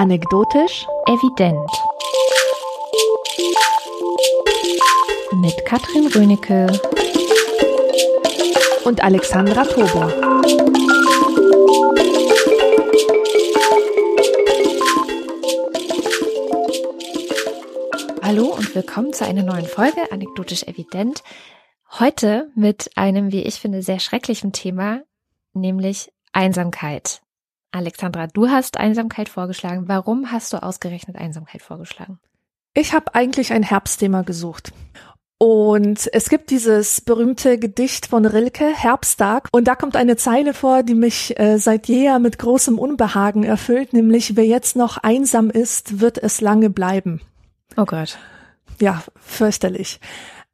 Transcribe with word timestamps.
Anekdotisch 0.00 0.86
evident. 1.04 1.70
Mit 5.42 5.66
Katrin 5.66 6.06
Rönecke 6.06 6.68
und 8.84 9.04
Alexandra 9.04 9.62
Tobor. 9.66 10.10
Hallo 18.22 18.54
und 18.54 18.74
willkommen 18.74 19.12
zu 19.12 19.26
einer 19.26 19.42
neuen 19.42 19.66
Folge 19.66 20.10
Anekdotisch 20.10 20.62
evident. 20.62 21.22
Heute 21.98 22.50
mit 22.54 22.90
einem, 22.96 23.32
wie 23.32 23.42
ich 23.42 23.56
finde, 23.56 23.82
sehr 23.82 24.00
schrecklichen 24.00 24.52
Thema, 24.52 25.02
nämlich 25.52 26.10
Einsamkeit. 26.32 27.20
Alexandra, 27.72 28.26
du 28.26 28.48
hast 28.48 28.76
Einsamkeit 28.76 29.28
vorgeschlagen. 29.28 29.84
Warum 29.86 30.32
hast 30.32 30.52
du 30.52 30.62
ausgerechnet 30.62 31.16
Einsamkeit 31.16 31.62
vorgeschlagen? 31.62 32.18
Ich 32.74 32.92
habe 32.92 33.14
eigentlich 33.14 33.52
ein 33.52 33.62
Herbstthema 33.62 34.22
gesucht. 34.22 34.72
Und 35.38 36.10
es 36.12 36.28
gibt 36.28 36.50
dieses 36.50 37.00
berühmte 37.00 37.58
Gedicht 37.58 38.06
von 38.06 38.26
Rilke, 38.26 38.66
Herbsttag, 38.66 39.48
und 39.52 39.68
da 39.68 39.74
kommt 39.74 39.96
eine 39.96 40.16
Zeile 40.16 40.52
vor, 40.52 40.82
die 40.82 40.94
mich 40.94 41.38
äh, 41.40 41.56
seit 41.56 41.88
jeher 41.88 42.18
mit 42.18 42.38
großem 42.38 42.78
Unbehagen 42.78 43.42
erfüllt, 43.42 43.94
nämlich 43.94 44.36
wer 44.36 44.44
jetzt 44.44 44.76
noch 44.76 44.98
einsam 44.98 45.48
ist, 45.48 46.00
wird 46.00 46.18
es 46.18 46.42
lange 46.42 46.68
bleiben. 46.68 47.22
Oh 47.78 47.86
Gott. 47.86 48.18
Ja, 48.82 49.02
fürchterlich. 49.18 49.98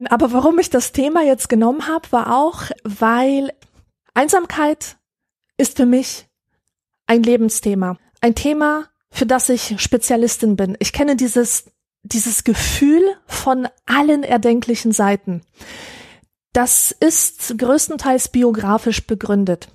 Aber 0.08 0.32
warum 0.32 0.58
ich 0.60 0.70
das 0.70 0.92
Thema 0.92 1.22
jetzt 1.22 1.48
genommen 1.48 1.88
habe, 1.88 2.12
war 2.12 2.36
auch, 2.36 2.62
weil 2.84 3.52
Einsamkeit 4.14 4.98
ist 5.56 5.76
für 5.78 5.86
mich 5.86 6.28
ein 7.06 7.22
Lebensthema. 7.22 7.98
Ein 8.20 8.34
Thema, 8.34 8.88
für 9.10 9.26
das 9.26 9.48
ich 9.48 9.80
Spezialistin 9.80 10.56
bin. 10.56 10.76
Ich 10.80 10.92
kenne 10.92 11.16
dieses, 11.16 11.70
dieses 12.02 12.44
Gefühl 12.44 13.02
von 13.26 13.68
allen 13.86 14.22
erdenklichen 14.22 14.92
Seiten. 14.92 15.42
Das 16.52 16.90
ist 16.90 17.58
größtenteils 17.58 18.28
biografisch 18.28 19.06
begründet. 19.06 19.68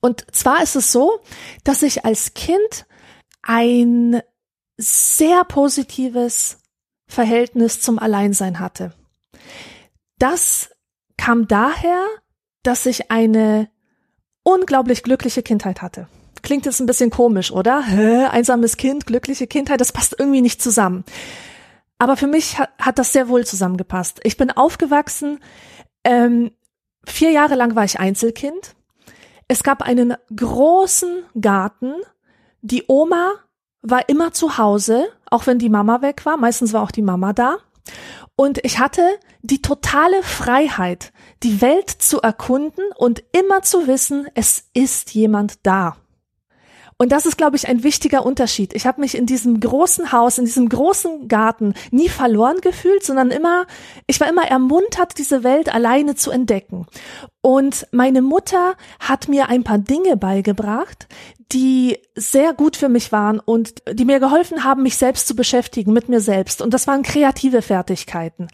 Und 0.00 0.26
zwar 0.34 0.62
ist 0.62 0.76
es 0.76 0.92
so, 0.92 1.20
dass 1.62 1.82
ich 1.82 2.04
als 2.04 2.34
Kind 2.34 2.86
ein 3.42 4.20
sehr 4.76 5.44
positives 5.44 6.58
Verhältnis 7.06 7.80
zum 7.80 7.98
Alleinsein 7.98 8.58
hatte. 8.58 8.92
Das 10.18 10.70
kam 11.16 11.46
daher, 11.46 12.04
dass 12.62 12.86
ich 12.86 13.10
eine 13.10 13.70
unglaublich 14.42 15.02
glückliche 15.02 15.42
Kindheit 15.42 15.80
hatte. 15.80 16.08
Klingt 16.44 16.66
jetzt 16.66 16.78
ein 16.78 16.86
bisschen 16.86 17.08
komisch, 17.08 17.50
oder? 17.50 17.82
Hä? 17.82 18.26
Einsames 18.26 18.76
Kind, 18.76 19.06
glückliche 19.06 19.46
Kindheit, 19.46 19.80
das 19.80 19.92
passt 19.92 20.14
irgendwie 20.18 20.42
nicht 20.42 20.60
zusammen. 20.60 21.02
Aber 21.96 22.18
für 22.18 22.26
mich 22.26 22.58
hat, 22.58 22.68
hat 22.78 22.98
das 22.98 23.14
sehr 23.14 23.28
wohl 23.28 23.46
zusammengepasst. 23.46 24.20
Ich 24.24 24.36
bin 24.36 24.50
aufgewachsen, 24.50 25.40
ähm, 26.04 26.50
vier 27.06 27.30
Jahre 27.30 27.54
lang 27.54 27.74
war 27.76 27.84
ich 27.84 27.98
Einzelkind. 27.98 28.74
Es 29.48 29.62
gab 29.62 29.80
einen 29.80 30.14
großen 30.36 31.24
Garten. 31.40 31.94
Die 32.60 32.84
Oma 32.88 33.32
war 33.80 34.06
immer 34.10 34.34
zu 34.34 34.58
Hause, 34.58 35.06
auch 35.30 35.46
wenn 35.46 35.58
die 35.58 35.70
Mama 35.70 36.02
weg 36.02 36.26
war. 36.26 36.36
Meistens 36.36 36.74
war 36.74 36.82
auch 36.82 36.90
die 36.90 37.00
Mama 37.00 37.32
da. 37.32 37.56
Und 38.36 38.62
ich 38.64 38.78
hatte 38.78 39.00
die 39.40 39.62
totale 39.62 40.22
Freiheit, 40.22 41.14
die 41.42 41.62
Welt 41.62 41.88
zu 41.88 42.20
erkunden 42.20 42.84
und 42.96 43.24
immer 43.32 43.62
zu 43.62 43.86
wissen, 43.86 44.26
es 44.34 44.68
ist 44.74 45.14
jemand 45.14 45.64
da. 45.64 45.96
Und 46.96 47.12
das 47.12 47.26
ist, 47.26 47.36
glaube 47.36 47.56
ich, 47.56 47.68
ein 47.68 47.82
wichtiger 47.82 48.24
Unterschied. 48.24 48.74
Ich 48.74 48.86
habe 48.86 49.00
mich 49.00 49.16
in 49.16 49.26
diesem 49.26 49.60
großen 49.60 50.12
Haus, 50.12 50.38
in 50.38 50.44
diesem 50.44 50.68
großen 50.68 51.28
Garten 51.28 51.74
nie 51.90 52.08
verloren 52.08 52.60
gefühlt, 52.60 53.04
sondern 53.04 53.30
immer, 53.30 53.66
ich 54.06 54.20
war 54.20 54.28
immer 54.28 54.46
ermuntert, 54.46 55.18
diese 55.18 55.42
Welt 55.42 55.72
alleine 55.72 56.14
zu 56.14 56.30
entdecken. 56.30 56.86
Und 57.40 57.86
meine 57.92 58.22
Mutter 58.22 58.74
hat 59.00 59.28
mir 59.28 59.48
ein 59.48 59.64
paar 59.64 59.78
Dinge 59.78 60.16
beigebracht, 60.16 61.08
die 61.52 61.98
sehr 62.14 62.54
gut 62.54 62.76
für 62.76 62.88
mich 62.88 63.12
waren 63.12 63.38
und 63.38 63.82
die 63.92 64.04
mir 64.04 64.20
geholfen 64.20 64.64
haben, 64.64 64.82
mich 64.82 64.96
selbst 64.96 65.26
zu 65.26 65.36
beschäftigen, 65.36 65.92
mit 65.92 66.08
mir 66.08 66.20
selbst. 66.20 66.62
Und 66.62 66.72
das 66.72 66.86
waren 66.86 67.02
kreative 67.02 67.62
Fertigkeiten. 67.62 68.48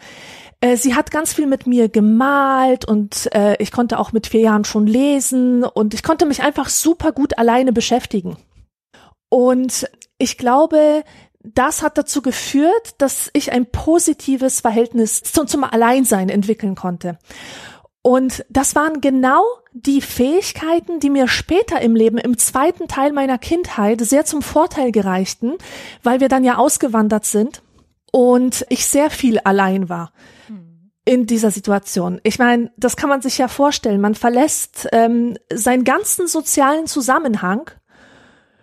Äh, 0.61 0.77
sie 0.77 0.95
hat 0.95 1.11
ganz 1.11 1.33
viel 1.33 1.47
mit 1.47 1.67
mir 1.67 1.89
gemalt 1.89 2.85
und 2.85 3.35
äh, 3.35 3.57
ich 3.59 3.73
konnte 3.73 3.99
auch 3.99 4.13
mit 4.13 4.27
vier 4.27 4.41
Jahren 4.41 4.65
schon 4.65 4.87
lesen 4.87 5.65
und 5.65 5.95
ich 5.95 6.03
konnte 6.03 6.27
mich 6.27 6.43
einfach 6.43 6.69
super 6.69 7.13
gut 7.13 7.39
alleine 7.39 7.73
beschäftigen. 7.73 8.37
Und 9.31 9.89
ich 10.19 10.37
glaube, 10.37 11.03
das 11.43 11.83
hat 11.83 11.97
dazu 11.97 12.21
geführt, 12.21 12.95
dass 12.99 13.31
ich 13.33 13.53
ein 13.53 13.67
positives 13.67 14.61
Verhältnis 14.61 15.23
zum, 15.23 15.47
zum 15.47 15.65
Alleinsein 15.65 16.29
entwickeln 16.29 16.75
konnte. 16.75 17.19
Und 18.03 18.45
das 18.49 18.75
waren 18.75 19.01
genau 19.01 19.43
die 19.73 20.01
Fähigkeiten, 20.01 21.01
die 21.01 21.11
mir 21.11 21.29
später 21.29 21.81
im 21.81 21.95
Leben, 21.95 22.19
im 22.19 22.39
zweiten 22.39 22.89
Teil 22.89 23.13
meiner 23.13 23.39
Kindheit, 23.39 24.01
sehr 24.01 24.25
zum 24.25 24.43
Vorteil 24.43 24.91
gereichten, 24.91 25.55
weil 26.03 26.21
wir 26.21 26.29
dann 26.29 26.45
ja 26.45 26.57
ausgewandert 26.57 27.25
sind 27.25 27.63
und 28.11 28.67
ich 28.69 28.87
sehr 28.87 29.11
viel 29.11 29.39
allein 29.39 29.89
war 29.89 30.13
in 31.05 31.27
dieser 31.27 31.51
Situation. 31.51 32.21
Ich 32.23 32.39
meine, 32.39 32.71
das 32.77 32.97
kann 32.97 33.09
man 33.09 33.23
sich 33.23 33.39
ja 33.39 33.49
vorstellen. 33.49 34.01
Man 34.01 34.15
verlässt 34.15 34.89
ähm, 34.93 35.37
seinen 35.53 35.85
ganzen 35.85 36.27
sozialen 36.27 36.87
Zusammenhang 36.87 37.71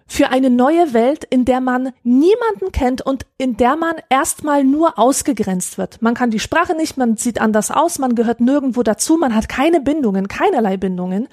für 0.07 0.29
eine 0.29 0.49
neue 0.49 0.93
Welt, 0.93 1.25
in 1.25 1.43
der 1.43 1.59
man 1.59 1.91
niemanden 2.03 2.71
kennt 2.71 3.01
und 3.01 3.25
in 3.37 3.57
der 3.57 3.75
man 3.75 3.95
erstmal 4.09 4.63
nur 4.63 4.97
ausgegrenzt 4.97 5.77
wird. 5.77 6.01
Man 6.01 6.13
kann 6.13 6.31
die 6.31 6.39
Sprache 6.39 6.75
nicht, 6.75 6.97
man 6.97 7.17
sieht 7.17 7.41
anders 7.41 7.71
aus, 7.71 7.99
man 7.99 8.15
gehört 8.15 8.39
nirgendwo 8.39 8.83
dazu, 8.83 9.17
man 9.17 9.35
hat 9.35 9.49
keine 9.49 9.81
Bindungen, 9.81 10.29
keinerlei 10.29 10.77
Bindungen. 10.77 11.27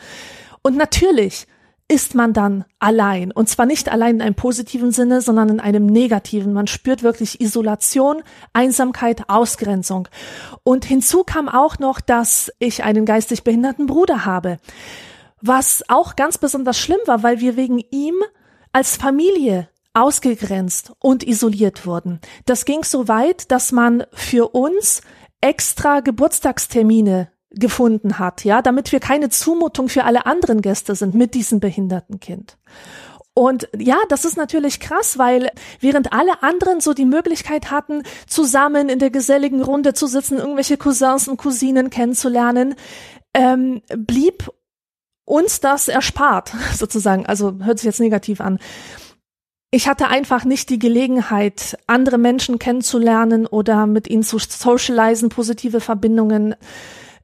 Und 0.63 0.77
natürlich 0.77 1.47
ist 1.89 2.15
man 2.15 2.33
dann 2.33 2.65
allein. 2.79 3.31
Und 3.31 3.49
zwar 3.49 3.67
nicht 3.67 3.91
allein 3.91 4.17
in 4.17 4.23
einem 4.23 4.35
positiven 4.35 4.91
Sinne, 4.91 5.21
sondern 5.21 5.51
in 5.51 5.61
einem 5.61 5.87
negativen. 5.87 6.53
Man 6.53 6.67
spürt 6.67 7.03
wirklich 7.03 7.41
Isolation, 7.41 8.23
Einsamkeit, 8.53 9.29
Ausgrenzung. 9.29 10.09
Und 10.63 10.85
hinzu 10.85 11.25
kam 11.25 11.49
auch 11.49 11.79
noch, 11.79 12.01
dass 12.01 12.51
ich 12.59 12.85
einen 12.85 13.05
geistig 13.05 13.45
behinderten 13.45 13.87
Bruder 13.87 14.25
habe. 14.25 14.59
Was 15.43 15.85
auch 15.89 16.17
ganz 16.17 16.39
besonders 16.39 16.79
schlimm 16.79 17.01
war, 17.05 17.23
weil 17.23 17.41
wir 17.41 17.57
wegen 17.57 17.81
ihm 17.91 18.15
als 18.73 18.97
Familie 18.97 19.69
ausgegrenzt 19.93 20.93
und 20.99 21.23
isoliert 21.23 21.87
wurden. 21.87 22.19
Das 22.47 22.65
ging 22.65 22.83
so 22.83 23.09
weit, 23.09 23.51
dass 23.53 23.73
man 23.73 24.05
für 24.13 24.49
uns 24.55 25.03
extra 25.41 26.01
Geburtstagstermine 26.01 27.29
gefunden 27.55 28.19
hat, 28.19 28.45
ja, 28.45 28.63
damit 28.63 28.93
wir 28.93 29.01
keine 29.01 29.31
Zumutung 29.31 29.89
für 29.89 30.05
alle 30.05 30.27
anderen 30.27 30.63
Gäste 30.63 30.95
sind 30.95 31.15
mit 31.15 31.35
diesem 31.35 31.61
behinderten 31.61 32.21
Kind. 32.21 32.57
Und 33.35 33.69
ja, 33.77 33.97
das 34.09 34.25
ist 34.25 34.37
natürlich 34.37 34.79
krass, 34.79 35.19
weil 35.19 35.51
während 35.81 36.13
alle 36.13 36.43
anderen 36.45 36.81
so 36.81 36.95
die 36.95 37.05
Möglichkeit 37.05 37.73
hatten, 37.73 38.05
zusammen 38.29 38.89
in 38.89 39.01
der 39.01 39.11
geselligen 39.11 39.61
Runde 39.61 39.93
zu 39.93 40.07
sitzen, 40.07 40.39
irgendwelche 40.39 40.77
Cousins 40.77 41.27
und 41.27 41.37
Cousinen 41.37 41.91
kennenzulernen, 41.91 42.77
ähm, 43.35 43.83
blieb 43.89 44.51
uns 45.25 45.59
das 45.59 45.89
erspart, 45.89 46.53
sozusagen. 46.75 47.27
Also 47.27 47.59
hört 47.65 47.79
sich 47.79 47.87
jetzt 47.87 48.01
negativ 48.01 48.41
an. 48.41 48.61
Ich 49.73 49.89
hatte 49.89 50.07
einfach 50.07 50.45
nicht 50.45 50.71
die 50.71 50.79
Gelegenheit, 50.79 51.77
andere 51.89 52.19
Menschen 52.19 52.61
kennenzulernen 52.61 53.49
oder 53.49 53.87
mit 53.87 54.09
ihnen 54.09 54.23
zu 54.23 54.39
socialisen, 54.39 55.31
positive 55.31 55.81
Verbindungen 55.81 56.55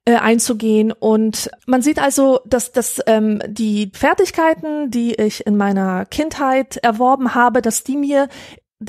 äh, 0.04 0.16
einzugehen. 0.16 0.92
Und 0.92 1.50
man 1.66 1.82
sieht 1.82 1.98
also, 1.98 2.40
dass, 2.44 2.72
dass 2.72 3.00
ähm, 3.06 3.42
die 3.46 3.90
Fertigkeiten, 3.94 4.90
die 4.90 5.14
ich 5.14 5.46
in 5.46 5.56
meiner 5.56 6.06
Kindheit 6.06 6.76
erworben 6.78 7.34
habe, 7.34 7.62
dass 7.62 7.84
die 7.84 7.96
mir 7.96 8.28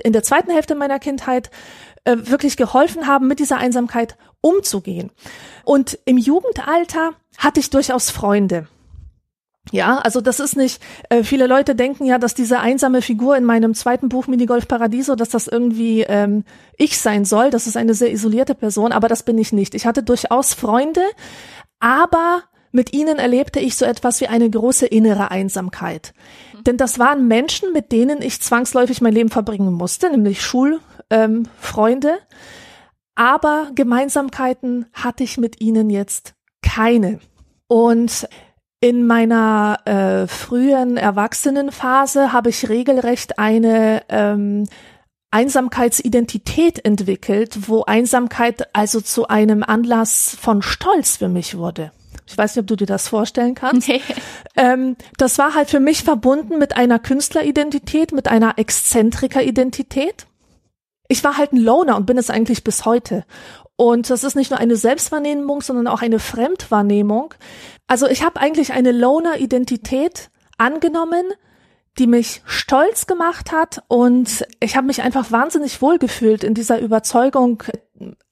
in 0.03 0.13
der 0.13 0.23
zweiten 0.23 0.51
Hälfte 0.51 0.75
meiner 0.75 0.99
Kindheit 0.99 1.51
äh, 2.05 2.15
wirklich 2.17 2.57
geholfen 2.57 3.07
haben, 3.07 3.27
mit 3.27 3.39
dieser 3.39 3.57
Einsamkeit 3.57 4.17
umzugehen. 4.39 5.11
Und 5.63 5.99
im 6.05 6.17
Jugendalter 6.17 7.11
hatte 7.37 7.59
ich 7.59 7.69
durchaus 7.69 8.09
Freunde. 8.09 8.67
Ja, 9.69 9.99
also 9.99 10.21
das 10.21 10.39
ist 10.39 10.57
nicht, 10.57 10.81
äh, 11.09 11.23
viele 11.23 11.45
Leute 11.45 11.75
denken 11.75 12.05
ja, 12.05 12.17
dass 12.17 12.33
diese 12.33 12.59
einsame 12.59 13.01
Figur 13.01 13.37
in 13.37 13.43
meinem 13.43 13.75
zweiten 13.75 14.09
Buch 14.09 14.25
Minigolf 14.27 14.67
Paradiso, 14.67 15.15
dass 15.15 15.29
das 15.29 15.47
irgendwie 15.47 16.01
ähm, 16.01 16.43
ich 16.77 16.97
sein 16.97 17.25
soll. 17.25 17.51
Das 17.51 17.67
ist 17.67 17.77
eine 17.77 17.93
sehr 17.93 18.11
isolierte 18.11 18.55
Person, 18.55 18.91
aber 18.91 19.07
das 19.07 19.23
bin 19.23 19.37
ich 19.37 19.53
nicht. 19.53 19.75
Ich 19.75 19.85
hatte 19.85 20.01
durchaus 20.01 20.55
Freunde, 20.55 21.01
aber 21.79 22.43
mit 22.71 22.93
ihnen 22.93 23.19
erlebte 23.19 23.59
ich 23.59 23.75
so 23.75 23.85
etwas 23.85 24.19
wie 24.19 24.27
eine 24.27 24.49
große 24.49 24.87
innere 24.87 25.29
Einsamkeit. 25.29 26.13
Mhm. 26.53 26.63
Denn 26.63 26.77
das 26.77 26.97
waren 26.97 27.27
Menschen, 27.27 27.71
mit 27.71 27.91
denen 27.91 28.21
ich 28.21 28.41
zwangsläufig 28.41 28.99
mein 29.01 29.13
Leben 29.13 29.29
verbringen 29.29 29.73
musste, 29.73 30.09
nämlich 30.09 30.41
Schulfreunde. 30.41 32.09
Ähm, 32.09 32.17
aber 33.13 33.69
Gemeinsamkeiten 33.75 34.87
hatte 34.93 35.23
ich 35.23 35.37
mit 35.37 35.61
ihnen 35.61 35.89
jetzt 35.89 36.33
keine. 36.63 37.19
Und 37.67 38.27
In 38.83 39.05
meiner 39.05 39.79
äh, 39.85 40.27
frühen 40.27 40.97
Erwachsenenphase 40.97 42.33
habe 42.33 42.49
ich 42.49 42.67
regelrecht 42.67 43.37
eine 43.37 44.01
ähm, 44.09 44.67
Einsamkeitsidentität 45.29 46.83
entwickelt, 46.83 47.69
wo 47.69 47.83
Einsamkeit 47.83 48.75
also 48.75 48.99
zu 48.99 49.27
einem 49.27 49.61
Anlass 49.61 50.35
von 50.41 50.63
Stolz 50.63 51.17
für 51.17 51.29
mich 51.29 51.55
wurde. 51.55 51.91
Ich 52.25 52.35
weiß 52.35 52.55
nicht, 52.55 52.63
ob 52.63 52.67
du 52.67 52.75
dir 52.75 52.87
das 52.87 53.07
vorstellen 53.07 53.53
kannst. 53.53 53.87
Nee. 53.87 54.01
Ähm, 54.57 54.97
das 55.17 55.37
war 55.37 55.53
halt 55.53 55.69
für 55.69 55.79
mich 55.79 56.03
verbunden 56.03 56.57
mit 56.57 56.75
einer 56.75 56.97
Künstleridentität, 56.97 58.11
mit 58.11 58.27
einer 58.27 58.57
Exzentrikeridentität. 58.57 60.25
Ich 61.07 61.23
war 61.23 61.37
halt 61.37 61.53
ein 61.53 61.57
Loner 61.57 61.97
und 61.97 62.05
bin 62.05 62.17
es 62.17 62.29
eigentlich 62.29 62.63
bis 62.63 62.83
heute. 62.83 63.25
Und 63.81 64.11
das 64.11 64.23
ist 64.23 64.35
nicht 64.35 64.51
nur 64.51 64.59
eine 64.59 64.75
Selbstwahrnehmung, 64.75 65.61
sondern 65.63 65.87
auch 65.87 66.03
eine 66.03 66.19
Fremdwahrnehmung. 66.19 67.33
Also 67.87 68.05
ich 68.05 68.23
habe 68.23 68.39
eigentlich 68.39 68.73
eine 68.73 68.91
Loner-Identität 68.91 70.29
angenommen, 70.59 71.23
die 71.97 72.05
mich 72.05 72.43
stolz 72.45 73.07
gemacht 73.07 73.51
hat 73.51 73.81
und 73.87 74.45
ich 74.59 74.75
habe 74.77 74.85
mich 74.85 75.01
einfach 75.01 75.31
wahnsinnig 75.31 75.81
wohlgefühlt 75.81 76.43
in 76.43 76.53
dieser 76.53 76.79
Überzeugung, 76.79 77.63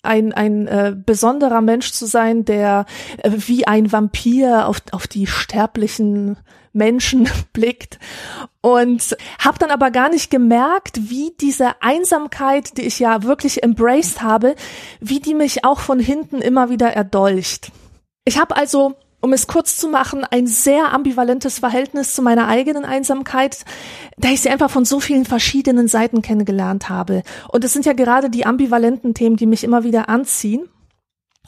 ein, 0.03 0.33
ein 0.33 0.67
äh, 0.67 0.95
besonderer 0.95 1.61
Mensch 1.61 1.93
zu 1.93 2.05
sein, 2.05 2.45
der 2.45 2.85
äh, 3.17 3.31
wie 3.33 3.65
ein 3.65 3.91
Vampir 3.91 4.67
auf, 4.67 4.83
auf 4.91 5.07
die 5.07 5.25
sterblichen 5.25 6.37
Menschen 6.74 7.30
blickt 7.54 8.00
und 8.62 9.16
habe 9.39 9.60
dann 9.60 9.71
aber 9.71 9.92
gar 9.92 10.10
nicht 10.10 10.30
gemerkt, 10.30 11.10
wie 11.10 11.31
diese 11.39 11.81
Einsamkeit, 11.81 12.77
die 12.77 12.83
ich 12.83 13.00
ja 13.00 13.24
wirklich 13.24 13.63
embraced 13.63 14.21
habe, 14.21 14.56
wie 15.00 15.19
die 15.19 15.36
mich 15.36 15.66
auch 15.66 15.80
von 15.80 16.00
hinten 16.00 16.42
immer 16.42 16.69
wieder 16.69 16.94
erdolcht. 16.94 17.71
Ich 18.25 18.39
habe 18.39 18.56
also 18.56 18.95
um 19.21 19.33
es 19.33 19.48
kurz 19.48 19.77
zu 19.77 19.89
machen, 19.89 20.24
ein 20.24 20.48
sehr 20.48 20.94
ambivalentes 20.94 21.60
Verhältnis 21.60 22.13
zu 22.13 22.21
meiner 22.21 22.48
eigenen 22.48 22.86
Einsamkeit, 22.86 23.66
da 24.18 24.30
ich 24.30 24.42
sie 24.42 24.50
einfach 24.50 24.69
von 24.69 24.86
so 24.86 25.00
vielen 25.00 25.25
verschiedenen 25.25 25.88
Seiten 25.88 26.21
kennengelernt 26.21 26.89
habe. 26.89 27.24
Und 27.50 27.66
es 27.66 27.74
sind 27.74 27.86
ja 27.86 27.94
gerade 27.94 28.30
die 28.30 28.45
ambivalenten 28.45 29.13
Themen, 29.13 29.36
die 29.36 29.45
mich 29.45 29.63
immer 29.63 29.83
wieder 29.83 30.07
anziehen. 30.07 30.69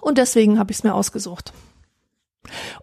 Und 0.01 0.17
deswegen 0.17 0.59
habe 0.59 0.71
ich 0.71 0.79
es 0.79 0.83
mir 0.83 0.93
ausgesucht. 0.93 1.53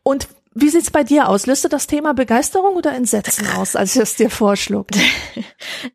Und 0.02 0.28
wie 0.60 0.68
sieht's 0.68 0.90
bei 0.90 1.04
dir 1.04 1.28
aus? 1.28 1.46
Löste 1.46 1.68
das 1.68 1.86
Thema 1.86 2.14
Begeisterung 2.14 2.76
oder 2.76 2.94
Entsetzen 2.94 3.46
aus, 3.56 3.76
als 3.76 3.94
ich 3.94 4.02
es 4.02 4.16
dir 4.16 4.30
vorschlug? 4.30 4.88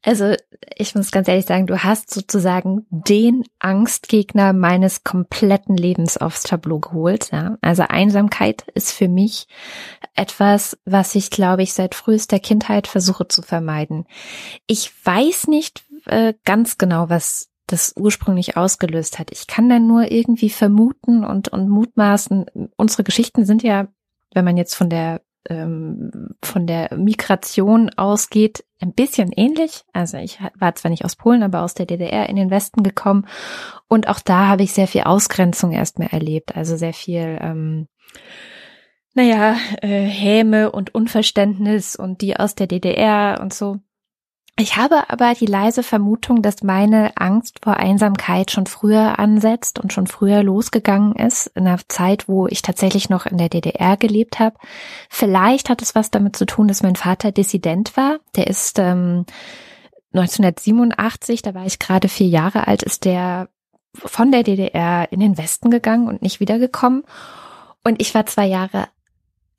Also, 0.06 0.36
ich 0.76 0.96
muss 0.96 1.12
ganz 1.12 1.28
ehrlich 1.28 1.46
sagen, 1.46 1.68
du 1.68 1.84
hast 1.84 2.14
sozusagen 2.14 2.86
den 2.90 3.44
Angstgegner 3.60 4.54
meines 4.54 5.04
kompletten 5.04 5.76
Lebens 5.76 6.18
aufs 6.18 6.44
Tableau 6.44 6.80
geholt. 6.80 7.32
Ja? 7.32 7.58
Also 7.62 7.84
Einsamkeit 7.84 8.66
ist 8.74 8.92
für 8.92 9.08
mich 9.08 9.48
etwas, 10.16 10.78
was 10.86 11.16
ich, 11.16 11.32
glaube 11.32 11.64
ich, 11.64 11.74
seit 11.74 11.96
frühester 11.96 12.40
Kindheit 12.40 12.88
versuche 12.88 13.28
zu 13.28 13.42
vermeiden. 13.42 14.06
Ich 14.68 14.92
weiß 15.06 15.48
nicht 15.48 15.84
äh, 16.06 16.34
ganz 16.46 16.78
genau, 16.78 17.10
was 17.10 17.50
das 17.68 17.94
ursprünglich 17.98 18.58
ausgelöst 18.58 19.20
hat. 19.20 19.32
Ich 19.32 19.48
kann 19.48 19.70
dann 19.70 19.88
nur 19.88 20.12
irgendwie 20.12 20.50
vermuten 20.50 21.24
und, 21.24 21.50
und 21.50 21.70
mutmaßen. 21.70 22.46
Unsere 22.76 23.04
Geschichten 23.04 23.46
sind 23.46 23.64
ja 23.64 23.88
wenn 24.34 24.46
man 24.46 24.58
jetzt 24.58 24.76
von 24.76 24.90
der 24.90 25.22
ähm, 25.50 26.36
von 26.42 26.68
der 26.68 26.96
Migration 26.96 27.90
ausgeht, 27.98 28.64
ein 28.80 28.94
bisschen 28.94 29.32
ähnlich. 29.34 29.84
Also 29.92 30.18
ich 30.18 30.40
war 30.58 30.74
zwar 30.76 30.90
nicht 30.90 31.04
aus 31.04 31.18
Polen, 31.18 31.44
aber 31.44 31.64
aus 31.64 31.74
der 31.74 31.86
DDR 31.86 32.30
in 32.30 32.38
den 32.38 32.50
Westen 32.50 32.82
gekommen 32.82 33.28
und 33.88 34.08
auch 34.08 34.20
da 34.20 34.48
habe 34.48 34.64
ich 34.64 34.74
sehr 34.74 34.88
viel 34.88 35.04
Ausgrenzung 35.04 35.72
erstmal 35.72 36.08
erlebt. 36.10 36.56
Also 36.56 36.78
sehr 36.78 36.94
viel, 36.94 37.38
ähm, 37.42 37.88
naja, 39.14 39.56
äh, 39.82 40.06
Häme 40.06 40.72
und 40.72 40.96
Unverständnis 40.96 41.96
und 41.96 42.22
die 42.22 42.38
aus 42.38 42.56
der 42.56 42.68
DDR 42.68 43.40
und 43.42 43.54
so. 43.54 43.78
Ich 44.56 44.78
habe 44.78 45.10
aber 45.10 45.34
die 45.34 45.48
leise 45.48 45.82
Vermutung, 45.82 46.44
dass 46.44 46.62
meine 46.62 47.18
Angst 47.18 47.60
vor 47.64 47.78
Einsamkeit 47.78 48.52
schon 48.52 48.68
früher 48.68 49.18
ansetzt 49.18 49.80
und 49.80 49.92
schon 49.92 50.06
früher 50.06 50.44
losgegangen 50.44 51.16
ist, 51.16 51.48
in 51.56 51.66
einer 51.66 51.80
Zeit, 51.88 52.28
wo 52.28 52.46
ich 52.46 52.62
tatsächlich 52.62 53.10
noch 53.10 53.26
in 53.26 53.40
der 53.40 53.50
DDR 53.50 53.98
gelebt 53.98 54.40
habe. 54.40 54.56
Vielleicht 55.10 55.70
hat 55.70 55.82
es 55.82 55.96
was 55.96 56.12
damit 56.12 56.36
zu 56.36 56.46
tun, 56.46 56.68
dass 56.68 56.84
mein 56.84 56.96
Vater 56.96 57.32
Dissident 57.32 57.98
war. 57.98 58.20
Der 58.36 58.46
ist 58.46 58.78
ähm, 58.78 59.26
1987, 60.14 61.42
da 61.42 61.56
war 61.56 61.66
ich 61.66 61.80
gerade 61.80 62.08
vier 62.08 62.28
Jahre 62.28 62.68
alt, 62.68 62.84
ist 62.84 63.06
der 63.06 63.50
von 63.96 64.32
der 64.32 64.44
DDR 64.44 65.12
in 65.12 65.20
den 65.20 65.38
Westen 65.38 65.72
gegangen 65.72 66.08
und 66.08 66.22
nicht 66.22 66.40
wiedergekommen. 66.40 67.04
Und 67.84 68.00
ich 68.00 68.14
war 68.14 68.28
zwei 68.28 68.46
Jahre 68.46 68.88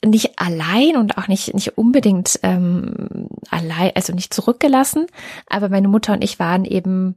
nicht 0.05 0.39
allein 0.39 0.97
und 0.97 1.19
auch 1.19 1.29
nicht, 1.29 1.55
nicht 1.55 1.79
unbedingt 1.79 2.39
ähm, 2.43 3.29
allein, 3.51 3.93
also 3.95 4.13
nicht 4.13 4.33
zurückgelassen, 4.33 5.07
aber 5.47 5.69
meine 5.69 5.89
Mutter 5.89 6.13
und 6.13 6.23
ich 6.23 6.39
waren 6.39 6.65
eben 6.65 7.17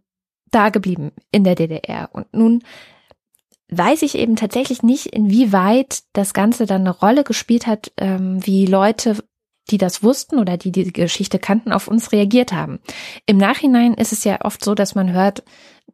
da 0.52 0.70
geblieben 0.70 1.12
in 1.32 1.44
der 1.44 1.56
DDR. 1.56 2.10
Und 2.14 2.34
nun 2.34 2.64
weiß 3.70 4.02
ich 4.02 4.16
eben 4.16 4.36
tatsächlich 4.36 4.84
nicht, 4.84 5.08
inwieweit 5.08 6.04
das 6.14 6.34
Ganze 6.34 6.66
dann 6.66 6.82
eine 6.82 6.92
Rolle 6.92 7.24
gespielt 7.24 7.68
hat, 7.68 7.92
ähm, 7.98 8.46
wie 8.46 8.66
Leute, 8.66 9.18
die 9.70 9.78
das 9.78 10.04
wussten 10.04 10.40
oder 10.40 10.58
die 10.58 10.72
die 10.72 10.94
Geschichte 10.94 11.40
kannten, 11.40 11.74
auf 11.74 11.88
uns 11.88 12.12
reagiert 12.14 12.54
haben. 12.54 12.80
Im 13.26 13.38
Nachhinein 13.38 13.94
ist 13.94 14.14
es 14.14 14.24
ja 14.24 14.40
oft 14.46 14.64
so, 14.64 14.76
dass 14.76 14.96
man 14.96 15.12
hört, 15.12 15.44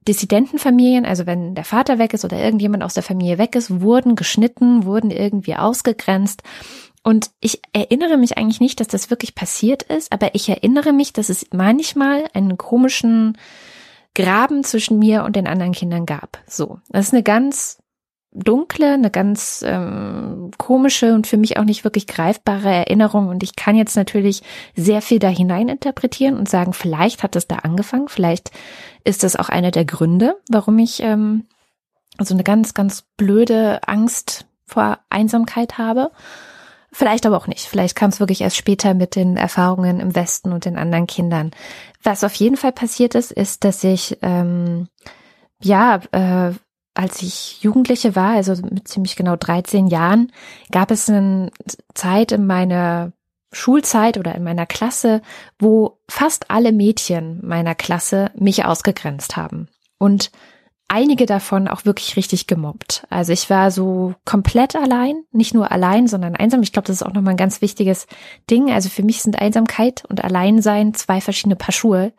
Dissidentenfamilien, 0.07 1.05
also 1.05 1.25
wenn 1.25 1.55
der 1.55 1.63
Vater 1.63 1.99
weg 1.99 2.13
ist 2.13 2.25
oder 2.25 2.37
irgendjemand 2.37 2.83
aus 2.83 2.93
der 2.93 3.03
Familie 3.03 3.37
weg 3.37 3.55
ist, 3.55 3.81
wurden 3.81 4.15
geschnitten, 4.15 4.85
wurden 4.85 5.11
irgendwie 5.11 5.55
ausgegrenzt. 5.55 6.43
Und 7.03 7.31
ich 7.41 7.61
erinnere 7.73 8.17
mich 8.17 8.37
eigentlich 8.37 8.61
nicht, 8.61 8.79
dass 8.79 8.87
das 8.87 9.09
wirklich 9.09 9.35
passiert 9.35 9.83
ist, 9.83 10.11
aber 10.11 10.35
ich 10.35 10.47
erinnere 10.47 10.93
mich, 10.93 11.11
dass 11.11 11.29
es 11.29 11.47
manchmal 11.51 12.25
einen 12.33 12.57
komischen 12.57 13.37
Graben 14.15 14.63
zwischen 14.63 14.99
mir 14.99 15.23
und 15.23 15.35
den 15.35 15.47
anderen 15.47 15.73
Kindern 15.73 16.05
gab. 16.05 16.39
So, 16.47 16.79
das 16.89 17.07
ist 17.07 17.13
eine 17.13 17.23
ganz 17.23 17.82
dunkle, 18.33 18.93
eine 18.93 19.11
ganz 19.11 19.63
ähm, 19.65 20.51
komische 20.57 21.13
und 21.13 21.27
für 21.27 21.37
mich 21.37 21.57
auch 21.57 21.63
nicht 21.63 21.83
wirklich 21.83 22.07
greifbare 22.07 22.69
Erinnerung. 22.69 23.27
Und 23.27 23.43
ich 23.43 23.55
kann 23.55 23.75
jetzt 23.75 23.95
natürlich 23.95 24.41
sehr 24.75 25.01
viel 25.01 25.19
da 25.19 25.29
hinein 25.29 25.69
interpretieren 25.69 26.37
und 26.37 26.49
sagen, 26.49 26.73
vielleicht 26.73 27.23
hat 27.23 27.35
es 27.35 27.47
da 27.47 27.57
angefangen, 27.57 28.07
vielleicht 28.09 28.51
ist 29.03 29.23
das 29.23 29.35
auch 29.35 29.49
einer 29.49 29.71
der 29.71 29.85
Gründe, 29.85 30.35
warum 30.49 30.79
ich 30.79 31.01
ähm, 31.01 31.45
so 32.19 32.33
eine 32.33 32.43
ganz, 32.43 32.73
ganz 32.73 33.03
blöde 33.17 33.79
Angst 33.87 34.45
vor 34.65 34.99
Einsamkeit 35.09 35.77
habe. 35.77 36.11
Vielleicht 36.91 37.25
aber 37.25 37.37
auch 37.37 37.47
nicht. 37.47 37.65
Vielleicht 37.65 37.95
kam 37.95 38.09
es 38.09 38.19
wirklich 38.19 38.41
erst 38.41 38.55
später 38.55 38.93
mit 38.93 39.15
den 39.15 39.35
Erfahrungen 39.35 39.99
im 39.99 40.15
Westen 40.15 40.51
und 40.51 40.65
den 40.65 40.77
anderen 40.77 41.07
Kindern. 41.07 41.51
Was 42.03 42.23
auf 42.23 42.35
jeden 42.35 42.55
Fall 42.55 42.71
passiert 42.71 43.15
ist, 43.15 43.31
ist, 43.31 43.63
dass 43.63 43.83
ich 43.83 44.19
ähm, 44.21 44.87
ja, 45.63 46.01
äh, 46.11 46.53
als 46.93 47.21
ich 47.21 47.61
Jugendliche 47.61 48.15
war, 48.15 48.33
also 48.33 48.53
mit 48.61 48.87
ziemlich 48.87 49.15
genau 49.15 49.35
13 49.35 49.87
Jahren, 49.87 50.31
gab 50.71 50.91
es 50.91 51.09
eine 51.09 51.51
Zeit 51.93 52.31
in 52.31 52.45
meiner 52.45 53.13
Schulzeit 53.51 54.17
oder 54.17 54.35
in 54.35 54.43
meiner 54.43 54.65
Klasse, 54.65 55.21
wo 55.59 55.99
fast 56.09 56.49
alle 56.49 56.71
Mädchen 56.71 57.39
meiner 57.45 57.75
Klasse 57.75 58.31
mich 58.35 58.65
ausgegrenzt 58.65 59.37
haben. 59.37 59.69
Und 59.97 60.31
einige 60.87 61.25
davon 61.25 61.67
auch 61.67 61.85
wirklich 61.85 62.15
richtig 62.17 62.47
gemobbt. 62.47 63.05
Also 63.09 63.31
ich 63.33 63.49
war 63.49 63.71
so 63.71 64.13
komplett 64.25 64.75
allein, 64.75 65.23
nicht 65.31 65.53
nur 65.53 65.71
allein, 65.71 66.07
sondern 66.07 66.35
einsam. 66.35 66.61
Ich 66.61 66.73
glaube, 66.73 66.87
das 66.87 66.97
ist 66.97 67.03
auch 67.03 67.13
nochmal 67.13 67.33
ein 67.33 67.37
ganz 67.37 67.61
wichtiges 67.61 68.07
Ding. 68.49 68.71
Also 68.71 68.89
für 68.89 69.03
mich 69.03 69.21
sind 69.21 69.39
Einsamkeit 69.39 70.03
und 70.09 70.23
Alleinsein 70.23 70.93
zwei 70.93 71.21
verschiedene 71.21 71.55
Paar 71.55 71.71
Schuhe, 71.71 72.13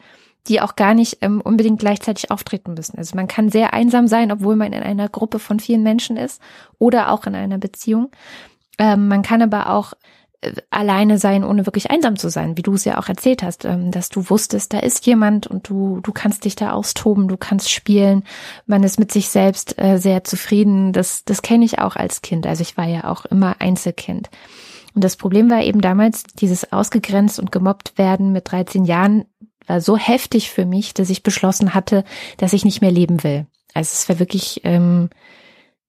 die 0.49 0.61
auch 0.61 0.77
gar 0.77 0.95
nicht 0.95 1.19
ähm, 1.21 1.41
unbedingt 1.41 1.81
gleichzeitig 1.81 2.31
auftreten 2.31 2.75
müssen. 2.75 2.99
Also 2.99 3.17
man 3.17 3.29
kann 3.29 3.49
sehr 3.49 3.73
einsam 3.73 4.09
sein, 4.09 4.31
obwohl 4.31 4.57
man 4.57 4.73
in 4.73 4.83
einer 4.83 5.09
Gruppe 5.09 5.39
von 5.39 5.61
vielen 5.61 5.83
Menschen 5.83 6.17
ist 6.17 6.41
oder 6.79 7.11
auch 7.11 7.27
in 7.27 7.35
einer 7.35 7.59
Beziehung. 7.59 8.11
Ähm, 8.79 9.09
man 9.09 9.23
kann 9.23 9.43
aber 9.43 9.71
auch 9.71 9.95
alleine 10.71 11.19
sein, 11.19 11.45
ohne 11.45 11.67
wirklich 11.67 11.91
einsam 11.91 12.17
zu 12.17 12.29
sein, 12.29 12.57
wie 12.57 12.63
du 12.63 12.75
es 12.75 12.85
ja 12.85 12.99
auch 12.99 13.09
erzählt 13.09 13.43
hast, 13.43 13.65
ähm, 13.65 13.91
dass 13.91 14.09
du 14.09 14.29
wusstest, 14.31 14.73
da 14.73 14.79
ist 14.79 15.07
jemand 15.07 15.47
und 15.47 15.69
du, 15.69 16.01
du 16.03 16.13
kannst 16.13 16.45
dich 16.45 16.57
da 16.57 16.73
austoben, 16.73 17.29
du 17.29 17.37
kannst 17.37 17.71
spielen, 17.71 18.25
man 18.67 18.83
ist 18.83 18.99
mit 18.99 19.13
sich 19.13 19.29
selbst 19.29 19.79
äh, 19.79 19.99
sehr 19.99 20.25
zufrieden. 20.25 20.93
Das, 20.93 21.25
das 21.25 21.43
kenne 21.43 21.65
ich 21.65 21.79
auch 21.79 21.97
als 21.97 22.23
Kind. 22.23 22.47
Also 22.47 22.63
ich 22.63 22.77
war 22.77 22.87
ja 22.87 23.05
auch 23.05 23.25
immer 23.25 23.57
Einzelkind. 23.61 24.31
Und 24.95 25.03
das 25.03 25.17
Problem 25.17 25.51
war 25.51 25.63
eben 25.63 25.81
damals, 25.81 26.23
dieses 26.23 26.73
ausgegrenzt 26.73 27.41
und 27.41 27.51
gemobbt 27.51 27.99
werden 27.99 28.33
mit 28.33 28.51
13 28.51 28.85
Jahren 28.85 29.25
war 29.67 29.81
so 29.81 29.97
heftig 29.97 30.51
für 30.51 30.67
mich, 30.67 30.95
dass 30.95 31.11
ich 31.11 31.23
beschlossen 31.23 31.75
hatte, 31.75 32.05
dass 32.37 32.53
ich 32.53 32.65
nicht 32.65 32.81
mehr 32.81 32.91
leben 32.91 33.23
will. 33.23 33.47
Also 33.73 33.91
es 33.93 34.09
war 34.09 34.19
wirklich 34.19 34.61
ähm, 34.65 35.11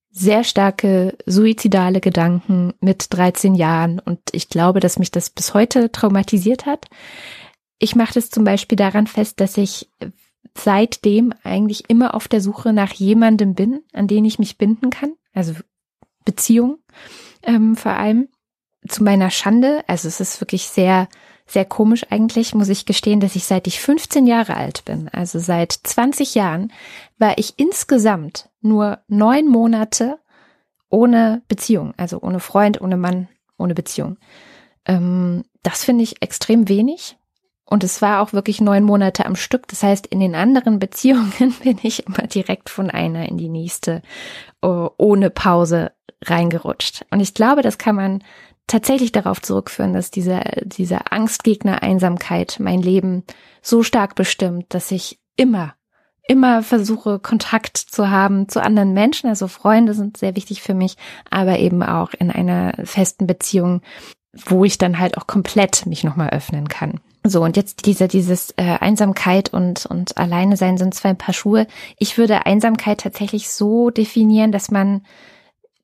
sehr 0.10 0.44
starke 0.44 1.18
suizidale 1.26 2.00
Gedanken 2.02 2.74
mit 2.80 3.08
13 3.10 3.54
Jahren 3.54 4.00
und 4.00 4.20
ich 4.32 4.50
glaube, 4.50 4.80
dass 4.80 4.98
mich 4.98 5.12
das 5.12 5.30
bis 5.30 5.54
heute 5.54 5.92
traumatisiert 5.92 6.66
hat. 6.66 6.86
Ich 7.80 7.96
mache 7.96 8.14
das 8.14 8.30
zum 8.30 8.46
Beispiel 8.46 8.78
daran 8.78 9.08
fest, 9.08 9.40
dass 9.42 9.58
ich 9.58 9.90
seitdem 10.58 11.34
eigentlich 11.44 11.90
immer 11.90 12.16
auf 12.16 12.28
der 12.28 12.40
Suche 12.40 12.72
nach 12.72 12.94
jemandem 12.94 13.56
bin, 13.56 13.82
an 13.92 14.08
den 14.08 14.24
ich 14.24 14.40
mich 14.40 14.58
binden 14.58 14.90
kann, 14.90 15.14
also 15.34 15.54
Beziehung 16.24 16.80
ähm, 17.44 17.76
vor 17.76 17.94
allem. 17.94 18.30
zu 18.88 19.04
meiner 19.04 19.32
Schande, 19.32 19.84
also 19.88 20.08
es 20.08 20.20
ist 20.20 20.40
wirklich 20.42 20.68
sehr, 20.68 21.08
sehr 21.48 21.66
komisch 21.66 22.06
eigentlich, 22.10 22.56
muss 22.56 22.70
ich 22.70 22.86
gestehen, 22.86 23.20
dass 23.20 23.36
ich 23.36 23.46
seit 23.46 23.68
ich 23.68 23.80
15 23.80 24.26
Jahre 24.26 24.56
alt 24.56 24.84
bin, 24.86 25.10
also 25.10 25.40
seit 25.40 25.72
20 25.72 26.36
Jahren, 26.36 26.72
war 27.18 27.38
ich 27.38 27.54
insgesamt 27.58 28.50
nur 28.62 29.00
neun 29.08 29.48
Monate 29.48 30.20
ohne 30.90 31.44
Beziehung, 31.48 31.94
also 31.98 32.20
ohne 32.22 32.40
Freund, 32.40 32.82
ohne 32.82 32.98
Mann, 32.98 33.28
ohne 33.58 33.76
Beziehung. 33.76 34.18
Ähm, 34.86 35.44
das 35.64 35.84
finde 35.84 36.04
ich 36.04 36.22
extrem 36.22 36.68
wenig. 36.68 37.18
Und 37.68 37.84
es 37.84 38.02
war 38.02 38.22
auch 38.22 38.32
wirklich 38.32 38.62
neun 38.62 38.84
Monate 38.84 39.26
am 39.26 39.36
Stück. 39.36 39.68
Das 39.68 39.82
heißt, 39.82 40.06
in 40.08 40.20
den 40.20 40.36
anderen 40.36 40.80
Beziehungen 40.80 41.54
bin 41.64 41.80
ich 41.82 42.08
immer 42.08 42.28
direkt 42.28 42.70
von 42.70 42.90
einer 42.90 43.28
in 43.28 43.38
die 43.38 43.50
nächste 43.50 44.02
uh, 44.64 44.90
ohne 44.98 45.30
Pause 45.30 45.92
reingerutscht. 46.24 47.06
Und 47.10 47.20
ich 47.20 47.34
glaube, 47.34 47.62
das 47.62 47.78
kann 47.78 47.96
man 47.96 48.24
tatsächlich 48.68 49.12
darauf 49.12 49.42
zurückführen, 49.42 49.94
dass 49.94 50.12
diese, 50.12 50.42
diese 50.64 51.12
Angstgegner 51.12 51.84
Einsamkeit 51.84 52.58
mein 52.60 52.82
Leben 52.82 53.24
so 53.62 53.84
stark 53.84 54.16
bestimmt, 54.16 54.74
dass 54.74 54.92
ich 54.92 55.20
immer, 55.36 55.76
immer 56.28 56.64
versuche, 56.64 57.20
Kontakt 57.20 57.78
zu 57.78 58.10
haben 58.10 58.50
zu 58.50 58.62
anderen 58.62 58.94
Menschen. 58.94 59.30
Also 59.30 59.48
Freunde 59.48 59.94
sind 59.94 60.18
sehr 60.18 60.36
wichtig 60.36 60.62
für 60.62 60.74
mich, 60.74 60.98
aber 61.30 61.60
eben 61.60 61.84
auch 61.84 62.14
in 62.18 62.32
einer 62.32 62.74
festen 62.84 63.28
Beziehung, 63.28 63.82
wo 64.34 64.66
ich 64.66 64.78
dann 64.78 65.00
halt 65.00 65.18
auch 65.18 65.28
komplett 65.28 65.86
mich 65.86 66.04
nochmal 66.04 66.30
öffnen 66.30 66.68
kann. 66.68 67.00
So, 67.28 67.44
und 67.44 67.58
jetzt 67.58 67.88
diese, 67.88 68.08
dieses 68.08 68.52
äh, 68.52 68.78
Einsamkeit 68.80 69.52
und, 69.52 69.88
und 69.88 70.18
Alleine 70.18 70.58
sein 70.58 70.78
sind 70.78 70.94
zwei 70.94 71.16
Paar 71.16 71.34
Schuhe. 71.34 71.66
Ich 71.98 72.20
würde 72.20 72.46
Einsamkeit 72.46 73.00
tatsächlich 73.00 73.50
so 73.50 73.90
definieren, 73.90 74.52
dass 74.52 74.70
man 74.70 75.02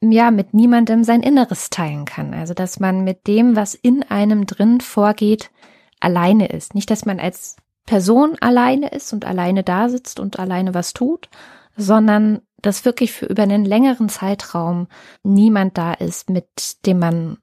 ja 0.01 0.31
mit 0.31 0.53
niemandem 0.53 1.03
sein 1.03 1.21
Inneres 1.21 1.69
teilen 1.69 2.05
kann. 2.05 2.33
Also 2.33 2.53
dass 2.53 2.79
man 2.79 3.03
mit 3.03 3.27
dem, 3.27 3.55
was 3.55 3.75
in 3.75 4.03
einem 4.03 4.45
drin 4.45 4.81
vorgeht, 4.81 5.51
alleine 5.99 6.47
ist. 6.47 6.73
Nicht, 6.73 6.89
dass 6.89 7.05
man 7.05 7.19
als 7.19 7.57
Person 7.85 8.37
alleine 8.39 8.89
ist 8.89 9.13
und 9.13 9.25
alleine 9.25 9.63
da 9.63 9.89
sitzt 9.89 10.19
und 10.19 10.39
alleine 10.39 10.73
was 10.73 10.93
tut, 10.93 11.29
sondern 11.75 12.41
dass 12.61 12.85
wirklich 12.85 13.11
für 13.11 13.25
über 13.25 13.43
einen 13.43 13.65
längeren 13.65 14.09
Zeitraum 14.09 14.87
niemand 15.23 15.77
da 15.77 15.93
ist, 15.93 16.29
mit 16.29 16.85
dem 16.85 16.99
man 16.99 17.37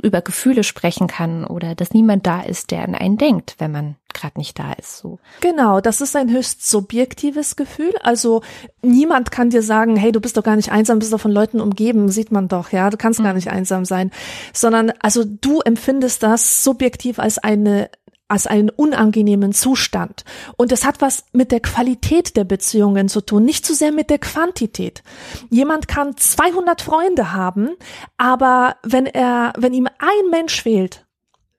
über 0.00 0.22
Gefühle 0.22 0.62
sprechen 0.62 1.08
kann 1.08 1.44
oder 1.44 1.74
dass 1.74 1.92
niemand 1.92 2.26
da 2.26 2.40
ist, 2.40 2.70
der 2.70 2.84
an 2.84 2.94
einen 2.94 3.18
denkt, 3.18 3.56
wenn 3.58 3.72
man 3.72 3.96
gerade 4.14 4.38
nicht 4.38 4.58
da 4.58 4.72
ist. 4.72 4.98
So. 4.98 5.18
Genau, 5.40 5.80
das 5.80 6.00
ist 6.00 6.14
ein 6.16 6.30
höchst 6.30 6.68
subjektives 6.68 7.56
Gefühl. 7.56 7.94
Also 8.02 8.42
niemand 8.80 9.30
kann 9.30 9.50
dir 9.50 9.62
sagen, 9.62 9.96
hey, 9.96 10.12
du 10.12 10.20
bist 10.20 10.36
doch 10.36 10.42
gar 10.42 10.56
nicht 10.56 10.70
einsam, 10.70 10.98
bist 10.98 11.12
doch 11.12 11.20
von 11.20 11.32
Leuten 11.32 11.60
umgeben, 11.60 12.08
sieht 12.08 12.32
man 12.32 12.48
doch, 12.48 12.70
ja, 12.70 12.90
du 12.90 12.96
kannst 12.96 13.20
mhm. 13.20 13.24
gar 13.24 13.34
nicht 13.34 13.50
einsam 13.50 13.84
sein, 13.84 14.10
sondern 14.52 14.92
also 15.00 15.24
du 15.24 15.60
empfindest 15.60 16.22
das 16.22 16.62
subjektiv 16.62 17.18
als 17.18 17.38
eine 17.38 17.90
als 18.28 18.46
einen 18.46 18.70
unangenehmen 18.70 19.52
Zustand. 19.52 20.24
Und 20.56 20.70
es 20.70 20.84
hat 20.84 21.00
was 21.00 21.24
mit 21.32 21.50
der 21.50 21.60
Qualität 21.60 22.36
der 22.36 22.44
Beziehungen 22.44 23.08
zu 23.08 23.22
tun, 23.22 23.44
nicht 23.44 23.66
zu 23.66 23.74
sehr 23.74 23.90
mit 23.92 24.10
der 24.10 24.18
Quantität. 24.18 25.02
Jemand 25.50 25.88
kann 25.88 26.16
200 26.16 26.82
Freunde 26.82 27.32
haben, 27.32 27.70
aber 28.18 28.76
wenn 28.82 29.06
er, 29.06 29.54
wenn 29.56 29.72
ihm 29.72 29.86
ein 29.86 30.30
Mensch 30.30 30.62
fehlt, 30.62 31.06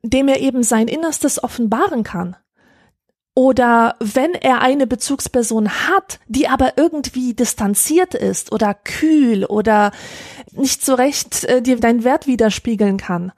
dem 0.03 0.27
er 0.27 0.39
eben 0.39 0.63
sein 0.63 0.87
Innerstes 0.87 1.43
offenbaren 1.43 2.03
kann, 2.03 2.35
oder 3.35 3.95
wenn 4.01 4.33
er 4.33 4.61
eine 4.61 4.85
Bezugsperson 4.85 5.69
hat, 5.69 6.19
die 6.27 6.49
aber 6.49 6.77
irgendwie 6.77 7.33
distanziert 7.33 8.13
ist 8.13 8.51
oder 8.51 8.73
kühl 8.73 9.45
oder 9.45 9.91
nicht 10.51 10.83
so 10.83 10.93
recht 10.95 11.45
äh, 11.45 11.61
dir 11.61 11.79
deinen 11.79 12.03
Wert 12.03 12.27
widerspiegeln 12.27 12.97
kann, 12.97 13.31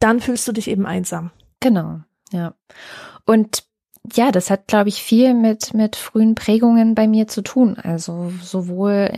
dann 0.00 0.20
fühlst 0.20 0.48
du 0.48 0.52
dich 0.52 0.68
eben 0.68 0.86
einsam. 0.86 1.30
Genau. 1.60 2.00
Ja. 2.34 2.54
Und 3.24 3.64
ja, 4.12 4.30
das 4.30 4.50
hat, 4.50 4.66
glaube 4.66 4.90
ich, 4.90 5.02
viel 5.02 5.32
mit, 5.32 5.72
mit 5.72 5.96
frühen 5.96 6.34
Prägungen 6.34 6.94
bei 6.94 7.08
mir 7.08 7.26
zu 7.26 7.42
tun. 7.42 7.78
Also 7.82 8.32
sowohl, 8.42 9.10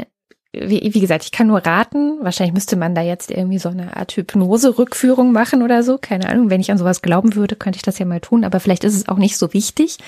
wie, 0.52 0.94
wie 0.94 1.00
gesagt, 1.00 1.24
ich 1.24 1.32
kann 1.32 1.48
nur 1.48 1.66
raten. 1.66 2.18
Wahrscheinlich 2.22 2.54
müsste 2.54 2.76
man 2.76 2.94
da 2.94 3.02
jetzt 3.02 3.32
irgendwie 3.32 3.58
so 3.58 3.68
eine 3.68 3.96
Art 3.96 4.12
Hypnose-Rückführung 4.12 5.32
machen 5.32 5.62
oder 5.62 5.82
so. 5.82 5.98
Keine 5.98 6.28
Ahnung. 6.28 6.50
Wenn 6.50 6.60
ich 6.60 6.70
an 6.70 6.78
sowas 6.78 7.02
glauben 7.02 7.34
würde, 7.34 7.56
könnte 7.56 7.78
ich 7.78 7.82
das 7.82 7.98
ja 7.98 8.06
mal 8.06 8.20
tun. 8.20 8.44
Aber 8.44 8.60
vielleicht 8.60 8.84
ist 8.84 8.94
es 8.94 9.08
auch 9.08 9.18
nicht 9.18 9.38
so 9.38 9.52
wichtig. 9.52 9.98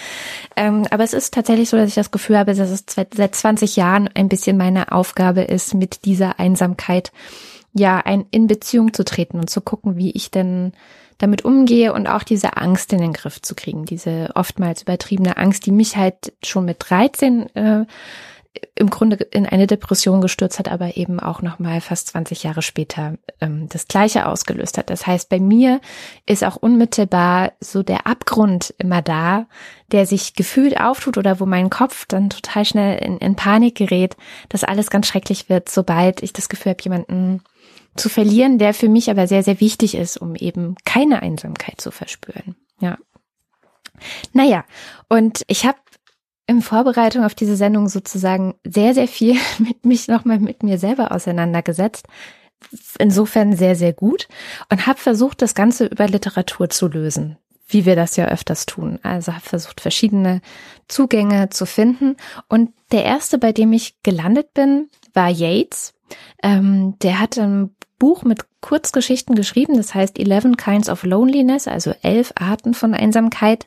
Ähm, 0.54 0.86
aber 0.90 1.02
es 1.02 1.12
ist 1.12 1.34
tatsächlich 1.34 1.70
so, 1.70 1.76
dass 1.76 1.88
ich 1.88 1.96
das 1.96 2.12
Gefühl 2.12 2.38
habe, 2.38 2.54
dass 2.54 2.70
es 2.70 2.84
seit 2.88 3.34
20 3.34 3.74
Jahren 3.74 4.08
ein 4.14 4.28
bisschen 4.28 4.56
meine 4.56 4.92
Aufgabe 4.92 5.40
ist, 5.40 5.74
mit 5.74 6.04
dieser 6.04 6.38
Einsamkeit 6.38 7.10
ja 7.72 7.98
ein, 7.98 8.26
in 8.30 8.46
Beziehung 8.46 8.92
zu 8.94 9.04
treten 9.04 9.40
und 9.40 9.50
zu 9.50 9.60
gucken, 9.60 9.96
wie 9.96 10.12
ich 10.12 10.30
denn 10.30 10.72
damit 11.18 11.44
umgehe 11.44 11.92
und 11.92 12.06
auch 12.06 12.22
diese 12.22 12.56
Angst 12.56 12.92
in 12.92 13.00
den 13.00 13.12
Griff 13.12 13.42
zu 13.42 13.54
kriegen, 13.54 13.84
diese 13.84 14.30
oftmals 14.34 14.82
übertriebene 14.82 15.36
Angst, 15.36 15.66
die 15.66 15.72
mich 15.72 15.96
halt 15.96 16.32
schon 16.42 16.64
mit 16.64 16.76
13 16.78 17.54
äh, 17.54 17.86
im 18.74 18.90
Grunde 18.90 19.16
in 19.16 19.46
eine 19.46 19.66
Depression 19.66 20.20
gestürzt 20.20 20.58
hat, 20.58 20.68
aber 20.68 20.96
eben 20.96 21.20
auch 21.20 21.42
noch 21.42 21.58
mal 21.58 21.80
fast 21.80 22.08
20 22.08 22.42
Jahre 22.44 22.62
später 22.62 23.14
ähm, 23.40 23.68
das 23.68 23.88
Gleiche 23.88 24.26
ausgelöst 24.26 24.78
hat. 24.78 24.90
Das 24.90 25.06
heißt, 25.06 25.28
bei 25.28 25.38
mir 25.38 25.80
ist 26.26 26.44
auch 26.44 26.56
unmittelbar 26.56 27.52
so 27.60 27.82
der 27.82 28.06
Abgrund 28.06 28.74
immer 28.78 29.02
da, 29.02 29.46
der 29.92 30.06
sich 30.06 30.34
gefühlt 30.34 30.80
auftut 30.80 31.18
oder 31.18 31.40
wo 31.40 31.46
mein 31.46 31.70
Kopf 31.70 32.06
dann 32.06 32.30
total 32.30 32.64
schnell 32.64 32.98
in, 32.98 33.18
in 33.18 33.36
Panik 33.36 33.76
gerät, 33.76 34.16
dass 34.48 34.64
alles 34.64 34.90
ganz 34.90 35.06
schrecklich 35.06 35.48
wird, 35.48 35.68
sobald 35.68 36.22
ich 36.22 36.32
das 36.32 36.48
Gefühl 36.48 36.70
habe, 36.70 36.82
jemanden 36.82 37.42
zu 37.96 38.08
verlieren, 38.08 38.58
der 38.58 38.74
für 38.74 38.88
mich 38.88 39.10
aber 39.10 39.26
sehr, 39.26 39.42
sehr 39.42 39.60
wichtig 39.60 39.94
ist, 39.94 40.16
um 40.16 40.34
eben 40.34 40.76
keine 40.84 41.22
Einsamkeit 41.22 41.80
zu 41.80 41.90
verspüren. 41.90 42.56
Ja. 42.80 42.98
Naja, 44.32 44.64
und 45.08 45.42
ich 45.48 45.66
habe 45.66 45.78
in 46.48 46.62
Vorbereitung 46.62 47.24
auf 47.24 47.34
diese 47.34 47.56
Sendung 47.56 47.88
sozusagen 47.88 48.54
sehr, 48.64 48.94
sehr 48.94 49.06
viel 49.06 49.36
mit 49.58 49.84
mich 49.84 50.08
nochmal 50.08 50.40
mit 50.40 50.62
mir 50.62 50.78
selber 50.78 51.12
auseinandergesetzt. 51.12 52.06
Insofern 52.98 53.56
sehr, 53.56 53.76
sehr 53.76 53.92
gut 53.92 54.26
und 54.68 54.86
habe 54.88 54.98
versucht, 54.98 55.42
das 55.42 55.54
Ganze 55.54 55.86
über 55.86 56.08
Literatur 56.08 56.68
zu 56.70 56.88
lösen, 56.88 57.38
wie 57.68 57.84
wir 57.84 57.94
das 57.94 58.16
ja 58.16 58.26
öfters 58.26 58.66
tun. 58.66 58.98
Also 59.04 59.32
habe 59.32 59.44
versucht, 59.44 59.80
verschiedene 59.80 60.40
Zugänge 60.88 61.50
zu 61.50 61.66
finden. 61.66 62.16
Und 62.48 62.72
der 62.90 63.04
erste, 63.04 63.38
bei 63.38 63.52
dem 63.52 63.72
ich 63.72 64.02
gelandet 64.02 64.54
bin, 64.54 64.90
war 65.14 65.28
Yates. 65.28 65.94
Ähm, 66.42 66.98
der 67.00 67.20
hat 67.20 67.38
ein 67.38 67.76
Buch 67.98 68.22
mit 68.22 68.44
Kurzgeschichten 68.60 69.34
geschrieben, 69.34 69.76
das 69.76 69.94
heißt 69.94 70.18
Eleven 70.18 70.56
Kinds 70.56 70.88
of 70.88 71.04
Loneliness, 71.04 71.68
also 71.68 71.92
elf 72.02 72.32
Arten 72.36 72.74
von 72.74 72.94
Einsamkeit. 72.94 73.66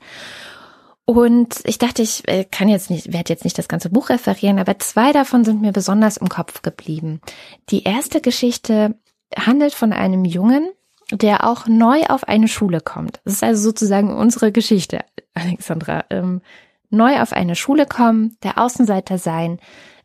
Und 1.05 1.59
ich 1.65 1.77
dachte, 1.77 2.01
ich 2.01 2.27
äh, 2.27 2.45
kann 2.45 2.69
jetzt 2.69 2.89
nicht, 2.89 3.11
werde 3.11 3.33
jetzt 3.33 3.43
nicht 3.43 3.57
das 3.57 3.67
ganze 3.67 3.89
Buch 3.89 4.09
referieren, 4.09 4.59
aber 4.59 4.79
zwei 4.79 5.11
davon 5.11 5.43
sind 5.43 5.61
mir 5.61 5.71
besonders 5.73 6.17
im 6.17 6.29
Kopf 6.29 6.61
geblieben. 6.61 7.21
Die 7.69 7.83
erste 7.83 8.21
Geschichte 8.21 8.95
handelt 9.35 9.73
von 9.73 9.93
einem 9.93 10.25
Jungen, 10.25 10.69
der 11.11 11.45
auch 11.45 11.67
neu 11.67 12.03
auf 12.03 12.27
eine 12.27 12.47
Schule 12.47 12.79
kommt. 12.79 13.19
Das 13.25 13.33
ist 13.33 13.43
also 13.43 13.61
sozusagen 13.61 14.15
unsere 14.15 14.51
Geschichte, 14.51 15.03
Alexandra. 15.33 16.05
Ähm, 16.09 16.41
neu 16.89 17.19
auf 17.21 17.33
eine 17.33 17.55
Schule 17.55 17.85
kommen, 17.85 18.37
der 18.43 18.57
Außenseiter 18.57 19.17
sein, 19.17 19.59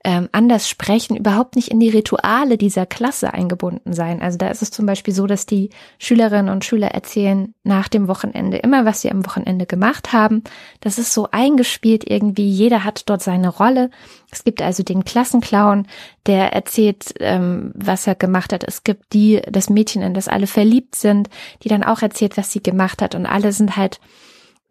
ähm, 0.07 0.29
anders 0.31 0.69
sprechen, 0.69 1.17
überhaupt 1.17 1.57
nicht 1.57 1.67
in 1.67 1.81
die 1.81 1.89
Rituale 1.89 2.57
dieser 2.57 2.87
Klasse 2.87 3.35
eingebunden 3.35 3.93
sein. 3.93 4.23
Also 4.23 4.39
da 4.39 4.51
ist 4.51 4.63
es 4.63 4.71
zum 4.71 4.87
Beispiel 4.87 5.13
so, 5.13 5.27
dass 5.27 5.47
die 5.47 5.71
Schülerinnen 5.99 6.49
und 6.49 6.65
Schüler 6.65 6.93
erzählen 6.93 7.55
nach 7.65 7.89
dem 7.89 8.07
Wochenende 8.07 8.59
immer, 8.59 8.85
was 8.85 9.01
sie 9.01 9.11
am 9.11 9.27
Wochenende 9.27 9.67
gemacht 9.67 10.13
haben. 10.13 10.45
Das 10.79 10.99
ist 10.99 11.13
so 11.13 11.27
eingespielt 11.33 12.09
irgendwie. 12.09 12.49
Jeder 12.49 12.85
hat 12.85 13.11
dort 13.11 13.21
seine 13.21 13.49
Rolle. 13.49 13.91
Es 14.31 14.45
gibt 14.45 14.63
also 14.63 14.85
den 14.85 15.05
Klassenclown, 15.05 15.89
der 16.27 16.53
erzählt, 16.53 17.13
ähm, 17.19 17.73
was 17.75 18.07
er 18.07 18.15
gemacht 18.15 18.53
hat. 18.53 18.63
Es 18.63 18.85
gibt 18.85 19.13
die, 19.13 19.43
das 19.51 19.71
Mädchen, 19.71 20.03
in 20.03 20.15
das 20.15 20.29
alle 20.29 20.47
verliebt 20.47 20.95
sind, 20.95 21.31
die 21.65 21.69
dann 21.69 21.83
auch 21.83 22.01
erzählt, 22.01 22.37
was 22.37 22.53
sie 22.53 22.63
gemacht 22.63 23.03
hat. 23.03 23.17
Und 23.17 23.27
alle 23.27 23.51
sind 23.51 23.77
halt 23.77 23.99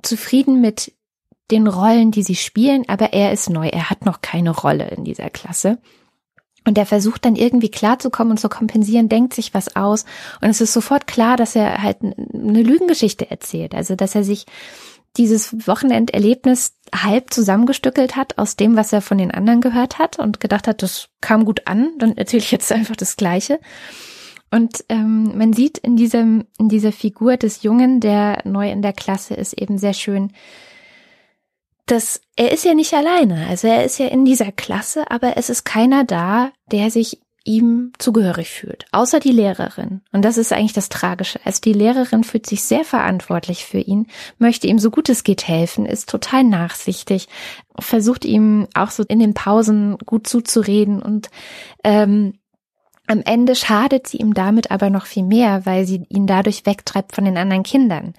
zufrieden 0.01 0.61
mit 0.61 0.93
den 1.51 1.67
Rollen, 1.67 2.11
die 2.11 2.23
sie 2.23 2.35
spielen, 2.35 2.83
aber 2.87 3.13
er 3.13 3.31
ist 3.31 3.49
neu, 3.49 3.67
er 3.67 3.89
hat 3.89 4.05
noch 4.05 4.21
keine 4.21 4.51
Rolle 4.51 4.87
in 4.89 5.03
dieser 5.03 5.29
Klasse. 5.29 5.79
Und 6.67 6.77
er 6.79 6.87
versucht 6.87 7.25
dann 7.25 7.35
irgendwie 7.35 7.69
klarzukommen 7.69 8.31
und 8.31 8.37
zu 8.39 8.49
kompensieren, 8.49 9.07
denkt 9.07 9.35
sich 9.35 9.53
was 9.53 9.75
aus. 9.75 10.05
Und 10.41 10.49
es 10.49 10.61
ist 10.61 10.73
sofort 10.73 11.05
klar, 11.05 11.37
dass 11.37 11.55
er 11.55 11.83
halt 11.83 11.97
eine 12.01 12.63
Lügengeschichte 12.63 13.29
erzählt. 13.29 13.75
Also, 13.75 13.95
dass 13.95 14.15
er 14.15 14.23
sich 14.23 14.45
dieses 15.17 15.67
Wochenenderlebnis 15.67 16.73
halb 16.93 17.31
zusammengestückelt 17.31 18.15
hat 18.15 18.37
aus 18.37 18.55
dem, 18.55 18.75
was 18.75 18.91
er 18.91 19.01
von 19.01 19.17
den 19.17 19.31
anderen 19.31 19.61
gehört 19.61 19.99
hat 19.99 20.19
und 20.19 20.39
gedacht 20.39 20.67
hat, 20.67 20.81
das 20.81 21.09
kam 21.21 21.45
gut 21.45 21.61
an, 21.65 21.91
dann 21.99 22.17
erzähle 22.17 22.43
ich 22.43 22.51
jetzt 22.51 22.71
einfach 22.71 22.95
das 22.95 23.15
Gleiche. 23.15 23.59
Und 24.51 24.85
ähm, 24.89 25.37
man 25.37 25.53
sieht 25.53 25.77
in 25.77 25.95
diesem, 25.95 26.45
in 26.57 26.69
dieser 26.69 26.91
Figur 26.91 27.37
des 27.37 27.63
Jungen, 27.63 27.99
der 27.99 28.41
neu 28.45 28.71
in 28.71 28.81
der 28.81 28.93
Klasse 28.93 29.33
ist, 29.33 29.53
eben 29.53 29.77
sehr 29.77 29.93
schön, 29.93 30.31
dass 31.85 32.21
er 32.35 32.51
ist 32.51 32.65
ja 32.65 32.73
nicht 32.73 32.93
alleine. 32.93 33.47
Also 33.47 33.67
er 33.67 33.83
ist 33.83 33.99
ja 33.99 34.07
in 34.07 34.25
dieser 34.25 34.51
Klasse, 34.51 35.09
aber 35.11 35.37
es 35.37 35.49
ist 35.49 35.63
keiner 35.63 36.03
da, 36.03 36.51
der 36.71 36.89
sich 36.89 37.21
ihm 37.47 37.93
zugehörig 37.99 38.49
fühlt, 38.49 38.85
außer 38.91 39.19
die 39.19 39.31
Lehrerin. 39.31 40.01
Und 40.11 40.25
das 40.25 40.37
ist 40.37 40.51
eigentlich 40.51 40.73
das 40.73 40.89
Tragische. 40.89 41.39
Also 41.45 41.61
die 41.61 41.73
Lehrerin 41.73 42.23
fühlt 42.23 42.47
sich 42.47 42.63
sehr 42.63 42.83
verantwortlich 42.83 43.65
für 43.65 43.77
ihn, 43.77 44.07
möchte 44.39 44.65
ihm 44.65 44.79
so 44.79 44.89
gut 44.89 45.09
es 45.09 45.23
geht 45.23 45.47
helfen, 45.47 45.85
ist 45.85 46.09
total 46.09 46.43
nachsichtig, 46.43 47.27
versucht 47.79 48.25
ihm 48.25 48.67
auch 48.73 48.89
so 48.89 49.03
in 49.03 49.19
den 49.19 49.35
Pausen 49.35 49.99
gut 49.99 50.25
zuzureden 50.25 51.03
und 51.03 51.29
ähm, 51.83 52.39
am 53.07 53.21
Ende 53.21 53.55
schadet 53.55 54.07
sie 54.07 54.17
ihm 54.17 54.33
damit 54.33 54.71
aber 54.71 54.89
noch 54.89 55.05
viel 55.05 55.23
mehr, 55.23 55.67
weil 55.67 55.85
sie 55.85 56.03
ihn 56.09 56.25
dadurch 56.25 56.65
wegtreibt 56.65 57.13
von 57.13 57.25
den 57.25 57.37
anderen 57.37 57.61
Kindern. 57.61 58.13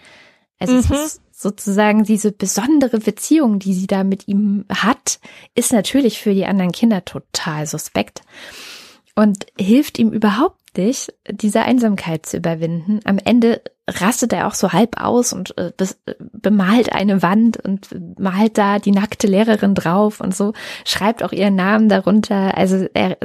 Also 0.60 0.74
mhm. 0.74 0.78
es 0.78 0.90
ist 0.90 1.22
sozusagen 1.36 2.02
diese 2.04 2.32
besondere 2.32 2.98
Beziehung, 2.98 3.58
die 3.58 3.74
sie 3.74 3.86
da 3.86 4.04
mit 4.04 4.26
ihm 4.26 4.64
hat, 4.70 5.20
ist 5.54 5.70
natürlich 5.70 6.18
für 6.18 6.32
die 6.32 6.46
anderen 6.46 6.72
Kinder 6.72 7.04
total 7.04 7.66
suspekt 7.66 8.22
und 9.14 9.44
hilft 9.58 9.98
ihm 9.98 10.12
überhaupt 10.12 10.78
nicht, 10.78 11.12
diese 11.30 11.62
Einsamkeit 11.62 12.26
zu 12.26 12.38
überwinden. 12.38 13.00
Am 13.04 13.18
Ende 13.18 13.60
rastet 13.88 14.32
er 14.32 14.46
auch 14.46 14.54
so 14.54 14.72
halb 14.72 15.00
aus 15.00 15.32
und 15.32 15.56
äh, 15.58 15.72
bemalt 16.32 16.92
eine 16.92 17.22
Wand 17.22 17.58
und 17.58 17.88
malt 18.18 18.58
da 18.58 18.78
die 18.78 18.90
nackte 18.90 19.26
Lehrerin 19.26 19.74
drauf 19.74 20.20
und 20.20 20.34
so, 20.34 20.54
schreibt 20.84 21.22
auch 21.22 21.32
ihren 21.32 21.54
Namen 21.54 21.88
darunter. 21.88 22.56
Also 22.56 22.86
er 22.94 23.16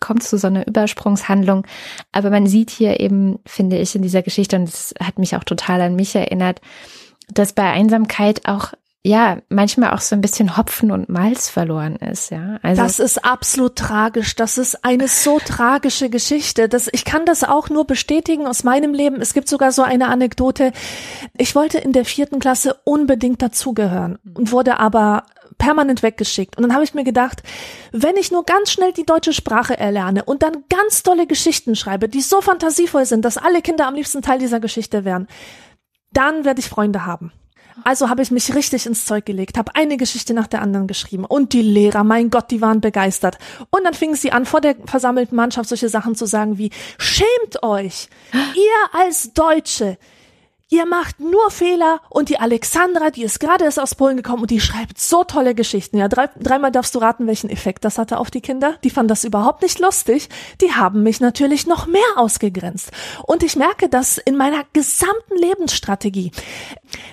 kommt 0.00 0.22
zu 0.22 0.38
so 0.38 0.46
einer 0.46 0.66
Übersprungshandlung. 0.66 1.66
Aber 2.12 2.30
man 2.30 2.46
sieht 2.46 2.70
hier 2.70 3.00
eben, 3.00 3.38
finde 3.44 3.78
ich, 3.78 3.94
in 3.94 4.02
dieser 4.02 4.22
Geschichte, 4.22 4.56
und 4.56 4.68
es 4.68 4.94
hat 5.02 5.18
mich 5.18 5.34
auch 5.36 5.44
total 5.44 5.80
an 5.80 5.96
mich 5.96 6.14
erinnert, 6.14 6.60
dass 7.28 7.52
bei 7.52 7.70
Einsamkeit 7.70 8.46
auch 8.46 8.72
ja, 9.06 9.36
manchmal 9.50 9.90
auch 9.90 10.00
so 10.00 10.16
ein 10.16 10.22
bisschen 10.22 10.56
Hopfen 10.56 10.90
und 10.90 11.10
Malz 11.10 11.50
verloren 11.50 11.96
ist, 11.96 12.30
ja. 12.30 12.58
Also 12.62 12.82
das 12.82 12.98
ist 13.00 13.22
absolut 13.22 13.76
tragisch. 13.76 14.34
Das 14.34 14.56
ist 14.56 14.82
eine 14.82 15.08
so 15.08 15.38
tragische 15.38 16.08
Geschichte. 16.08 16.70
Das, 16.70 16.88
ich 16.90 17.04
kann 17.04 17.26
das 17.26 17.44
auch 17.44 17.68
nur 17.68 17.86
bestätigen 17.86 18.46
aus 18.46 18.64
meinem 18.64 18.94
Leben. 18.94 19.20
Es 19.20 19.34
gibt 19.34 19.46
sogar 19.46 19.72
so 19.72 19.82
eine 19.82 20.08
Anekdote. 20.08 20.72
Ich 21.36 21.54
wollte 21.54 21.76
in 21.76 21.92
der 21.92 22.06
vierten 22.06 22.38
Klasse 22.38 22.80
unbedingt 22.84 23.42
dazugehören 23.42 24.18
und 24.32 24.52
wurde 24.52 24.80
aber 24.80 25.24
permanent 25.58 26.02
weggeschickt. 26.02 26.56
Und 26.56 26.62
dann 26.62 26.72
habe 26.72 26.84
ich 26.84 26.94
mir 26.94 27.04
gedacht, 27.04 27.42
wenn 27.92 28.16
ich 28.16 28.32
nur 28.32 28.44
ganz 28.44 28.70
schnell 28.70 28.92
die 28.92 29.04
deutsche 29.04 29.34
Sprache 29.34 29.78
erlerne 29.78 30.24
und 30.24 30.42
dann 30.42 30.64
ganz 30.70 31.02
tolle 31.02 31.26
Geschichten 31.26 31.76
schreibe, 31.76 32.08
die 32.08 32.22
so 32.22 32.40
fantasievoll 32.40 33.04
sind, 33.04 33.24
dass 33.26 33.36
alle 33.36 33.60
Kinder 33.60 33.86
am 33.86 33.94
liebsten 33.94 34.22
Teil 34.22 34.38
dieser 34.38 34.60
Geschichte 34.60 35.04
wären, 35.04 35.28
dann 36.16 36.44
werde 36.44 36.60
ich 36.60 36.68
Freunde 36.68 37.06
haben. 37.06 37.32
Also 37.82 38.08
habe 38.08 38.22
ich 38.22 38.30
mich 38.30 38.54
richtig 38.54 38.86
ins 38.86 39.04
Zeug 39.04 39.26
gelegt, 39.26 39.58
habe 39.58 39.74
eine 39.74 39.96
Geschichte 39.96 40.32
nach 40.32 40.46
der 40.46 40.62
anderen 40.62 40.86
geschrieben. 40.86 41.24
Und 41.24 41.52
die 41.52 41.62
Lehrer, 41.62 42.04
mein 42.04 42.30
Gott, 42.30 42.50
die 42.50 42.60
waren 42.60 42.80
begeistert. 42.80 43.38
Und 43.70 43.84
dann 43.84 43.94
fingen 43.94 44.14
sie 44.14 44.30
an, 44.30 44.46
vor 44.46 44.60
der 44.60 44.76
versammelten 44.86 45.34
Mannschaft 45.34 45.68
solche 45.68 45.88
Sachen 45.88 46.14
zu 46.14 46.26
sagen 46.26 46.56
wie, 46.56 46.70
schämt 46.98 47.62
euch, 47.62 48.08
ihr 48.32 49.00
als 49.00 49.32
Deutsche, 49.32 49.98
ihr 50.70 50.86
macht 50.86 51.20
nur 51.20 51.50
Fehler 51.50 52.00
und 52.10 52.28
die 52.28 52.38
Alexandra, 52.38 53.10
die 53.10 53.22
ist 53.22 53.40
gerade 53.40 53.64
erst 53.64 53.78
aus 53.80 53.94
Polen 53.94 54.16
gekommen 54.16 54.42
und 54.42 54.50
die 54.50 54.60
schreibt 54.60 54.98
so 54.98 55.24
tolle 55.24 55.54
Geschichten. 55.54 55.98
Ja, 55.98 56.08
drei, 56.08 56.28
dreimal 56.40 56.72
darfst 56.72 56.94
du 56.94 56.98
raten, 56.98 57.26
welchen 57.26 57.50
Effekt 57.50 57.84
das 57.84 57.98
hatte 57.98 58.18
auf 58.18 58.30
die 58.30 58.40
Kinder. 58.40 58.76
Die 58.82 58.90
fanden 58.90 59.08
das 59.08 59.24
überhaupt 59.24 59.62
nicht 59.62 59.78
lustig. 59.78 60.28
Die 60.60 60.72
haben 60.72 61.02
mich 61.02 61.20
natürlich 61.20 61.66
noch 61.66 61.86
mehr 61.86 62.02
ausgegrenzt. 62.16 62.90
Und 63.24 63.42
ich 63.42 63.56
merke 63.56 63.88
das 63.88 64.18
in 64.18 64.36
meiner 64.36 64.64
gesamten 64.72 65.36
Lebensstrategie. 65.36 66.32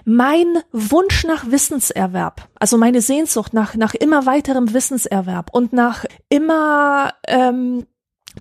Mein 0.06 0.60
Wunsch 0.72 1.24
nach 1.26 1.50
Wissenserwerb, 1.50 2.48
also 2.60 2.78
meine 2.78 3.02
Sehnsucht 3.02 3.54
nach, 3.54 3.76
nach 3.76 3.94
immer 3.94 4.26
weiterem 4.26 4.74
Wissenserwerb 4.74 5.50
und 5.54 5.74
nach 5.74 6.06
immer 6.30 7.14
ähm, 7.28 7.86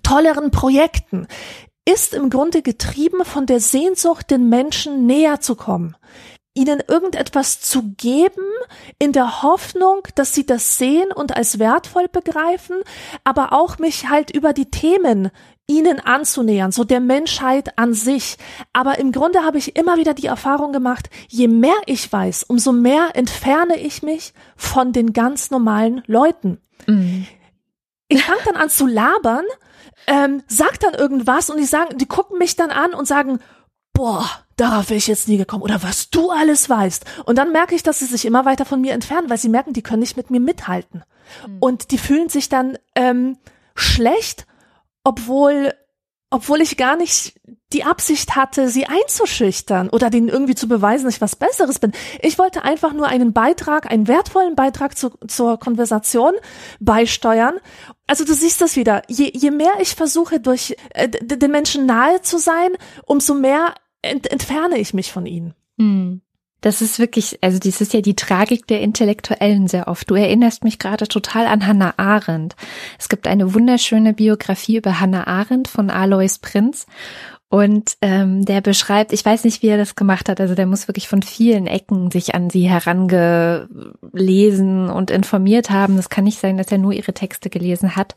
tolleren 0.03 0.51
Projekten 0.51 1.27
ist 1.93 2.13
im 2.13 2.29
Grunde 2.29 2.61
getrieben 2.61 3.25
von 3.25 3.45
der 3.45 3.59
Sehnsucht, 3.59 4.29
den 4.31 4.49
Menschen 4.49 5.05
näher 5.05 5.41
zu 5.41 5.55
kommen, 5.55 5.95
ihnen 6.53 6.81
irgendetwas 6.87 7.61
zu 7.61 7.93
geben, 7.97 8.45
in 8.99 9.11
der 9.13 9.41
Hoffnung, 9.41 10.07
dass 10.15 10.33
sie 10.33 10.45
das 10.45 10.77
sehen 10.77 11.11
und 11.11 11.35
als 11.35 11.59
wertvoll 11.59 12.07
begreifen, 12.07 12.77
aber 13.23 13.53
auch 13.53 13.77
mich 13.79 14.09
halt 14.09 14.31
über 14.31 14.53
die 14.53 14.69
Themen 14.69 15.31
ihnen 15.67 15.99
anzunähern, 15.99 16.71
so 16.71 16.83
der 16.83 16.99
Menschheit 16.99 17.77
an 17.77 17.93
sich. 17.93 18.37
Aber 18.73 18.99
im 18.99 19.11
Grunde 19.11 19.43
habe 19.43 19.57
ich 19.57 19.75
immer 19.77 19.97
wieder 19.97 20.13
die 20.13 20.27
Erfahrung 20.27 20.73
gemacht, 20.73 21.09
je 21.29 21.47
mehr 21.47 21.79
ich 21.85 22.11
weiß, 22.11 22.43
umso 22.43 22.73
mehr 22.73 23.11
entferne 23.13 23.77
ich 23.77 24.03
mich 24.03 24.33
von 24.57 24.91
den 24.91 25.13
ganz 25.13 25.49
normalen 25.49 26.03
Leuten. 26.07 26.59
Mhm. 26.87 27.25
Ich 28.09 28.23
fange 28.23 28.41
dann 28.43 28.57
an 28.57 28.69
zu 28.69 28.87
labern 28.87 29.45
ähm, 30.07 30.43
sagt 30.47 30.83
dann 30.83 30.93
irgendwas 30.93 31.49
und 31.49 31.57
die 31.57 31.65
sagen, 31.65 31.97
die 31.97 32.07
gucken 32.07 32.37
mich 32.37 32.55
dann 32.55 32.71
an 32.71 32.93
und 32.93 33.07
sagen, 33.07 33.39
boah, 33.93 34.25
darauf 34.55 34.89
wäre 34.89 34.97
ich 34.97 35.07
jetzt 35.07 35.27
nie 35.27 35.37
gekommen 35.37 35.63
oder 35.63 35.83
was 35.83 36.09
du 36.09 36.31
alles 36.31 36.69
weißt. 36.69 37.05
Und 37.25 37.37
dann 37.37 37.51
merke 37.51 37.75
ich, 37.75 37.83
dass 37.83 37.99
sie 37.99 38.05
sich 38.05 38.25
immer 38.25 38.45
weiter 38.45 38.65
von 38.65 38.81
mir 38.81 38.93
entfernen, 38.93 39.29
weil 39.29 39.37
sie 39.37 39.49
merken, 39.49 39.73
die 39.73 39.83
können 39.83 40.01
nicht 40.01 40.17
mit 40.17 40.31
mir 40.31 40.39
mithalten. 40.39 41.03
Mhm. 41.47 41.57
Und 41.59 41.91
die 41.91 41.97
fühlen 41.97 42.29
sich 42.29 42.49
dann 42.49 42.77
ähm, 42.95 43.37
schlecht, 43.75 44.45
obwohl 45.03 45.73
obwohl 46.33 46.61
ich 46.61 46.77
gar 46.77 46.95
nicht 46.95 47.33
die 47.73 47.83
Absicht 47.83 48.35
hatte, 48.35 48.69
sie 48.69 48.85
einzuschüchtern 48.85 49.89
oder 49.89 50.09
denen 50.09 50.29
irgendwie 50.29 50.55
zu 50.55 50.67
beweisen, 50.67 51.05
dass 51.05 51.15
ich 51.15 51.21
was 51.21 51.35
Besseres 51.35 51.79
bin. 51.79 51.91
Ich 52.21 52.39
wollte 52.39 52.63
einfach 52.63 52.93
nur 52.93 53.07
einen 53.07 53.33
Beitrag, 53.33 53.91
einen 53.91 54.07
wertvollen 54.07 54.55
Beitrag 54.55 54.97
zu, 54.97 55.11
zur 55.27 55.59
Konversation 55.59 56.33
beisteuern. 56.79 57.55
Also 58.07 58.25
du 58.25 58.33
siehst 58.33 58.61
das 58.61 58.75
wieder. 58.75 59.03
Je, 59.07 59.31
je 59.33 59.51
mehr 59.51 59.73
ich 59.79 59.95
versuche, 59.95 60.39
durch 60.39 60.75
äh, 60.89 61.09
den 61.09 61.51
Menschen 61.51 61.85
nahe 61.85 62.21
zu 62.21 62.39
sein, 62.39 62.71
umso 63.05 63.33
mehr 63.33 63.75
ent, 64.01 64.31
entferne 64.31 64.77
ich 64.79 64.93
mich 64.93 65.11
von 65.11 65.25
ihnen. 65.25 65.53
Hm. 65.77 66.21
Das 66.61 66.83
ist 66.83 66.99
wirklich, 66.99 67.39
also 67.41 67.57
das 67.57 67.81
ist 67.81 67.91
ja 67.93 68.01
die 68.01 68.15
Tragik 68.15 68.67
der 68.67 68.81
Intellektuellen 68.81 69.67
sehr 69.67 69.87
oft. 69.87 70.09
Du 70.09 70.13
erinnerst 70.13 70.63
mich 70.63 70.77
gerade 70.77 71.07
total 71.07 71.47
an 71.47 71.65
Hannah 71.65 71.95
Arendt. 71.97 72.55
Es 72.99 73.09
gibt 73.09 73.25
eine 73.25 73.55
wunderschöne 73.55 74.13
Biografie 74.13 74.77
über 74.77 74.99
Hannah 74.99 75.25
Arendt 75.25 75.67
von 75.67 75.89
Alois 75.89 76.37
Prinz. 76.39 76.85
Und 77.51 77.97
ähm, 78.01 78.45
der 78.45 78.61
beschreibt, 78.61 79.11
ich 79.11 79.25
weiß 79.25 79.43
nicht, 79.43 79.61
wie 79.61 79.67
er 79.67 79.77
das 79.77 79.95
gemacht 79.95 80.29
hat, 80.29 80.39
also 80.39 80.55
der 80.55 80.65
muss 80.65 80.87
wirklich 80.87 81.09
von 81.09 81.21
vielen 81.21 81.67
Ecken 81.67 82.09
sich 82.09 82.33
an 82.33 82.49
sie 82.49 82.69
herangelesen 82.69 84.89
und 84.89 85.11
informiert 85.11 85.69
haben. 85.69 85.97
Das 85.97 86.07
kann 86.07 86.23
nicht 86.23 86.39
sein, 86.39 86.55
dass 86.55 86.71
er 86.71 86.77
nur 86.77 86.93
ihre 86.93 87.11
Texte 87.11 87.49
gelesen 87.49 87.97
hat. 87.97 88.15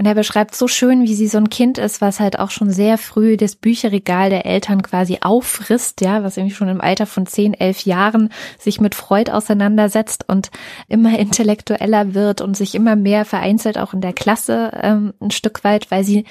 Und 0.00 0.06
er 0.06 0.14
beschreibt 0.14 0.54
so 0.54 0.66
schön, 0.66 1.02
wie 1.02 1.14
sie 1.14 1.28
so 1.28 1.36
ein 1.36 1.50
Kind 1.50 1.76
ist, 1.76 2.00
was 2.00 2.20
halt 2.20 2.38
auch 2.38 2.50
schon 2.50 2.70
sehr 2.70 2.96
früh 2.96 3.36
das 3.36 3.54
Bücherregal 3.54 4.30
der 4.30 4.46
Eltern 4.46 4.80
quasi 4.80 5.18
auffrisst, 5.20 6.00
ja, 6.00 6.22
was 6.22 6.38
irgendwie 6.38 6.54
schon 6.54 6.68
im 6.68 6.80
Alter 6.80 7.04
von 7.04 7.26
zehn, 7.26 7.52
elf 7.52 7.84
Jahren 7.84 8.30
sich 8.58 8.80
mit 8.80 8.94
Freud 8.94 9.30
auseinandersetzt 9.30 10.24
und 10.26 10.50
immer 10.88 11.18
intellektueller 11.18 12.14
wird 12.14 12.40
und 12.40 12.56
sich 12.56 12.74
immer 12.74 12.96
mehr 12.96 13.26
vereinzelt 13.26 13.76
auch 13.76 13.92
in 13.92 14.00
der 14.00 14.14
Klasse 14.14 14.70
ähm, 14.82 15.12
ein 15.20 15.32
Stück 15.32 15.64
weit, 15.64 15.90
weil 15.90 16.02
sie 16.02 16.24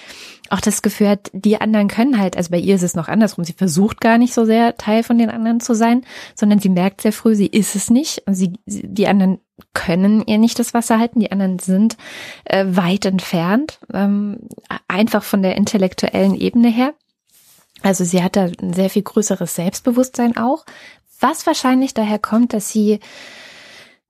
auch 0.49 0.61
das 0.61 0.81
Gefühl 0.81 1.09
hat, 1.09 1.29
die 1.31 1.61
anderen 1.61 1.89
können 1.89 2.19
halt, 2.19 2.37
also 2.37 2.49
bei 2.49 2.57
ihr 2.57 2.73
ist 2.73 2.81
es 2.81 2.95
noch 2.95 3.07
andersrum, 3.07 3.43
sie 3.43 3.53
versucht 3.53 4.01
gar 4.01 4.17
nicht 4.17 4.33
so 4.33 4.45
sehr 4.45 4.77
Teil 4.77 5.03
von 5.03 5.19
den 5.19 5.29
anderen 5.29 5.59
zu 5.59 5.75
sein, 5.75 6.01
sondern 6.33 6.57
sie 6.57 6.69
merkt 6.69 7.01
sehr 7.01 7.13
früh, 7.13 7.35
sie 7.35 7.45
ist 7.45 7.75
es 7.75 7.91
nicht 7.91 8.23
und 8.25 8.33
sie, 8.33 8.53
die 8.65 9.07
anderen 9.07 9.37
können 9.73 10.23
ihr 10.25 10.37
nicht 10.37 10.59
das 10.59 10.73
Wasser 10.73 10.99
halten, 10.99 11.19
die 11.19 11.31
anderen 11.31 11.59
sind 11.59 11.97
äh, 12.45 12.65
weit 12.67 13.05
entfernt, 13.05 13.79
ähm, 13.93 14.39
einfach 14.87 15.23
von 15.23 15.41
der 15.41 15.55
intellektuellen 15.55 16.35
Ebene 16.35 16.69
her. 16.69 16.93
Also 17.81 18.03
sie 18.03 18.23
hat 18.23 18.35
da 18.35 18.49
ein 18.61 18.73
sehr 18.73 18.89
viel 18.89 19.03
größeres 19.03 19.55
Selbstbewusstsein 19.55 20.37
auch, 20.37 20.65
was 21.19 21.45
wahrscheinlich 21.45 21.93
daher 21.93 22.19
kommt, 22.19 22.53
dass 22.53 22.69
sie 22.69 22.99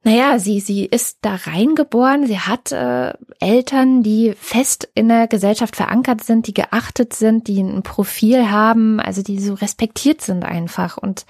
naja, 0.01 0.39
sie, 0.39 0.62
sie 0.62 0.85
ist 0.85 1.17
da 1.21 1.35
reingeboren, 1.35 2.25
sie 2.25 2.39
hat 2.39 2.71
äh, 2.71 3.13
Eltern, 3.41 4.01
die 4.01 4.33
fest 4.39 4.88
in 4.95 5.09
der 5.09 5.27
Gesellschaft 5.27 5.75
verankert 5.75 6.23
sind, 6.23 6.47
die 6.47 6.53
geachtet 6.53 7.13
sind, 7.13 7.49
die 7.49 7.62
ein 7.62 7.83
Profil 7.83 8.49
haben, 8.49 9.01
also 9.01 9.21
die 9.21 9.39
so 9.41 9.55
respektiert 9.55 10.21
sind 10.21 10.45
einfach. 10.45 10.97
Und 10.97 11.25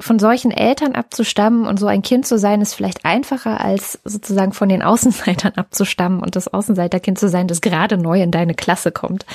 von 0.00 0.18
solchen 0.18 0.52
Eltern 0.52 0.94
abzustammen 0.94 1.66
und 1.66 1.78
so 1.78 1.86
ein 1.86 2.00
Kind 2.00 2.26
zu 2.26 2.38
sein, 2.38 2.62
ist 2.62 2.72
vielleicht 2.72 3.04
einfacher, 3.04 3.60
als 3.60 4.00
sozusagen 4.04 4.54
von 4.54 4.70
den 4.70 4.82
Außenseitern 4.82 5.52
abzustammen 5.56 6.20
und 6.20 6.34
das 6.34 6.48
Außenseiterkind 6.48 7.18
zu 7.18 7.28
sein, 7.28 7.46
das 7.46 7.60
gerade 7.60 7.98
neu 7.98 8.22
in 8.22 8.30
deine 8.30 8.54
Klasse 8.54 8.90
kommt. 8.90 9.26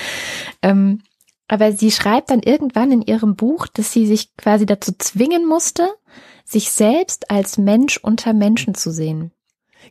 Ähm, 0.62 1.02
aber 1.46 1.72
sie 1.72 1.92
schreibt 1.92 2.30
dann 2.30 2.42
irgendwann 2.42 2.90
in 2.90 3.02
ihrem 3.02 3.36
Buch, 3.36 3.68
dass 3.68 3.92
sie 3.92 4.06
sich 4.06 4.36
quasi 4.36 4.66
dazu 4.66 4.92
zwingen 4.98 5.46
musste, 5.46 5.88
sich 6.50 6.72
selbst 6.72 7.30
als 7.30 7.58
Mensch 7.58 7.96
unter 7.98 8.32
Menschen 8.32 8.74
zu 8.74 8.90
sehen. 8.90 9.30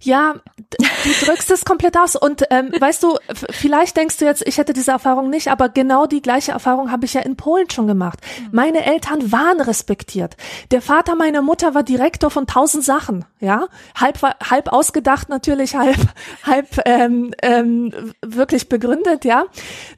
Ja, 0.01 0.35
du 0.69 1.25
drückst 1.25 1.51
es 1.51 1.65
komplett 1.65 1.97
aus. 1.97 2.15
Und 2.15 2.43
ähm, 2.49 2.71
weißt 2.77 3.03
du, 3.03 3.17
vielleicht 3.49 3.97
denkst 3.97 4.17
du 4.17 4.25
jetzt, 4.25 4.45
ich 4.47 4.57
hätte 4.57 4.73
diese 4.73 4.91
Erfahrung 4.91 5.29
nicht, 5.29 5.49
aber 5.49 5.69
genau 5.69 6.05
die 6.05 6.21
gleiche 6.21 6.51
Erfahrung 6.51 6.91
habe 6.91 7.05
ich 7.05 7.13
ja 7.13 7.21
in 7.21 7.35
Polen 7.35 7.69
schon 7.69 7.87
gemacht. 7.87 8.19
Mhm. 8.39 8.49
Meine 8.51 8.85
Eltern 8.85 9.31
waren 9.31 9.61
respektiert. 9.61 10.37
Der 10.71 10.81
Vater 10.81 11.15
meiner 11.15 11.41
Mutter 11.41 11.73
war 11.75 11.83
Direktor 11.83 12.29
von 12.29 12.47
tausend 12.47 12.83
Sachen, 12.83 13.25
ja, 13.39 13.67
halb 13.95 14.21
halb 14.21 14.71
ausgedacht 14.71 15.29
natürlich, 15.29 15.75
halb 15.77 15.99
halb 16.43 16.67
ähm, 16.85 17.33
ähm, 17.41 18.13
wirklich 18.21 18.69
begründet, 18.69 19.25
ja. 19.25 19.45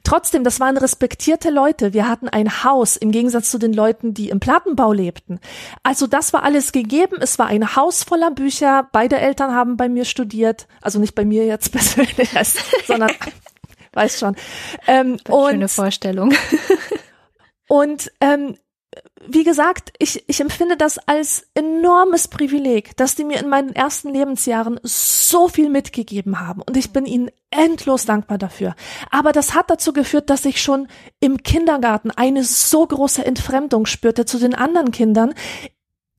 Trotzdem, 0.04 0.44
das 0.44 0.60
waren 0.60 0.76
respektierte 0.76 1.50
Leute. 1.50 1.92
Wir 1.92 2.08
hatten 2.08 2.28
ein 2.28 2.64
Haus 2.64 2.96
im 2.96 3.10
Gegensatz 3.12 3.50
zu 3.50 3.58
den 3.58 3.72
Leuten, 3.72 4.14
die 4.14 4.30
im 4.30 4.40
Plattenbau 4.40 4.92
lebten. 4.92 5.40
Also 5.82 6.06
das 6.06 6.32
war 6.32 6.42
alles 6.42 6.72
gegeben. 6.72 7.16
Es 7.20 7.38
war 7.38 7.46
ein 7.46 7.76
Haus 7.76 8.02
voller 8.02 8.30
Bücher. 8.30 8.88
Beide 8.92 9.18
Eltern 9.18 9.54
haben 9.54 9.76
bei 9.82 9.88
mir 9.88 10.04
studiert, 10.04 10.68
also 10.80 11.00
nicht 11.00 11.16
bei 11.16 11.24
mir 11.24 11.44
jetzt 11.44 11.72
persönlich, 11.72 12.30
sondern 12.86 13.10
weiß 13.92 14.20
schon. 14.20 14.36
Ähm, 14.86 15.18
und, 15.28 15.50
schöne 15.50 15.68
Vorstellung. 15.68 16.32
und 17.68 18.12
ähm, 18.20 18.56
wie 19.26 19.42
gesagt, 19.42 19.92
ich, 19.98 20.22
ich 20.28 20.40
empfinde 20.40 20.76
das 20.76 20.98
als 21.08 21.48
enormes 21.54 22.28
Privileg, 22.28 22.96
dass 22.96 23.16
die 23.16 23.24
mir 23.24 23.40
in 23.40 23.48
meinen 23.48 23.74
ersten 23.74 24.10
Lebensjahren 24.10 24.78
so 24.84 25.48
viel 25.48 25.68
mitgegeben 25.68 26.38
haben 26.38 26.62
und 26.62 26.76
ich 26.76 26.92
bin 26.92 27.04
ihnen 27.04 27.32
endlos 27.50 28.04
dankbar 28.04 28.38
dafür. 28.38 28.76
Aber 29.10 29.32
das 29.32 29.52
hat 29.52 29.68
dazu 29.68 29.92
geführt, 29.92 30.30
dass 30.30 30.44
ich 30.44 30.62
schon 30.62 30.86
im 31.18 31.42
Kindergarten 31.42 32.12
eine 32.12 32.44
so 32.44 32.86
große 32.86 33.26
Entfremdung 33.26 33.86
spürte 33.86 34.26
zu 34.26 34.38
den 34.38 34.54
anderen 34.54 34.92
Kindern. 34.92 35.34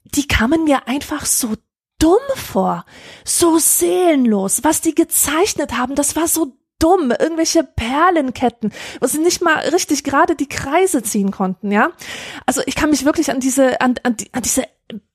Die 0.03 0.27
kamen 0.27 0.65
mir 0.65 0.89
einfach 0.89 1.25
so 1.25 1.53
dumm 2.03 2.19
vor, 2.35 2.85
so 3.23 3.57
seelenlos. 3.57 4.63
Was 4.63 4.81
die 4.81 4.93
gezeichnet 4.93 5.77
haben, 5.77 5.95
das 5.95 6.17
war 6.17 6.27
so 6.27 6.57
dumm, 6.77 7.11
irgendwelche 7.11 7.63
Perlenketten, 7.63 8.73
wo 8.99 9.07
sie 9.07 9.19
nicht 9.19 9.41
mal 9.41 9.59
richtig 9.69 10.03
gerade 10.03 10.35
die 10.35 10.49
Kreise 10.49 11.01
ziehen 11.01 11.31
konnten, 11.31 11.71
ja. 11.71 11.91
Also 12.45 12.61
ich 12.65 12.75
kann 12.75 12.89
mich 12.89 13.05
wirklich 13.05 13.31
an 13.31 13.39
diese, 13.39 13.79
an, 13.79 13.95
an, 14.03 14.17
die, 14.17 14.33
an 14.33 14.41
diese 14.41 14.63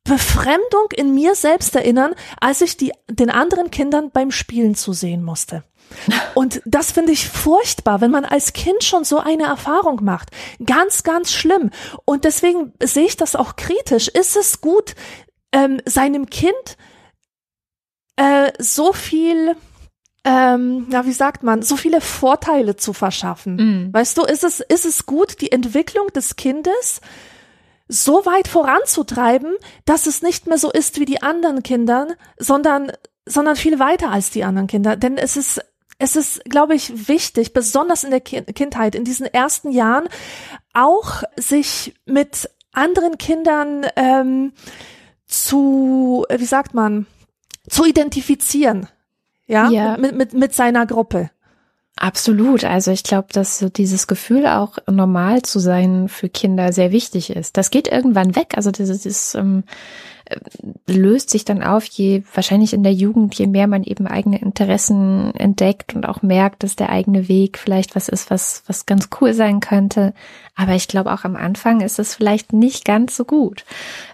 Befremdung 0.05 0.89
in 0.97 1.15
mir 1.15 1.35
selbst 1.35 1.77
erinnern, 1.77 2.15
als 2.41 2.63
ich 2.63 2.79
die, 2.79 2.93
den 3.11 3.29
anderen 3.29 3.71
Kindern 3.71 4.11
beim 4.11 4.31
Spielen 4.31 4.75
zusehen 4.75 5.23
musste. 5.23 5.65
Und 6.35 6.63
das 6.65 6.93
finde 6.93 7.13
ich 7.13 7.29
furchtbar, 7.29 8.01
wenn 8.01 8.11
man 8.11 8.25
als 8.25 8.53
Kind 8.53 8.85
schon 8.85 9.05
so 9.05 9.19
eine 9.19 9.45
Erfahrung 9.45 10.05
macht. 10.05 10.31
Ganz, 10.65 11.03
ganz 11.03 11.33
schlimm. 11.33 11.71
Und 12.05 12.25
deswegen 12.25 12.73
sehe 12.83 13.07
ich 13.07 13.17
das 13.17 13.37
auch 13.37 13.57
kritisch. 13.57 14.09
Ist 14.09 14.37
es 14.37 14.61
gut, 14.61 14.95
ähm, 15.53 15.81
seinem 15.85 16.31
Kind 16.31 16.77
äh, 18.17 18.53
so 18.59 18.93
viel 18.93 19.57
ähm, 20.25 20.87
ja, 20.91 21.07
wie 21.07 21.13
sagt 21.13 21.43
man, 21.43 21.63
so 21.63 21.77
viele 21.77 22.03
Vorteile 22.03 22.77
zu 22.77 22.93
verschaffen. 22.93 23.57
Mm. 23.57 23.95
Weißt 23.95 24.19
du, 24.19 24.25
ist 24.25 24.45
es, 24.45 24.61
ist 24.61 24.85
es 24.85 25.07
gut, 25.07 25.41
die 25.41 25.53
Entwicklung 25.53 26.09
des 26.09 26.37
Kindes 26.37 27.01
so 27.89 28.27
weit 28.27 28.49
voranzutreiben, 28.49 29.55
dass 29.87 30.07
es 30.07 30.21
nicht 30.21 30.47
mehr 30.47 30.59
so 30.59 30.71
ist 30.71 31.01
wie 31.01 31.07
die 31.07 31.23
anderen 31.23 31.63
Kinder, 31.63 32.09
sondern, 32.37 32.93
sondern 33.25 33.57
viel 33.57 33.79
weiter 33.79 34.11
als 34.11 34.31
die 34.31 34.45
anderen 34.45 34.67
Kinder. 34.67 34.97
Denn 34.97 35.17
es 35.17 35.39
ist, 35.39 35.63
es 35.99 36.15
ist, 36.15 36.45
glaube 36.45 36.75
ich, 36.75 37.09
wichtig, 37.09 37.55
besonders 37.55 38.05
in 38.05 38.11
der 38.11 38.21
Kindheit, 38.21 38.95
in 38.95 39.05
diesen 39.05 39.27
ersten 39.27 39.71
Jahren, 39.71 40.09
auch 40.75 41.23
sich 41.37 41.95
mit 42.05 42.51
anderen 42.73 43.17
Kindern 43.17 43.87
ähm, 43.97 44.53
zu, 45.29 46.27
wie 46.35 46.45
sagt 46.45 46.75
man, 46.75 47.07
zu 47.69 47.85
identifizieren 47.85 48.89
ja, 49.49 49.71
ja. 49.71 49.97
Mit, 49.97 50.15
mit, 50.15 50.35
mit 50.35 50.55
seiner 50.55 50.87
Gruppe. 50.87 51.31
Absolut. 51.97 52.63
Also 52.63 52.93
ich 52.93 53.03
glaube, 53.03 53.29
dass 53.33 53.59
so 53.59 53.69
dieses 53.69 54.07
Gefühl 54.07 54.47
auch 54.47 54.79
normal 54.87 55.43
zu 55.43 55.59
sein 55.59 56.09
für 56.09 56.29
Kinder 56.29 56.73
sehr 56.73 56.93
wichtig 56.93 57.31
ist. 57.31 57.57
Das 57.57 57.71
geht 57.71 57.89
irgendwann 57.89 58.37
weg. 58.37 58.53
Also 58.55 58.71
das 58.71 58.89
ist, 59.05 59.35
ähm, 59.35 59.65
äh, 59.65 60.18
löst 60.87 61.31
sich 61.31 61.45
dann 61.45 61.63
auf, 61.63 61.85
je 61.85 62.23
wahrscheinlich 62.35 62.73
in 62.73 62.83
der 62.83 62.93
Jugend, 62.93 63.35
je 63.35 63.47
mehr 63.47 63.67
man 63.67 63.83
eben 63.83 64.07
eigene 64.07 64.41
Interessen 64.41 65.35
entdeckt 65.35 65.95
und 65.95 66.07
auch 66.07 66.23
merkt, 66.23 66.63
dass 66.63 66.77
der 66.77 66.91
eigene 66.91 67.29
Weg 67.29 67.59
vielleicht 67.59 67.97
was 67.97 68.09
ist, 68.09 68.31
was, 68.31 68.63
was 68.67 68.87
ganz 68.87 69.09
cool 69.21 69.33
sein 69.33 69.61
könnte. 69.61 70.13
Aber 70.55 70.75
ich 70.75 70.89
glaube, 70.89 71.13
auch 71.13 71.25
am 71.25 71.37
Anfang 71.37 71.81
ist 71.81 71.99
es 71.99 72.15
vielleicht 72.15 72.53
nicht 72.53 72.85
ganz 72.85 73.17
so 73.17 73.25
gut. 73.25 73.65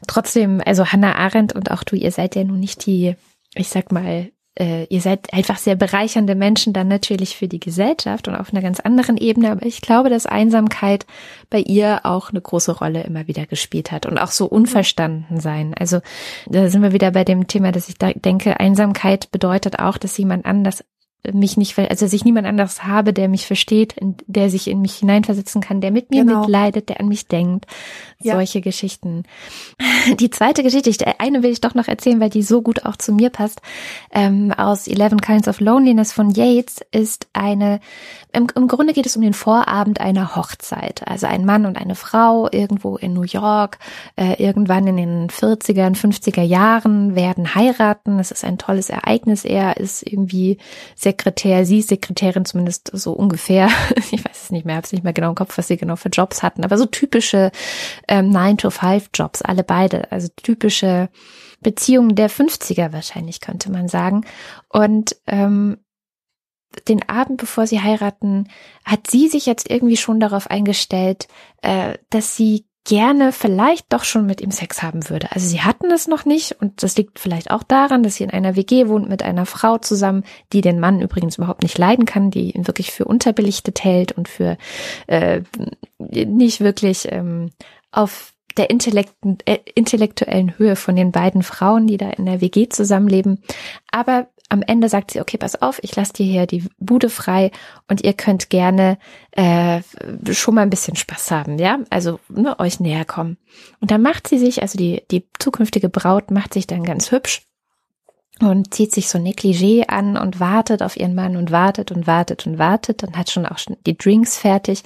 Trotzdem, 0.06 0.60
also 0.64 0.86
Hannah 0.86 1.16
Arendt 1.16 1.52
und 1.54 1.70
auch 1.70 1.82
du, 1.84 1.96
ihr 1.96 2.12
seid 2.12 2.36
ja 2.36 2.44
nun 2.44 2.60
nicht 2.60 2.86
die, 2.86 3.16
ich 3.54 3.68
sag 3.68 3.90
mal, 3.90 4.30
äh, 4.58 4.84
ihr 4.84 5.00
seid 5.00 5.32
einfach 5.32 5.58
sehr 5.58 5.74
bereichernde 5.74 6.34
Menschen 6.34 6.72
dann 6.72 6.88
natürlich 6.88 7.36
für 7.36 7.48
die 7.48 7.60
Gesellschaft 7.60 8.28
und 8.28 8.36
auf 8.36 8.52
einer 8.52 8.62
ganz 8.62 8.80
anderen 8.80 9.16
Ebene. 9.16 9.50
Aber 9.50 9.66
ich 9.66 9.80
glaube, 9.80 10.10
dass 10.10 10.26
Einsamkeit 10.26 11.06
bei 11.50 11.58
ihr 11.58 12.00
auch 12.04 12.30
eine 12.30 12.40
große 12.40 12.72
Rolle 12.72 13.02
immer 13.02 13.26
wieder 13.26 13.46
gespielt 13.46 13.90
hat 13.90 14.06
und 14.06 14.18
auch 14.18 14.30
so 14.30 14.46
unverstanden 14.46 15.40
sein. 15.40 15.74
Also 15.78 16.00
da 16.46 16.68
sind 16.68 16.82
wir 16.82 16.92
wieder 16.92 17.10
bei 17.10 17.24
dem 17.24 17.48
Thema, 17.48 17.72
dass 17.72 17.88
ich 17.88 17.98
da 17.98 18.12
denke, 18.12 18.60
Einsamkeit 18.60 19.30
bedeutet 19.32 19.78
auch, 19.78 19.98
dass 19.98 20.16
jemand 20.16 20.46
anders 20.46 20.84
mich 21.32 21.56
nicht, 21.56 21.78
also 21.78 22.04
dass 22.04 22.12
ich 22.12 22.24
niemand 22.24 22.46
anderes 22.46 22.84
habe, 22.84 23.12
der 23.12 23.28
mich 23.28 23.46
versteht, 23.46 23.94
der 24.26 24.50
sich 24.50 24.68
in 24.68 24.80
mich 24.80 24.96
hineinversetzen 24.96 25.60
kann, 25.60 25.80
der 25.80 25.90
mit 25.90 26.10
mir 26.10 26.24
genau. 26.24 26.40
mitleidet, 26.40 26.88
der 26.88 27.00
an 27.00 27.08
mich 27.08 27.26
denkt. 27.28 27.66
Ja. 28.20 28.34
Solche 28.34 28.60
Geschichten. 28.60 29.24
Die 30.20 30.30
zweite 30.30 30.62
Geschichte, 30.62 31.20
eine 31.20 31.42
will 31.42 31.50
ich 31.50 31.60
doch 31.60 31.74
noch 31.74 31.88
erzählen, 31.88 32.20
weil 32.20 32.30
die 32.30 32.42
so 32.42 32.62
gut 32.62 32.84
auch 32.84 32.96
zu 32.96 33.12
mir 33.12 33.30
passt, 33.30 33.60
ähm, 34.12 34.52
aus 34.52 34.86
Eleven 34.86 35.20
Kinds 35.20 35.48
of 35.48 35.60
Loneliness 35.60 36.12
von 36.12 36.30
Yates 36.30 36.80
ist 36.90 37.26
eine, 37.32 37.80
im, 38.32 38.46
im 38.54 38.68
Grunde 38.68 38.92
geht 38.92 39.06
es 39.06 39.16
um 39.16 39.22
den 39.22 39.34
Vorabend 39.34 40.00
einer 40.00 40.36
Hochzeit. 40.36 41.06
Also 41.06 41.26
ein 41.26 41.44
Mann 41.44 41.66
und 41.66 41.78
eine 41.78 41.94
Frau 41.94 42.48
irgendwo 42.50 42.96
in 42.96 43.14
New 43.14 43.22
York, 43.22 43.78
äh, 44.16 44.42
irgendwann 44.42 44.86
in 44.86 44.96
den 44.96 45.28
40er, 45.28 45.94
50er 45.94 46.42
Jahren 46.42 47.14
werden 47.14 47.54
heiraten. 47.54 48.18
Es 48.18 48.30
ist 48.30 48.44
ein 48.44 48.58
tolles 48.58 48.90
Ereignis. 48.90 49.44
Er 49.44 49.78
ist 49.78 50.06
irgendwie 50.06 50.58
sehr 50.94 51.13
Sekretär, 51.14 51.64
sie 51.64 51.78
ist 51.78 51.88
Sekretärin 51.88 52.44
zumindest 52.44 52.90
so 52.92 53.12
ungefähr. 53.12 53.68
Ich 54.10 54.24
weiß 54.24 54.44
es 54.44 54.50
nicht 54.50 54.66
mehr, 54.66 54.76
habe 54.76 54.84
es 54.84 54.92
nicht 54.92 55.04
mehr 55.04 55.12
genau 55.12 55.30
im 55.30 55.34
Kopf, 55.34 55.56
was 55.56 55.68
sie 55.68 55.76
genau 55.76 55.96
für 55.96 56.08
Jobs 56.08 56.42
hatten, 56.42 56.64
aber 56.64 56.78
so 56.78 56.86
typische 56.86 57.50
ähm, 58.08 58.30
9-to-5-Jobs, 58.30 59.42
alle 59.42 59.64
beide. 59.64 60.10
Also 60.12 60.28
typische 60.36 61.08
Beziehungen 61.60 62.14
der 62.14 62.30
50er 62.30 62.92
wahrscheinlich, 62.92 63.40
könnte 63.40 63.70
man 63.70 63.88
sagen. 63.88 64.24
Und 64.68 65.16
ähm, 65.26 65.78
den 66.88 67.08
Abend, 67.08 67.38
bevor 67.38 67.66
sie 67.66 67.80
heiraten, 67.80 68.48
hat 68.84 69.10
sie 69.10 69.28
sich 69.28 69.46
jetzt 69.46 69.70
irgendwie 69.70 69.96
schon 69.96 70.20
darauf 70.20 70.50
eingestellt, 70.50 71.28
äh, 71.62 71.98
dass 72.10 72.36
sie 72.36 72.66
gerne 72.84 73.32
vielleicht 73.32 73.92
doch 73.92 74.04
schon 74.04 74.26
mit 74.26 74.40
ihm 74.40 74.50
Sex 74.50 74.82
haben 74.82 75.08
würde. 75.08 75.32
Also 75.32 75.48
sie 75.48 75.62
hatten 75.62 75.90
es 75.90 76.06
noch 76.06 76.26
nicht 76.26 76.52
und 76.60 76.82
das 76.82 76.96
liegt 76.96 77.18
vielleicht 77.18 77.50
auch 77.50 77.62
daran, 77.62 78.02
dass 78.02 78.16
sie 78.16 78.24
in 78.24 78.30
einer 78.30 78.56
WG 78.56 78.88
wohnt 78.88 79.08
mit 79.08 79.22
einer 79.22 79.46
Frau 79.46 79.78
zusammen, 79.78 80.24
die 80.52 80.60
den 80.60 80.80
Mann 80.80 81.00
übrigens 81.00 81.38
überhaupt 81.38 81.62
nicht 81.62 81.78
leiden 81.78 82.04
kann, 82.04 82.30
die 82.30 82.50
ihn 82.50 82.66
wirklich 82.66 82.92
für 82.92 83.06
unterbelichtet 83.06 83.82
hält 83.82 84.12
und 84.12 84.28
für 84.28 84.58
äh, 85.06 85.40
nicht 85.98 86.60
wirklich 86.60 87.10
ähm, 87.10 87.50
auf 87.90 88.34
der 88.56 88.70
Intellekt, 88.70 89.14
äh, 89.46 89.58
intellektuellen 89.74 90.58
Höhe 90.58 90.76
von 90.76 90.94
den 90.94 91.10
beiden 91.10 91.42
Frauen, 91.42 91.86
die 91.86 91.96
da 91.96 92.10
in 92.10 92.26
der 92.26 92.40
WG 92.40 92.68
zusammenleben. 92.68 93.42
Aber 93.90 94.28
am 94.54 94.62
Ende 94.62 94.88
sagt 94.88 95.10
sie, 95.10 95.20
okay, 95.20 95.36
pass 95.36 95.60
auf, 95.60 95.80
ich 95.82 95.94
lasse 95.96 96.12
dir 96.12 96.26
hier 96.26 96.46
die 96.46 96.64
Bude 96.78 97.10
frei 97.10 97.50
und 97.88 98.04
ihr 98.04 98.12
könnt 98.12 98.50
gerne 98.50 98.98
äh, 99.32 99.82
schon 100.30 100.54
mal 100.54 100.62
ein 100.62 100.70
bisschen 100.70 100.96
Spaß 100.96 101.32
haben, 101.32 101.58
ja, 101.58 101.80
also 101.90 102.20
ne, 102.28 102.58
euch 102.60 102.78
näher 102.78 103.04
kommen. 103.04 103.36
Und 103.80 103.90
dann 103.90 104.00
macht 104.00 104.28
sie 104.28 104.38
sich, 104.38 104.62
also 104.62 104.78
die, 104.78 105.02
die 105.10 105.26
zukünftige 105.40 105.88
Braut 105.88 106.30
macht 106.30 106.54
sich 106.54 106.68
dann 106.68 106.84
ganz 106.84 107.10
hübsch 107.10 107.42
und 108.40 108.72
zieht 108.72 108.92
sich 108.92 109.08
so 109.08 109.18
Negligé 109.18 109.88
an 109.88 110.16
und 110.16 110.38
wartet 110.38 110.82
auf 110.82 110.96
ihren 110.96 111.16
Mann 111.16 111.36
und 111.36 111.50
wartet 111.50 111.90
und 111.90 112.06
wartet 112.06 112.46
und 112.46 112.58
wartet 112.58 113.02
und 113.02 113.16
hat 113.16 113.30
schon 113.30 113.46
auch 113.46 113.58
schon 113.58 113.76
die 113.86 113.98
Drinks 113.98 114.38
fertig 114.38 114.84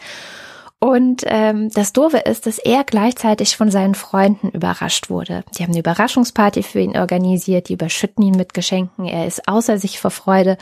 und 0.80 1.24
ähm, 1.26 1.70
das 1.70 1.92
Doofe 1.92 2.18
ist, 2.18 2.46
dass 2.46 2.58
er 2.58 2.84
gleichzeitig 2.84 3.56
von 3.56 3.68
seinen 3.68 3.96
Freunden 3.96 4.50
überrascht 4.50 5.10
wurde. 5.10 5.42
Die 5.56 5.64
haben 5.64 5.70
eine 5.70 5.80
Überraschungsparty 5.80 6.62
für 6.62 6.78
ihn 6.78 6.96
organisiert, 6.96 7.68
die 7.68 7.72
überschütten 7.72 8.22
ihn 8.22 8.36
mit 8.36 8.54
Geschenken, 8.54 9.06
er 9.06 9.26
ist 9.26 9.48
außer 9.48 9.78
sich 9.78 9.98
vor 9.98 10.12
Freude 10.12 10.56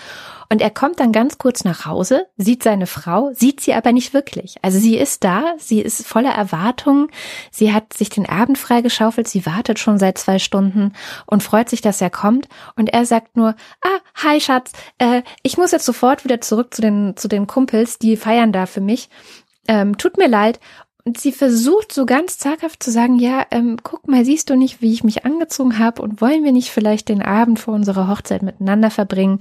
und 0.48 0.62
er 0.62 0.70
kommt 0.70 1.00
dann 1.00 1.12
ganz 1.12 1.36
kurz 1.36 1.64
nach 1.64 1.84
Hause, 1.84 2.26
sieht 2.38 2.62
seine 2.62 2.86
Frau, 2.86 3.30
sieht 3.34 3.60
sie 3.60 3.74
aber 3.74 3.92
nicht 3.92 4.14
wirklich. 4.14 4.56
Also 4.62 4.78
sie 4.78 4.96
ist 4.96 5.22
da, 5.22 5.54
sie 5.58 5.80
ist 5.80 6.06
voller 6.06 6.32
Erwartungen, 6.32 7.08
sie 7.50 7.74
hat 7.74 7.92
sich 7.92 8.08
den 8.08 8.26
Abend 8.26 8.56
freigeschaufelt, 8.56 9.28
sie 9.28 9.44
wartet 9.44 9.78
schon 9.78 9.98
seit 9.98 10.16
zwei 10.16 10.38
Stunden 10.38 10.94
und 11.26 11.42
freut 11.42 11.68
sich, 11.68 11.82
dass 11.82 12.00
er 12.00 12.10
kommt 12.10 12.48
und 12.76 12.88
er 12.90 13.04
sagt 13.04 13.36
nur, 13.36 13.54
ah, 13.82 13.98
hi 14.14 14.40
Schatz, 14.40 14.72
äh, 14.96 15.22
ich 15.42 15.58
muss 15.58 15.72
jetzt 15.72 15.84
sofort 15.84 16.24
wieder 16.24 16.40
zurück 16.40 16.72
zu 16.72 16.80
den, 16.80 17.16
zu 17.16 17.28
den 17.28 17.46
Kumpels, 17.46 17.98
die 17.98 18.16
feiern 18.16 18.52
da 18.52 18.64
für 18.64 18.80
mich 18.80 19.10
ähm, 19.68 19.98
tut 19.98 20.16
mir 20.18 20.28
leid, 20.28 20.60
Und 21.06 21.18
sie 21.18 21.30
versucht 21.30 21.92
so 21.92 22.04
ganz 22.04 22.36
zaghaft 22.36 22.82
zu 22.82 22.90
sagen, 22.90 23.20
ja, 23.20 23.46
ähm, 23.52 23.76
guck 23.84 24.08
mal, 24.08 24.24
siehst 24.24 24.50
du 24.50 24.56
nicht, 24.56 24.82
wie 24.82 24.92
ich 24.92 25.04
mich 25.04 25.24
angezogen 25.24 25.78
habe 25.78 26.02
und 26.02 26.20
wollen 26.20 26.42
wir 26.42 26.50
nicht 26.50 26.70
vielleicht 26.70 27.08
den 27.08 27.22
Abend 27.22 27.60
vor 27.60 27.74
unserer 27.74 28.08
Hochzeit 28.08 28.42
miteinander 28.42 28.90
verbringen? 28.90 29.38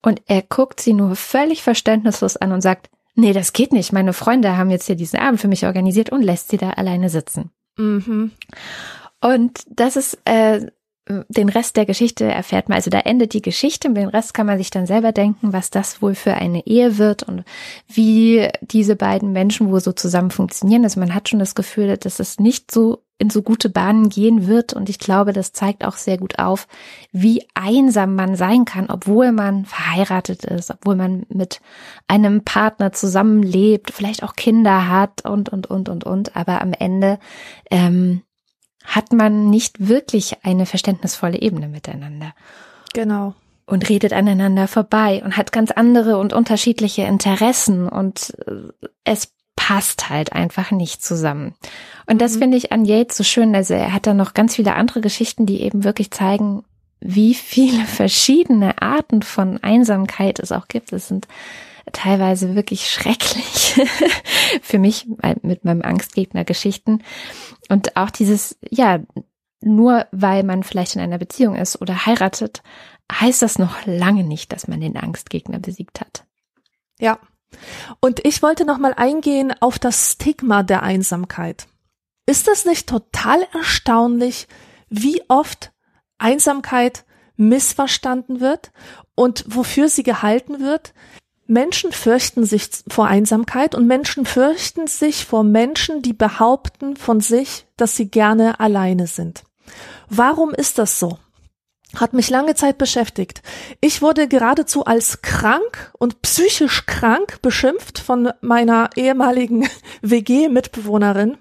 Und 0.00 0.22
er 0.26 0.40
guckt 0.40 0.80
sie 0.80 0.94
nur 0.94 1.14
völlig 1.14 1.62
verständnislos 1.62 2.38
an 2.38 2.52
und 2.52 2.62
sagt, 2.62 2.88
nee, 3.14 3.34
das 3.34 3.52
geht 3.52 3.72
nicht. 3.74 3.92
Meine 3.92 4.14
Freunde 4.14 4.56
haben 4.56 4.70
jetzt 4.70 4.86
hier 4.86 4.96
diesen 4.96 5.18
Abend 5.18 5.38
für 5.38 5.48
mich 5.48 5.66
organisiert 5.66 6.08
und 6.08 6.22
lässt 6.22 6.48
sie 6.48 6.56
da 6.56 6.70
alleine 6.70 7.10
sitzen. 7.10 7.50
Mhm. 7.76 8.30
Und 9.20 9.64
das 9.68 9.96
ist 9.96 10.18
äh, 10.24 10.66
den 11.06 11.48
Rest 11.48 11.76
der 11.76 11.84
Geschichte 11.84 12.24
erfährt 12.24 12.68
man, 12.68 12.76
also 12.76 12.90
da 12.90 13.00
endet 13.00 13.34
die 13.34 13.42
Geschichte. 13.42 13.88
Und 13.88 13.96
den 13.96 14.08
Rest 14.08 14.34
kann 14.34 14.46
man 14.46 14.58
sich 14.58 14.70
dann 14.70 14.86
selber 14.86 15.12
denken, 15.12 15.52
was 15.52 15.70
das 15.70 16.00
wohl 16.00 16.14
für 16.14 16.34
eine 16.34 16.64
Ehe 16.66 16.96
wird 16.98 17.24
und 17.24 17.44
wie 17.88 18.48
diese 18.60 18.94
beiden 18.94 19.32
Menschen 19.32 19.70
wohl 19.70 19.80
so 19.80 19.92
zusammen 19.92 20.30
funktionieren. 20.30 20.84
Also 20.84 21.00
man 21.00 21.14
hat 21.14 21.28
schon 21.28 21.40
das 21.40 21.56
Gefühl, 21.56 21.96
dass 21.96 22.20
es 22.20 22.38
nicht 22.38 22.70
so 22.70 23.02
in 23.18 23.30
so 23.30 23.42
gute 23.42 23.68
Bahnen 23.68 24.08
gehen 24.08 24.46
wird. 24.46 24.72
Und 24.72 24.88
ich 24.88 24.98
glaube, 24.98 25.32
das 25.32 25.52
zeigt 25.52 25.84
auch 25.84 25.96
sehr 25.96 26.18
gut 26.18 26.38
auf, 26.38 26.66
wie 27.12 27.44
einsam 27.54 28.14
man 28.14 28.36
sein 28.36 28.64
kann, 28.64 28.88
obwohl 28.88 29.32
man 29.32 29.64
verheiratet 29.64 30.44
ist, 30.44 30.70
obwohl 30.70 30.96
man 30.96 31.24
mit 31.28 31.60
einem 32.08 32.42
Partner 32.44 32.92
zusammenlebt, 32.92 33.92
vielleicht 33.92 34.22
auch 34.22 34.34
Kinder 34.34 34.88
hat 34.88 35.24
und 35.24 35.48
und 35.48 35.68
und 35.68 35.88
und 35.88 36.04
und, 36.04 36.36
aber 36.36 36.62
am 36.62 36.72
Ende 36.72 37.18
ähm, 37.70 38.22
hat 38.84 39.12
man 39.12 39.50
nicht 39.50 39.88
wirklich 39.88 40.44
eine 40.44 40.66
verständnisvolle 40.66 41.40
Ebene 41.40 41.68
miteinander. 41.68 42.34
Genau. 42.94 43.34
Und 43.66 43.88
redet 43.88 44.12
aneinander 44.12 44.68
vorbei 44.68 45.22
und 45.24 45.36
hat 45.36 45.52
ganz 45.52 45.70
andere 45.70 46.18
und 46.18 46.32
unterschiedliche 46.32 47.02
Interessen 47.02 47.88
und 47.88 48.34
äh, 48.46 48.88
es 49.04 49.32
passt 49.56 50.10
halt 50.10 50.32
einfach 50.32 50.70
nicht 50.72 51.04
zusammen. 51.04 51.54
Und 52.06 52.20
das 52.20 52.36
mhm. 52.36 52.40
finde 52.40 52.56
ich 52.56 52.72
an 52.72 52.84
Yates 52.84 53.16
so 53.16 53.24
schön. 53.24 53.54
Also 53.54 53.74
er 53.74 53.92
hat 53.92 54.06
da 54.06 54.14
noch 54.14 54.34
ganz 54.34 54.56
viele 54.56 54.74
andere 54.74 55.00
Geschichten, 55.00 55.46
die 55.46 55.62
eben 55.62 55.84
wirklich 55.84 56.10
zeigen, 56.10 56.64
wie 57.00 57.34
viele 57.34 57.84
verschiedene 57.86 58.80
Arten 58.82 59.22
von 59.22 59.62
Einsamkeit 59.62 60.38
es 60.38 60.52
auch 60.52 60.68
gibt. 60.68 60.92
Es 60.92 61.08
sind 61.08 61.28
teilweise 61.92 62.54
wirklich 62.54 62.90
schrecklich 62.90 63.80
für 64.62 64.78
mich 64.78 65.06
mit 65.42 65.64
meinem 65.64 65.82
Angstgegner 65.82 66.44
Geschichten. 66.44 67.02
Und 67.68 67.96
auch 67.96 68.10
dieses, 68.10 68.58
ja, 68.70 69.00
nur 69.60 70.06
weil 70.10 70.42
man 70.42 70.62
vielleicht 70.62 70.96
in 70.96 71.00
einer 71.00 71.18
Beziehung 71.18 71.56
ist 71.56 71.80
oder 71.80 72.06
heiratet, 72.06 72.62
heißt 73.10 73.42
das 73.42 73.58
noch 73.58 73.86
lange 73.86 74.24
nicht, 74.24 74.52
dass 74.52 74.68
man 74.68 74.80
den 74.80 74.96
Angstgegner 74.96 75.58
besiegt 75.58 76.00
hat. 76.00 76.24
Ja. 76.98 77.18
Und 78.00 78.24
ich 78.24 78.42
wollte 78.42 78.64
noch 78.64 78.78
mal 78.78 78.94
eingehen 78.94 79.52
auf 79.60 79.78
das 79.78 80.12
Stigma 80.12 80.62
der 80.62 80.82
Einsamkeit. 80.82 81.66
Ist 82.26 82.48
das 82.48 82.64
nicht 82.64 82.88
total 82.88 83.46
erstaunlich, 83.52 84.48
wie 84.88 85.22
oft 85.28 85.72
Einsamkeit 86.18 87.04
missverstanden 87.36 88.40
wird 88.40 88.72
und 89.14 89.44
wofür 89.48 89.88
sie 89.88 90.02
gehalten 90.02 90.60
wird? 90.60 90.94
Menschen 91.46 91.92
fürchten 91.92 92.44
sich 92.44 92.68
vor 92.88 93.06
Einsamkeit 93.06 93.74
und 93.74 93.86
Menschen 93.86 94.24
fürchten 94.24 94.86
sich 94.86 95.24
vor 95.24 95.44
Menschen, 95.44 96.02
die 96.02 96.12
behaupten 96.12 96.96
von 96.96 97.20
sich, 97.20 97.66
dass 97.76 97.96
sie 97.96 98.08
gerne 98.08 98.60
alleine 98.60 99.06
sind. 99.06 99.42
Warum 100.08 100.54
ist 100.54 100.78
das 100.78 100.98
so? 100.98 101.18
Hat 101.96 102.14
mich 102.14 102.30
lange 102.30 102.54
Zeit 102.54 102.78
beschäftigt. 102.78 103.42
Ich 103.80 104.00
wurde 104.00 104.26
geradezu 104.26 104.86
als 104.86 105.20
krank 105.20 105.92
und 105.98 106.22
psychisch 106.22 106.86
krank 106.86 107.42
beschimpft 107.42 107.98
von 107.98 108.30
meiner 108.40 108.90
ehemaligen 108.96 109.68
WG-Mitbewohnerin. 110.02 111.36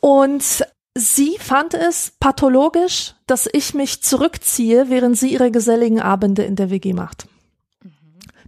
Und 0.00 0.66
sie 0.94 1.38
fand 1.38 1.72
es 1.72 2.12
pathologisch, 2.20 3.14
dass 3.26 3.48
ich 3.50 3.72
mich 3.72 4.02
zurückziehe, 4.02 4.90
während 4.90 5.16
sie 5.16 5.32
ihre 5.32 5.50
geselligen 5.50 6.00
Abende 6.00 6.42
in 6.42 6.56
der 6.56 6.70
WG 6.70 6.92
macht. 6.92 7.26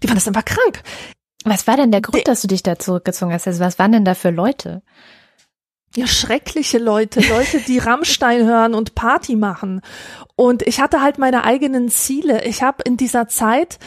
Die 0.03 0.07
fand 0.07 0.19
das 0.19 0.29
einfach 0.29 0.45
krank. 0.45 0.83
Was 1.45 1.67
war 1.67 1.77
denn 1.77 1.91
der 1.91 2.01
Grund, 2.01 2.27
dass 2.29 2.43
du 2.43 2.49
dich 2.49 2.63
da 2.63 2.79
zurückgezogen 2.79 3.33
hast? 3.33 3.47
Also 3.47 3.61
was 3.61 3.79
waren 3.79 3.93
denn 3.93 4.05
da 4.05 4.15
für 4.15 4.31
Leute? 4.31 4.83
Ja, 5.97 6.07
schreckliche 6.07 6.79
Leute, 6.79 7.21
Leute, 7.21 7.61
die 7.61 7.79
Rammstein 7.79 8.45
hören 8.45 8.75
und 8.75 8.95
Party 8.95 9.37
machen. 9.37 9.81
Und 10.37 10.63
ich 10.63 10.81
hatte 10.81 11.01
halt 11.01 11.19
meine 11.19 11.45
eigenen 11.45 11.89
Ziele. 11.89 12.45
Ich 12.45 12.63
habe 12.63 12.83
in 12.85 12.97
dieser 12.97 13.29
Zeit 13.29 13.79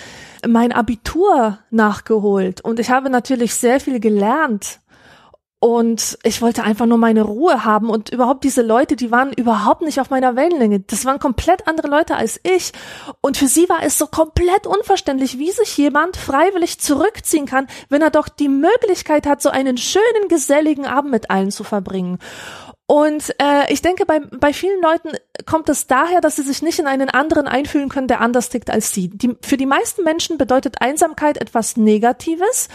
mein 0.45 0.71
Abitur 0.71 1.59
nachgeholt 1.69 2.61
und 2.61 2.79
ich 2.79 2.89
habe 2.89 3.09
natürlich 3.09 3.53
sehr 3.53 3.79
viel 3.79 3.99
gelernt 3.99 4.80
und 5.63 6.17
ich 6.23 6.41
wollte 6.41 6.63
einfach 6.63 6.87
nur 6.87 6.97
meine 6.97 7.21
Ruhe 7.21 7.63
haben 7.63 7.91
und 7.91 8.09
überhaupt 8.09 8.43
diese 8.43 8.63
Leute, 8.63 8.95
die 8.95 9.11
waren 9.11 9.31
überhaupt 9.31 9.83
nicht 9.83 10.01
auf 10.01 10.09
meiner 10.09 10.35
Wellenlänge. 10.35 10.79
Das 10.79 11.05
waren 11.05 11.19
komplett 11.19 11.67
andere 11.67 11.87
Leute 11.87 12.15
als 12.15 12.39
ich. 12.41 12.71
Und 13.21 13.37
für 13.37 13.45
sie 13.45 13.69
war 13.69 13.83
es 13.83 13.95
so 13.95 14.07
komplett 14.07 14.65
unverständlich, 14.65 15.37
wie 15.37 15.51
sich 15.51 15.77
jemand 15.77 16.17
freiwillig 16.17 16.79
zurückziehen 16.79 17.45
kann, 17.45 17.67
wenn 17.89 18.01
er 18.01 18.09
doch 18.09 18.27
die 18.27 18.49
Möglichkeit 18.49 19.27
hat, 19.27 19.43
so 19.43 19.49
einen 19.49 19.77
schönen, 19.77 20.29
geselligen 20.29 20.87
Abend 20.87 21.11
mit 21.11 21.29
allen 21.29 21.51
zu 21.51 21.63
verbringen. 21.63 22.17
Und 22.91 23.33
äh, 23.41 23.71
ich 23.71 23.81
denke, 23.81 24.05
bei, 24.05 24.19
bei 24.19 24.51
vielen 24.51 24.81
Leuten 24.81 25.11
kommt 25.45 25.69
es 25.69 25.87
daher, 25.87 26.19
dass 26.19 26.35
sie 26.35 26.41
sich 26.41 26.61
nicht 26.61 26.77
in 26.77 26.87
einen 26.87 27.07
anderen 27.07 27.47
einfühlen 27.47 27.87
können, 27.87 28.09
der 28.09 28.19
anders 28.19 28.49
tickt 28.49 28.69
als 28.69 28.91
sie. 28.91 29.07
Die, 29.07 29.37
für 29.41 29.55
die 29.55 29.65
meisten 29.65 30.03
Menschen 30.03 30.37
bedeutet 30.37 30.81
Einsamkeit 30.81 31.37
etwas 31.37 31.77
Negatives, 31.77 32.67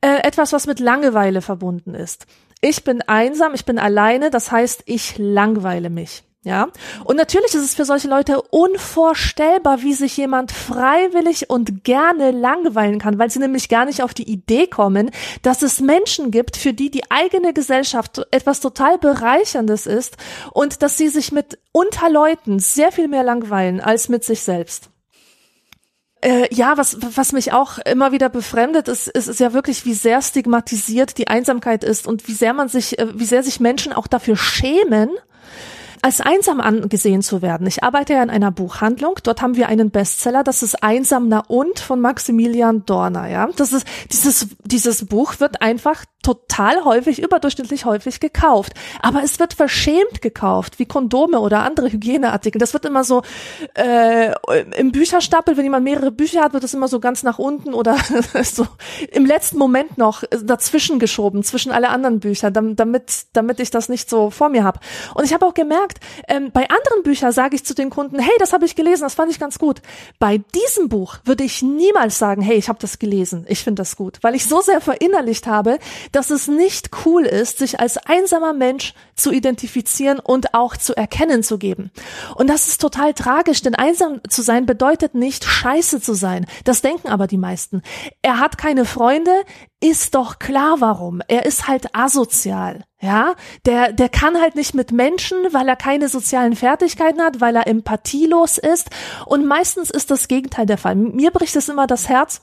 äh, 0.00 0.22
etwas, 0.22 0.54
was 0.54 0.66
mit 0.66 0.80
Langeweile 0.80 1.42
verbunden 1.42 1.94
ist. 1.94 2.24
Ich 2.62 2.82
bin 2.82 3.02
einsam, 3.02 3.52
ich 3.52 3.66
bin 3.66 3.78
alleine, 3.78 4.30
das 4.30 4.50
heißt, 4.50 4.84
ich 4.86 5.18
langweile 5.18 5.90
mich. 5.90 6.22
Ja. 6.44 6.68
Und 7.04 7.16
natürlich 7.16 7.52
ist 7.52 7.64
es 7.64 7.74
für 7.74 7.84
solche 7.84 8.08
Leute 8.08 8.40
unvorstellbar, 8.40 9.82
wie 9.82 9.92
sich 9.92 10.16
jemand 10.16 10.52
freiwillig 10.52 11.50
und 11.50 11.82
gerne 11.82 12.30
langweilen 12.30 13.00
kann, 13.00 13.18
weil 13.18 13.28
sie 13.28 13.40
nämlich 13.40 13.68
gar 13.68 13.84
nicht 13.84 14.02
auf 14.02 14.14
die 14.14 14.30
Idee 14.30 14.68
kommen, 14.68 15.10
dass 15.42 15.62
es 15.62 15.80
Menschen 15.80 16.30
gibt, 16.30 16.56
für 16.56 16.72
die 16.72 16.90
die 16.90 17.10
eigene 17.10 17.52
Gesellschaft 17.52 18.22
etwas 18.30 18.60
total 18.60 18.98
bereicherndes 18.98 19.86
ist 19.86 20.16
und 20.52 20.82
dass 20.82 20.96
sie 20.96 21.08
sich 21.08 21.32
mit 21.32 21.58
unter 21.72 22.08
Leuten 22.08 22.60
sehr 22.60 22.92
viel 22.92 23.08
mehr 23.08 23.24
langweilen 23.24 23.80
als 23.80 24.08
mit 24.08 24.22
sich 24.22 24.42
selbst. 24.42 24.90
Äh, 26.20 26.52
ja, 26.52 26.76
was, 26.76 26.98
was 27.16 27.32
mich 27.32 27.52
auch 27.52 27.78
immer 27.78 28.12
wieder 28.12 28.28
befremdet, 28.28 28.88
ist, 28.88 29.08
ist, 29.08 29.28
ist 29.28 29.38
ja 29.40 29.52
wirklich, 29.52 29.84
wie 29.84 29.94
sehr 29.94 30.22
stigmatisiert 30.22 31.16
die 31.18 31.28
Einsamkeit 31.28 31.84
ist 31.84 32.06
und 32.06 32.26
wie 32.26 32.32
sehr 32.32 32.54
man 32.54 32.68
sich, 32.68 32.98
äh, 32.98 33.06
wie 33.18 33.24
sehr 33.24 33.42
sich 33.42 33.60
Menschen 33.60 33.92
auch 33.92 34.06
dafür 34.08 34.36
schämen, 34.36 35.10
als 36.02 36.20
einsam 36.20 36.60
angesehen 36.60 37.22
zu 37.22 37.42
werden. 37.42 37.66
Ich 37.66 37.82
arbeite 37.82 38.14
ja 38.14 38.22
in 38.22 38.30
einer 38.30 38.50
Buchhandlung. 38.50 39.16
Dort 39.22 39.42
haben 39.42 39.56
wir 39.56 39.68
einen 39.68 39.90
Bestseller. 39.90 40.44
Das 40.44 40.62
ist 40.62 40.82
Einsam 40.82 41.28
na 41.28 41.40
und 41.48 41.80
von 41.80 42.00
Maximilian 42.00 42.84
Dorner. 42.86 43.28
Ja, 43.28 43.48
das 43.56 43.72
ist 43.72 43.86
dieses 44.12 44.48
dieses 44.64 45.06
Buch 45.06 45.40
wird 45.40 45.62
einfach 45.62 46.04
total 46.22 46.84
häufig, 46.84 47.22
überdurchschnittlich 47.22 47.84
häufig 47.84 48.20
gekauft. 48.20 48.72
Aber 49.00 49.22
es 49.22 49.38
wird 49.38 49.54
verschämt 49.54 50.20
gekauft, 50.20 50.78
wie 50.78 50.86
Kondome 50.86 51.40
oder 51.40 51.62
andere 51.62 51.90
Hygieneartikel. 51.90 52.58
Das 52.58 52.72
wird 52.72 52.84
immer 52.84 53.04
so 53.04 53.22
äh, 53.74 54.34
im 54.76 54.92
Bücherstapel, 54.92 55.56
wenn 55.56 55.64
jemand 55.64 55.84
mehrere 55.84 56.10
Bücher 56.10 56.42
hat, 56.42 56.52
wird 56.52 56.64
das 56.64 56.74
immer 56.74 56.88
so 56.88 56.98
ganz 57.00 57.22
nach 57.22 57.38
unten 57.38 57.72
oder 57.72 57.96
so 58.42 58.66
im 59.12 59.26
letzten 59.26 59.58
Moment 59.58 59.96
noch 59.96 60.24
dazwischen 60.42 60.98
geschoben, 60.98 61.44
zwischen 61.44 61.70
alle 61.70 61.88
anderen 61.88 62.20
Bücher, 62.20 62.50
damit, 62.50 63.26
damit 63.32 63.60
ich 63.60 63.70
das 63.70 63.88
nicht 63.88 64.10
so 64.10 64.30
vor 64.30 64.48
mir 64.48 64.64
habe. 64.64 64.80
Und 65.14 65.24
ich 65.24 65.32
habe 65.32 65.46
auch 65.46 65.54
gemerkt, 65.54 65.98
ähm, 66.26 66.50
bei 66.52 66.62
anderen 66.62 67.04
Büchern 67.04 67.32
sage 67.32 67.54
ich 67.54 67.64
zu 67.64 67.74
den 67.74 67.90
Kunden, 67.90 68.18
hey, 68.18 68.34
das 68.38 68.52
habe 68.52 68.64
ich 68.64 68.74
gelesen, 68.74 69.02
das 69.04 69.14
fand 69.14 69.30
ich 69.30 69.38
ganz 69.38 69.58
gut. 69.58 69.80
Bei 70.18 70.38
diesem 70.38 70.88
Buch 70.88 71.18
würde 71.24 71.44
ich 71.44 71.62
niemals 71.62 72.18
sagen, 72.18 72.42
hey, 72.42 72.56
ich 72.56 72.68
habe 72.68 72.78
das 72.80 72.98
gelesen, 72.98 73.46
ich 73.48 73.62
finde 73.62 73.80
das 73.80 73.96
gut, 73.96 74.18
weil 74.22 74.34
ich 74.34 74.46
so 74.46 74.60
sehr 74.60 74.80
verinnerlicht 74.80 75.46
habe, 75.46 75.78
dass 76.12 76.30
es 76.30 76.48
nicht 76.48 76.90
cool 77.04 77.24
ist, 77.24 77.58
sich 77.58 77.80
als 77.80 77.96
einsamer 77.98 78.52
Mensch 78.52 78.94
zu 79.14 79.32
identifizieren 79.32 80.18
und 80.18 80.54
auch 80.54 80.76
zu 80.76 80.96
erkennen 80.96 81.42
zu 81.42 81.58
geben. 81.58 81.90
Und 82.34 82.48
das 82.48 82.68
ist 82.68 82.80
total 82.80 83.14
tragisch, 83.14 83.62
denn 83.62 83.74
einsam 83.74 84.20
zu 84.28 84.42
sein 84.42 84.66
bedeutet 84.66 85.14
nicht 85.14 85.44
scheiße 85.44 86.00
zu 86.00 86.14
sein. 86.14 86.46
Das 86.64 86.82
denken 86.82 87.08
aber 87.08 87.26
die 87.26 87.38
meisten. 87.38 87.82
Er 88.22 88.38
hat 88.38 88.58
keine 88.58 88.84
Freunde, 88.84 89.32
ist 89.80 90.14
doch 90.14 90.38
klar 90.38 90.80
warum. 90.80 91.20
Er 91.28 91.46
ist 91.46 91.68
halt 91.68 91.94
asozial. 91.94 92.84
Ja, 93.00 93.36
der, 93.64 93.92
der 93.92 94.08
kann 94.08 94.40
halt 94.40 94.56
nicht 94.56 94.74
mit 94.74 94.90
Menschen, 94.90 95.38
weil 95.52 95.68
er 95.68 95.76
keine 95.76 96.08
sozialen 96.08 96.56
Fertigkeiten 96.56 97.22
hat, 97.22 97.40
weil 97.40 97.54
er 97.54 97.68
empathielos 97.68 98.58
ist. 98.58 98.90
Und 99.24 99.46
meistens 99.46 99.90
ist 99.90 100.10
das 100.10 100.26
Gegenteil 100.26 100.66
der 100.66 100.78
Fall. 100.78 100.96
Mir 100.96 101.30
bricht 101.30 101.54
es 101.54 101.68
immer 101.68 101.86
das 101.86 102.08
Herz, 102.08 102.42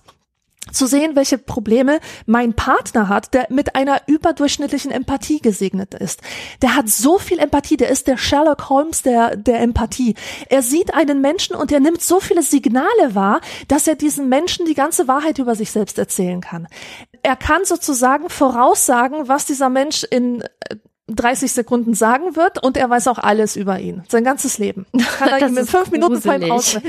zu 0.71 0.87
sehen, 0.87 1.15
welche 1.15 1.37
Probleme 1.37 1.99
mein 2.25 2.53
Partner 2.53 3.09
hat, 3.09 3.33
der 3.33 3.47
mit 3.49 3.75
einer 3.75 4.01
überdurchschnittlichen 4.07 4.91
Empathie 4.91 5.39
gesegnet 5.39 5.93
ist. 5.93 6.21
Der 6.61 6.75
hat 6.75 6.89
so 6.89 7.19
viel 7.19 7.39
Empathie, 7.39 7.77
der 7.77 7.89
ist 7.89 8.07
der 8.07 8.17
Sherlock 8.17 8.69
Holmes 8.69 9.01
der, 9.01 9.35
der 9.35 9.61
Empathie. 9.61 10.15
Er 10.49 10.61
sieht 10.61 10.93
einen 10.93 11.21
Menschen 11.21 11.55
und 11.55 11.71
er 11.71 11.79
nimmt 11.79 12.01
so 12.01 12.19
viele 12.19 12.41
Signale 12.41 13.13
wahr, 13.13 13.41
dass 13.67 13.87
er 13.87 13.95
diesen 13.95 14.29
Menschen 14.29 14.65
die 14.65 14.73
ganze 14.73 15.07
Wahrheit 15.07 15.39
über 15.39 15.55
sich 15.55 15.71
selbst 15.71 15.97
erzählen 15.97 16.41
kann. 16.41 16.67
Er 17.21 17.35
kann 17.35 17.65
sozusagen 17.65 18.29
voraussagen, 18.29 19.27
was 19.27 19.45
dieser 19.45 19.69
Mensch 19.69 20.03
in 20.03 20.43
30 21.07 21.51
Sekunden 21.51 21.93
sagen 21.93 22.35
wird 22.35 22.63
und 22.63 22.77
er 22.77 22.89
weiß 22.89 23.07
auch 23.07 23.19
alles 23.19 23.55
über 23.55 23.79
ihn, 23.79 24.03
sein 24.07 24.23
ganzes 24.23 24.57
Leben. 24.57 24.87
Kann 25.19 25.29
er 25.29 25.47
ihm 25.47 25.57
in 25.57 25.67
fünf 25.67 25.91
Minuten 25.91 26.21
vor 26.21 26.35
ihm 26.35 26.51
aus. 26.51 26.79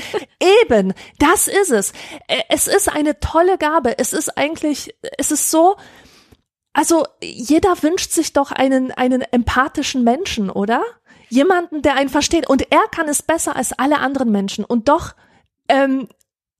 Eben, 0.41 0.95
das 1.19 1.49
ist 1.49 1.71
es. 1.71 1.93
Es 2.49 2.67
ist 2.67 2.91
eine 2.91 3.21
tolle 3.21 3.59
Gabe. 3.59 3.99
Es 3.99 4.13
ist 4.13 4.39
eigentlich, 4.39 4.95
es 5.19 5.33
ist 5.33 5.51
so, 5.51 5.77
also 6.73 7.05
jeder 7.23 7.83
wünscht 7.83 8.13
sich 8.13 8.33
doch 8.33 8.53
einen, 8.53 8.91
einen 8.93 9.21
empathischen 9.21 10.03
Menschen, 10.03 10.51
oder? 10.51 10.83
Jemanden, 11.29 11.83
der 11.83 11.95
einen 11.95 12.09
versteht. 12.09 12.49
Und 12.49 12.71
er 12.73 12.87
kann 12.91 13.09
es 13.09 13.23
besser 13.23 13.57
als 13.57 13.73
alle 13.73 13.99
anderen 13.99 14.31
Menschen. 14.31 14.65
Und 14.65 14.89
doch 14.89 15.15
ähm, 15.69 16.09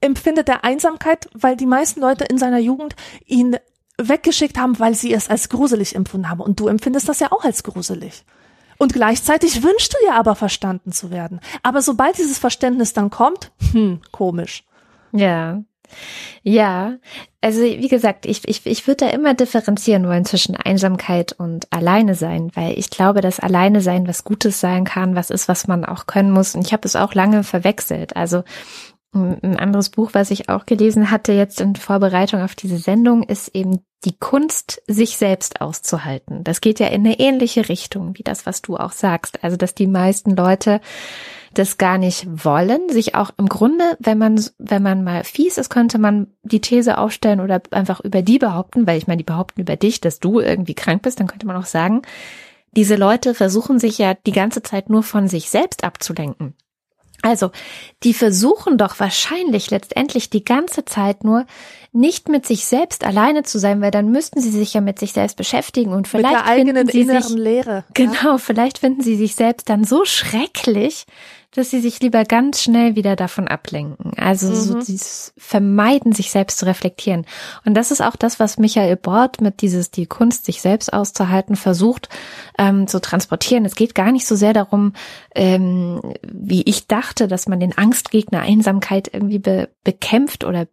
empfindet 0.01 0.49
er 0.49 0.65
Einsamkeit, 0.65 1.29
weil 1.33 1.57
die 1.57 1.67
meisten 1.67 2.01
Leute 2.01 2.25
in 2.25 2.39
seiner 2.39 2.59
Jugend 2.59 2.97
ihn 3.25 3.57
weggeschickt 4.01 4.59
haben, 4.59 4.79
weil 4.79 4.95
sie 4.95 5.13
es 5.13 5.29
als 5.29 5.49
gruselig 5.49 5.95
empfunden 5.95 6.29
haben. 6.29 6.41
Und 6.41 6.61
du 6.61 6.69
empfindest 6.69 7.09
das 7.09 7.21
ja 7.21 7.33
auch 7.33 7.45
als 7.45 7.63
gruselig. 7.63 8.25
Und 8.79 8.93
gleichzeitig 8.93 9.63
wünschst 9.63 9.95
du 9.95 10.07
ja 10.07 10.15
aber 10.15 10.35
verstanden 10.35 10.93
zu 10.93 11.11
werden. 11.11 11.41
Aber 11.63 11.81
sobald 11.81 12.19
dieses 12.19 12.39
Verständnis 12.39 12.93
dann 12.93 13.11
kommt, 13.11 13.53
hm, 13.73 14.01
komisch. 14.13 14.65
Ja. 15.13 15.63
Ja, 16.43 16.97
also 17.41 17.63
wie 17.63 17.89
gesagt, 17.89 18.27
ich, 18.27 18.47
ich, 18.49 18.67
ich 18.67 18.87
würde 18.89 19.07
da 19.07 19.11
immer 19.11 19.35
differenzieren 19.35 20.07
wollen 20.09 20.25
zwischen 20.25 20.57
Einsamkeit 20.57 21.33
und 21.33 21.73
Alleine 21.73 22.17
sein, 22.17 22.51
weil 22.55 22.77
ich 22.77 22.91
glaube, 22.91 23.21
dass 23.21 23.39
Alleine 23.39 23.81
sein 23.81 24.09
was 24.09 24.25
Gutes 24.25 24.61
sein 24.61 24.85
kann, 24.85 25.15
was 25.15 25.31
ist, 25.31 25.47
was 25.47 25.69
man 25.69 25.85
auch 25.85 26.07
können 26.07 26.33
muss. 26.33 26.55
Und 26.55 26.67
ich 26.67 26.73
habe 26.73 26.87
es 26.87 26.97
auch 26.97 27.15
lange 27.15 27.45
verwechselt. 27.45 28.17
Also 28.17 28.43
ein 29.13 29.57
anderes 29.57 29.91
Buch, 29.91 30.11
was 30.13 30.31
ich 30.31 30.49
auch 30.49 30.67
gelesen 30.67 31.11
hatte 31.11 31.33
jetzt 31.33 31.61
in 31.61 31.75
Vorbereitung 31.75 32.43
auf 32.43 32.55
diese 32.55 32.79
Sendung, 32.79 33.23
ist 33.23 33.49
eben 33.55 33.81
die 34.05 34.17
Kunst, 34.17 34.83
sich 34.87 35.17
selbst 35.17 35.61
auszuhalten. 35.61 36.45
Das 36.45 36.61
geht 36.61 36.81
ja 36.81 36.89
in 36.89 37.07
eine 37.07 37.19
ähnliche 37.19 37.69
Richtung 37.69 38.17
wie 38.17 38.23
das, 38.23 38.47
was 38.47 38.63
du 38.63 38.77
auch 38.77 38.93
sagst. 38.93 39.43
Also, 39.43 39.57
dass 39.57 39.75
die 39.75 39.87
meisten 39.87 40.37
Leute 40.37 40.81
das 41.55 41.79
gar 41.79 41.97
nicht 41.97 42.27
wollen, 42.45 42.89
sich 42.91 43.15
auch 43.15 43.31
im 43.39 43.49
Grunde, 43.49 43.97
wenn 43.99 44.19
man, 44.19 44.45
wenn 44.59 44.83
man 44.83 45.03
mal 45.03 45.25
fies 45.25 45.57
ist, 45.57 45.71
könnte 45.71 45.99
man 45.99 46.29
die 46.43 46.61
These 46.61 46.99
aufstellen 46.99 47.41
oder 47.41 47.63
einfach 47.71 48.01
über 48.01 48.23
die 48.23 48.39
behaupten, 48.39 48.87
weil 48.87 48.99
ich 48.99 49.07
meine, 49.07 49.19
die 49.19 49.25
behaupten 49.25 49.63
über 49.63 49.77
dich, 49.77 50.01
dass 50.01 50.21
du 50.21 50.41
irgendwie 50.41 50.75
krank 50.75 51.03
bist, 51.03 51.19
dann 51.19 51.27
könnte 51.27 51.47
man 51.47 51.57
auch 51.57 51.65
sagen, 51.65 52.03
diese 52.73 52.97
Leute 52.97 53.33
versuchen 53.33 53.79
sich 53.79 53.97
ja 53.97 54.15
die 54.15 54.33
ganze 54.33 54.63
Zeit 54.63 54.91
nur 54.91 55.03
von 55.03 55.29
sich 55.29 55.49
selbst 55.49 55.83
abzulenken. 55.83 56.55
Also, 57.27 57.51
die 58.05 58.15
versuchen 58.15 58.79
doch 58.79 59.01
wahrscheinlich 59.01 59.73
letztendlich 59.73 60.31
die 60.31 60.45
ganze 60.45 60.85
Zeit 60.85 61.25
nur 61.25 61.45
nicht 61.91 62.29
mit 62.29 62.47
sich 62.47 62.67
selbst 62.67 63.03
alleine 63.03 63.43
zu 63.43 63.59
sein, 63.59 63.81
weil 63.81 63.91
dann 63.91 64.13
müssten 64.13 64.41
sie 64.41 64.51
sich 64.51 64.75
ja 64.75 64.81
mit 64.81 65.01
sich 65.01 65.13
selbst 65.13 65.37
beschäftigen 65.37 65.93
und 65.93 66.07
vielleicht 66.07 66.37
mit 66.37 66.45
der 66.45 66.47
eigenen 66.47 66.87
sie 66.87 67.01
inneren 67.01 67.23
sich, 67.25 67.37
Leere. 67.37 67.85
Genau, 67.95 68.33
ja. 68.33 68.39
vielleicht 68.39 68.79
finden 68.79 69.03
sie 69.03 69.17
sich 69.17 69.35
selbst 69.35 69.69
dann 69.69 69.83
so 69.83 70.05
schrecklich, 70.05 71.07
dass 71.53 71.71
sie 71.71 71.81
sich 71.81 72.01
lieber 72.01 72.25
ganz 72.25 72.63
schnell 72.63 72.97
wieder 72.97 73.17
davon 73.17 73.49
ablenken. 73.49 74.13
Also 74.19 74.49
mhm. 74.49 74.55
so 74.55 74.79
dieses 74.79 75.33
Vermeiden, 75.37 76.13
sich 76.13 76.31
selbst 76.31 76.59
zu 76.59 76.67
reflektieren. 76.67 77.27
Und 77.65 77.75
das 77.75 77.91
ist 77.91 78.01
auch 78.01 78.17
das, 78.17 78.39
was 78.41 78.59
Michael 78.59 78.97
Bort 78.97 79.41
mit 79.41 79.63
dieses 79.63 79.91
die 79.91 80.07
Kunst, 80.07 80.45
sich 80.45 80.61
selbst 80.61 80.93
auszuhalten, 80.93 81.57
versucht 81.57 82.09
ähm, 82.59 82.87
zu 82.87 83.01
transportieren. 83.01 83.65
Es 83.65 83.75
geht 83.75 83.95
gar 83.95 84.13
nicht 84.13 84.27
so 84.27 84.35
sehr 84.35 84.53
darum, 84.53 84.93
ähm, 85.35 86.01
wie 86.23 86.63
ich 86.63 86.87
dachte, 86.87 87.29
dass 87.29 87.49
man 87.49 87.61
den 87.61 87.77
Angstgegner 87.77 88.41
Einsamkeit 88.41 89.11
irgendwie 89.13 89.39
be 89.39 89.69
bekämpft 89.85 90.45
oder 90.45 90.67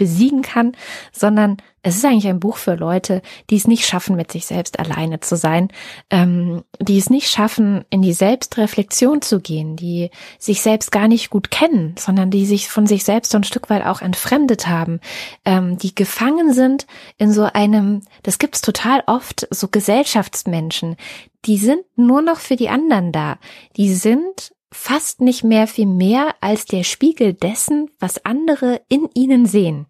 besiegen 0.00 0.40
kann, 0.40 0.72
sondern 1.12 1.58
es 1.82 1.96
ist 1.96 2.04
eigentlich 2.06 2.26
ein 2.26 2.40
Buch 2.40 2.56
für 2.56 2.74
Leute, 2.74 3.20
die 3.50 3.56
es 3.56 3.68
nicht 3.68 3.86
schaffen, 3.86 4.16
mit 4.16 4.32
sich 4.32 4.46
selbst 4.46 4.78
alleine 4.78 5.20
zu 5.20 5.36
sein, 5.36 5.68
ähm, 6.08 6.64
die 6.78 6.96
es 6.96 7.10
nicht 7.10 7.28
schaffen, 7.28 7.84
in 7.90 8.00
die 8.00 8.14
Selbstreflexion 8.14 9.20
zu 9.20 9.40
gehen, 9.40 9.76
die 9.76 10.10
sich 10.38 10.62
selbst 10.62 10.90
gar 10.90 11.06
nicht 11.06 11.28
gut 11.28 11.50
kennen, 11.50 11.96
sondern 11.98 12.30
die 12.30 12.46
sich 12.46 12.70
von 12.70 12.86
sich 12.86 13.04
selbst 13.04 13.32
so 13.32 13.36
ein 13.36 13.44
Stück 13.44 13.68
weit 13.68 13.84
auch 13.84 14.00
entfremdet 14.00 14.68
haben, 14.68 15.00
ähm, 15.44 15.76
die 15.76 15.94
gefangen 15.94 16.54
sind 16.54 16.86
in 17.18 17.30
so 17.30 17.44
einem, 17.44 18.00
das 18.22 18.38
gibt's 18.38 18.62
total 18.62 19.02
oft, 19.06 19.46
so 19.50 19.68
Gesellschaftsmenschen, 19.68 20.96
die 21.44 21.58
sind 21.58 21.84
nur 21.96 22.22
noch 22.22 22.38
für 22.38 22.56
die 22.56 22.70
anderen 22.70 23.12
da. 23.12 23.38
Die 23.76 23.92
sind 23.92 24.52
fast 24.72 25.20
nicht 25.20 25.44
mehr 25.44 25.66
viel 25.66 25.86
mehr 25.86 26.34
als 26.40 26.64
der 26.64 26.84
Spiegel 26.84 27.34
dessen, 27.34 27.90
was 27.98 28.24
andere 28.24 28.80
in 28.88 29.08
ihnen 29.14 29.46
sehen. 29.46 29.86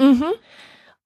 Mhm. 0.00 0.24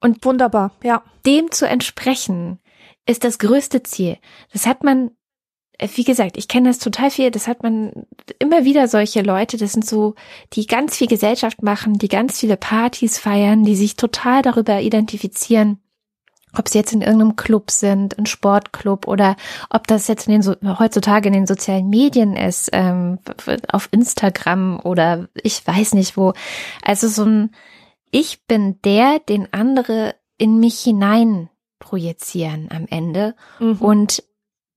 Und 0.01 0.25
wunderbar, 0.25 0.73
ja. 0.83 1.03
Dem 1.27 1.51
zu 1.51 1.67
entsprechen 1.67 2.59
ist 3.07 3.25
das 3.25 3.39
größte 3.39 3.83
Ziel. 3.83 4.19
Das 4.53 4.67
hat 4.67 4.85
man, 4.85 5.11
äh, 5.79 5.89
wie 5.95 6.05
gesagt, 6.05 6.37
ich 6.37 6.49
kenne 6.49 6.69
das 6.69 6.79
total 6.79 7.11
viel, 7.11 7.31
das 7.31 7.49
hat 7.49 7.63
man 7.63 8.07
immer 8.39 8.65
wieder 8.65 8.89
solche 8.89 9.23
Leute, 9.23 9.57
das 9.57 9.73
sind 9.73 9.85
so, 9.85 10.15
die 10.53 10.67
ganz 10.67 10.97
viel 10.97 11.07
Gesellschaft 11.07 11.63
machen, 11.63 11.95
die 11.99 12.09
ganz 12.09 12.41
viele 12.41 12.57
Partys 12.57 13.19
feiern, 13.19 13.65
die 13.65 13.77
sich 13.77 13.97
total 13.97 14.43
darüber 14.43 14.81
identifizieren, 14.81 15.81
ob 16.57 16.69
sie 16.69 16.79
jetzt 16.79 16.93
in 16.93 17.03
irgendeinem 17.03 17.37
Club 17.37 17.71
sind, 17.71 18.19
ein 18.19 18.27
Sportclub 18.27 19.09
oder 19.09 19.37
ob 19.71 19.87
das 19.87 20.07
jetzt 20.09 20.29
in 20.29 20.41
den 20.41 20.79
heutzutage 20.79 21.29
in 21.29 21.33
den 21.33 21.47
sozialen 21.47 21.89
Medien 21.89 22.37
ist, 22.37 22.71
ähm, 22.73 23.19
auf 23.69 23.89
Instagram 23.91 24.81
oder 24.81 25.29
ich 25.35 25.67
weiß 25.67 25.95
nicht 25.95 26.17
wo. 26.17 26.33
Also 26.83 27.09
so 27.09 27.25
ein 27.25 27.51
Ich 28.15 28.47
bin 28.47 28.81
der, 28.83 29.19
den 29.19 29.53
andere 29.53 30.15
in 30.39 30.61
mich 30.61 30.79
hinein 30.81 31.51
projizieren 31.81 32.69
am 32.71 32.87
Ende. 32.89 33.35
Mhm. 33.59 33.79
Und 33.79 34.23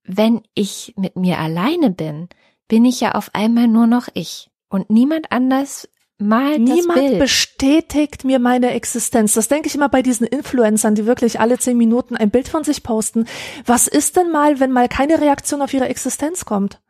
wenn 0.04 0.42
ich 0.56 0.96
mit 0.98 1.16
mir 1.16 1.38
alleine 1.38 1.92
bin, 1.92 2.30
bin 2.68 2.84
ich 2.84 3.00
ja 3.00 3.12
auf 3.12 3.30
einmal 3.34 3.68
nur 3.68 3.86
noch 3.86 4.08
ich. 4.16 4.50
Und 4.70 4.90
niemand 4.90 5.32
anders 5.32 5.88
Mal 6.20 6.58
Niemand 6.58 7.20
bestätigt 7.20 8.24
mir 8.24 8.40
meine 8.40 8.72
Existenz. 8.72 9.34
Das 9.36 9.50
denke 9.50 9.68
ich 9.68 9.76
immer 9.76 9.88
bei 9.88 10.02
diesen 10.02 10.26
Influencern, 10.26 10.96
die 10.96 11.06
wirklich 11.06 11.40
alle 11.40 11.60
zehn 11.60 11.78
Minuten 11.78 12.18
ein 12.18 12.32
Bild 12.32 12.48
von 12.48 12.64
sich 12.64 12.82
posten. 12.82 13.28
Was 13.68 13.86
ist 13.86 14.18
denn 14.18 14.32
mal, 14.32 14.60
wenn 14.60 14.72
mal 14.72 14.90
keine 14.90 15.22
Reaktion 15.22 15.62
auf 15.62 15.76
ihre 15.76 15.88
Existenz 15.88 16.44
kommt? 16.44 16.82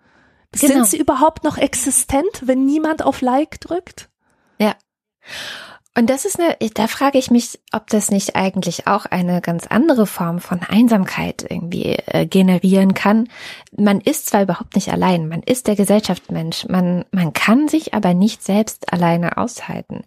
Genau. 0.53 0.75
Sind 0.75 0.87
sie 0.87 0.97
überhaupt 0.97 1.43
noch 1.43 1.57
existent, 1.57 2.43
wenn 2.43 2.65
niemand 2.65 3.03
auf 3.03 3.19
Like 3.19 3.59
drückt? 3.59 4.09
Ja. 4.59 4.75
Und 5.97 6.11
das 6.11 6.25
ist 6.25 6.39
eine, 6.39 6.55
da 6.75 6.85
frage 6.85 7.17
ich 7.17 7.31
mich, 7.31 7.59
ob 7.73 7.87
das 7.87 8.11
nicht 8.11 8.35
eigentlich 8.35 8.85
auch 8.85 9.07
eine 9.07 9.41
ganz 9.41 9.65
andere 9.65 10.05
Form 10.05 10.39
von 10.39 10.61
Einsamkeit 10.61 11.43
irgendwie 11.49 11.97
äh, 12.05 12.27
generieren 12.27 12.93
kann. 12.93 13.29
Man 13.75 13.99
ist 14.01 14.27
zwar 14.27 14.43
überhaupt 14.43 14.75
nicht 14.75 14.91
allein, 14.91 15.27
man 15.27 15.41
ist 15.41 15.65
der 15.65 15.75
Gesellschaftsmensch, 15.75 16.67
man, 16.69 17.03
man 17.09 17.33
kann 17.33 17.67
sich 17.67 17.95
aber 17.95 18.13
nicht 18.13 18.43
selbst 18.43 18.93
alleine 18.93 19.37
aushalten. 19.37 20.03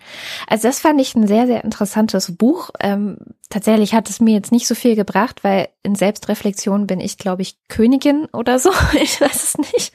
Also 0.46 0.68
das 0.68 0.79
fand 0.79 1.00
ich 1.00 1.16
ein 1.16 1.26
sehr, 1.26 1.48
sehr 1.48 1.64
interessantes 1.64 2.37
Buch. 2.37 2.70
Ähm, 2.79 3.16
tatsächlich 3.51 3.93
hat 3.93 4.09
es 4.09 4.21
mir 4.21 4.33
jetzt 4.33 4.53
nicht 4.53 4.67
so 4.67 4.75
viel 4.75 4.97
gebracht, 4.97 5.45
weil 5.45 5.69
in 5.83 5.95
Selbstreflexion 5.95 6.87
bin 6.87 7.01
ich, 7.01 7.19
glaube 7.19 7.43
ich, 7.43 7.59
Königin 7.69 8.27
oder 8.33 8.59
so. 8.59 8.71
Ich 9.03 9.21
weiß 9.21 9.55
es 9.55 9.59
nicht. 9.59 9.93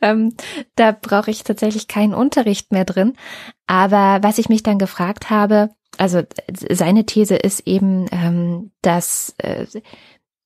Ähm, 0.00 0.34
da 0.76 0.92
brauche 0.92 1.30
ich 1.30 1.44
tatsächlich 1.44 1.88
keinen 1.88 2.14
Unterricht 2.14 2.72
mehr 2.72 2.84
drin. 2.84 3.14
Aber 3.66 4.22
was 4.22 4.38
ich 4.38 4.48
mich 4.48 4.62
dann 4.62 4.78
gefragt 4.78 5.28
habe, 5.28 5.70
also 5.98 6.22
seine 6.52 7.04
These 7.04 7.36
ist 7.36 7.66
eben, 7.66 8.06
ähm, 8.10 8.70
dass 8.82 9.34
äh, 9.38 9.66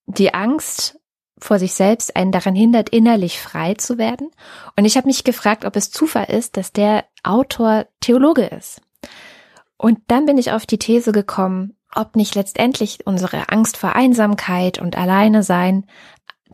die 0.07 0.35
Angst 0.35 0.99
vor 1.39 1.59
sich 1.59 1.75
selbst 1.75 2.17
einen 2.17 2.33
daran 2.33 2.55
hindert, 2.55 2.89
innerlich 2.89 3.41
frei 3.41 3.75
zu 3.75 3.99
werden. 3.99 4.31
Und 4.77 4.85
ich 4.85 4.97
habe 4.97 5.07
mich 5.07 5.23
gefragt, 5.23 5.65
ob 5.65 5.77
es 5.77 5.91
Zufall 5.91 6.27
ist, 6.31 6.57
dass 6.57 6.73
der 6.73 7.05
Autor 7.23 7.87
Theologe 8.01 8.47
ist. 8.47 8.81
Und 9.77 10.01
dann 10.09 10.27
bin 10.27 10.39
ich 10.39 10.51
auf 10.51 10.67
die 10.67 10.79
These 10.79 11.13
gekommen, 11.13 11.78
ob 11.94 12.16
nicht 12.16 12.35
letztendlich 12.35 13.07
unsere 13.07 13.48
Angst 13.51 13.77
vor 13.77 13.94
Einsamkeit 13.94 14.79
und 14.79 14.96
Alleine 14.96 15.42
sein 15.42 15.87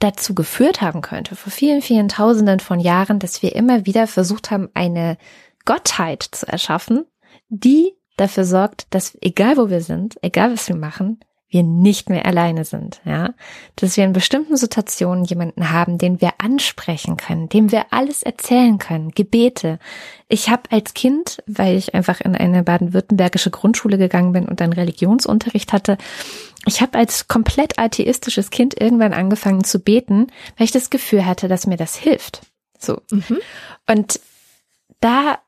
dazu 0.01 0.35
geführt 0.35 0.81
haben 0.81 1.03
könnte, 1.03 1.37
vor 1.37 1.53
vielen, 1.53 1.81
vielen 1.81 2.09
Tausenden 2.09 2.61
von 2.61 2.81
Jahren, 2.81 3.19
dass 3.19 3.43
wir 3.43 3.55
immer 3.55 3.87
wieder 3.87 4.07
versucht 4.07 4.51
haben, 4.51 4.69
eine 4.75 5.17
Gottheit 5.65 6.23
zu 6.23 6.47
erschaffen, 6.49 7.05
die 7.49 7.93
dafür 8.17 8.45
sorgt, 8.45 8.87
dass 8.91 9.17
egal 9.21 9.57
wo 9.57 9.71
wir 9.71 9.81
sind, 9.81 10.17
egal 10.23 10.53
was 10.53 10.69
wir 10.69 10.77
machen, 10.77 11.21
wir 11.55 11.63
nicht 11.63 12.11
mehr 12.11 12.27
alleine 12.27 12.65
sind, 12.65 13.01
ja, 13.05 13.33
dass 13.77 13.97
wir 13.97 14.05
in 14.05 14.13
bestimmten 14.13 14.57
Situationen 14.57 15.25
jemanden 15.25 15.71
haben, 15.71 15.99
den 15.99 16.21
wir 16.21 16.33
ansprechen 16.39 17.17
können, 17.17 17.49
dem 17.49 17.71
wir 17.71 17.87
alles 17.93 18.25
erzählen 18.25 18.79
können, 18.79 19.13
Gebete. 19.13 19.79
Ich 20.29 20.51
habe 20.51 20.63
als 20.71 20.95
Kind, 20.95 21.43
weil 21.47 21.77
ich 21.77 21.95
einfach 21.95 22.21
in 22.21 22.35
eine 22.35 22.65
baden-württembergische 22.65 23.53
Grundschule 23.53 23.99
gegangen 23.99 24.33
bin 24.33 24.47
und 24.47 24.61
dann 24.61 24.73
Religionsunterricht 24.73 25.73
hatte, 25.73 25.97
ich 26.67 26.81
habe 26.81 26.99
als 26.99 27.29
komplett 27.29 27.79
atheistisches 27.79 28.51
Kind 28.51 28.79
irgendwann 28.81 29.13
angefangen 29.13 29.63
zu 29.63 29.79
beten, 29.79 30.27
weil 30.57 30.65
ich 30.65 30.73
das 30.73 30.91
Gefühl 30.91 31.25
hatte, 31.25 31.47
dass 31.47 31.69
mir 31.69 31.77
das 31.77 31.95
hilft. 31.95 32.43
So. 32.81 33.01
Mhm. 33.11 33.39
Und 33.89 34.21
da, 34.99 35.39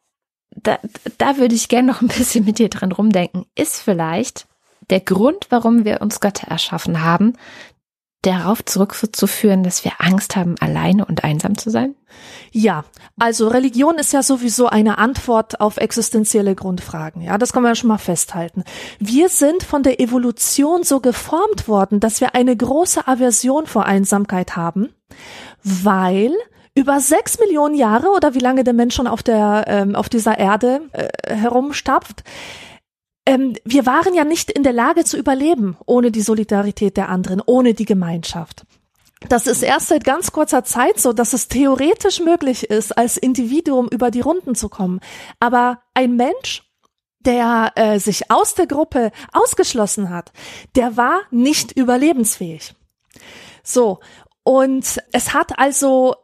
da, 0.50 0.78
da 1.18 1.36
würde 1.36 1.56
ich 1.56 1.68
gerne 1.68 1.88
noch 1.88 2.00
ein 2.00 2.08
bisschen 2.08 2.44
mit 2.44 2.60
dir 2.60 2.68
dran 2.68 2.92
rumdenken. 2.92 3.44
Ist 3.56 3.82
vielleicht 3.82 4.46
der 4.90 5.00
Grund, 5.00 5.46
warum 5.50 5.84
wir 5.84 6.00
uns 6.00 6.20
Götter 6.20 6.48
erschaffen 6.48 7.02
haben, 7.02 7.34
darauf 8.22 8.64
zurückzuführen, 8.64 9.62
dass 9.62 9.84
wir 9.84 9.92
Angst 9.98 10.34
haben, 10.36 10.56
alleine 10.60 11.04
und 11.04 11.22
einsam 11.22 11.56
zu 11.56 11.70
sein? 11.70 11.94
Ja, 12.50 12.84
also 13.18 13.48
Religion 13.48 13.98
ist 13.98 14.12
ja 14.12 14.22
sowieso 14.22 14.66
eine 14.66 14.98
Antwort 14.98 15.60
auf 15.60 15.76
existenzielle 15.76 16.54
Grundfragen. 16.54 17.22
Ja, 17.22 17.38
das 17.38 17.52
kann 17.52 17.62
man 17.62 17.70
ja 17.70 17.76
schon 17.76 17.88
mal 17.88 17.98
festhalten. 17.98 18.64
Wir 18.98 19.28
sind 19.28 19.62
von 19.62 19.82
der 19.82 20.00
Evolution 20.00 20.82
so 20.82 21.00
geformt 21.00 21.68
worden, 21.68 22.00
dass 22.00 22.20
wir 22.20 22.34
eine 22.34 22.56
große 22.56 23.06
Aversion 23.06 23.66
vor 23.66 23.84
Einsamkeit 23.84 24.56
haben, 24.56 24.88
weil 25.62 26.32
über 26.74 27.00
sechs 27.00 27.38
Millionen 27.38 27.74
Jahre 27.74 28.08
oder 28.08 28.34
wie 28.34 28.40
lange 28.40 28.64
der 28.64 28.74
Mensch 28.74 28.94
schon 28.94 29.06
auf 29.06 29.22
der 29.22 29.64
ähm, 29.66 29.94
auf 29.94 30.08
dieser 30.08 30.38
Erde 30.38 30.82
äh, 30.92 31.34
herumstapft, 31.34 32.22
ähm, 33.26 33.54
wir 33.64 33.84
waren 33.84 34.14
ja 34.14 34.24
nicht 34.24 34.50
in 34.50 34.62
der 34.62 34.72
Lage 34.72 35.04
zu 35.04 35.16
überleben 35.16 35.76
ohne 35.84 36.10
die 36.10 36.22
Solidarität 36.22 36.96
der 36.96 37.08
anderen, 37.08 37.42
ohne 37.44 37.74
die 37.74 37.84
Gemeinschaft. 37.84 38.64
Das 39.28 39.46
ist 39.46 39.62
erst 39.62 39.88
seit 39.88 40.04
ganz 40.04 40.30
kurzer 40.30 40.62
Zeit 40.62 41.00
so, 41.00 41.12
dass 41.12 41.32
es 41.32 41.48
theoretisch 41.48 42.20
möglich 42.20 42.70
ist, 42.70 42.96
als 42.96 43.16
Individuum 43.16 43.88
über 43.88 44.10
die 44.10 44.20
Runden 44.20 44.54
zu 44.54 44.68
kommen. 44.68 45.00
Aber 45.40 45.80
ein 45.94 46.16
Mensch, 46.16 46.62
der 47.20 47.72
äh, 47.74 47.98
sich 47.98 48.30
aus 48.30 48.54
der 48.54 48.66
Gruppe 48.66 49.10
ausgeschlossen 49.32 50.10
hat, 50.10 50.32
der 50.76 50.96
war 50.96 51.22
nicht 51.30 51.72
überlebensfähig. 51.72 52.74
So. 53.64 53.98
Und 54.44 55.00
es 55.12 55.34
hat 55.34 55.58
also 55.58 56.14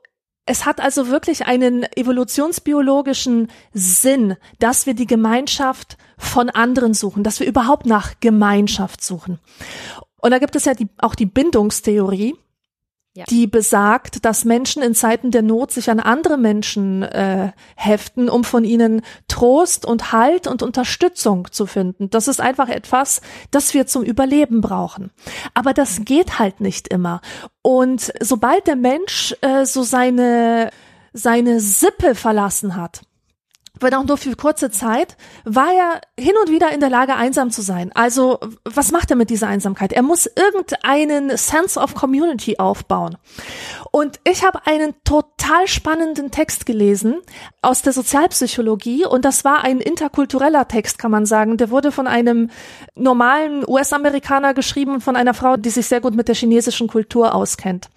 es 0.44 0.66
hat 0.66 0.80
also 0.80 1.08
wirklich 1.08 1.46
einen 1.46 1.84
evolutionsbiologischen 1.96 3.48
Sinn, 3.72 4.36
dass 4.58 4.86
wir 4.86 4.94
die 4.94 5.06
Gemeinschaft 5.06 5.96
von 6.18 6.50
anderen 6.50 6.94
suchen, 6.94 7.22
dass 7.22 7.38
wir 7.40 7.46
überhaupt 7.46 7.86
nach 7.86 8.14
Gemeinschaft 8.20 9.02
suchen. 9.02 9.38
Und 10.20 10.30
da 10.30 10.38
gibt 10.38 10.56
es 10.56 10.64
ja 10.64 10.74
die, 10.74 10.88
auch 10.98 11.14
die 11.14 11.26
Bindungstheorie, 11.26 12.34
ja. 13.14 13.24
die 13.28 13.46
besagt, 13.46 14.24
dass 14.24 14.44
Menschen 14.44 14.82
in 14.82 14.94
Zeiten 14.94 15.30
der 15.30 15.42
Not 15.42 15.70
sich 15.72 15.90
an 15.90 16.00
andere 16.00 16.38
Menschen 16.38 17.02
äh, 17.02 17.52
heften, 17.76 18.28
um 18.28 18.44
von 18.44 18.64
ihnen 18.64 19.02
Trost 19.28 19.84
und 19.84 20.12
Halt 20.12 20.46
und 20.46 20.62
Unterstützung 20.62 21.48
zu 21.50 21.66
finden. 21.66 22.10
Das 22.10 22.28
ist 22.28 22.40
einfach 22.40 22.68
etwas, 22.68 23.20
das 23.50 23.74
wir 23.74 23.86
zum 23.86 24.02
Überleben 24.02 24.60
brauchen. 24.60 25.10
Aber 25.54 25.74
das 25.74 26.04
geht 26.04 26.38
halt 26.38 26.60
nicht 26.60 26.88
immer. 26.88 27.20
Und 27.60 28.12
sobald 28.20 28.66
der 28.66 28.76
Mensch 28.76 29.34
äh, 29.42 29.64
so 29.66 29.82
seine 29.82 30.70
seine 31.14 31.60
Sippe 31.60 32.14
verlassen 32.14 32.74
hat, 32.74 33.02
wenn 33.82 33.94
auch 33.94 34.04
nur 34.04 34.16
für 34.16 34.34
kurze 34.36 34.70
Zeit, 34.70 35.16
war 35.44 35.72
er 35.72 36.00
hin 36.18 36.34
und 36.42 36.50
wieder 36.50 36.72
in 36.72 36.80
der 36.80 36.90
Lage, 36.90 37.14
einsam 37.14 37.50
zu 37.50 37.62
sein. 37.62 37.90
Also, 37.94 38.38
was 38.64 38.92
macht 38.92 39.10
er 39.10 39.16
mit 39.16 39.30
dieser 39.30 39.48
Einsamkeit? 39.48 39.92
Er 39.92 40.02
muss 40.02 40.26
irgendeinen 40.26 41.36
Sense 41.36 41.78
of 41.78 41.94
Community 41.94 42.58
aufbauen. 42.58 43.16
Und 43.94 44.20
ich 44.24 44.42
habe 44.42 44.66
einen 44.66 44.94
total 45.04 45.68
spannenden 45.68 46.30
Text 46.30 46.64
gelesen 46.64 47.20
aus 47.60 47.82
der 47.82 47.92
Sozialpsychologie 47.92 49.04
und 49.04 49.26
das 49.26 49.44
war 49.44 49.64
ein 49.64 49.80
interkultureller 49.80 50.66
Text, 50.66 50.98
kann 50.98 51.10
man 51.10 51.26
sagen. 51.26 51.58
Der 51.58 51.68
wurde 51.68 51.92
von 51.92 52.06
einem 52.06 52.48
normalen 52.94 53.68
US-Amerikaner 53.68 54.54
geschrieben, 54.54 55.02
von 55.02 55.14
einer 55.14 55.34
Frau, 55.34 55.58
die 55.58 55.68
sich 55.68 55.88
sehr 55.88 56.00
gut 56.00 56.14
mit 56.14 56.28
der 56.28 56.34
chinesischen 56.34 56.88
Kultur 56.88 57.34
auskennt. 57.34 57.90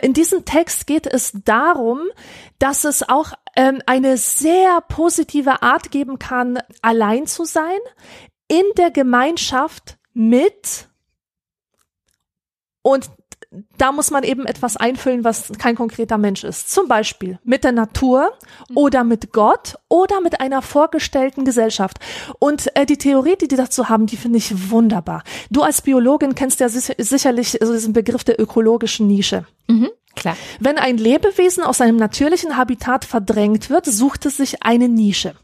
In 0.00 0.14
diesem 0.14 0.46
Text 0.46 0.86
geht 0.86 1.06
es 1.06 1.32
darum, 1.44 2.00
dass 2.58 2.84
es 2.84 3.06
auch 3.06 3.32
ähm, 3.54 3.82
eine 3.84 4.16
sehr 4.16 4.80
positive 4.88 5.62
Art 5.62 5.90
geben 5.90 6.18
kann, 6.18 6.58
allein 6.80 7.26
zu 7.26 7.44
sein, 7.44 7.78
in 8.48 8.64
der 8.78 8.90
Gemeinschaft 8.90 9.98
mit 10.14 10.88
und 12.80 13.10
da 13.78 13.92
muss 13.92 14.10
man 14.10 14.22
eben 14.22 14.46
etwas 14.46 14.76
einfüllen, 14.76 15.24
was 15.24 15.52
kein 15.58 15.76
konkreter 15.76 16.18
Mensch 16.18 16.44
ist. 16.44 16.70
Zum 16.70 16.88
Beispiel 16.88 17.38
mit 17.44 17.64
der 17.64 17.72
Natur 17.72 18.32
oder 18.74 19.04
mit 19.04 19.32
Gott 19.32 19.76
oder 19.88 20.20
mit 20.20 20.40
einer 20.40 20.62
vorgestellten 20.62 21.44
Gesellschaft. 21.44 21.98
Und 22.38 22.74
äh, 22.76 22.86
die 22.86 22.98
Theorie, 22.98 23.36
die 23.40 23.48
die 23.48 23.56
dazu 23.56 23.88
haben, 23.88 24.06
die 24.06 24.16
finde 24.16 24.38
ich 24.38 24.70
wunderbar. 24.70 25.22
Du 25.50 25.62
als 25.62 25.82
Biologin 25.82 26.34
kennst 26.34 26.60
ja 26.60 26.68
sicherlich 26.68 27.60
also 27.60 27.72
diesen 27.72 27.92
Begriff 27.92 28.24
der 28.24 28.40
ökologischen 28.40 29.06
Nische. 29.06 29.46
Mhm. 29.66 29.90
Klar. 30.16 30.36
Wenn 30.60 30.78
ein 30.78 30.96
Lebewesen 30.96 31.64
aus 31.64 31.78
seinem 31.78 31.96
natürlichen 31.96 32.56
Habitat 32.56 33.04
verdrängt 33.04 33.70
wird, 33.70 33.86
sucht 33.86 34.26
es 34.26 34.36
sich 34.36 34.62
eine 34.62 34.88
Nische. 34.88 35.34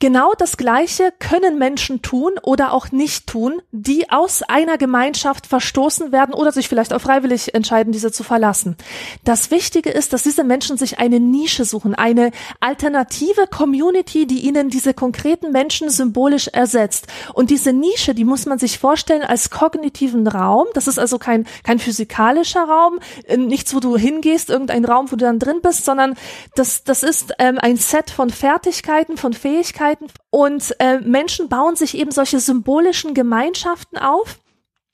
Genau 0.00 0.32
das 0.38 0.56
Gleiche 0.56 1.12
können 1.18 1.58
Menschen 1.58 2.02
tun 2.02 2.34
oder 2.44 2.72
auch 2.72 2.92
nicht 2.92 3.26
tun, 3.26 3.60
die 3.72 4.08
aus 4.10 4.42
einer 4.44 4.78
Gemeinschaft 4.78 5.48
verstoßen 5.48 6.12
werden 6.12 6.34
oder 6.34 6.52
sich 6.52 6.68
vielleicht 6.68 6.92
auch 6.92 7.00
freiwillig 7.00 7.52
entscheiden, 7.52 7.92
diese 7.92 8.12
zu 8.12 8.22
verlassen. 8.22 8.76
Das 9.24 9.50
Wichtige 9.50 9.90
ist, 9.90 10.12
dass 10.12 10.22
diese 10.22 10.44
Menschen 10.44 10.76
sich 10.76 11.00
eine 11.00 11.18
Nische 11.18 11.64
suchen, 11.64 11.96
eine 11.96 12.30
alternative 12.60 13.48
Community, 13.48 14.28
die 14.28 14.46
ihnen 14.46 14.70
diese 14.70 14.94
konkreten 14.94 15.50
Menschen 15.50 15.90
symbolisch 15.90 16.46
ersetzt. 16.46 17.08
Und 17.34 17.50
diese 17.50 17.72
Nische, 17.72 18.14
die 18.14 18.24
muss 18.24 18.46
man 18.46 18.60
sich 18.60 18.78
vorstellen 18.78 19.22
als 19.22 19.50
kognitiven 19.50 20.28
Raum. 20.28 20.66
Das 20.74 20.86
ist 20.86 21.00
also 21.00 21.18
kein, 21.18 21.44
kein 21.64 21.80
physikalischer 21.80 22.62
Raum, 22.62 23.00
nichts, 23.36 23.74
wo 23.74 23.80
du 23.80 23.96
hingehst, 23.96 24.48
irgendein 24.48 24.84
Raum, 24.84 25.10
wo 25.10 25.16
du 25.16 25.24
dann 25.24 25.40
drin 25.40 25.58
bist, 25.60 25.84
sondern 25.84 26.14
das, 26.54 26.84
das 26.84 27.02
ist 27.02 27.34
ähm, 27.40 27.58
ein 27.60 27.76
Set 27.76 28.10
von 28.10 28.30
Fertigkeiten, 28.30 29.16
von 29.16 29.32
Fähigkeiten, 29.32 29.87
Möglichkeiten 29.88 30.06
und 30.30 30.74
äh, 30.78 31.00
Menschen 31.00 31.48
bauen 31.48 31.76
sich 31.76 31.96
eben 31.96 32.10
solche 32.10 32.40
symbolischen 32.40 33.14
Gemeinschaften 33.14 33.98
auf 33.98 34.38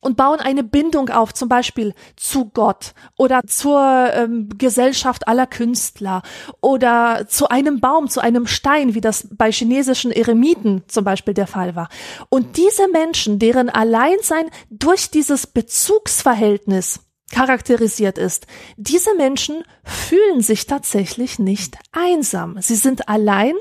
und 0.00 0.18
bauen 0.18 0.38
eine 0.38 0.62
Bindung 0.62 1.08
auf, 1.08 1.32
zum 1.32 1.48
Beispiel 1.48 1.94
zu 2.16 2.50
Gott 2.50 2.92
oder 3.16 3.40
zur 3.46 3.80
ähm, 4.12 4.50
Gesellschaft 4.58 5.26
aller 5.26 5.46
Künstler 5.46 6.22
oder 6.60 7.26
zu 7.26 7.48
einem 7.48 7.80
Baum, 7.80 8.10
zu 8.10 8.20
einem 8.20 8.46
Stein, 8.46 8.94
wie 8.94 9.00
das 9.00 9.28
bei 9.32 9.50
chinesischen 9.50 10.10
Eremiten 10.10 10.82
zum 10.88 11.04
Beispiel 11.04 11.32
der 11.32 11.46
Fall 11.46 11.74
war. 11.74 11.88
Und 12.28 12.58
diese 12.58 12.88
Menschen, 12.88 13.38
deren 13.38 13.70
Alleinsein 13.70 14.50
durch 14.68 15.10
dieses 15.10 15.46
Bezugsverhältnis 15.46 17.00
charakterisiert 17.30 18.18
ist. 18.18 18.46
Diese 18.76 19.14
Menschen 19.16 19.64
fühlen 19.82 20.40
sich 20.40 20.66
tatsächlich 20.66 21.38
nicht 21.38 21.76
einsam. 21.90 22.56
Sie 22.60 22.76
sind 22.76 23.08
allein, 23.08 23.54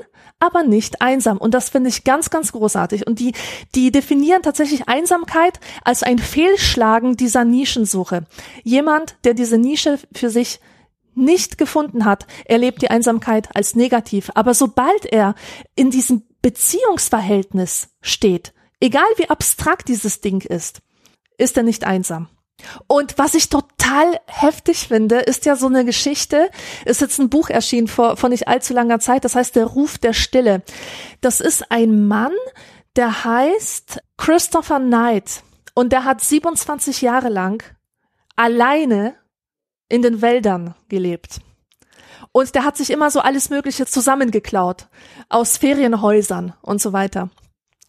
aber 0.44 0.62
nicht 0.62 1.00
einsam. 1.00 1.38
Und 1.38 1.54
das 1.54 1.70
finde 1.70 1.90
ich 1.90 2.04
ganz, 2.04 2.30
ganz 2.30 2.52
großartig. 2.52 3.06
Und 3.06 3.18
die, 3.18 3.32
die 3.74 3.90
definieren 3.90 4.42
tatsächlich 4.42 4.88
Einsamkeit 4.88 5.60
als 5.82 6.02
ein 6.02 6.18
Fehlschlagen 6.18 7.16
dieser 7.16 7.44
Nischensuche. 7.44 8.26
Jemand, 8.62 9.16
der 9.24 9.34
diese 9.34 9.58
Nische 9.58 9.98
für 10.14 10.30
sich 10.30 10.60
nicht 11.14 11.58
gefunden 11.58 12.04
hat, 12.04 12.26
erlebt 12.44 12.82
die 12.82 12.90
Einsamkeit 12.90 13.54
als 13.54 13.76
negativ. 13.76 14.30
Aber 14.34 14.54
sobald 14.54 15.06
er 15.06 15.34
in 15.76 15.90
diesem 15.90 16.22
Beziehungsverhältnis 16.42 17.88
steht, 18.00 18.52
egal 18.80 19.06
wie 19.16 19.30
abstrakt 19.30 19.88
dieses 19.88 20.20
Ding 20.20 20.40
ist, 20.40 20.80
ist 21.38 21.56
er 21.56 21.62
nicht 21.62 21.84
einsam. 21.84 22.28
Und 22.86 23.18
was 23.18 23.34
ich 23.34 23.48
total 23.48 24.18
heftig 24.26 24.88
finde, 24.88 25.20
ist 25.20 25.44
ja 25.46 25.56
so 25.56 25.66
eine 25.66 25.84
Geschichte, 25.84 26.50
ist 26.84 27.00
jetzt 27.00 27.18
ein 27.18 27.30
Buch 27.30 27.50
erschienen 27.50 27.88
vor, 27.88 28.16
vor 28.16 28.28
nicht 28.28 28.48
allzu 28.48 28.74
langer 28.74 29.00
Zeit, 29.00 29.24
das 29.24 29.34
heißt 29.34 29.56
Der 29.56 29.66
Ruf 29.66 29.98
der 29.98 30.12
Stille. 30.12 30.62
Das 31.20 31.40
ist 31.40 31.70
ein 31.70 32.06
Mann, 32.06 32.32
der 32.96 33.24
heißt 33.24 34.00
Christopher 34.16 34.80
Knight 34.80 35.42
und 35.74 35.92
der 35.92 36.04
hat 36.04 36.20
27 36.20 37.02
Jahre 37.02 37.28
lang 37.28 37.62
alleine 38.36 39.14
in 39.88 40.02
den 40.02 40.22
Wäldern 40.22 40.74
gelebt. 40.88 41.40
Und 42.32 42.54
der 42.54 42.64
hat 42.64 42.76
sich 42.76 42.90
immer 42.90 43.10
so 43.10 43.20
alles 43.20 43.50
Mögliche 43.50 43.86
zusammengeklaut 43.86 44.88
aus 45.28 45.56
Ferienhäusern 45.56 46.54
und 46.62 46.80
so 46.80 46.92
weiter. 46.92 47.30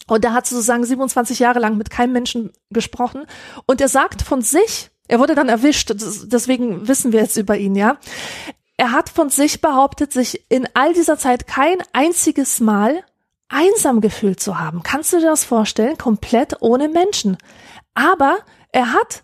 Und 0.07 0.23
er 0.23 0.33
hat 0.33 0.45
sozusagen 0.45 0.83
27 0.83 1.39
Jahre 1.39 1.59
lang 1.59 1.77
mit 1.77 1.89
keinem 1.89 2.13
Menschen 2.13 2.51
gesprochen. 2.69 3.25
Und 3.65 3.81
er 3.81 3.87
sagt 3.87 4.21
von 4.21 4.41
sich, 4.41 4.91
er 5.07 5.19
wurde 5.19 5.35
dann 5.35 5.49
erwischt, 5.49 5.91
deswegen 6.25 6.87
wissen 6.87 7.11
wir 7.11 7.21
jetzt 7.21 7.37
über 7.37 7.57
ihn, 7.57 7.75
ja. 7.75 7.97
Er 8.77 8.91
hat 8.91 9.09
von 9.09 9.29
sich 9.29 9.61
behauptet, 9.61 10.11
sich 10.11 10.45
in 10.49 10.67
all 10.73 10.93
dieser 10.93 11.17
Zeit 11.17 11.47
kein 11.47 11.77
einziges 11.93 12.59
Mal 12.59 13.03
einsam 13.47 14.01
gefühlt 14.01 14.39
zu 14.39 14.59
haben. 14.59 14.83
Kannst 14.83 15.13
du 15.13 15.19
dir 15.19 15.27
das 15.27 15.45
vorstellen? 15.45 15.97
Komplett 15.97 16.61
ohne 16.61 16.89
Menschen. 16.89 17.37
Aber 17.93 18.39
er 18.71 18.93
hat, 18.93 19.23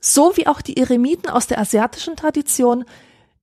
so 0.00 0.36
wie 0.36 0.46
auch 0.46 0.60
die 0.60 0.76
Eremiten 0.78 1.30
aus 1.30 1.46
der 1.46 1.60
asiatischen 1.60 2.16
Tradition, 2.16 2.84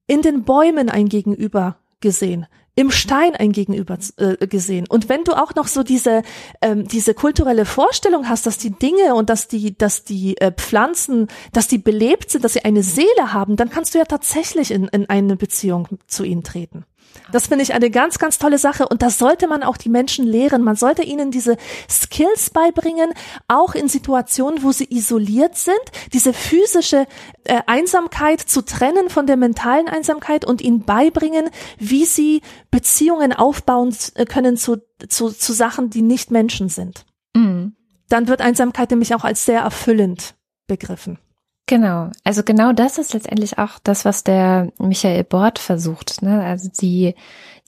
in 0.07 0.21
den 0.21 0.43
Bäumen 0.43 0.89
ein 0.89 1.07
Gegenüber 1.07 1.77
gesehen 2.01 2.47
im 2.75 2.91
Stein 2.91 3.35
ein 3.35 3.51
Gegenüber 3.51 3.97
äh, 4.17 4.47
gesehen. 4.47 4.85
Und 4.89 5.09
wenn 5.09 5.23
du 5.23 5.33
auch 5.33 5.55
noch 5.55 5.67
so 5.67 5.83
diese 5.83 6.23
ähm, 6.61 6.87
diese 6.87 7.13
kulturelle 7.13 7.65
Vorstellung 7.65 8.27
hast, 8.27 8.45
dass 8.45 8.57
die 8.57 8.71
Dinge 8.71 9.15
und 9.15 9.29
dass 9.29 9.47
die 9.47 9.77
dass 9.77 10.03
die 10.03 10.37
äh, 10.37 10.51
Pflanzen, 10.51 11.27
dass 11.53 11.67
die 11.67 11.77
belebt 11.77 12.31
sind, 12.31 12.43
dass 12.43 12.53
sie 12.53 12.65
eine 12.65 12.83
Seele 12.83 13.33
haben, 13.33 13.55
dann 13.55 13.69
kannst 13.69 13.93
du 13.93 13.99
ja 13.99 14.05
tatsächlich 14.05 14.71
in, 14.71 14.87
in 14.89 15.09
eine 15.09 15.35
Beziehung 15.37 15.87
zu 16.07 16.23
ihnen 16.23 16.43
treten. 16.43 16.85
Das 17.31 17.47
finde 17.47 17.63
ich 17.63 17.73
eine 17.73 17.89
ganz, 17.89 18.19
ganz 18.19 18.37
tolle 18.37 18.57
Sache 18.57 18.87
und 18.87 19.01
das 19.01 19.17
sollte 19.17 19.47
man 19.47 19.63
auch 19.63 19.77
die 19.77 19.89
Menschen 19.89 20.25
lehren. 20.25 20.61
Man 20.61 20.75
sollte 20.75 21.03
ihnen 21.03 21.31
diese 21.31 21.57
Skills 21.89 22.49
beibringen, 22.49 23.13
auch 23.47 23.75
in 23.75 23.87
Situationen, 23.87 24.63
wo 24.63 24.71
sie 24.71 24.87
isoliert 24.89 25.55
sind, 25.55 25.79
diese 26.13 26.33
physische 26.33 27.07
äh, 27.43 27.61
Einsamkeit 27.65 28.41
zu 28.41 28.61
trennen 28.63 29.09
von 29.09 29.27
der 29.27 29.37
mentalen 29.37 29.87
Einsamkeit 29.87 30.45
und 30.45 30.61
ihnen 30.61 30.85
beibringen, 30.85 31.49
wie 31.77 32.05
sie 32.05 32.41
Beziehungen 32.71 33.33
aufbauen 33.33 33.95
äh, 34.15 34.25
können 34.25 34.57
zu, 34.57 34.77
zu, 35.09 35.29
zu 35.29 35.53
Sachen, 35.53 35.89
die 35.89 36.01
nicht 36.01 36.31
Menschen 36.31 36.69
sind. 36.69 37.05
Mhm. 37.35 37.75
Dann 38.09 38.27
wird 38.27 38.41
Einsamkeit 38.41 38.91
nämlich 38.91 39.15
auch 39.15 39.23
als 39.23 39.45
sehr 39.45 39.61
erfüllend 39.61 40.35
begriffen. 40.67 41.19
Genau, 41.67 42.11
also 42.23 42.43
genau 42.43 42.73
das 42.73 42.99
ist 42.99 43.13
letztendlich 43.13 43.57
auch 43.57 43.79
das, 43.83 44.05
was 44.05 44.23
der 44.23 44.71
Michael 44.77 45.23
Bort 45.23 45.57
versucht. 45.57 46.21
Ne? 46.21 46.43
Also 46.43 46.69
die, 46.69 47.15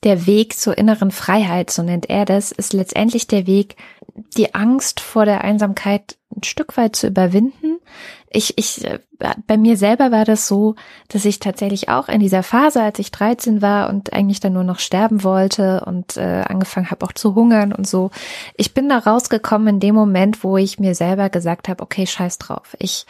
der 0.04 0.28
Weg 0.28 0.56
zur 0.56 0.78
inneren 0.78 1.10
Freiheit, 1.10 1.72
so 1.72 1.82
nennt 1.82 2.08
er 2.08 2.26
das, 2.26 2.52
ist 2.52 2.74
letztendlich 2.74 3.26
der 3.26 3.48
Weg, 3.48 3.76
die 4.38 4.54
Angst 4.54 5.00
vor 5.00 5.26
der 5.26 5.43
Einsamkeit 5.43 6.18
ein 6.36 6.43
Stück 6.43 6.78
weit 6.78 6.95
zu 6.95 7.08
überwinden. 7.08 7.80
Ich, 8.30 8.57
ich, 8.57 8.84
äh, 8.84 8.99
bei 9.47 9.57
mir 9.57 9.78
selber 9.78 10.11
war 10.11 10.25
das 10.25 10.47
so, 10.47 10.75
dass 11.07 11.25
ich 11.25 11.39
tatsächlich 11.39 11.89
auch 11.89 12.09
in 12.09 12.19
dieser 12.19 12.43
Phase, 12.43 12.82
als 12.82 12.99
ich 12.99 13.11
13 13.11 13.61
war 13.61 13.89
und 13.89 14.11
eigentlich 14.13 14.39
dann 14.39 14.53
nur 14.53 14.63
noch 14.63 14.80
sterben 14.80 15.23
wollte 15.23 15.84
und 15.86 16.17
äh, 16.17 16.43
angefangen 16.47 16.91
habe 16.91 17.05
auch 17.05 17.13
zu 17.13 17.36
hungern 17.36 17.71
und 17.73 17.88
so, 17.88 18.11
ich 18.55 18.73
bin 18.73 18.89
da 18.89 18.97
rausgekommen 18.97 19.67
in 19.75 19.80
dem 19.80 19.95
Moment, 19.95 20.43
wo 20.43 20.57
ich 20.57 20.80
mir 20.80 20.93
selber 20.93 21.30
gesagt 21.30 21.69
habe, 21.69 21.82
okay, 21.82 22.05
scheiß 22.05 22.38
drauf. 22.38 22.75
Ich 22.80 23.05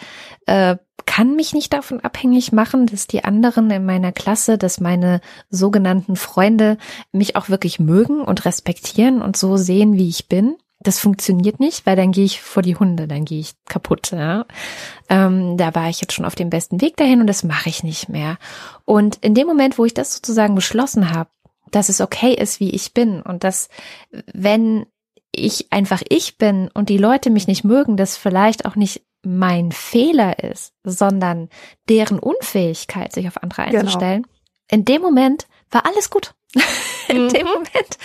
äh, 0.45 0.77
kann 1.05 1.35
mich 1.35 1.53
nicht 1.53 1.73
davon 1.73 2.01
abhängig 2.01 2.51
machen, 2.51 2.85
dass 2.85 3.07
die 3.07 3.23
anderen 3.23 3.71
in 3.71 3.85
meiner 3.85 4.11
Klasse, 4.11 4.57
dass 4.57 4.79
meine 4.79 5.21
sogenannten 5.49 6.15
Freunde 6.15 6.77
mich 7.11 7.35
auch 7.35 7.49
wirklich 7.49 7.79
mögen 7.79 8.21
und 8.21 8.45
respektieren 8.45 9.21
und 9.21 9.35
so 9.35 9.57
sehen, 9.57 9.93
wie 9.93 10.09
ich 10.09 10.27
bin 10.27 10.57
das 10.79 10.99
funktioniert 10.99 11.59
nicht, 11.59 11.85
weil 11.85 11.95
dann 11.95 12.11
gehe 12.11 12.25
ich 12.25 12.41
vor 12.41 12.61
die 12.61 12.75
Hunde, 12.75 13.07
dann 13.07 13.25
gehe 13.25 13.39
ich 13.39 13.53
kaputt. 13.65 14.11
Ja? 14.11 14.45
Ähm, 15.09 15.57
da 15.57 15.73
war 15.73 15.89
ich 15.89 16.01
jetzt 16.01 16.13
schon 16.13 16.25
auf 16.25 16.35
dem 16.35 16.49
besten 16.49 16.81
Weg 16.81 16.97
dahin 16.97 17.21
und 17.21 17.27
das 17.27 17.43
mache 17.43 17.69
ich 17.69 17.83
nicht 17.83 18.09
mehr. 18.09 18.37
Und 18.85 19.17
in 19.17 19.33
dem 19.33 19.47
Moment, 19.47 19.77
wo 19.77 19.85
ich 19.85 19.93
das 19.93 20.13
sozusagen 20.13 20.55
beschlossen 20.55 21.11
habe, 21.11 21.29
dass 21.71 21.89
es 21.89 21.99
okay 21.99 22.33
ist, 22.33 22.59
wie 22.59 22.69
ich 22.69 22.93
bin 22.93 23.21
und 23.21 23.43
dass, 23.43 23.69
wenn 24.33 24.85
ich 25.31 25.71
einfach 25.71 26.01
ich 26.09 26.37
bin 26.37 26.69
und 26.73 26.89
die 26.89 26.97
Leute 26.97 27.29
mich 27.29 27.47
nicht 27.47 27.63
mögen, 27.63 27.97
das 27.97 28.15
vielleicht 28.15 28.65
auch 28.65 28.75
nicht 28.75 29.01
mein 29.23 29.71
Fehler 29.71 30.43
ist, 30.43 30.73
sondern 30.83 31.49
deren 31.89 32.19
Unfähigkeit, 32.19 33.11
sich 33.11 33.27
auf 33.27 33.41
andere 33.43 33.65
genau. 33.65 33.79
einzustellen. 33.79 34.23
Genau. 34.23 34.33
In 34.69 34.85
dem 34.85 35.01
Moment 35.01 35.47
war 35.71 35.85
alles 35.85 36.09
gut. 36.09 36.33
in 37.07 37.25
mhm. 37.25 37.29
dem 37.29 37.47
Moment. 37.47 37.97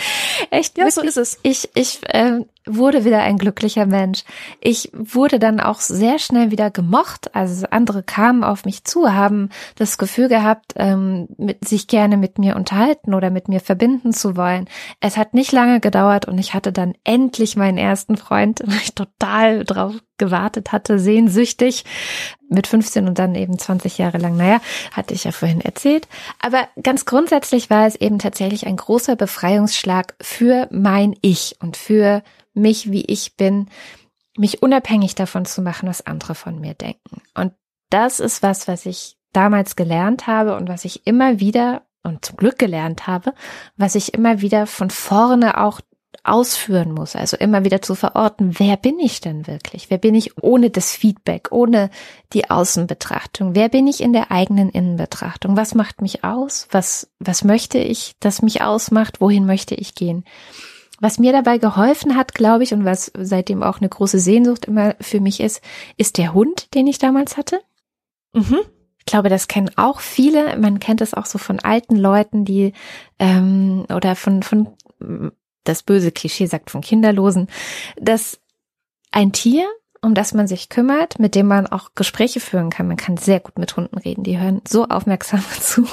Echt, 0.51 0.77
ja, 0.77 0.85
wirklich, 0.85 0.95
so 0.95 1.01
ist 1.03 1.16
es. 1.16 1.39
Ich, 1.43 1.70
ich 1.75 2.01
äh, 2.09 2.41
wurde 2.66 3.04
wieder 3.04 3.20
ein 3.20 3.38
glücklicher 3.38 3.86
Mensch. 3.86 4.24
Ich 4.60 4.90
wurde 4.92 5.38
dann 5.38 5.60
auch 5.60 5.80
sehr 5.80 6.18
schnell 6.18 6.50
wieder 6.50 6.70
gemocht. 6.70 7.34
Also 7.34 7.66
andere 7.70 8.02
kamen 8.02 8.44
auf 8.44 8.64
mich 8.64 8.84
zu, 8.84 9.12
haben 9.12 9.50
das 9.76 9.98
Gefühl 9.98 10.28
gehabt, 10.28 10.74
ähm, 10.76 11.28
mit, 11.38 11.66
sich 11.66 11.86
gerne 11.86 12.16
mit 12.16 12.38
mir 12.38 12.56
unterhalten 12.56 13.14
oder 13.14 13.30
mit 13.30 13.48
mir 13.48 13.60
verbinden 13.60 14.12
zu 14.12 14.36
wollen. 14.36 14.68
Es 15.00 15.16
hat 15.16 15.34
nicht 15.34 15.52
lange 15.52 15.80
gedauert 15.80 16.26
und 16.26 16.38
ich 16.38 16.54
hatte 16.54 16.72
dann 16.72 16.94
endlich 17.04 17.56
meinen 17.56 17.78
ersten 17.78 18.16
Freund, 18.16 18.60
weil 18.64 18.78
ich 18.82 18.94
total 18.94 19.64
drauf 19.64 19.94
gewartet 20.18 20.70
hatte, 20.70 21.00
sehnsüchtig 21.00 21.84
mit 22.48 22.68
15 22.68 23.08
und 23.08 23.18
dann 23.18 23.34
eben 23.34 23.58
20 23.58 23.98
Jahre 23.98 24.18
lang. 24.18 24.36
Naja, 24.36 24.60
hatte 24.92 25.14
ich 25.14 25.24
ja 25.24 25.32
vorhin 25.32 25.60
erzählt. 25.60 26.06
Aber 26.38 26.68
ganz 26.80 27.06
grundsätzlich 27.06 27.70
war 27.70 27.86
es 27.86 27.96
eben 27.96 28.20
tatsächlich 28.20 28.66
ein 28.66 28.76
großer 28.76 29.16
Befreiungsschlag 29.16 30.14
für 30.20 30.68
mein 30.70 31.16
Ich 31.22 31.56
und 31.60 31.76
für 31.76 32.22
mich, 32.55 32.90
wie 32.90 33.05
ich 33.05 33.36
bin, 33.36 33.68
mich 34.36 34.62
unabhängig 34.62 35.14
davon 35.14 35.44
zu 35.44 35.62
machen, 35.62 35.88
was 35.88 36.07
andere 36.07 36.34
von 36.34 36.59
mir 36.61 36.74
denken. 36.74 37.22
Und 37.34 37.53
das 37.90 38.20
ist 38.20 38.42
was, 38.42 38.68
was 38.68 38.86
ich 38.86 39.16
damals 39.32 39.76
gelernt 39.76 40.26
habe 40.26 40.57
und 40.57 40.68
was 40.68 40.84
ich 40.84 41.07
immer 41.07 41.40
wieder 41.40 41.82
und 42.03 42.24
zum 42.24 42.36
Glück 42.36 42.59
gelernt 42.59 43.07
habe, 43.07 43.34
was 43.76 43.94
ich 43.94 44.14
immer 44.14 44.40
wieder 44.40 44.66
von 44.66 44.90
vorne 44.90 45.59
auch 45.61 45.80
ausführen 46.24 46.92
muss, 46.92 47.16
also 47.16 47.36
immer 47.36 47.64
wieder 47.64 47.82
zu 47.82 47.94
verorten, 47.94 48.59
wer 48.59 48.76
bin 48.76 48.98
ich 48.98 49.20
denn 49.20 49.46
wirklich? 49.46 49.90
Wer 49.90 49.98
bin 49.98 50.14
ich 50.14 50.42
ohne 50.42 50.70
das 50.70 50.92
Feedback, 50.92 51.48
ohne 51.50 51.90
die 52.32 52.48
Außenbetrachtung? 52.48 53.55
Wer 53.55 53.68
bin 53.68 53.86
ich 53.86 54.00
in 54.00 54.12
der 54.12 54.30
eigenen 54.30 54.68
Innenbetrachtung? 54.68 55.57
Was 55.57 55.74
macht 55.74 56.00
mich 56.00 56.22
aus? 56.22 56.68
Was, 56.70 57.11
was 57.18 57.44
möchte 57.44 57.78
ich, 57.78 58.14
das 58.20 58.42
mich 58.42 58.62
ausmacht? 58.62 59.20
Wohin 59.20 59.46
möchte 59.46 59.74
ich 59.74 59.94
gehen? 59.94 60.24
Was 61.03 61.18
mir 61.18 61.32
dabei 61.32 61.59
geholfen 61.59 62.14
hat, 62.14 62.32
glaube 62.32 62.62
ich, 62.62 62.72
und 62.72 62.84
was 62.84 63.11
seitdem 63.18 63.64
auch 63.64 63.80
eine 63.80 63.88
große 63.88 64.20
Sehnsucht 64.20 64.66
immer 64.66 64.94
für 65.00 65.18
mich 65.18 65.40
ist, 65.40 65.61
ist 65.96 66.16
der 66.16 66.32
Hund, 66.32 66.72
den 66.74 66.86
ich 66.86 67.00
damals 67.00 67.36
hatte. 67.36 67.61
Mhm. 68.32 68.61
Ich 68.98 69.07
glaube, 69.07 69.28
das 69.28 69.48
kennen 69.48 69.72
auch 69.74 69.98
viele. 69.98 70.57
Man 70.59 70.78
kennt 70.78 71.00
es 71.00 71.12
auch 71.12 71.26
so 71.26 71.38
von 71.38 71.59
alten 71.59 71.96
Leuten, 71.96 72.44
die 72.44 72.72
ähm, 73.18 73.84
oder 73.92 74.14
von 74.14 74.44
von 74.44 74.76
das 75.64 75.82
böse 75.82 76.12
Klischee 76.12 76.46
sagt 76.46 76.70
von 76.70 76.82
Kinderlosen, 76.82 77.48
dass 77.96 78.38
ein 79.11 79.32
Tier, 79.32 79.66
um 80.03 80.14
das 80.14 80.34
man 80.34 80.46
sich 80.46 80.68
kümmert, 80.68 81.18
mit 81.18 81.34
dem 81.34 81.48
man 81.48 81.66
auch 81.66 81.96
Gespräche 81.96 82.38
führen 82.38 82.70
kann. 82.70 82.86
Man 82.86 82.96
kann 82.96 83.16
sehr 83.16 83.40
gut 83.40 83.59
mit 83.59 83.76
Hunden 83.76 83.98
reden. 83.98 84.22
Die 84.22 84.38
hören 84.38 84.62
so 84.68 84.86
aufmerksam 84.86 85.42
zu 85.61 85.84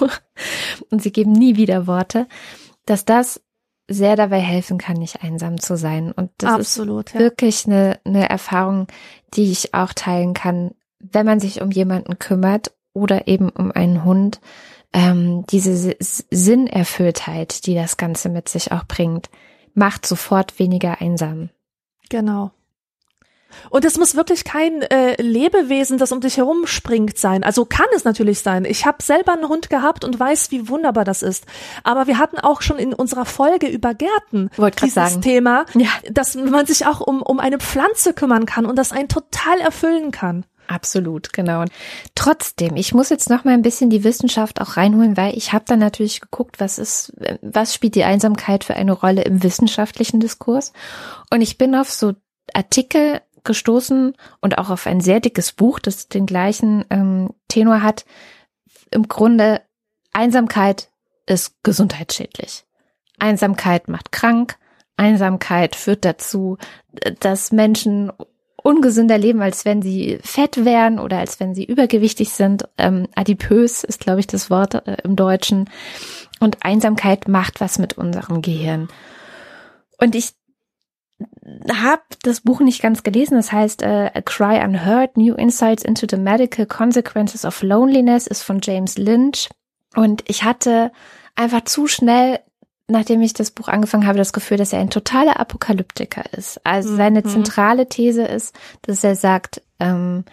und 0.91 1.01
sie 1.01 1.11
geben 1.11 1.31
nie 1.31 1.55
wieder 1.55 1.87
Worte, 1.87 2.27
dass 2.85 3.05
das 3.05 3.41
sehr 3.89 4.15
dabei 4.15 4.39
helfen 4.39 4.77
kann, 4.77 4.97
nicht 4.97 5.23
einsam 5.23 5.59
zu 5.59 5.75
sein. 5.75 6.11
Und 6.11 6.31
das 6.37 6.53
Absolut, 6.53 7.07
ist 7.07 7.15
ja. 7.15 7.19
wirklich 7.19 7.65
eine, 7.65 7.99
eine 8.05 8.29
Erfahrung, 8.29 8.87
die 9.33 9.51
ich 9.51 9.73
auch 9.73 9.93
teilen 9.93 10.33
kann, 10.33 10.71
wenn 10.99 11.25
man 11.25 11.39
sich 11.39 11.61
um 11.61 11.71
jemanden 11.71 12.19
kümmert 12.19 12.71
oder 12.93 13.27
eben 13.27 13.49
um 13.49 13.71
einen 13.71 14.03
Hund, 14.03 14.39
ähm, 14.93 15.45
diese 15.49 15.95
Sinnerfülltheit, 15.99 17.65
die 17.65 17.75
das 17.75 17.97
Ganze 17.97 18.29
mit 18.29 18.49
sich 18.49 18.71
auch 18.71 18.85
bringt, 18.85 19.29
macht 19.73 20.05
sofort 20.05 20.59
weniger 20.59 21.01
einsam. 21.01 21.49
Genau. 22.09 22.51
Und 23.69 23.85
es 23.85 23.97
muss 23.97 24.15
wirklich 24.15 24.43
kein 24.43 24.81
äh, 24.81 25.21
Lebewesen, 25.21 25.97
das 25.97 26.11
um 26.11 26.21
dich 26.21 26.37
herum 26.37 26.67
springt, 26.67 27.17
sein. 27.17 27.43
Also 27.43 27.65
kann 27.65 27.87
es 27.95 28.03
natürlich 28.03 28.41
sein. 28.41 28.65
Ich 28.65 28.85
habe 28.85 29.01
selber 29.01 29.33
einen 29.33 29.47
Hund 29.47 29.69
gehabt 29.69 30.03
und 30.03 30.19
weiß, 30.19 30.51
wie 30.51 30.69
wunderbar 30.69 31.03
das 31.03 31.21
ist. 31.21 31.45
Aber 31.83 32.07
wir 32.07 32.17
hatten 32.17 32.39
auch 32.39 32.61
schon 32.61 32.77
in 32.77 32.93
unserer 32.93 33.25
Folge 33.25 33.67
über 33.67 33.93
Gärten 33.93 34.49
dieses 34.81 34.93
sagen. 34.93 35.21
Thema, 35.21 35.65
ja. 35.73 35.89
dass 36.11 36.35
man 36.35 36.65
sich 36.65 36.85
auch 36.85 37.01
um, 37.01 37.21
um 37.21 37.39
eine 37.39 37.59
Pflanze 37.59 38.13
kümmern 38.13 38.45
kann 38.45 38.65
und 38.65 38.77
das 38.77 38.91
einen 38.91 39.09
total 39.09 39.59
erfüllen 39.59 40.11
kann. 40.11 40.45
Absolut, 40.69 41.33
genau. 41.33 41.61
Und 41.61 41.71
trotzdem, 42.13 42.75
ich 42.75 42.93
muss 42.93 43.09
jetzt 43.09 43.29
noch 43.29 43.43
mal 43.43 43.55
ein 43.55 43.63
bisschen 43.63 43.89
die 43.89 44.03
Wissenschaft 44.03 44.61
auch 44.61 44.77
reinholen, 44.77 45.17
weil 45.17 45.35
ich 45.35 45.51
habe 45.51 45.65
dann 45.67 45.79
natürlich 45.79 46.21
geguckt, 46.21 46.59
was 46.59 46.77
ist, 46.77 47.13
was 47.41 47.73
spielt 47.73 47.95
die 47.95 48.03
Einsamkeit 48.03 48.63
für 48.63 48.75
eine 48.75 48.91
Rolle 48.91 49.23
im 49.23 49.41
wissenschaftlichen 49.41 50.19
Diskurs? 50.19 50.71
Und 51.31 51.41
ich 51.41 51.57
bin 51.57 51.73
auf 51.73 51.89
so 51.89 52.13
Artikel 52.53 53.21
gestoßen 53.43 54.13
und 54.41 54.57
auch 54.57 54.69
auf 54.69 54.87
ein 54.87 55.01
sehr 55.01 55.19
dickes 55.19 55.51
Buch, 55.51 55.79
das 55.79 56.07
den 56.07 56.25
gleichen 56.25 56.85
ähm, 56.89 57.33
Tenor 57.47 57.81
hat. 57.81 58.05
Im 58.91 59.07
Grunde, 59.07 59.61
Einsamkeit 60.11 60.89
ist 61.25 61.55
gesundheitsschädlich. 61.63 62.65
Einsamkeit 63.19 63.87
macht 63.87 64.11
krank. 64.11 64.57
Einsamkeit 64.97 65.75
führt 65.75 66.03
dazu, 66.03 66.57
dass 67.19 67.51
Menschen 67.51 68.11
ungesünder 68.63 69.17
leben, 69.17 69.41
als 69.41 69.65
wenn 69.65 69.81
sie 69.81 70.19
fett 70.21 70.65
wären 70.65 70.99
oder 70.99 71.19
als 71.19 71.39
wenn 71.39 71.55
sie 71.55 71.63
übergewichtig 71.63 72.31
sind. 72.31 72.67
Ähm, 72.77 73.07
adipös 73.15 73.83
ist, 73.83 73.99
glaube 73.99 74.19
ich, 74.19 74.27
das 74.27 74.49
Wort 74.49 74.75
äh, 74.87 74.97
im 75.03 75.15
Deutschen. 75.15 75.69
Und 76.39 76.63
Einsamkeit 76.63 77.27
macht 77.27 77.61
was 77.61 77.79
mit 77.79 77.97
unserem 77.97 78.41
Gehirn. 78.41 78.89
Und 79.97 80.15
ich 80.15 80.33
habe 81.71 82.01
das 82.23 82.41
Buch 82.41 82.59
nicht 82.61 82.81
ganz 82.81 83.03
gelesen. 83.03 83.35
Das 83.35 83.51
heißt 83.51 83.81
äh, 83.81 84.11
A 84.13 84.21
Cry 84.21 84.63
Unheard, 84.63 85.17
New 85.17 85.35
Insights 85.35 85.83
into 85.83 86.07
the 86.09 86.17
Medical 86.17 86.65
Consequences 86.65 87.45
of 87.45 87.61
Loneliness 87.61 88.27
ist 88.27 88.43
von 88.43 88.59
James 88.61 88.97
Lynch. 88.97 89.49
Und 89.95 90.23
ich 90.27 90.43
hatte 90.43 90.91
einfach 91.35 91.65
zu 91.65 91.87
schnell, 91.87 92.39
nachdem 92.87 93.21
ich 93.21 93.33
das 93.33 93.51
Buch 93.51 93.67
angefangen 93.67 94.07
habe, 94.07 94.17
das 94.17 94.33
Gefühl, 94.33 94.57
dass 94.57 94.73
er 94.73 94.79
ein 94.79 94.89
totaler 94.89 95.39
Apokalyptiker 95.39 96.23
ist. 96.33 96.65
Also 96.65 96.95
seine 96.95 97.21
mhm. 97.21 97.29
zentrale 97.29 97.87
These 97.87 98.23
ist, 98.23 98.55
dass 98.83 99.03
er 99.03 99.15
sagt, 99.15 99.61
ähm, 99.79 100.25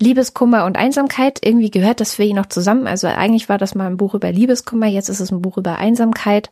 Liebeskummer 0.00 0.64
und 0.64 0.76
Einsamkeit, 0.76 1.40
irgendwie 1.44 1.70
gehört 1.70 2.00
das 2.00 2.14
für 2.14 2.22
ihn 2.22 2.36
noch 2.36 2.46
zusammen. 2.46 2.86
Also 2.86 3.08
eigentlich 3.08 3.48
war 3.48 3.58
das 3.58 3.74
mal 3.74 3.86
ein 3.86 3.96
Buch 3.96 4.14
über 4.14 4.30
Liebeskummer, 4.30 4.86
jetzt 4.86 5.08
ist 5.08 5.20
es 5.20 5.32
ein 5.32 5.42
Buch 5.42 5.58
über 5.58 5.76
Einsamkeit, 5.76 6.50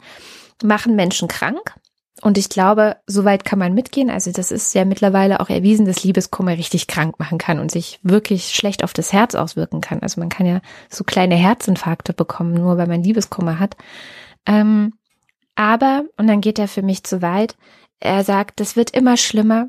machen 0.65 0.97
Menschen 0.97 1.29
krank. 1.29 1.75
Und 2.23 2.39
ich 2.39 2.49
glaube, 2.49 2.97
soweit 3.07 3.45
kann 3.45 3.59
man 3.59 3.75
mitgehen. 3.75 4.09
Also 4.09 4.33
das 4.33 4.51
ist 4.51 4.75
ja 4.75 4.87
mittlerweile 4.87 5.41
auch 5.41 5.51
erwiesen, 5.51 5.85
dass 5.85 6.03
Liebeskummer 6.03 6.53
richtig 6.53 6.87
krank 6.87 7.19
machen 7.19 7.37
kann 7.37 7.59
und 7.59 7.71
sich 7.71 8.01
wirklich 8.03 8.55
schlecht 8.55 8.85
auf 8.85 8.95
das 8.95 9.13
Herz 9.13 9.35
auswirken 9.35 9.83
kann. 9.83 10.01
Also 10.01 10.21
man 10.21 10.31
kann 10.31 10.47
ja 10.47 10.61
so 10.89 11.05
kleine 11.05 11.35
Herzinfarkte 11.35 12.15
bekommen, 12.15 12.55
nur 12.55 12.79
weil 12.79 12.87
man 12.87 13.03
Liebeskummer 13.03 13.59
hat. 13.59 13.77
Ähm, 14.47 14.95
aber, 15.57 16.05
und 16.17 16.27
dann 16.27 16.41
geht 16.41 16.59
er 16.59 16.69
für 16.69 16.83
mich 16.83 17.05
zu 17.05 17.21
weit, 17.21 17.57
er 18.01 18.25
sagt, 18.25 18.61
es 18.61 18.77
wird 18.77 18.91
immer 18.91 19.17
schlimmer. 19.17 19.69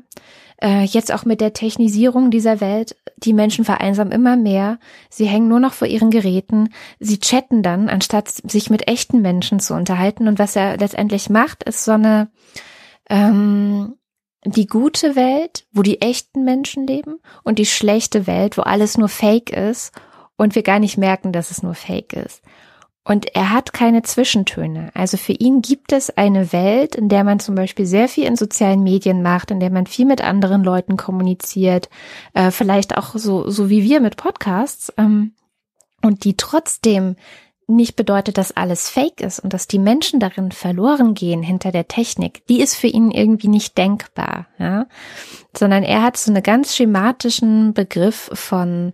Äh, 0.60 0.82
jetzt 0.82 1.12
auch 1.12 1.24
mit 1.24 1.40
der 1.40 1.52
Technisierung 1.52 2.30
dieser 2.30 2.60
Welt, 2.60 2.96
die 3.16 3.32
Menschen 3.32 3.64
vereinsamen 3.64 4.12
immer 4.12 4.36
mehr. 4.36 4.78
Sie 5.08 5.26
hängen 5.26 5.48
nur 5.48 5.60
noch 5.60 5.72
vor 5.72 5.86
ihren 5.86 6.10
Geräten. 6.10 6.70
Sie 6.98 7.20
chatten 7.20 7.62
dann, 7.62 7.88
anstatt 7.88 8.28
sich 8.28 8.68
mit 8.68 8.88
echten 8.88 9.22
Menschen 9.22 9.60
zu 9.60 9.74
unterhalten. 9.74 10.26
Und 10.26 10.38
was 10.38 10.56
er 10.56 10.76
letztendlich 10.76 11.30
macht, 11.30 11.62
ist 11.62 11.84
so 11.84 11.92
eine 11.92 12.30
ähm, 13.08 13.94
die 14.44 14.66
gute 14.66 15.16
Welt, 15.16 15.66
wo 15.72 15.82
die 15.82 16.00
echten 16.00 16.44
Menschen 16.44 16.86
leben, 16.86 17.20
und 17.44 17.58
die 17.58 17.66
schlechte 17.66 18.26
Welt, 18.26 18.56
wo 18.56 18.62
alles 18.62 18.98
nur 18.98 19.08
Fake 19.08 19.50
ist 19.50 19.92
und 20.36 20.54
wir 20.54 20.62
gar 20.62 20.78
nicht 20.78 20.96
merken, 20.96 21.32
dass 21.32 21.50
es 21.50 21.62
nur 21.62 21.74
Fake 21.74 22.12
ist. 22.12 22.42
Und 23.08 23.34
er 23.34 23.50
hat 23.54 23.72
keine 23.72 24.02
Zwischentöne. 24.02 24.90
Also 24.92 25.16
für 25.16 25.32
ihn 25.32 25.62
gibt 25.62 25.92
es 25.92 26.14
eine 26.18 26.52
Welt, 26.52 26.94
in 26.94 27.08
der 27.08 27.24
man 27.24 27.40
zum 27.40 27.54
Beispiel 27.54 27.86
sehr 27.86 28.06
viel 28.06 28.24
in 28.24 28.36
sozialen 28.36 28.82
Medien 28.82 29.22
macht, 29.22 29.50
in 29.50 29.60
der 29.60 29.70
man 29.70 29.86
viel 29.86 30.04
mit 30.04 30.22
anderen 30.22 30.62
Leuten 30.62 30.98
kommuniziert, 30.98 31.88
äh, 32.34 32.50
vielleicht 32.50 32.98
auch 32.98 33.14
so, 33.14 33.48
so 33.48 33.70
wie 33.70 33.82
wir 33.82 34.00
mit 34.00 34.18
Podcasts, 34.18 34.92
ähm, 34.98 35.32
und 36.02 36.24
die 36.24 36.36
trotzdem 36.36 37.16
nicht 37.66 37.96
bedeutet, 37.96 38.36
dass 38.36 38.54
alles 38.54 38.90
fake 38.90 39.22
ist 39.22 39.40
und 39.40 39.54
dass 39.54 39.66
die 39.66 39.78
Menschen 39.78 40.20
darin 40.20 40.52
verloren 40.52 41.14
gehen 41.14 41.42
hinter 41.42 41.72
der 41.72 41.88
Technik, 41.88 42.46
die 42.48 42.60
ist 42.60 42.74
für 42.74 42.88
ihn 42.88 43.10
irgendwie 43.10 43.48
nicht 43.48 43.78
denkbar, 43.78 44.48
ja, 44.58 44.86
sondern 45.56 45.82
er 45.82 46.02
hat 46.02 46.18
so 46.18 46.30
einen 46.30 46.42
ganz 46.42 46.76
schematischen 46.76 47.72
Begriff 47.72 48.30
von 48.34 48.92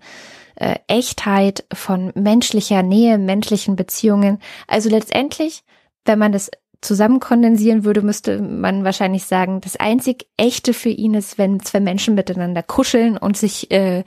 äh, 0.57 0.77
Echtheit, 0.87 1.65
von 1.73 2.13
menschlicher 2.15 2.83
Nähe, 2.83 3.19
menschlichen 3.19 3.77
Beziehungen. 3.77 4.39
Also 4.67 4.89
letztendlich, 4.89 5.63
wenn 6.05 6.19
man 6.19 6.33
das 6.33 6.51
zusammenkondensieren 6.85 7.85
würde, 7.85 8.03
müsste 8.03 8.41
man 8.41 8.85
wahrscheinlich 8.85 9.25
sagen, 9.25 9.61
das 9.61 9.77
einzig 9.77 10.27
Echte 10.37 10.75
für 10.75 10.91
ihn 10.91 11.15
ist, 11.15 11.39
wenn 11.39 11.61
zwei 11.61 11.81
Menschen 11.81 12.15
miteinander 12.15 12.63
kuscheln 12.63 13.17
und 13.17 13.37
sich 13.37 13.71
äh, 13.71 14.05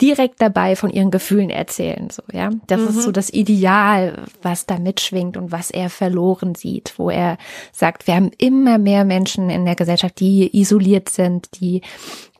direkt 0.00 0.42
dabei 0.42 0.76
von 0.76 0.90
ihren 0.90 1.10
Gefühlen 1.10 1.50
erzählen. 1.50 2.10
So, 2.10 2.22
ja, 2.32 2.50
das 2.66 2.80
mhm. 2.80 2.88
ist 2.88 3.02
so 3.02 3.12
das 3.12 3.30
Ideal, 3.32 4.24
was 4.42 4.66
da 4.66 4.78
mitschwingt 4.78 5.36
und 5.36 5.52
was 5.52 5.70
er 5.70 5.88
verloren 5.88 6.54
sieht, 6.54 6.94
wo 6.98 7.08
er 7.08 7.38
sagt, 7.72 8.06
wir 8.06 8.14
haben 8.14 8.30
immer 8.36 8.78
mehr 8.78 9.04
Menschen 9.04 9.48
in 9.48 9.64
der 9.64 9.74
Gesellschaft, 9.74 10.20
die 10.20 10.54
isoliert 10.58 11.08
sind, 11.08 11.60
die 11.60 11.80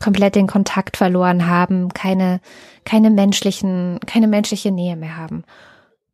komplett 0.01 0.35
den 0.35 0.47
Kontakt 0.47 0.97
verloren 0.97 1.47
haben, 1.47 1.95
keine 1.95 2.41
keine 2.87 3.11
menschlichen, 3.11 4.01
keine 4.07 4.29
menschliche 4.29 4.71
Nähe 4.71 4.97
mehr 4.97 5.19
haben. 5.19 5.45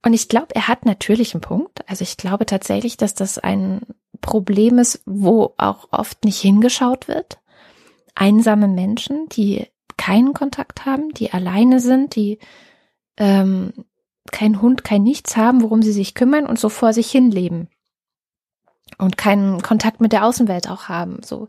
Und 0.05 0.15
ich 0.15 0.29
glaube, 0.29 0.49
er 0.57 0.67
hat 0.67 0.85
natürlich 0.85 1.35
einen 1.35 1.43
Punkt. 1.43 1.89
Also 1.89 2.03
ich 2.03 2.17
glaube 2.17 2.47
tatsächlich, 2.47 2.97
dass 2.97 3.15
das 3.15 3.39
ein 3.39 3.83
Problem 4.21 4.79
ist, 4.79 5.03
wo 5.07 5.55
auch 5.59 5.89
oft 5.93 6.25
nicht 6.25 6.41
hingeschaut 6.41 7.07
wird. 7.07 7.39
Einsame 8.17 8.67
Menschen, 8.67 9.29
die 9.29 9.67
keinen 10.03 10.33
Kontakt 10.33 10.85
haben, 10.85 11.15
die 11.15 11.33
alleine 11.33 11.79
sind, 11.79 12.17
die 12.17 12.41
ähm, 13.19 13.73
kein 14.33 14.61
Hund, 14.61 14.83
kein 14.83 15.05
Nichts 15.05 15.37
haben, 15.37 15.63
worum 15.63 15.81
sie 15.81 15.93
sich 15.93 16.17
kümmern 16.17 16.45
und 16.45 16.59
so 16.59 16.69
vor 16.69 16.93
sich 16.93 17.09
hin 17.09 17.31
leben 17.31 17.69
und 18.99 19.17
keinen 19.17 19.63
Kontakt 19.63 20.01
mit 20.01 20.13
der 20.13 20.25
Außenwelt 20.25 20.69
auch 20.69 20.89
haben. 20.89 21.23
So, 21.23 21.49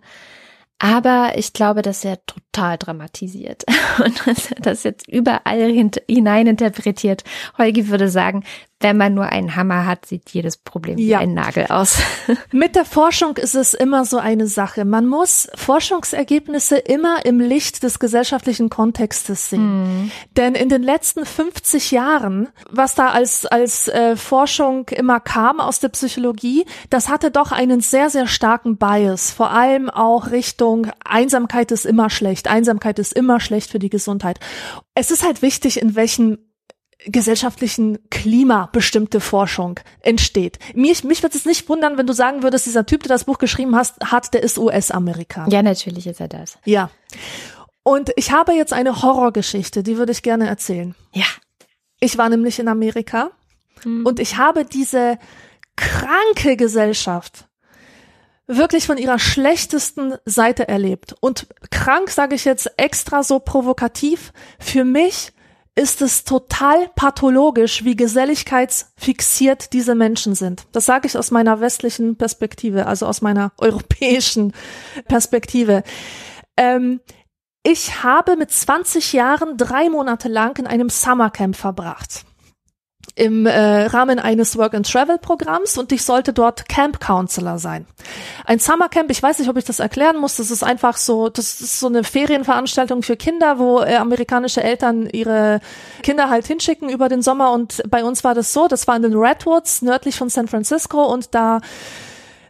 aber 0.77 1.31
ich 1.35 1.53
glaube, 1.53 1.81
dass 1.81 2.05
er 2.05 2.19
total 2.53 2.77
dramatisiert 2.77 3.63
und 4.05 4.21
das 4.59 4.83
jetzt 4.83 5.07
überall 5.07 5.71
hineininterpretiert. 6.07 7.23
Holgi 7.57 7.89
würde 7.89 8.09
sagen, 8.09 8.43
wenn 8.83 8.97
man 8.97 9.13
nur 9.13 9.25
einen 9.25 9.55
Hammer 9.55 9.85
hat, 9.85 10.05
sieht 10.05 10.29
jedes 10.31 10.57
Problem 10.57 10.97
ja. 10.97 11.19
wie 11.19 11.23
ein 11.23 11.33
Nagel 11.33 11.67
aus. 11.67 11.99
Mit 12.51 12.75
der 12.75 12.83
Forschung 12.83 13.37
ist 13.37 13.55
es 13.55 13.73
immer 13.73 14.03
so 14.03 14.17
eine 14.17 14.45
Sache. 14.45 14.83
Man 14.83 15.07
muss 15.07 15.47
Forschungsergebnisse 15.55 16.77
immer 16.77 17.25
im 17.25 17.39
Licht 17.39 17.81
des 17.83 17.97
gesellschaftlichen 17.97 18.69
Kontextes 18.69 19.49
sehen. 19.49 20.07
Mm. 20.07 20.11
Denn 20.35 20.53
in 20.53 20.67
den 20.67 20.83
letzten 20.83 21.25
50 21.25 21.91
Jahren, 21.91 22.49
was 22.69 22.93
da 22.93 23.11
als, 23.11 23.45
als 23.45 23.87
äh, 23.87 24.17
Forschung 24.17 24.89
immer 24.89 25.21
kam 25.21 25.61
aus 25.61 25.79
der 25.79 25.89
Psychologie, 25.89 26.65
das 26.89 27.07
hatte 27.07 27.31
doch 27.31 27.53
einen 27.53 27.79
sehr, 27.79 28.09
sehr 28.09 28.27
starken 28.27 28.75
Bias. 28.75 29.31
Vor 29.31 29.51
allem 29.51 29.89
auch 29.89 30.31
Richtung 30.31 30.87
Einsamkeit 31.05 31.71
ist 31.71 31.85
immer 31.85 32.09
schlecht. 32.09 32.42
Einsamkeit 32.47 32.99
ist 32.99 33.13
immer 33.13 33.39
schlecht 33.39 33.71
für 33.71 33.79
die 33.79 33.89
Gesundheit. 33.89 34.39
Es 34.95 35.11
ist 35.11 35.23
halt 35.23 35.41
wichtig, 35.41 35.81
in 35.81 35.95
welchem 35.95 36.37
gesellschaftlichen 37.05 37.97
Klima 38.09 38.69
bestimmte 38.71 39.19
Forschung 39.19 39.79
entsteht. 40.01 40.59
Mich, 40.73 41.03
mich 41.03 41.21
würde 41.21 41.37
es 41.37 41.45
nicht 41.45 41.67
wundern, 41.67 41.97
wenn 41.97 42.07
du 42.07 42.13
sagen 42.13 42.43
würdest, 42.43 42.65
dieser 42.65 42.85
Typ, 42.85 43.03
der 43.03 43.09
das 43.09 43.25
Buch 43.25 43.37
geschrieben 43.37 43.75
hast, 43.75 43.99
hat, 44.11 44.33
der 44.33 44.43
ist 44.43 44.57
US-Amerikaner. 44.57 45.51
Ja, 45.51 45.61
natürlich 45.61 46.07
ist 46.07 46.21
er 46.21 46.27
das. 46.27 46.57
Ja. 46.65 46.89
Und 47.83 48.11
ich 48.15 48.31
habe 48.31 48.53
jetzt 48.53 48.71
eine 48.71 49.01
Horrorgeschichte, 49.01 49.83
die 49.83 49.97
würde 49.97 50.13
ich 50.13 50.23
gerne 50.23 50.47
erzählen. 50.47 50.95
Ja. 51.11 51.25
Ich 51.99 52.17
war 52.17 52.29
nämlich 52.29 52.59
in 52.59 52.67
Amerika 52.67 53.31
hm. 53.81 54.05
und 54.05 54.19
ich 54.19 54.37
habe 54.37 54.65
diese 54.65 55.17
kranke 55.75 56.55
Gesellschaft 56.55 57.45
wirklich 58.57 58.87
von 58.87 58.97
ihrer 58.97 59.19
schlechtesten 59.19 60.15
Seite 60.25 60.67
erlebt. 60.67 61.15
Und 61.19 61.47
krank 61.71 62.09
sage 62.09 62.35
ich 62.35 62.45
jetzt 62.45 62.71
extra 62.77 63.23
so 63.23 63.39
provokativ. 63.39 64.33
Für 64.59 64.83
mich 64.83 65.33
ist 65.75 66.01
es 66.01 66.23
total 66.23 66.89
pathologisch, 66.95 67.83
wie 67.83 67.95
geselligkeitsfixiert 67.95 69.73
diese 69.73 69.95
Menschen 69.95 70.35
sind. 70.35 70.63
Das 70.71 70.85
sage 70.85 71.07
ich 71.07 71.17
aus 71.17 71.31
meiner 71.31 71.61
westlichen 71.61 72.15
Perspektive, 72.15 72.85
also 72.85 73.07
aus 73.07 73.21
meiner 73.21 73.51
europäischen 73.57 74.53
Perspektive. 75.07 75.83
Ähm, 76.57 77.01
ich 77.63 78.03
habe 78.03 78.35
mit 78.35 78.51
20 78.51 79.13
Jahren 79.13 79.57
drei 79.57 79.89
Monate 79.89 80.27
lang 80.27 80.57
in 80.57 80.67
einem 80.67 80.89
Summercamp 80.89 81.55
verbracht 81.55 82.25
im 83.15 83.45
äh, 83.45 83.85
Rahmen 83.85 84.17
eines 84.17 84.57
Work-and-Travel-Programms 84.57 85.77
und 85.77 85.91
ich 85.91 86.03
sollte 86.03 86.33
dort 86.33 86.67
Camp 86.67 86.99
Counselor 86.99 87.59
sein. 87.59 87.85
Ein 88.45 88.59
Summercamp, 88.59 89.11
ich 89.11 89.21
weiß 89.21 89.39
nicht, 89.39 89.49
ob 89.49 89.57
ich 89.57 89.65
das 89.65 89.79
erklären 89.79 90.17
muss, 90.17 90.37
das 90.37 90.49
ist 90.49 90.63
einfach 90.63 90.97
so, 90.97 91.29
das 91.29 91.61
ist 91.61 91.79
so 91.79 91.87
eine 91.87 92.03
Ferienveranstaltung 92.03 93.03
für 93.03 93.15
Kinder, 93.15 93.59
wo 93.59 93.81
äh, 93.81 93.95
amerikanische 93.95 94.63
Eltern 94.63 95.07
ihre 95.07 95.59
Kinder 96.01 96.29
halt 96.29 96.47
hinschicken 96.47 96.89
über 96.89 97.07
den 97.07 97.21
Sommer 97.21 97.51
und 97.51 97.83
bei 97.89 98.03
uns 98.03 98.23
war 98.23 98.33
das 98.33 98.51
so, 98.51 98.67
das 98.67 98.87
war 98.87 98.95
in 98.95 99.03
den 99.03 99.15
Redwoods 99.15 99.83
nördlich 99.83 100.15
von 100.15 100.29
San 100.29 100.47
Francisco 100.47 101.03
und 101.03 101.35
da 101.35 101.61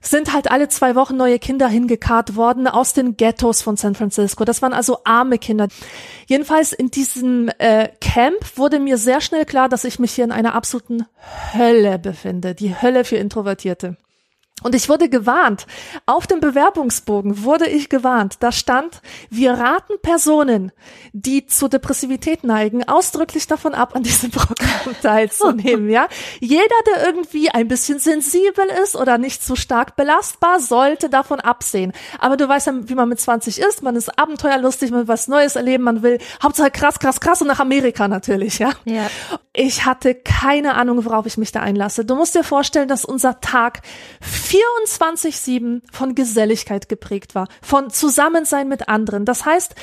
sind 0.03 0.33
halt 0.33 0.51
alle 0.51 0.67
zwei 0.67 0.95
Wochen 0.95 1.17
neue 1.17 1.39
Kinder 1.39 1.67
hingekarrt 1.67 2.35
worden 2.35 2.67
aus 2.67 2.93
den 2.93 3.17
Ghettos 3.17 3.61
von 3.61 3.77
San 3.77 3.95
Francisco. 3.95 4.45
Das 4.45 4.61
waren 4.61 4.73
also 4.73 4.99
arme 5.05 5.37
Kinder. 5.39 5.67
Jedenfalls 6.27 6.73
in 6.73 6.91
diesem 6.91 7.49
äh, 7.57 7.89
Camp 8.01 8.57
wurde 8.57 8.79
mir 8.79 8.97
sehr 8.97 9.21
schnell 9.21 9.45
klar, 9.45 9.69
dass 9.69 9.85
ich 9.85 9.99
mich 9.99 10.13
hier 10.13 10.25
in 10.25 10.31
einer 10.31 10.55
absoluten 10.55 11.05
Hölle 11.53 11.99
befinde. 11.99 12.53
Die 12.53 12.79
Hölle 12.79 13.05
für 13.05 13.15
Introvertierte. 13.15 13.97
Und 14.61 14.75
ich 14.75 14.87
wurde 14.87 15.09
gewarnt. 15.09 15.65
Auf 16.05 16.25
dem 16.25 16.39
Bewerbungsbogen 16.39 17.43
wurde 17.43 17.67
ich 17.67 17.89
gewarnt. 17.89 18.37
Da 18.39 18.51
stand, 18.51 19.01
wir 19.29 19.53
raten 19.53 19.93
Personen, 20.01 20.71
die 21.11 21.45
zu 21.45 21.67
Depressivität 21.67 22.45
neigen, 22.45 22.87
ausdrücklich 22.87 23.47
davon 23.47 23.73
ab, 23.73 23.93
an 23.95 24.03
diesem 24.03 24.31
Programm 24.31 24.95
teilzunehmen, 25.01 25.89
ja. 25.89 26.07
Jeder, 26.39 26.63
der 26.87 27.05
irgendwie 27.05 27.49
ein 27.49 27.67
bisschen 27.67 27.99
sensibel 27.99 28.65
ist 28.83 28.95
oder 28.95 29.17
nicht 29.17 29.43
zu 29.43 29.55
stark 29.57 29.97
belastbar, 29.97 30.61
sollte 30.61 31.09
davon 31.09 31.41
absehen. 31.41 31.91
Aber 32.19 32.37
du 32.37 32.47
weißt 32.47 32.67
ja, 32.67 32.73
wie 32.83 32.95
man 32.95 33.09
mit 33.09 33.19
20 33.19 33.59
ist. 33.59 33.83
Man 33.83 33.97
ist 33.97 34.17
abenteuerlustig, 34.17 34.91
man 34.91 35.01
will 35.01 35.07
was 35.09 35.27
Neues 35.27 35.57
erleben, 35.57 35.83
man 35.83 36.03
will 36.03 36.19
Hauptsache 36.41 36.71
krass, 36.71 36.99
krass, 36.99 37.19
krass 37.19 37.41
und 37.41 37.47
nach 37.47 37.59
Amerika 37.59 38.07
natürlich, 38.07 38.59
ja. 38.59 38.71
ja. 38.85 39.09
Ich 39.51 39.85
hatte 39.85 40.15
keine 40.15 40.75
Ahnung, 40.75 41.03
worauf 41.03 41.25
ich 41.25 41.37
mich 41.37 41.51
da 41.51 41.59
einlasse. 41.59 42.05
Du 42.05 42.15
musst 42.15 42.33
dir 42.33 42.43
vorstellen, 42.43 42.87
dass 42.87 43.03
unser 43.03 43.41
Tag 43.41 43.81
24-7 44.43 45.81
von 45.91 46.15
Geselligkeit 46.15 46.89
geprägt 46.89 47.35
war, 47.35 47.47
von 47.61 47.89
Zusammensein 47.89 48.67
mit 48.67 48.89
anderen. 48.89 49.25
Das 49.25 49.45
heißt, 49.45 49.75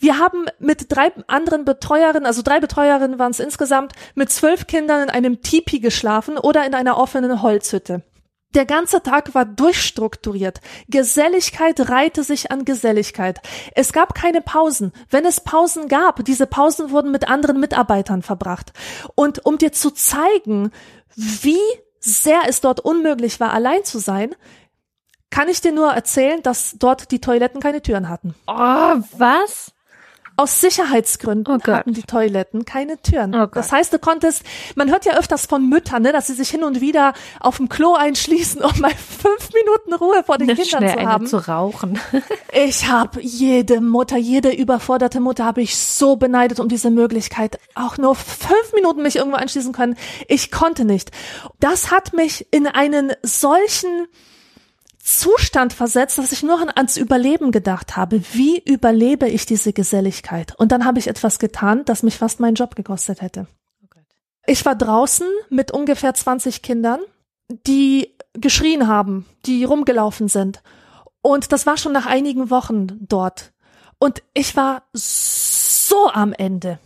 wir 0.00 0.18
haben 0.18 0.46
mit 0.58 0.86
drei 0.88 1.12
anderen 1.28 1.64
Betreuerinnen, 1.64 2.26
also 2.26 2.42
drei 2.42 2.60
Betreuerinnen 2.60 3.18
waren 3.18 3.30
es 3.30 3.40
insgesamt, 3.40 3.92
mit 4.14 4.30
zwölf 4.30 4.66
Kindern 4.66 5.04
in 5.04 5.10
einem 5.10 5.42
Tipi 5.42 5.80
geschlafen 5.80 6.38
oder 6.38 6.66
in 6.66 6.74
einer 6.74 6.98
offenen 6.98 7.42
Holzhütte. 7.42 8.02
Der 8.54 8.66
ganze 8.66 9.02
Tag 9.02 9.34
war 9.34 9.46
durchstrukturiert. 9.46 10.60
Geselligkeit 10.88 11.88
reihte 11.88 12.22
sich 12.22 12.50
an 12.50 12.66
Geselligkeit. 12.66 13.40
Es 13.74 13.94
gab 13.94 14.14
keine 14.14 14.42
Pausen. 14.42 14.92
Wenn 15.08 15.24
es 15.24 15.40
Pausen 15.40 15.88
gab, 15.88 16.22
diese 16.24 16.46
Pausen 16.46 16.90
wurden 16.90 17.12
mit 17.12 17.28
anderen 17.28 17.60
Mitarbeitern 17.60 18.22
verbracht. 18.22 18.72
Und 19.14 19.46
um 19.46 19.56
dir 19.56 19.72
zu 19.72 19.90
zeigen, 19.90 20.70
wie 21.16 21.60
sehr 22.02 22.42
es 22.48 22.60
dort 22.60 22.80
unmöglich 22.80 23.40
war, 23.40 23.52
allein 23.52 23.84
zu 23.84 23.98
sein, 23.98 24.34
kann 25.30 25.48
ich 25.48 25.60
dir 25.60 25.72
nur 25.72 25.92
erzählen, 25.92 26.42
dass 26.42 26.76
dort 26.78 27.10
die 27.10 27.20
Toiletten 27.20 27.60
keine 27.60 27.80
Türen 27.80 28.08
hatten. 28.08 28.34
Oh, 28.46 28.52
was? 29.16 29.72
Aus 30.42 30.60
Sicherheitsgründen 30.60 31.60
Oh 31.62 31.72
hatten 31.72 31.94
die 31.94 32.02
Toiletten 32.02 32.64
keine 32.64 33.00
Türen. 33.00 33.34
Oh 33.34 33.46
das 33.46 33.70
heißt, 33.70 33.92
du 33.92 33.98
konntest, 33.98 34.42
man 34.74 34.90
hört 34.90 35.04
ja 35.04 35.16
öfters 35.16 35.46
von 35.46 35.68
Müttern, 35.68 36.02
ne, 36.02 36.12
dass 36.12 36.26
sie 36.26 36.34
sich 36.34 36.50
hin 36.50 36.64
und 36.64 36.80
wieder 36.80 37.14
auf 37.40 37.58
dem 37.58 37.68
Klo 37.68 37.94
einschließen, 37.94 38.62
um 38.62 38.80
mal 38.80 38.90
fünf 39.22 39.50
Minuten 39.54 39.94
Ruhe 39.94 40.24
vor 40.24 40.38
den 40.38 40.48
Nicht 40.48 40.62
Kindern 40.62 40.80
schnell 40.80 40.92
zu 40.92 40.98
eine 40.98 41.08
haben. 41.08 41.26
zu 41.26 41.48
rauchen. 41.48 41.98
Ich 42.54 42.86
habe 42.86 43.20
jede 43.22 43.80
Mutter, 43.80 44.18
jede 44.18 44.52
überforderte 44.54 45.20
Mutter 45.20 45.46
habe 45.46 45.62
ich 45.62 45.76
so 45.78 46.16
beneidet 46.16 46.60
um 46.60 46.68
diese 46.68 46.90
Möglichkeit, 46.90 47.58
auch 47.74 47.96
nur 47.96 48.14
fünf 48.14 48.74
Minuten 48.74 49.02
mich 49.02 49.16
irgendwo 49.16 49.36
einschließen 49.38 49.72
können. 49.72 49.96
Ich 50.28 50.50
konnte 50.50 50.84
nicht. 50.84 51.10
Das 51.60 51.90
hat 51.90 52.12
mich 52.12 52.46
in 52.50 52.66
einen 52.66 53.12
solchen 53.22 54.06
Zustand 55.04 55.72
versetzt, 55.72 56.18
dass 56.18 56.30
ich 56.30 56.42
nur 56.44 56.60
an- 56.60 56.70
ans 56.74 56.96
Überleben 56.96 57.50
gedacht 57.50 57.96
habe. 57.96 58.22
Wie 58.34 58.62
überlebe 58.64 59.28
ich 59.28 59.46
diese 59.46 59.72
Geselligkeit? 59.72 60.54
Und 60.58 60.70
dann 60.70 60.84
habe 60.84 61.00
ich 61.00 61.08
etwas 61.08 61.38
getan, 61.40 61.84
das 61.84 62.02
mich 62.04 62.16
fast 62.18 62.38
meinen 62.38 62.54
Job 62.54 62.76
gekostet 62.76 63.20
hätte. 63.20 63.48
Ich 64.46 64.64
war 64.64 64.74
draußen 64.76 65.26
mit 65.50 65.72
ungefähr 65.72 66.14
20 66.14 66.62
Kindern, 66.62 67.00
die 67.66 68.16
geschrien 68.34 68.86
haben, 68.86 69.26
die 69.46 69.64
rumgelaufen 69.64 70.28
sind. 70.28 70.62
Und 71.20 71.52
das 71.52 71.66
war 71.66 71.76
schon 71.76 71.92
nach 71.92 72.06
einigen 72.06 72.50
Wochen 72.50 72.86
dort. 73.00 73.52
Und 73.98 74.22
ich 74.34 74.56
war 74.56 74.82
so 74.92 76.10
am 76.12 76.32
Ende, 76.32 76.78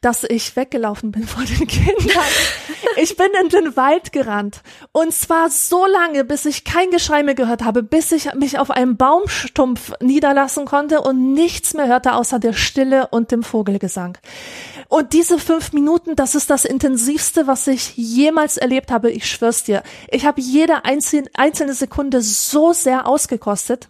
dass 0.00 0.24
ich 0.24 0.56
weggelaufen 0.56 1.10
bin 1.10 1.22
vor 1.26 1.44
den 1.44 1.66
Kindern. 1.66 2.24
Ich 2.96 3.16
bin 3.16 3.28
in 3.42 3.48
den 3.48 3.76
Wald 3.76 4.12
gerannt. 4.12 4.62
Und 4.92 5.12
zwar 5.12 5.50
so 5.50 5.86
lange, 5.86 6.24
bis 6.24 6.44
ich 6.44 6.64
kein 6.64 6.90
Geschrei 6.90 7.22
mehr 7.22 7.34
gehört 7.34 7.64
habe, 7.64 7.82
bis 7.82 8.12
ich 8.12 8.32
mich 8.34 8.58
auf 8.58 8.70
einem 8.70 8.96
Baumstumpf 8.96 9.92
niederlassen 10.00 10.64
konnte 10.64 11.00
und 11.00 11.32
nichts 11.34 11.74
mehr 11.74 11.88
hörte 11.88 12.14
außer 12.14 12.38
der 12.38 12.52
Stille 12.52 13.08
und 13.08 13.30
dem 13.30 13.42
Vogelgesang. 13.42 14.18
Und 14.88 15.12
diese 15.12 15.38
fünf 15.38 15.72
Minuten, 15.72 16.16
das 16.16 16.34
ist 16.34 16.50
das 16.50 16.64
intensivste, 16.64 17.46
was 17.46 17.66
ich 17.66 17.96
jemals 17.96 18.56
erlebt 18.56 18.90
habe. 18.90 19.10
Ich 19.10 19.30
schwör's 19.30 19.64
dir. 19.64 19.82
Ich 20.10 20.26
habe 20.26 20.40
jede 20.40 20.84
einzelne, 20.84 21.28
einzelne 21.34 21.74
Sekunde 21.74 22.20
so 22.20 22.72
sehr 22.72 23.06
ausgekostet. 23.06 23.88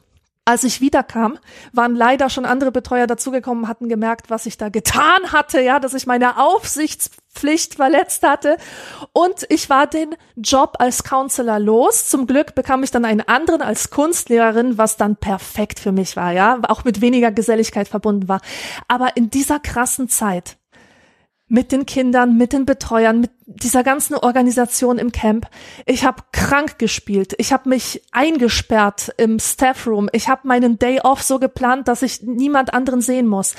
Als 0.49 0.63
ich 0.63 0.81
wiederkam, 0.81 1.41
waren 1.73 1.97
leider 1.97 2.31
schon 2.31 2.45
andere 2.45 2.71
Betreuer 2.71 3.09
dazugekommen, 3.09 3.67
hatten 3.67 3.89
gemerkt, 3.89 4.31
was 4.31 4.47
ich 4.47 4.57
da 4.57 4.69
getan 4.69 5.33
hatte, 5.33 5.61
ja, 5.61 5.81
dass 5.81 5.93
ich 5.93 6.07
meine 6.07 6.39
Aufsichtspflicht 6.41 7.75
verletzt 7.75 8.23
hatte. 8.23 8.57
Und 9.13 9.45
ich 9.49 9.69
war 9.69 9.89
den 9.89 10.15
Job 10.37 10.77
als 10.79 11.03
Counselor 11.03 11.59
los. 11.59 12.09
Zum 12.09 12.29
Glück 12.29 12.55
bekam 12.55 12.85
ich 12.85 12.93
dann 12.93 13.05
einen 13.05 13.23
anderen 13.23 13.61
als 13.61 13.91
Kunstlehrerin, 13.91 14.79
was 14.79 14.97
dann 14.97 15.17
perfekt 15.17 15.81
für 15.81 15.91
mich 15.91 16.15
war, 16.15 16.31
ja, 16.31 16.61
auch 16.69 16.85
mit 16.85 17.01
weniger 17.01 17.33
Geselligkeit 17.33 17.89
verbunden 17.89 18.29
war. 18.29 18.41
Aber 18.87 19.17
in 19.17 19.31
dieser 19.31 19.59
krassen 19.59 20.09
Zeit, 20.09 20.59
mit 21.49 21.73
den 21.73 21.87
Kindern, 21.87 22.37
mit 22.37 22.53
den 22.53 22.67
Betreuern, 22.67 23.21
mit 23.21 23.31
dieser 23.47 23.85
ganzen 23.85 24.17
Organisation 24.17 24.99
im 24.99 25.13
Camp. 25.13 25.49
Ich 25.87 26.05
habe 26.05 26.23
krank 26.33 26.79
gespielt. 26.79 27.35
Ich 27.39 27.53
habe 27.53 27.69
mich 27.69 28.03
eingesperrt 28.11 29.13
im 29.19 29.39
Staffroom. 29.39 30.09
Ich 30.13 30.29
habe 30.29 30.49
meinen 30.49 30.81
Day 30.81 31.01
off 31.01 31.23
so 31.23 31.39
geplant, 31.39 31.87
dass 31.87 32.03
ich 32.03 32.23
niemand 32.23 32.75
anderen 32.75 33.01
sehen 33.01 33.29
muss. 33.29 33.55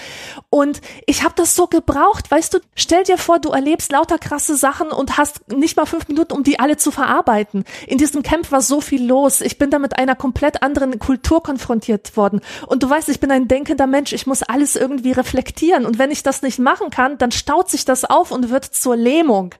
Und 0.49 0.81
ich 1.05 1.23
habe 1.23 1.33
das 1.37 1.55
so 1.55 1.67
gebraucht. 1.67 2.29
Weißt 2.29 2.53
du, 2.53 2.59
stell 2.75 3.03
dir 3.03 3.17
vor, 3.17 3.39
du 3.39 3.51
erlebst 3.51 3.93
lauter 3.93 4.19
krasse 4.19 4.57
Sachen 4.57 4.89
und 4.89 5.17
hast 5.17 5.47
nicht 5.53 5.77
mal 5.77 5.85
fünf 5.85 6.09
Minuten, 6.09 6.33
um 6.33 6.43
die 6.43 6.59
alle 6.59 6.75
zu 6.75 6.91
verarbeiten. 6.91 7.63
In 7.87 7.97
diesem 7.97 8.23
Camp 8.23 8.51
war 8.51 8.61
so 8.61 8.81
viel 8.81 9.05
los. 9.05 9.39
Ich 9.39 9.57
bin 9.57 9.69
da 9.69 9.79
mit 9.79 9.97
einer 9.97 10.15
komplett 10.15 10.63
anderen 10.63 10.99
Kultur 10.99 11.41
konfrontiert 11.41 12.17
worden. 12.17 12.41
Und 12.67 12.83
du 12.83 12.89
weißt, 12.89 13.07
ich 13.07 13.21
bin 13.21 13.31
ein 13.31 13.47
denkender 13.47 13.87
Mensch. 13.87 14.11
Ich 14.11 14.27
muss 14.27 14.43
alles 14.43 14.75
irgendwie 14.75 15.13
reflektieren. 15.13 15.85
Und 15.85 15.97
wenn 15.97 16.11
ich 16.11 16.23
das 16.23 16.41
nicht 16.41 16.59
machen 16.59 16.89
kann, 16.89 17.17
dann 17.17 17.31
staut 17.31 17.69
sich 17.69 17.85
das 17.85 18.03
auf 18.03 18.31
und 18.31 18.49
wird 18.49 18.65
zur 18.65 18.97
Lähmung. 18.97 19.55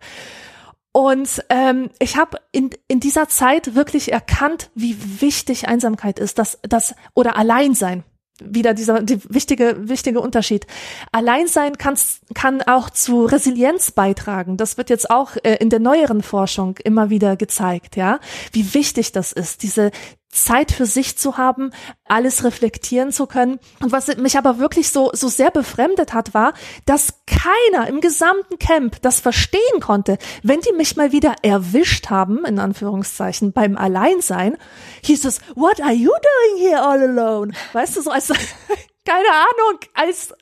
Und 0.98 1.44
ähm, 1.50 1.92
ich 2.00 2.18
habe 2.18 2.40
in, 2.52 2.72
in 2.88 3.00
dieser 3.00 3.30
Zeit 3.30 3.76
wirklich 3.76 4.12
erkannt, 4.12 4.72
wie 4.74 5.22
wichtig 5.22 5.68
Einsamkeit 5.68 6.18
ist, 6.18 6.40
dass 6.40 6.58
das 6.64 6.96
oder 7.14 7.38
Alleinsein. 7.38 8.04
Wieder 8.44 8.74
dieser 8.74 9.04
die 9.04 9.22
wichtige 9.30 9.76
wichtige 9.78 10.22
Unterschied. 10.22 10.66
Alleinsein 11.12 11.78
kann's, 11.78 12.22
kann 12.34 12.64
auch 12.64 12.90
zu 12.90 13.26
Resilienz 13.26 13.92
beitragen. 13.92 14.58
Das 14.58 14.80
wird 14.80 14.90
jetzt 14.90 15.12
auch 15.12 15.36
äh, 15.44 15.58
in 15.60 15.70
der 15.70 15.80
neueren 15.80 16.24
Forschung 16.24 16.78
immer 16.84 17.12
wieder 17.12 17.38
gezeigt, 17.38 17.96
ja, 17.96 18.20
wie 18.52 18.74
wichtig 18.74 19.12
das 19.12 19.32
ist, 19.32 19.62
diese 19.62 19.92
Zeit 20.30 20.72
für 20.72 20.86
sich 20.86 21.18
zu 21.18 21.38
haben, 21.38 21.72
alles 22.06 22.44
reflektieren 22.44 23.12
zu 23.12 23.28
können. 23.28 23.60
Und 23.82 23.92
was 23.92 24.08
mich 24.18 24.38
aber 24.38 24.60
wirklich 24.60 24.90
so, 24.90 25.10
so 25.14 25.30
sehr 25.30 25.52
befremdet 25.52 26.14
hat, 26.14 26.34
war, 26.34 26.54
dass 26.86 27.22
keiner 27.26 27.88
im 27.88 28.02
gesamten 28.02 28.60
Camp 28.60 29.02
das 29.02 29.20
verstehen 29.20 29.80
konnte. 29.80 30.18
Wenn 30.44 30.62
die 30.62 30.74
mich 30.74 30.96
mal 30.96 31.12
wieder 31.12 31.36
erwischt 31.42 32.10
haben, 32.10 32.46
in 32.46 32.60
Anführungszeichen, 32.60 33.54
beim 33.54 33.78
Alleinsein, 33.78 34.58
hieß 35.04 35.26
es, 35.26 35.40
what 35.56 35.82
are 35.82 35.94
you 35.94 36.12
doing 36.12 36.68
here 36.68 36.82
all 36.82 37.02
alone? 37.02 37.54
Weißt 37.74 37.96
du, 37.98 38.02
so 38.02 38.12
als, 38.12 38.28
keine 39.06 39.30
Ahnung, 39.30 39.80
als 39.94 40.34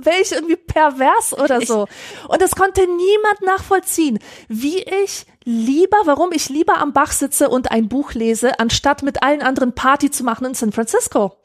wäre 0.00 0.20
ich 0.22 0.32
irgendwie 0.32 0.56
pervers 0.56 1.32
oder 1.34 1.60
so. 1.60 1.86
Und 2.28 2.40
das 2.40 2.52
konnte 2.52 2.82
niemand 2.82 3.42
nachvollziehen, 3.42 4.18
wie 4.48 4.82
ich 4.82 5.26
lieber, 5.46 5.96
warum 6.04 6.32
ich 6.32 6.50
lieber 6.50 6.78
am 6.78 6.92
Bach 6.92 7.12
sitze 7.12 7.48
und 7.48 7.70
ein 7.70 7.88
Buch 7.88 8.12
lese, 8.12 8.58
anstatt 8.58 9.02
mit 9.02 9.22
allen 9.22 9.40
anderen 9.40 9.72
Party 9.72 10.10
zu 10.10 10.24
machen 10.24 10.44
in 10.44 10.54
San 10.54 10.72
Francisco. 10.72 11.36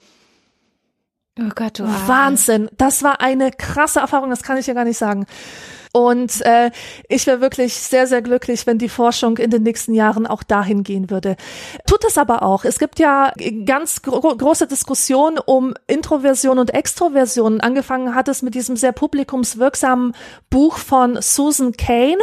Oh 1.40 1.50
Gott, 1.56 1.80
du. 1.80 1.84
Wahnsinn. 1.84 2.70
Das 2.78 3.04
war 3.04 3.22
eine 3.22 3.52
krasse 3.52 4.00
Erfahrung, 4.00 4.30
das 4.30 4.44
kann 4.44 4.58
ich 4.58 4.68
ja 4.68 4.74
gar 4.74 4.84
nicht 4.86 4.98
sagen. 4.98 5.28
Und 5.94 6.42
äh, 6.46 6.72
ich 7.10 7.28
wäre 7.28 7.42
wirklich 7.42 7.74
sehr, 7.74 8.08
sehr 8.08 8.22
glücklich, 8.22 8.66
wenn 8.66 8.78
die 8.78 8.90
Forschung 8.90 9.38
in 9.38 9.50
den 9.50 9.64
nächsten 9.64 9.94
Jahren 9.94 10.26
auch 10.26 10.44
dahin 10.44 10.84
gehen 10.84 11.10
würde. 11.10 11.36
Tut 11.86 12.06
es 12.06 12.18
aber 12.18 12.44
auch. 12.44 12.64
Es 12.64 12.80
gibt 12.80 13.00
ja 13.00 13.34
ganz 13.66 14.02
gro 14.02 14.22
große 14.22 14.68
Diskussionen 14.68 15.38
um 15.38 15.74
Introversion 15.88 16.60
und 16.60 16.74
Extroversion. 16.74 17.60
Angefangen 17.60 18.16
hat 18.16 18.30
es 18.30 18.42
mit 18.42 18.56
diesem 18.56 18.78
sehr 18.78 18.94
publikumswirksamen 18.94 20.14
Buch 20.50 20.78
von 20.78 21.22
Susan 21.22 21.74
Kane. 21.74 22.20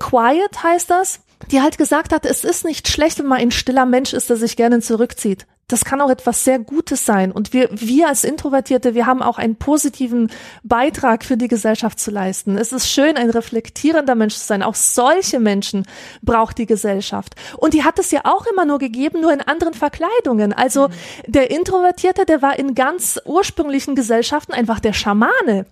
Quiet 0.00 0.62
heißt 0.62 0.90
das. 0.90 1.20
Die 1.50 1.60
halt 1.60 1.78
gesagt 1.78 2.12
hat, 2.12 2.26
es 2.26 2.44
ist 2.44 2.64
nicht 2.64 2.88
schlecht, 2.88 3.18
wenn 3.18 3.26
man 3.26 3.38
ein 3.38 3.50
stiller 3.50 3.86
Mensch 3.86 4.12
ist, 4.12 4.30
der 4.30 4.36
sich 4.36 4.56
gerne 4.56 4.80
zurückzieht 4.80 5.46
das 5.68 5.84
kann 5.84 6.00
auch 6.00 6.10
etwas 6.10 6.44
sehr 6.44 6.58
Gutes 6.58 7.06
sein. 7.06 7.32
Und 7.32 7.52
wir, 7.52 7.68
wir 7.72 8.08
als 8.08 8.24
Introvertierte, 8.24 8.94
wir 8.94 9.06
haben 9.06 9.22
auch 9.22 9.38
einen 9.38 9.56
positiven 9.56 10.30
Beitrag 10.62 11.24
für 11.24 11.36
die 11.36 11.48
Gesellschaft 11.48 11.98
zu 11.98 12.10
leisten. 12.10 12.58
Es 12.58 12.72
ist 12.72 12.88
schön, 12.88 13.16
ein 13.16 13.30
reflektierender 13.30 14.14
Mensch 14.14 14.34
zu 14.34 14.44
sein. 14.44 14.62
Auch 14.62 14.74
solche 14.74 15.40
Menschen 15.40 15.86
braucht 16.22 16.58
die 16.58 16.66
Gesellschaft. 16.66 17.34
Und 17.56 17.74
die 17.74 17.84
hat 17.84 17.98
es 17.98 18.10
ja 18.10 18.20
auch 18.24 18.46
immer 18.46 18.64
nur 18.64 18.78
gegeben, 18.78 19.20
nur 19.20 19.32
in 19.32 19.40
anderen 19.40 19.74
Verkleidungen. 19.74 20.52
Also 20.52 20.88
der 21.26 21.50
Introvertierte, 21.50 22.26
der 22.26 22.42
war 22.42 22.58
in 22.58 22.74
ganz 22.74 23.18
ursprünglichen 23.24 23.94
Gesellschaften 23.94 24.52
einfach 24.52 24.80
der 24.80 24.92
Schamane. 24.92 25.66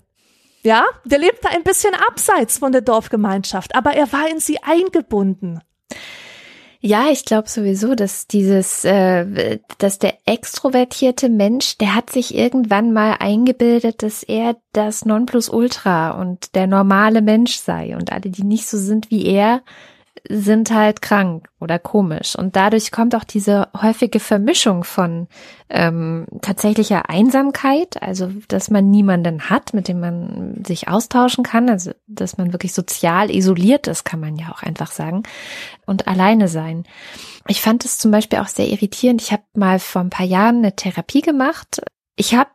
Ja, 0.63 0.85
der 1.05 1.19
lebte 1.19 1.49
ein 1.49 1.65
bisschen 1.65 1.95
abseits 1.95 2.59
von 2.59 2.73
der 2.73 2.83
Dorfgemeinschaft, 2.83 3.75
aber 3.75 3.95
er 3.95 4.13
war 4.13 4.29
in 4.31 4.39
sie 4.39 4.63
eingebunden. 4.63 5.61
Ja, 6.85 7.11
ich 7.13 7.25
glaube 7.25 7.49
sowieso, 7.49 7.95
dass 7.95 8.27
dieses, 8.27 8.85
äh, 8.85 9.61
dass 9.79 10.01
der 10.01 10.15
extrovertierte 10.27 11.29
Mensch, 11.29 11.79
der 11.79 11.95
hat 11.95 12.11
sich 12.11 12.35
irgendwann 12.35 12.93
mal 12.93 13.17
eingebildet, 13.21 14.03
dass 14.03 14.25
er 14.25 14.57
das 14.73 15.05
Nonplusultra 15.05 16.21
und 16.21 16.57
der 16.57 16.67
normale 16.67 17.23
Mensch 17.23 17.55
sei 17.55 17.97
und 17.97 18.11
alle, 18.11 18.31
die 18.31 18.43
nicht 18.43 18.67
so 18.67 18.79
sind 18.79 19.13
wie 19.13 19.27
er, 19.27 19.63
sind 20.29 20.71
halt 20.71 21.03
krank 21.03 21.49
oder 21.61 21.79
komisch. 21.79 22.37
Und 22.37 22.55
dadurch 22.55 22.93
kommt 22.93 23.15
auch 23.15 23.25
diese 23.25 23.69
häufige 23.81 24.21
Vermischung 24.21 24.85
von 24.85 25.27
ähm, 25.69 26.27
tatsächlicher 26.43 27.09
Einsamkeit, 27.11 28.01
also 28.03 28.31
dass 28.49 28.71
man 28.71 28.91
niemanden 28.91 29.51
hat, 29.51 29.75
mit 29.75 29.89
dem 29.89 30.01
man 30.01 30.63
sich 30.65 30.89
austauschen 30.89 31.45
kann, 31.45 31.69
also 31.69 31.93
dass 32.07 32.39
man 32.39 32.53
wirklich 32.53 32.73
sozial 32.73 33.31
isoliert 33.31 33.89
ist, 33.89 34.05
kann 34.05 34.21
man 34.21 34.37
ja 34.37 34.53
auch 34.53 34.63
einfach 34.63 34.93
sagen, 34.93 35.25
und 35.87 36.07
alleine 36.07 36.49
sein. 36.49 36.85
Ich 37.49 37.61
fand 37.61 37.85
es 37.85 37.99
zum 37.99 38.11
Beispiel 38.11 38.39
auch 38.39 38.49
sehr 38.49 38.69
irritierend. 38.69 39.21
Ich 39.23 39.33
habe 39.33 39.43
mal 39.55 39.79
vor 39.79 40.03
ein 40.03 40.11
paar 40.11 40.27
Jahren 40.27 40.59
eine 40.59 40.77
Therapie 40.77 41.23
gemacht. 41.23 41.83
Ich 42.17 42.35
habe 42.35 42.51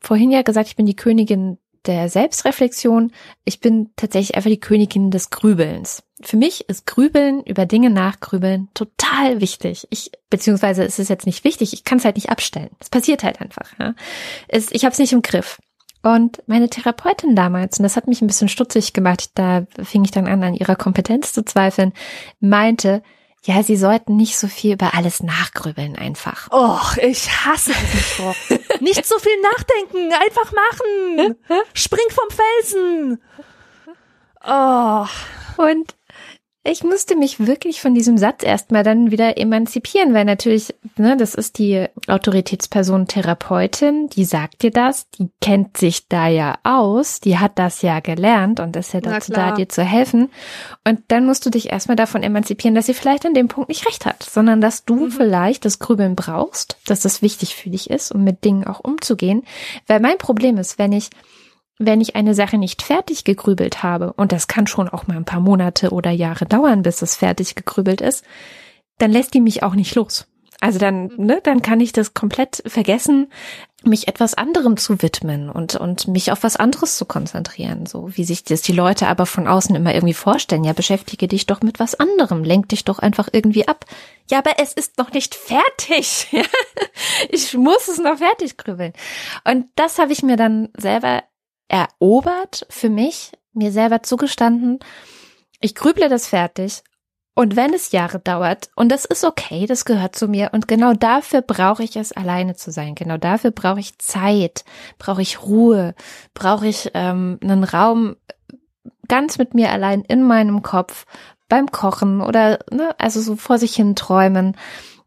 vorhin 0.00 0.30
ja 0.30 0.42
gesagt, 0.42 0.68
ich 0.68 0.76
bin 0.76 0.86
die 0.86 0.96
Königin 0.96 1.58
der 1.86 2.08
Selbstreflexion. 2.08 3.12
Ich 3.44 3.60
bin 3.60 3.90
tatsächlich 3.96 4.36
einfach 4.36 4.50
die 4.50 4.60
Königin 4.60 5.10
des 5.10 5.30
Grübelns. 5.30 6.02
Für 6.22 6.36
mich 6.36 6.68
ist 6.68 6.86
Grübeln, 6.86 7.42
über 7.42 7.66
Dinge 7.66 7.90
nachgrübeln 7.90 8.68
total 8.74 9.40
wichtig. 9.40 9.86
Ich, 9.90 10.10
beziehungsweise 10.28 10.84
es 10.84 10.98
ist 10.98 11.08
jetzt 11.08 11.26
nicht 11.26 11.44
wichtig, 11.44 11.72
ich 11.72 11.84
kann 11.84 11.98
es 11.98 12.04
halt 12.04 12.16
nicht 12.16 12.30
abstellen. 12.30 12.70
Es 12.78 12.90
passiert 12.90 13.24
halt 13.24 13.40
einfach. 13.40 13.70
Ja. 13.78 13.94
Es, 14.48 14.70
ich 14.70 14.84
habe 14.84 14.92
es 14.92 14.98
nicht 14.98 15.12
im 15.12 15.22
Griff. 15.22 15.58
Und 16.02 16.42
meine 16.46 16.70
Therapeutin 16.70 17.36
damals, 17.36 17.78
und 17.78 17.82
das 17.82 17.96
hat 17.96 18.06
mich 18.06 18.22
ein 18.22 18.26
bisschen 18.26 18.48
stutzig 18.48 18.92
gemacht, 18.92 19.30
da 19.34 19.66
fing 19.82 20.04
ich 20.04 20.10
dann 20.10 20.26
an, 20.26 20.42
an 20.42 20.54
ihrer 20.54 20.76
Kompetenz 20.76 21.32
zu 21.32 21.44
zweifeln, 21.44 21.92
meinte, 22.40 23.02
ja, 23.44 23.62
sie 23.62 23.76
sollten 23.76 24.16
nicht 24.16 24.38
so 24.38 24.48
viel 24.48 24.74
über 24.74 24.94
alles 24.94 25.22
nachgrübeln 25.22 25.96
einfach. 25.96 26.50
Och, 26.52 26.96
ich 26.98 27.28
hasse 27.44 27.72
diesen 27.72 28.00
Spruch. 28.00 28.36
nicht 28.80 29.06
so 29.06 29.18
viel 29.18 29.40
nachdenken, 29.42 30.12
einfach 30.12 30.52
machen. 30.52 31.36
Spring 31.74 32.08
vom 32.10 32.28
Felsen. 32.30 33.22
Oh. 34.46 35.06
Und 35.56 35.94
ich 36.62 36.84
musste 36.84 37.16
mich 37.16 37.46
wirklich 37.46 37.80
von 37.80 37.94
diesem 37.94 38.18
Satz 38.18 38.42
erstmal 38.42 38.82
dann 38.82 39.10
wieder 39.10 39.38
emanzipieren, 39.38 40.12
weil 40.12 40.26
natürlich, 40.26 40.74
ne, 40.96 41.16
das 41.16 41.34
ist 41.34 41.56
die 41.56 41.86
Autoritätsperson 42.06 43.06
Therapeutin, 43.06 44.10
die 44.10 44.26
sagt 44.26 44.62
dir 44.62 44.70
das, 44.70 45.08
die 45.10 45.30
kennt 45.40 45.78
sich 45.78 46.08
da 46.08 46.28
ja 46.28 46.58
aus, 46.62 47.20
die 47.20 47.38
hat 47.38 47.58
das 47.58 47.80
ja 47.80 48.00
gelernt 48.00 48.60
und 48.60 48.76
ist 48.76 48.92
ja 48.92 49.00
dazu 49.00 49.32
da, 49.32 49.52
dir 49.52 49.70
zu 49.70 49.82
helfen. 49.82 50.30
Und 50.86 51.00
dann 51.08 51.24
musst 51.24 51.46
du 51.46 51.50
dich 51.50 51.72
erstmal 51.72 51.96
davon 51.96 52.22
emanzipieren, 52.22 52.74
dass 52.74 52.86
sie 52.86 52.94
vielleicht 52.94 53.24
an 53.24 53.32
dem 53.32 53.48
Punkt 53.48 53.70
nicht 53.70 53.86
recht 53.86 54.04
hat, 54.04 54.22
sondern 54.22 54.60
dass 54.60 54.84
du 54.84 55.06
mhm. 55.06 55.10
vielleicht 55.10 55.64
das 55.64 55.78
Grübeln 55.78 56.14
brauchst, 56.14 56.76
dass 56.84 57.00
das 57.00 57.22
wichtig 57.22 57.56
für 57.56 57.70
dich 57.70 57.88
ist, 57.88 58.12
um 58.12 58.22
mit 58.22 58.44
Dingen 58.44 58.66
auch 58.66 58.80
umzugehen. 58.80 59.44
Weil 59.86 60.00
mein 60.00 60.18
Problem 60.18 60.58
ist, 60.58 60.78
wenn 60.78 60.92
ich 60.92 61.08
wenn 61.80 62.00
ich 62.00 62.14
eine 62.14 62.34
Sache 62.34 62.58
nicht 62.58 62.82
fertig 62.82 63.24
gegrübelt 63.24 63.82
habe, 63.82 64.12
und 64.12 64.32
das 64.32 64.48
kann 64.48 64.66
schon 64.66 64.88
auch 64.88 65.06
mal 65.06 65.16
ein 65.16 65.24
paar 65.24 65.40
Monate 65.40 65.90
oder 65.90 66.10
Jahre 66.10 66.44
dauern, 66.44 66.82
bis 66.82 67.00
es 67.00 67.16
fertig 67.16 67.54
gegrübelt 67.54 68.02
ist, 68.02 68.24
dann 68.98 69.10
lässt 69.10 69.32
die 69.32 69.40
mich 69.40 69.62
auch 69.62 69.74
nicht 69.74 69.94
los. 69.94 70.26
Also 70.60 70.78
dann, 70.78 71.10
ne, 71.16 71.40
dann 71.42 71.62
kann 71.62 71.80
ich 71.80 71.92
das 71.92 72.12
komplett 72.12 72.62
vergessen, 72.66 73.32
mich 73.82 74.08
etwas 74.08 74.34
anderem 74.34 74.76
zu 74.76 75.00
widmen 75.00 75.48
und, 75.48 75.74
und 75.74 76.06
mich 76.06 76.32
auf 76.32 76.42
was 76.42 76.56
anderes 76.56 76.98
zu 76.98 77.06
konzentrieren, 77.06 77.86
so 77.86 78.14
wie 78.14 78.24
sich 78.24 78.44
das 78.44 78.60
die 78.60 78.74
Leute 78.74 79.06
aber 79.06 79.24
von 79.24 79.48
außen 79.48 79.74
immer 79.74 79.94
irgendwie 79.94 80.12
vorstellen. 80.12 80.64
Ja, 80.64 80.74
beschäftige 80.74 81.28
dich 81.28 81.46
doch 81.46 81.62
mit 81.62 81.80
was 81.80 81.94
anderem, 81.94 82.44
lenk 82.44 82.68
dich 82.68 82.84
doch 82.84 82.98
einfach 82.98 83.30
irgendwie 83.32 83.66
ab. 83.66 83.86
Ja, 84.30 84.36
aber 84.36 84.58
es 84.58 84.74
ist 84.74 84.98
noch 84.98 85.12
nicht 85.12 85.34
fertig. 85.34 86.26
ich 87.30 87.54
muss 87.54 87.88
es 87.88 87.96
noch 87.98 88.18
fertig 88.18 88.58
grübeln. 88.58 88.92
Und 89.44 89.64
das 89.76 89.98
habe 89.98 90.12
ich 90.12 90.22
mir 90.22 90.36
dann 90.36 90.68
selber 90.76 91.22
erobert 91.70 92.66
für 92.68 92.90
mich, 92.90 93.32
mir 93.52 93.72
selber 93.72 94.02
zugestanden, 94.02 94.80
ich 95.60 95.74
grüble 95.74 96.08
das 96.08 96.28
fertig 96.28 96.82
und 97.34 97.56
wenn 97.56 97.72
es 97.72 97.92
Jahre 97.92 98.18
dauert, 98.18 98.70
und 98.74 98.90
das 98.90 99.04
ist 99.04 99.24
okay, 99.24 99.66
das 99.66 99.84
gehört 99.84 100.16
zu 100.16 100.28
mir, 100.28 100.50
und 100.52 100.68
genau 100.68 100.92
dafür 100.92 101.42
brauche 101.42 101.82
ich 101.82 101.96
es, 101.96 102.12
alleine 102.12 102.56
zu 102.56 102.70
sein. 102.70 102.94
Genau 102.94 103.16
dafür 103.16 103.50
brauche 103.50 103.80
ich 103.80 103.98
Zeit, 103.98 104.64
brauche 104.98 105.22
ich 105.22 105.42
Ruhe, 105.42 105.94
brauche 106.34 106.66
ich 106.66 106.90
ähm, 106.94 107.38
einen 107.42 107.64
Raum 107.64 108.16
ganz 109.08 109.38
mit 109.38 109.54
mir 109.54 109.70
allein 109.70 110.02
in 110.02 110.22
meinem 110.22 110.62
Kopf 110.62 111.06
beim 111.48 111.70
Kochen 111.70 112.20
oder 112.20 112.58
ne, 112.70 112.94
also 112.98 113.20
so 113.20 113.36
vor 113.36 113.58
sich 113.58 113.74
hin 113.74 113.96
träumen. 113.96 114.56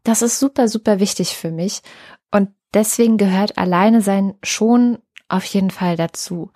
Das 0.02 0.22
ist 0.22 0.40
super, 0.40 0.68
super 0.68 1.00
wichtig 1.00 1.36
für 1.36 1.50
mich. 1.50 1.82
Und 2.30 2.50
deswegen 2.74 3.16
gehört 3.16 3.58
alleine 3.58 4.00
sein 4.00 4.34
schon 4.42 4.98
auf 5.28 5.44
jeden 5.44 5.70
Fall 5.70 5.96
dazu. 5.96 6.50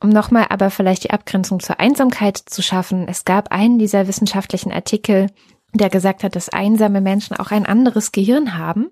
Um 0.00 0.10
nochmal 0.10 0.46
aber 0.50 0.70
vielleicht 0.70 1.04
die 1.04 1.10
Abgrenzung 1.10 1.60
zur 1.60 1.80
Einsamkeit 1.80 2.36
zu 2.36 2.62
schaffen, 2.62 3.08
es 3.08 3.24
gab 3.24 3.50
einen 3.50 3.78
dieser 3.78 4.06
wissenschaftlichen 4.08 4.72
Artikel, 4.72 5.28
der 5.72 5.88
gesagt 5.88 6.22
hat, 6.22 6.36
dass 6.36 6.48
einsame 6.48 7.00
Menschen 7.00 7.36
auch 7.36 7.50
ein 7.50 7.66
anderes 7.66 8.12
Gehirn 8.12 8.58
haben. 8.58 8.90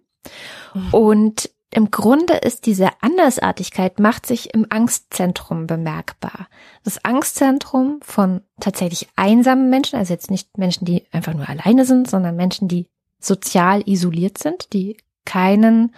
Mhm. 0.72 0.88
Und 0.94 1.50
im 1.70 1.90
Grunde 1.90 2.34
ist 2.34 2.66
diese 2.66 2.90
Andersartigkeit 3.00 3.98
macht 3.98 4.26
sich 4.26 4.54
im 4.54 4.66
Angstzentrum 4.68 5.66
bemerkbar. 5.66 6.46
Das 6.84 7.04
Angstzentrum 7.04 7.98
von 8.00 8.42
tatsächlich 8.60 9.08
einsamen 9.16 9.70
Menschen, 9.70 9.98
also 9.98 10.12
jetzt 10.12 10.30
nicht 10.30 10.56
Menschen, 10.56 10.84
die 10.84 11.04
einfach 11.10 11.34
nur 11.34 11.48
alleine 11.48 11.84
sind, 11.84 12.08
sondern 12.08 12.36
Menschen, 12.36 12.68
die 12.68 12.86
sozial 13.18 13.82
isoliert 13.88 14.38
sind, 14.38 14.72
die 14.72 14.98
keinen 15.24 15.94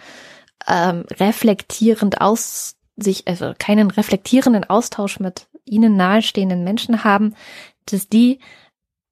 ähm, 0.67 1.05
reflektierend 1.19 2.21
aus 2.21 2.76
sich, 2.97 3.27
also 3.27 3.53
keinen 3.57 3.91
reflektierenden 3.91 4.63
Austausch 4.69 5.19
mit 5.19 5.47
ihnen 5.65 5.95
nahestehenden 5.95 6.63
Menschen 6.63 7.03
haben, 7.03 7.35
dass 7.85 8.09
die 8.09 8.39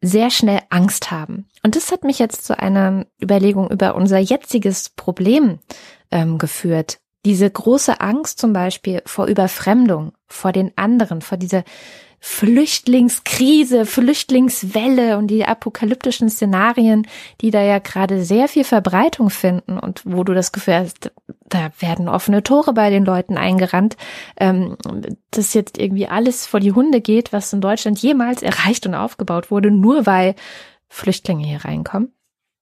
sehr 0.01 0.29
schnell 0.29 0.61
Angst 0.69 1.11
haben. 1.11 1.47
Und 1.63 1.75
das 1.75 1.91
hat 1.91 2.03
mich 2.03 2.19
jetzt 2.19 2.45
zu 2.45 2.59
einer 2.59 3.05
Überlegung 3.21 3.69
über 3.71 3.95
unser 3.95 4.19
jetziges 4.19 4.89
Problem 4.89 5.59
ähm, 6.11 6.37
geführt. 6.37 6.99
Diese 7.25 7.49
große 7.49 8.01
Angst 8.01 8.39
zum 8.39 8.53
Beispiel 8.53 9.01
vor 9.05 9.25
Überfremdung, 9.25 10.13
vor 10.27 10.51
den 10.51 10.71
anderen, 10.75 11.21
vor 11.21 11.37
dieser 11.37 11.63
Flüchtlingskrise, 12.27 13.85
Flüchtlingswelle 13.85 15.19
und 15.19 15.27
die 15.27 15.45
apokalyptischen 15.45 16.27
Szenarien, 16.27 17.07
die 17.39 17.51
da 17.51 17.61
ja 17.61 17.77
gerade 17.77 18.25
sehr 18.25 18.47
viel 18.47 18.63
Verbreitung 18.63 19.29
finden 19.29 19.77
und 19.77 20.01
wo 20.05 20.23
du 20.23 20.33
das 20.33 20.51
Gefühl 20.51 20.73
hast, 20.73 21.11
da 21.47 21.69
werden 21.77 22.09
offene 22.09 22.41
Tore 22.41 22.73
bei 22.73 22.89
den 22.89 23.05
Leuten 23.05 23.37
eingerannt, 23.37 23.95
ähm, 24.37 24.75
dass 25.29 25.53
jetzt 25.53 25.77
irgendwie 25.77 26.07
alles 26.07 26.47
vor 26.47 26.59
die 26.59 26.71
Hunde 26.71 26.99
geht, 26.99 27.31
was 27.31 27.53
in 27.53 27.61
Deutschland 27.61 27.99
jemals 27.99 28.41
erreicht 28.41 28.87
und 28.87 28.95
aufgebaut 28.95 29.51
wurde, 29.51 29.69
nur 29.69 30.07
weil 30.07 30.33
Flüchtlinge 30.89 31.45
hier 31.45 31.63
reinkommen. 31.63 32.11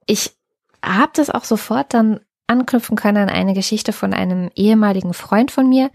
Ich 0.06 0.36
habe 0.84 1.14
das 1.16 1.30
auch 1.30 1.46
sofort 1.46 1.94
dann 1.94 2.20
anknüpfen 2.48 2.98
können 2.98 3.30
an 3.30 3.30
eine 3.30 3.54
Geschichte 3.54 3.94
von 3.94 4.14
einem 4.14 4.52
ehemaligen 4.56 5.14
Freund 5.14 5.52
von 5.52 5.70
mir, 5.70 5.90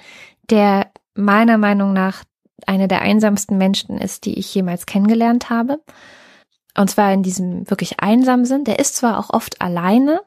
der 0.49 0.91
meiner 1.15 1.59
Meinung 1.59 1.93
nach 1.93 2.25
eine 2.67 2.89
der 2.89 3.03
einsamsten 3.03 3.59
Menschen 3.59 3.99
ist, 3.99 4.25
die 4.25 4.39
ich 4.39 4.55
jemals 4.55 4.87
kennengelernt 4.87 5.51
habe. 5.51 5.81
Und 6.77 6.91
zwar 6.91 7.13
in 7.13 7.23
diesem 7.23 7.69
wirklich 7.69 8.01
einsam 8.01 8.45
sind. 8.45 8.69
Der 8.69 8.79
ist 8.79 8.97
zwar 8.97 9.19
auch 9.19 9.31
oft 9.31 9.61
alleine, 9.61 10.21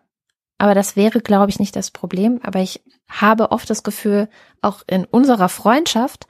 aber 0.58 0.76
das 0.76 0.96
wäre, 0.96 1.22
glaube 1.22 1.50
ich, 1.50 1.60
nicht 1.60 1.76
das 1.76 1.92
Problem. 1.92 2.40
Aber 2.44 2.60
ich 2.60 2.84
habe 3.10 3.52
oft 3.52 3.70
das 3.70 3.84
Gefühl, 3.84 4.30
auch 4.62 4.84
in 4.88 5.06
unserer 5.06 5.50
Freundschaft, 5.50 6.28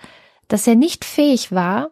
dass 0.47 0.67
er 0.67 0.75
nicht 0.75 1.05
fähig 1.05 1.51
war, 1.51 1.91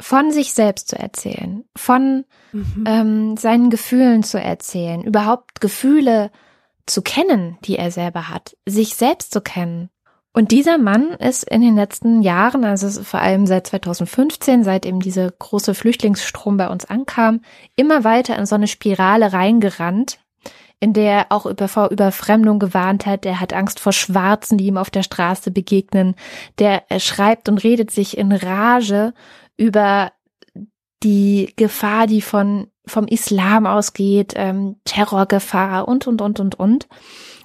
von 0.00 0.32
sich 0.32 0.52
selbst 0.52 0.88
zu 0.88 0.98
erzählen, 0.98 1.64
von 1.76 2.24
mhm. 2.52 2.84
ähm, 2.86 3.36
seinen 3.36 3.70
Gefühlen 3.70 4.22
zu 4.22 4.40
erzählen, 4.40 5.02
überhaupt 5.02 5.60
Gefühle 5.60 6.30
zu 6.86 7.02
kennen, 7.02 7.58
die 7.64 7.76
er 7.76 7.90
selber 7.90 8.28
hat, 8.28 8.56
sich 8.66 8.96
selbst 8.96 9.32
zu 9.32 9.40
kennen. 9.40 9.90
Und 10.36 10.50
dieser 10.50 10.78
Mann 10.78 11.12
ist 11.12 11.44
in 11.44 11.62
den 11.62 11.76
letzten 11.76 12.20
Jahren, 12.20 12.64
also 12.64 13.04
vor 13.04 13.20
allem 13.20 13.46
seit 13.46 13.68
2015, 13.68 14.64
seit 14.64 14.84
eben 14.84 14.98
dieser 14.98 15.30
große 15.30 15.74
Flüchtlingsstrom 15.74 16.56
bei 16.56 16.68
uns 16.68 16.84
ankam, 16.84 17.40
immer 17.76 18.02
weiter 18.02 18.36
in 18.36 18.44
so 18.44 18.56
eine 18.56 18.66
Spirale 18.66 19.32
reingerannt, 19.32 20.18
in 20.80 20.92
der 20.92 21.12
er 21.12 21.26
auch 21.30 21.46
über, 21.46 21.68
vor 21.68 21.90
Überfremdung 21.92 22.58
gewarnt 22.58 23.06
hat. 23.06 23.24
Er 23.24 23.38
hat 23.38 23.52
Angst 23.52 23.78
vor 23.78 23.92
Schwarzen, 23.92 24.58
die 24.58 24.66
ihm 24.66 24.76
auf 24.76 24.90
der 24.90 25.04
Straße 25.04 25.52
begegnen. 25.52 26.16
Der 26.58 26.82
schreibt 26.98 27.48
und 27.48 27.62
redet 27.62 27.92
sich 27.92 28.18
in 28.18 28.32
Rage 28.32 29.14
über 29.56 30.10
die 31.04 31.52
Gefahr, 31.54 32.08
die 32.08 32.22
von 32.22 32.66
vom 32.86 33.06
Islam 33.06 33.66
ausgeht, 33.66 34.34
ähm, 34.36 34.76
Terrorgefahr 34.84 35.88
und 35.88 36.06
und 36.06 36.20
und 36.20 36.40
und 36.40 36.58
und. 36.58 36.88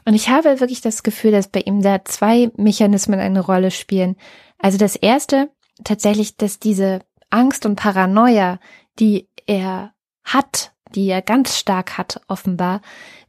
Und 0.10 0.16
ich 0.16 0.30
habe 0.30 0.60
wirklich 0.60 0.82
das 0.82 1.04
Gefühl, 1.04 1.30
dass 1.30 1.50
bei 1.50 1.60
ihm 1.60 1.84
da 1.84 2.04
zwei 2.04 2.50
Mechanismen 2.58 3.20
eine 3.20 3.42
Rolle 3.42 3.70
spielen. 3.70 4.16
Also 4.58 4.80
das 4.80 4.96
erste, 4.96 5.52
tatsächlich, 5.84 6.36
dass 6.36 6.58
diese 6.58 7.02
Angst 7.30 7.68
und 7.68 7.76
Paranoia, 7.76 8.58
die 8.98 9.30
er 9.46 9.94
hat, 10.24 10.74
die 10.96 11.06
er 11.06 11.22
ganz 11.22 11.60
stark 11.60 12.00
hat, 12.00 12.22
offenbar, 12.28 12.82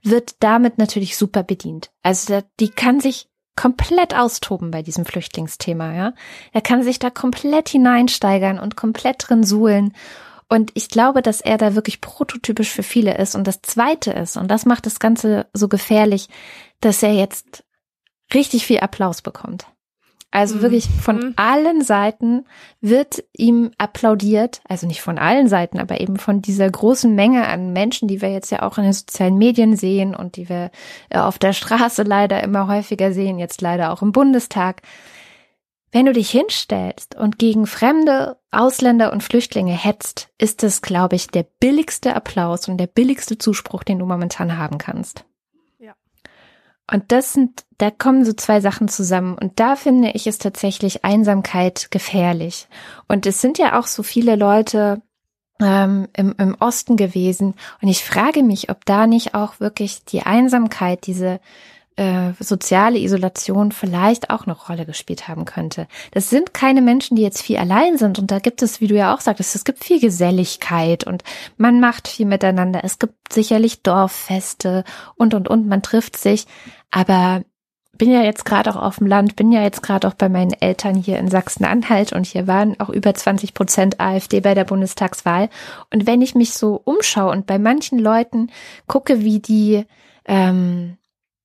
wird 0.03 0.37
damit 0.43 0.79
natürlich 0.79 1.19
super 1.19 1.43
bedient. 1.43 1.91
Also 2.03 2.41
die 2.61 2.71
kann 2.71 2.99
sich 2.99 3.29
komplett 3.57 4.17
austoben 4.17 4.71
bei 4.71 4.81
diesem 4.81 5.05
Flüchtlingsthema, 5.05 5.93
ja. 5.93 6.15
Er 6.53 6.63
kann 6.63 6.83
sich 6.83 6.99
da 6.99 7.11
komplett 7.11 7.69
hineinsteigern 7.69 8.59
und 8.59 8.77
komplett 8.77 9.29
drin 9.29 9.45
suhlen 9.45 9.93
und 10.51 10.73
ich 10.75 10.89
glaube, 10.89 11.23
dass 11.23 11.41
er 11.41 11.59
da 11.59 11.77
wirklich 11.77 12.01
prototypisch 12.01 12.71
für 12.71 12.83
viele 12.83 13.17
ist. 13.17 13.37
Und 13.37 13.47
das 13.47 13.63
Zweite 13.63 14.11
ist, 14.11 14.37
und 14.37 14.51
das 14.51 14.67
macht 14.67 14.85
das 14.85 14.99
Ganze 14.99 15.47
so 15.55 15.69
gefährlich, 15.69 16.29
dass 16.81 17.03
er 17.05 17.13
jetzt 17.13 17.65
richtig 18.35 18.67
viel 18.67 18.81
Applaus 18.81 19.23
bekommt. 19.23 19.67
Also 20.33 20.57
mhm. 20.57 20.63
wirklich 20.63 20.89
von 20.89 21.19
mhm. 21.19 21.33
allen 21.37 21.83
Seiten 21.83 22.47
wird 22.81 23.23
ihm 23.37 23.71
applaudiert, 23.79 24.61
also 24.69 24.89
nicht 24.89 25.03
von 25.03 25.19
allen 25.19 25.49
Seiten, 25.49 25.79
aber 25.79 26.01
eben 26.01 26.17
von 26.17 26.43
dieser 26.43 26.69
großen 26.69 27.15
Menge 27.15 27.47
an 27.47 27.73
Menschen, 27.73 28.09
die 28.09 28.21
wir 28.21 28.33
jetzt 28.33 28.51
ja 28.51 28.63
auch 28.63 28.77
in 28.77 28.85
den 28.85 28.93
sozialen 28.93 29.39
Medien 29.39 29.77
sehen 29.77 30.17
und 30.17 30.35
die 30.35 30.49
wir 30.49 30.73
äh, 31.11 31.19
auf 31.19 31.39
der 31.39 31.53
Straße 31.53 32.03
leider 32.03 32.43
immer 32.43 32.67
häufiger 32.67 33.13
sehen, 33.13 33.39
jetzt 33.39 33.61
leider 33.61 33.93
auch 33.93 34.03
im 34.03 34.11
Bundestag. 34.11 34.83
Wenn 35.93 36.07
du 36.07 36.13
dich 36.13 36.31
hinstellst 36.31 37.17
und 37.17 37.39
gegen 37.39 37.67
Fremde, 37.67 38.39
Ausländer 38.53 39.13
und 39.13 39.25
Flüchtlinge 39.25 39.73
hetzt, 39.73 40.29
ist 40.39 40.63
es, 40.63 40.83
glaube 40.83 41.17
ich, 41.17 41.29
der 41.29 41.43
billigste 41.43 42.15
Applaus 42.15 42.69
und 42.69 42.79
der 42.79 42.87
billigste 42.87 43.39
Zuspruch, 43.39 43.83
den 43.83 43.99
du 43.99 44.07
momentan 44.07 44.57
haben 44.57 44.79
kannst. 44.79 45.25
Ja. 45.79 45.95
Und 46.91 47.11
das 47.11 47.33
sind, 47.33 47.65
da 47.79 47.91
kommen 47.91 48.25
so 48.25 48.33
zwei 48.33 48.61
Sachen 48.61 48.89
zusammen. 48.89 49.37
Und 49.37 49.59
da 49.59 49.75
finde 49.75 50.11
ich 50.11 50.29
es 50.29 50.39
tatsächlich 50.39 51.05
Einsamkeit 51.05 51.91
gefährlich. 51.91 52.69
Und 53.09 53.27
es 53.27 53.41
sind 53.41 53.59
ja 53.59 53.79
auch 53.79 53.89
so 53.89 54.05
viele 54.05 54.37
Leute, 54.37 55.03
ähm, 55.61 56.09
im, 56.17 56.35
im 56.39 56.57
Osten 56.59 56.97
gewesen. 56.97 57.55
Und 57.83 57.89
ich 57.89 58.05
frage 58.05 58.43
mich, 58.43 58.71
ob 58.71 58.85
da 58.85 59.07
nicht 59.07 59.35
auch 59.35 59.61
wirklich 59.61 60.05
die 60.05 60.23
Einsamkeit, 60.23 61.07
diese 61.07 61.41
äh, 62.01 62.33
soziale 62.41 62.99
Isolation 62.99 63.73
vielleicht 63.73 64.31
auch 64.31 64.47
eine 64.47 64.57
Rolle 64.57 64.87
gespielt 64.87 65.29
haben 65.29 65.45
könnte. 65.45 65.87
Das 66.13 66.31
sind 66.31 66.55
keine 66.55 66.81
Menschen, 66.81 67.15
die 67.15 67.23
jetzt 67.23 67.43
viel 67.43 67.59
allein 67.59 67.99
sind. 67.99 68.19
Und 68.19 68.31
da 68.31 68.39
gibt 68.39 68.63
es, 68.63 68.81
wie 68.81 68.87
du 68.87 68.95
ja 68.95 69.15
auch 69.15 69.21
sagtest, 69.21 69.55
es 69.55 69.65
gibt 69.65 69.85
viel 69.85 70.01
Geselligkeit 70.01 71.05
und 71.05 71.25
man 71.59 71.79
macht 71.79 72.09
viel 72.09 72.25
miteinander. 72.25 72.81
Es 72.85 72.99
gibt 72.99 73.31
sicherlich 73.31 73.83
Dorffeste 73.83 74.85
und, 75.17 75.35
und, 75.35 75.49
und. 75.49 75.69
Man 75.69 75.83
trifft 75.83 76.17
sich. 76.17 76.47
Aber 76.91 77.43
bin 77.99 78.11
ja 78.11 78.23
jetzt 78.23 78.47
gerade 78.47 78.71
auch 78.71 78.81
auf 78.81 78.97
dem 78.97 79.07
Land, 79.07 79.37
bin 79.37 79.53
ja 79.53 79.61
jetzt 79.61 79.83
gerade 79.83 80.09
auch 80.09 80.15
bei 80.15 80.31
meinen 80.31 80.55
Eltern 80.55 80.95
hier 80.95 81.19
in 81.19 81.29
Sachsen-Anhalt 81.29 82.15
und 82.15 82.25
hier 82.25 82.47
waren 82.47 82.81
auch 82.81 82.89
über 82.89 83.13
20 83.13 83.53
Prozent 83.53 84.01
AfD 84.01 84.41
bei 84.41 84.55
der 84.55 84.65
Bundestagswahl. 84.65 85.51
Und 85.93 86.07
wenn 86.07 86.23
ich 86.23 86.35
mich 86.35 86.55
so 86.55 86.81
umschaue 86.83 87.31
und 87.31 87.45
bei 87.45 87.59
manchen 87.59 87.99
Leuten 87.99 88.51
gucke, 88.87 89.21
wie 89.21 89.41
die, 89.41 89.85
ähm, 90.25 90.97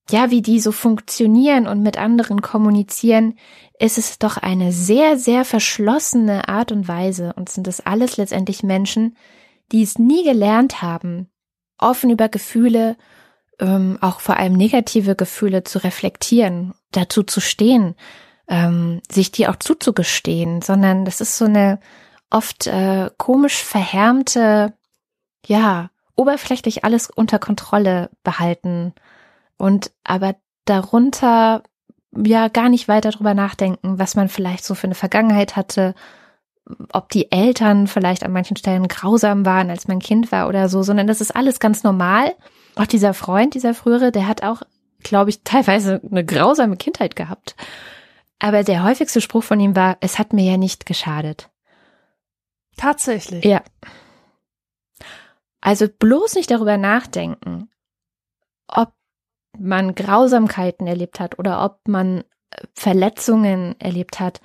ja, 0.10 0.30
wie 0.30 0.41
die 0.41 0.60
so 0.60 0.72
funktionieren 0.72 1.68
und 1.68 1.82
mit 1.82 1.97
anderen 1.97 2.41
kommunizieren, 2.41 3.38
ist 3.80 3.97
es 3.97 4.20
doch 4.20 4.38
eine 4.38 4.72
sehr, 4.72 5.18
sehr 5.18 5.45
verschlossene 5.45 6.47
Art 6.47 6.72
und 6.72 6.88
Weise. 6.88 7.34
Und 7.36 7.49
sind 7.49 7.68
das 7.68 7.82
alles 7.82 8.18
letztendlich 8.18 8.64
Menschen, 8.64 9.18
die 9.72 9.82
es 9.82 9.97
nie 9.97 10.24
gelernt 10.24 10.82
haben, 10.82 11.30
offen 11.80 12.12
über 12.12 12.30
Gefühle 12.30 12.97
ähm, 13.60 13.97
auch 14.01 14.20
vor 14.20 14.38
allem 14.38 14.53
negative 14.53 15.16
Gefühle 15.16 15.64
zu 15.64 15.84
reflektieren, 15.84 16.74
dazu 16.91 17.24
zu 17.24 17.39
stehen, 17.39 17.95
ähm, 18.47 19.01
sich 19.10 19.32
die 19.32 19.47
auch 19.47 19.56
zuzugestehen, 19.56 20.62
sondern 20.62 21.06
das 21.06 21.22
ist 21.22 21.38
so 21.38 21.45
eine 21.45 21.80
oft 22.30 22.68
äh, 22.68 23.10
komisch 23.18 23.64
verhärmte, 23.64 24.74
ja, 25.45 25.89
oberflächlich 26.16 26.84
alles 26.84 27.10
unter 27.10 27.39
Kontrolle 27.39 28.10
behalten 28.24 28.93
und 29.58 29.91
aber 30.03 30.36
darunter 30.66 31.64
ja 32.16 32.47
gar 32.47 32.70
nicht 32.70 32.88
weiter 32.88 33.12
drüber 33.12 33.34
nachdenken, 33.34 33.99
was 33.99 34.16
man 34.16 34.30
vielleicht 34.30 34.64
so 34.64 34.74
für 34.76 34.88
eine 34.88 34.95
Vergangenheit 34.95 35.56
hatte, 35.56 35.95
ob 36.91 37.10
die 37.10 37.32
Eltern 37.32 37.88
vielleicht 37.88 38.24
an 38.24 38.32
manchen 38.32 38.58
Stellen 38.58 38.88
grausam 38.88 39.45
waren, 39.45 39.70
als 39.70 39.88
man 39.88 39.99
Kind 39.99 40.32
war 40.32 40.47
oder 40.47 40.70
so, 40.70 40.82
sondern 40.82 41.08
das 41.08 41.22
ist 41.22 41.36
alles 41.36 41.60
ganz 41.60 41.84
normal 41.84 42.34
auch 42.76 42.86
dieser 42.86 43.14
Freund, 43.14 43.53
dieser 43.53 43.74
frühere, 43.74 44.12
der 44.12 44.28
hat 44.28 44.43
auch, 44.43 44.62
glaube 44.99 45.30
ich, 45.30 45.41
teilweise 45.43 46.01
eine 46.10 46.26
grausame 46.26 46.78
Kindheit 46.78 47.16
gehabt. 47.16 47.56
Aber 48.39 48.64
der 48.64 48.84
häufigste 48.84 49.22
Spruch 49.22 49.43
von 49.43 49.60
ihm 49.60 49.76
war, 49.76 49.97
es 50.01 50.20
hat 50.20 50.34
mir 50.34 50.51
ja 50.51 50.58
nicht 50.58 50.86
geschadet. 50.86 51.49
Tatsächlich. 52.78 53.45
Ja. 53.45 53.64
Also 55.62 55.88
bloß 55.88 56.36
nicht 56.36 56.51
darüber 56.51 56.78
nachdenken, 56.78 57.70
ob 58.68 58.93
man 59.60 59.95
Grausamkeiten 59.95 60.88
erlebt 60.88 61.20
hat 61.20 61.39
oder 61.39 61.64
ob 61.64 61.88
man 61.88 62.20
äh, 62.20 62.24
Verletzungen 62.74 63.76
erlebt 63.80 64.20
hat. 64.20 64.41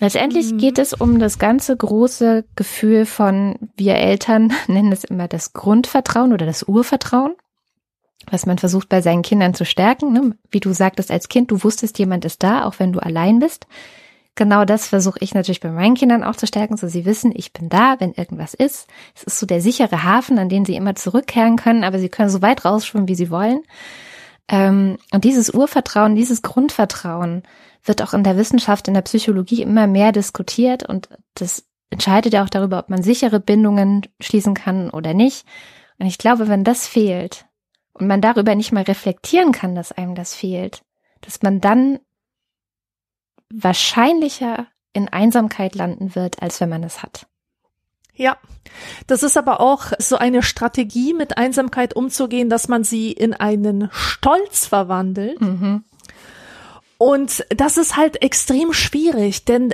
Letztendlich 0.00 0.52
mhm. 0.52 0.58
geht 0.58 0.78
es 0.78 0.94
um 0.94 1.18
das 1.18 1.38
ganze 1.38 1.76
große 1.76 2.44
Gefühl 2.54 3.04
von, 3.04 3.56
wir 3.76 3.96
Eltern 3.96 4.52
nennen 4.68 4.92
es 4.92 5.04
immer 5.04 5.28
das 5.28 5.52
Grundvertrauen 5.52 6.32
oder 6.32 6.46
das 6.46 6.62
Urvertrauen 6.62 7.34
was 8.30 8.46
man 8.46 8.58
versucht 8.58 8.88
bei 8.88 9.00
seinen 9.00 9.22
Kindern 9.22 9.54
zu 9.54 9.64
stärken. 9.64 10.12
Ne? 10.12 10.36
Wie 10.50 10.60
du 10.60 10.72
sagtest 10.72 11.10
als 11.10 11.28
Kind, 11.28 11.50
du 11.50 11.62
wusstest, 11.62 11.98
jemand 11.98 12.24
ist 12.24 12.42
da, 12.42 12.64
auch 12.64 12.78
wenn 12.78 12.92
du 12.92 13.00
allein 13.00 13.38
bist. 13.38 13.66
Genau 14.34 14.64
das 14.64 14.86
versuche 14.86 15.18
ich 15.20 15.34
natürlich 15.34 15.60
bei 15.60 15.70
meinen 15.70 15.96
Kindern 15.96 16.22
auch 16.22 16.36
zu 16.36 16.46
stärken, 16.46 16.76
so 16.76 16.86
sie 16.86 17.04
wissen, 17.04 17.32
ich 17.34 17.52
bin 17.52 17.68
da, 17.68 17.96
wenn 17.98 18.12
irgendwas 18.12 18.54
ist. 18.54 18.88
Es 19.16 19.24
ist 19.24 19.40
so 19.40 19.46
der 19.46 19.60
sichere 19.60 20.04
Hafen, 20.04 20.38
an 20.38 20.48
den 20.48 20.64
sie 20.64 20.76
immer 20.76 20.94
zurückkehren 20.94 21.56
können, 21.56 21.82
aber 21.82 21.98
sie 21.98 22.08
können 22.08 22.30
so 22.30 22.40
weit 22.40 22.64
rausschwimmen, 22.64 23.08
wie 23.08 23.16
sie 23.16 23.30
wollen. 23.30 23.62
Ähm, 24.48 24.98
und 25.12 25.24
dieses 25.24 25.50
Urvertrauen, 25.50 26.16
dieses 26.16 26.42
Grundvertrauen 26.42 27.42
wird 27.84 28.02
auch 28.02 28.14
in 28.14 28.24
der 28.24 28.36
Wissenschaft, 28.36 28.88
in 28.88 28.94
der 28.94 29.02
Psychologie 29.02 29.62
immer 29.62 29.86
mehr 29.86 30.12
diskutiert 30.12 30.88
und 30.88 31.08
das 31.34 31.64
entscheidet 31.90 32.34
ja 32.34 32.44
auch 32.44 32.50
darüber, 32.50 32.78
ob 32.78 32.90
man 32.90 33.02
sichere 33.02 33.40
Bindungen 33.40 34.02
schließen 34.20 34.54
kann 34.54 34.90
oder 34.90 35.14
nicht. 35.14 35.46
Und 35.98 36.06
ich 36.06 36.18
glaube, 36.18 36.48
wenn 36.48 36.64
das 36.64 36.86
fehlt, 36.86 37.48
und 37.98 38.06
man 38.06 38.20
darüber 38.20 38.54
nicht 38.54 38.72
mal 38.72 38.84
reflektieren 38.84 39.52
kann, 39.52 39.74
dass 39.74 39.92
einem 39.92 40.14
das 40.14 40.34
fehlt, 40.34 40.82
dass 41.20 41.42
man 41.42 41.60
dann 41.60 41.98
wahrscheinlicher 43.52 44.68
in 44.92 45.08
Einsamkeit 45.08 45.74
landen 45.74 46.14
wird, 46.14 46.42
als 46.42 46.60
wenn 46.60 46.68
man 46.68 46.84
es 46.84 47.02
hat. 47.02 47.26
Ja, 48.18 48.36
das 49.06 49.22
ist 49.22 49.36
aber 49.38 49.60
auch 49.60 49.92
so 49.98 50.16
eine 50.16 50.42
Strategie, 50.42 51.14
mit 51.14 51.38
Einsamkeit 51.38 51.94
umzugehen, 51.94 52.50
dass 52.50 52.68
man 52.68 52.84
sie 52.84 53.12
in 53.12 53.32
einen 53.32 53.88
Stolz 53.92 54.66
verwandelt. 54.66 55.40
Mhm. 55.40 55.84
Und 56.98 57.44
das 57.50 57.76
ist 57.76 57.96
halt 57.96 58.22
extrem 58.22 58.72
schwierig, 58.72 59.44
denn 59.44 59.72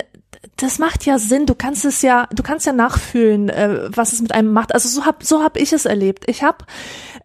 das 0.57 0.77
macht 0.77 1.05
ja 1.05 1.17
Sinn. 1.17 1.47
Du 1.47 1.55
kannst 1.55 1.83
es 1.83 2.03
ja, 2.03 2.27
du 2.31 2.43
kannst 2.43 2.67
ja 2.67 2.73
nachfühlen, 2.73 3.49
äh, 3.49 3.89
was 3.89 4.13
es 4.13 4.21
mit 4.21 4.33
einem 4.33 4.53
macht. 4.53 4.73
Also 4.73 4.87
so 4.89 5.05
hab 5.05 5.23
so 5.23 5.43
hab 5.43 5.57
ich 5.57 5.73
es 5.73 5.85
erlebt. 5.85 6.25
Ich 6.29 6.43
habe 6.43 6.65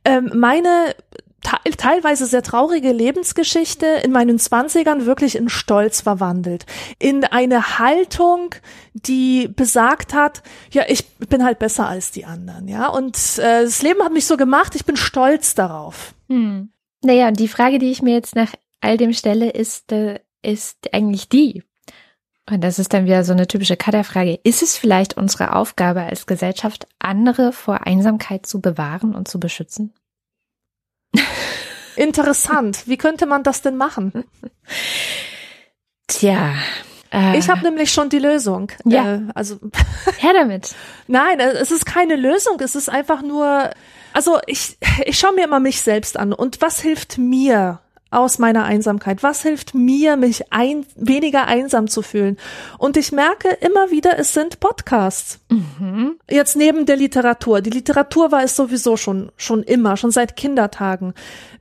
ähm, 0.06 0.32
meine 0.34 0.94
teilweise 1.42 2.26
sehr 2.26 2.42
traurige 2.42 2.92
Lebensgeschichte 2.92 3.86
in 3.86 4.12
meinen 4.12 4.38
Zwanzigern 4.38 5.06
wirklich 5.06 5.36
in 5.36 5.48
Stolz 5.48 6.00
verwandelt. 6.00 6.66
In 6.98 7.24
eine 7.24 7.78
Haltung, 7.78 8.54
die 8.92 9.48
besagt 9.48 10.14
hat, 10.14 10.42
ja, 10.70 10.84
ich 10.88 11.08
bin 11.16 11.44
halt 11.44 11.58
besser 11.58 11.88
als 11.88 12.10
die 12.10 12.24
anderen, 12.24 12.68
ja. 12.68 12.88
Und 12.88 13.16
äh, 13.38 13.62
das 13.64 13.82
Leben 13.82 14.02
hat 14.02 14.12
mich 14.12 14.26
so 14.26 14.36
gemacht, 14.36 14.74
ich 14.74 14.84
bin 14.84 14.96
stolz 14.96 15.54
darauf. 15.54 16.14
Hm. 16.28 16.70
Naja, 17.02 17.28
und 17.28 17.38
die 17.38 17.48
Frage, 17.48 17.78
die 17.78 17.90
ich 17.90 18.02
mir 18.02 18.14
jetzt 18.14 18.36
nach 18.36 18.52
all 18.80 18.96
dem 18.96 19.12
stelle, 19.12 19.50
ist, 19.50 19.92
äh, 19.92 20.20
ist 20.42 20.92
eigentlich 20.92 21.28
die. 21.28 21.62
Und 22.50 22.64
das 22.64 22.78
ist 22.78 22.92
dann 22.92 23.04
wieder 23.04 23.22
so 23.24 23.32
eine 23.32 23.46
typische 23.46 23.76
Kaderfrage. 23.76 24.40
Ist 24.42 24.62
es 24.62 24.76
vielleicht 24.76 25.16
unsere 25.16 25.54
Aufgabe 25.54 26.02
als 26.02 26.26
Gesellschaft, 26.26 26.86
andere 26.98 27.52
vor 27.52 27.86
Einsamkeit 27.86 28.44
zu 28.44 28.60
bewahren 28.60 29.14
und 29.14 29.28
zu 29.28 29.38
beschützen? 29.38 29.94
Interessant. 31.96 32.86
Wie 32.86 32.96
könnte 32.96 33.26
man 33.26 33.42
das 33.42 33.62
denn 33.62 33.76
machen? 33.76 34.24
Tja. 36.06 36.54
Äh, 37.12 37.38
ich 37.38 37.48
habe 37.48 37.62
nämlich 37.62 37.92
schon 37.92 38.08
die 38.08 38.18
Lösung. 38.18 38.70
Ja. 38.84 39.14
Äh, 39.14 39.20
also 39.34 39.58
her 40.18 40.32
damit. 40.32 40.74
Nein, 41.06 41.40
äh, 41.40 41.50
es 41.52 41.70
ist 41.70 41.86
keine 41.86 42.16
Lösung. 42.16 42.60
Es 42.60 42.74
ist 42.74 42.88
einfach 42.88 43.22
nur. 43.22 43.70
Also 44.12 44.38
ich 44.46 44.76
ich 45.04 45.18
schaue 45.18 45.34
mir 45.34 45.44
immer 45.44 45.60
mich 45.60 45.82
selbst 45.82 46.16
an 46.16 46.32
und 46.32 46.60
was 46.60 46.80
hilft 46.80 47.18
mir 47.18 47.80
aus 48.10 48.38
meiner 48.38 48.64
Einsamkeit? 48.64 49.22
Was 49.22 49.42
hilft 49.42 49.74
mir, 49.74 50.16
mich 50.16 50.52
ein, 50.52 50.84
weniger 50.96 51.46
einsam 51.46 51.88
zu 51.88 52.02
fühlen? 52.02 52.36
Und 52.78 52.96
ich 52.96 53.12
merke 53.12 53.48
immer 53.60 53.90
wieder, 53.90 54.18
es 54.18 54.34
sind 54.34 54.60
Podcasts. 54.60 55.38
Mhm. 55.48 56.18
Jetzt 56.28 56.56
neben 56.56 56.86
der 56.86 56.96
Literatur. 56.96 57.60
Die 57.60 57.70
Literatur 57.70 58.32
war 58.32 58.42
es 58.42 58.56
sowieso 58.56 58.96
schon, 58.96 59.30
schon 59.36 59.62
immer, 59.62 59.96
schon 59.96 60.10
seit 60.10 60.36
Kindertagen, 60.36 61.14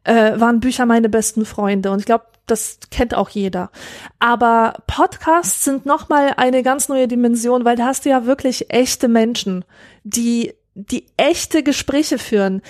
äh, 0.03 0.39
waren 0.39 0.59
Bücher 0.59 0.85
meine 0.85 1.09
besten 1.09 1.45
Freunde. 1.45 1.91
Und 1.91 1.99
ich 1.99 2.05
glaube, 2.05 2.25
das 2.47 2.79
kennt 2.89 3.13
auch 3.13 3.29
jeder. 3.29 3.69
Aber 4.17 4.73
Podcasts 4.87 5.63
sind 5.63 5.85
nochmal 5.85 6.33
eine 6.37 6.63
ganz 6.63 6.89
neue 6.89 7.07
Dimension, 7.07 7.63
weil 7.63 7.75
da 7.75 7.85
hast 7.85 8.05
du 8.05 8.09
ja 8.09 8.25
wirklich 8.25 8.71
echte 8.71 9.07
Menschen, 9.07 9.65
die 10.03 10.53
die 10.73 11.05
echte 11.17 11.61
Gespräche 11.61 12.17
führen, 12.17 12.61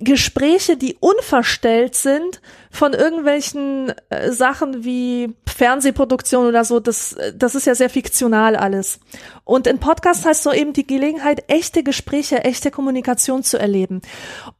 Gespräche, 0.00 0.76
die 0.76 0.96
unverstellt 1.00 1.94
sind 1.96 2.40
von 2.70 2.92
irgendwelchen 2.92 3.92
äh, 4.10 4.30
Sachen 4.30 4.84
wie 4.84 5.34
Fernsehproduktion 5.46 6.46
oder 6.46 6.64
so, 6.64 6.78
das, 6.78 7.16
das 7.34 7.54
ist 7.54 7.66
ja 7.66 7.74
sehr 7.74 7.90
fiktional 7.90 8.54
alles. 8.54 9.00
Und 9.44 9.66
in 9.66 9.78
Podcast 9.78 10.24
heißt 10.24 10.42
so 10.42 10.52
eben 10.52 10.72
die 10.72 10.86
Gelegenheit, 10.86 11.44
echte 11.48 11.82
Gespräche, 11.82 12.44
echte 12.44 12.70
Kommunikation 12.70 13.42
zu 13.42 13.58
erleben. 13.58 14.02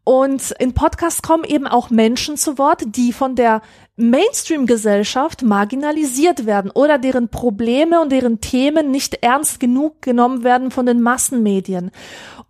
Und 0.03 0.53
in 0.59 0.75
Podcast 0.75 1.23
kommen 1.23 1.45
eben 1.45 1.67
auch 1.67 1.91
Menschen 1.91 2.37
zu 2.37 2.59
Wort, 2.59 2.83
die 2.87 3.13
von 3.13 3.37
der 3.37 3.63
Mainstream-Gesellschaft 3.97 5.43
marginalisiert 5.43 6.47
werden 6.47 6.71
oder 6.71 6.99
deren 6.99 7.29
Probleme 7.29 8.01
und 8.01 8.11
deren 8.11 8.41
Themen 8.41 8.91
nicht 8.91 9.23
ernst 9.23 9.59
genug 9.61 10.03
genommen 10.03 10.45
werden 10.45 10.71
von 10.71 10.87
den 10.87 11.03
Massenmedien. 11.03 11.91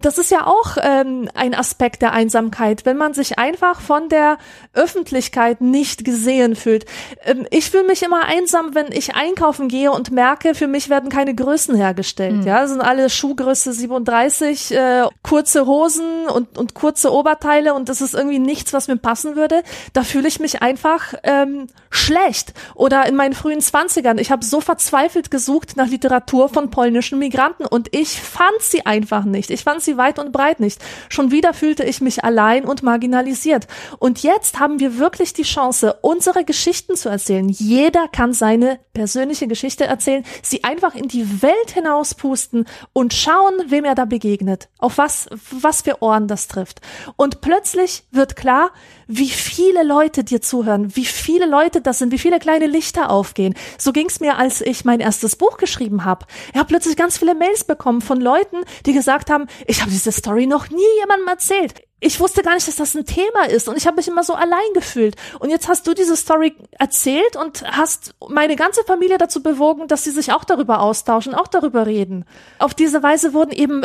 Das 0.00 0.18
ist 0.18 0.30
ja 0.30 0.46
auch 0.46 0.76
ähm, 0.80 1.28
ein 1.34 1.54
Aspekt 1.54 2.02
der 2.02 2.12
Einsamkeit, 2.12 2.86
wenn 2.86 2.96
man 2.96 3.14
sich 3.14 3.38
einfach 3.38 3.80
von 3.80 4.08
der 4.08 4.38
Öffentlichkeit 4.72 5.47
nicht 5.58 6.04
gesehen 6.04 6.56
fühlt. 6.56 6.84
Ähm, 7.24 7.46
ich 7.50 7.70
fühle 7.70 7.84
mich 7.84 8.02
immer 8.02 8.24
einsam, 8.24 8.74
wenn 8.74 8.92
ich 8.92 9.14
einkaufen 9.14 9.68
gehe 9.68 9.90
und 9.90 10.10
merke, 10.10 10.54
für 10.54 10.66
mich 10.66 10.88
werden 10.88 11.10
keine 11.10 11.34
Größen 11.34 11.74
hergestellt. 11.74 12.36
Mhm. 12.36 12.46
Ja, 12.46 12.62
das 12.62 12.70
sind 12.70 12.80
alle 12.80 13.10
Schuhgröße 13.10 13.72
37, 13.72 14.72
äh, 14.72 15.04
kurze 15.22 15.66
Hosen 15.66 16.26
und, 16.26 16.58
und 16.58 16.74
kurze 16.74 17.12
Oberteile 17.12 17.74
und 17.74 17.88
das 17.88 18.00
ist 18.00 18.14
irgendwie 18.14 18.38
nichts, 18.38 18.72
was 18.72 18.88
mir 18.88 18.96
passen 18.96 19.36
würde, 19.36 19.62
da 19.92 20.02
fühle 20.02 20.28
ich 20.28 20.40
mich 20.40 20.62
einfach 20.62 21.14
ähm, 21.22 21.66
schlecht. 21.90 22.52
Oder 22.74 23.06
in 23.06 23.16
meinen 23.16 23.34
frühen 23.34 23.60
Zwanzigern, 23.60 24.18
ich 24.18 24.30
habe 24.30 24.44
so 24.44 24.60
verzweifelt 24.60 25.30
gesucht 25.30 25.76
nach 25.76 25.88
Literatur 25.88 26.48
von 26.48 26.70
polnischen 26.70 27.18
Migranten 27.18 27.66
und 27.66 27.88
ich 27.94 28.20
fand 28.20 28.60
sie 28.60 28.86
einfach 28.86 29.24
nicht. 29.24 29.50
Ich 29.50 29.64
fand 29.64 29.82
sie 29.82 29.96
weit 29.96 30.18
und 30.18 30.32
breit 30.32 30.60
nicht. 30.60 30.80
Schon 31.08 31.30
wieder 31.30 31.54
fühlte 31.54 31.84
ich 31.84 32.00
mich 32.00 32.24
allein 32.24 32.64
und 32.64 32.82
marginalisiert. 32.82 33.66
Und 33.98 34.22
jetzt 34.22 34.58
haben 34.58 34.80
wir 34.80 34.98
wirklich 34.98 35.32
die 35.38 35.44
Chance, 35.44 35.98
unsere 36.02 36.44
Geschichten 36.44 36.96
zu 36.96 37.08
erzählen. 37.08 37.48
Jeder 37.48 38.08
kann 38.08 38.32
seine 38.32 38.80
persönliche 38.92 39.46
Geschichte 39.46 39.84
erzählen, 39.84 40.24
sie 40.42 40.64
einfach 40.64 40.94
in 40.94 41.08
die 41.08 41.42
Welt 41.42 41.70
hinauspusten 41.72 42.66
und 42.92 43.14
schauen, 43.14 43.54
wem 43.68 43.84
er 43.84 43.94
da 43.94 44.04
begegnet, 44.04 44.68
auf 44.78 44.98
was, 44.98 45.28
was 45.50 45.82
für 45.82 46.02
Ohren 46.02 46.28
das 46.28 46.48
trifft. 46.48 46.80
Und 47.16 47.40
plötzlich 47.40 48.04
wird 48.10 48.36
klar, 48.36 48.70
wie 49.08 49.30
viele 49.30 49.82
Leute 49.82 50.22
dir 50.22 50.40
zuhören, 50.40 50.94
wie 50.94 51.06
viele 51.06 51.46
Leute 51.46 51.80
das 51.80 51.98
sind, 51.98 52.12
wie 52.12 52.18
viele 52.18 52.38
kleine 52.38 52.66
Lichter 52.66 53.10
aufgehen. 53.10 53.54
So 53.78 53.92
ging's 53.92 54.20
mir, 54.20 54.36
als 54.36 54.60
ich 54.60 54.84
mein 54.84 55.00
erstes 55.00 55.34
Buch 55.34 55.56
geschrieben 55.56 56.04
habe. 56.04 56.26
Ich 56.52 56.58
habe 56.58 56.68
plötzlich 56.68 56.96
ganz 56.96 57.18
viele 57.18 57.34
Mails 57.34 57.64
bekommen 57.64 58.02
von 58.02 58.20
Leuten, 58.20 58.58
die 58.86 58.92
gesagt 58.92 59.30
haben, 59.30 59.46
ich 59.66 59.80
habe 59.80 59.90
diese 59.90 60.12
Story 60.12 60.46
noch 60.46 60.68
nie 60.68 60.98
jemandem 61.00 61.26
erzählt 61.26 61.74
ich 62.00 62.20
wusste 62.20 62.42
gar 62.42 62.54
nicht, 62.54 62.68
dass 62.68 62.76
das 62.76 62.94
ein 62.94 63.04
Thema 63.06 63.48
ist 63.48 63.68
und 63.68 63.76
ich 63.76 63.86
habe 63.86 63.96
mich 63.96 64.06
immer 64.06 64.22
so 64.22 64.34
allein 64.34 64.72
gefühlt. 64.72 65.16
Und 65.40 65.50
jetzt 65.50 65.66
hast 65.66 65.86
du 65.86 65.94
diese 65.94 66.16
Story 66.16 66.54
erzählt 66.70 67.34
und 67.34 67.64
hast 67.64 68.14
meine 68.28 68.54
ganze 68.54 68.84
Familie 68.84 69.18
dazu 69.18 69.42
bewogen, 69.42 69.88
dass 69.88 70.04
sie 70.04 70.12
sich 70.12 70.32
auch 70.32 70.44
darüber 70.44 70.80
austauschen, 70.80 71.34
auch 71.34 71.48
darüber 71.48 71.86
reden. 71.86 72.24
Auf 72.60 72.74
diese 72.74 73.02
Weise 73.02 73.34
wurden 73.34 73.50
eben 73.50 73.82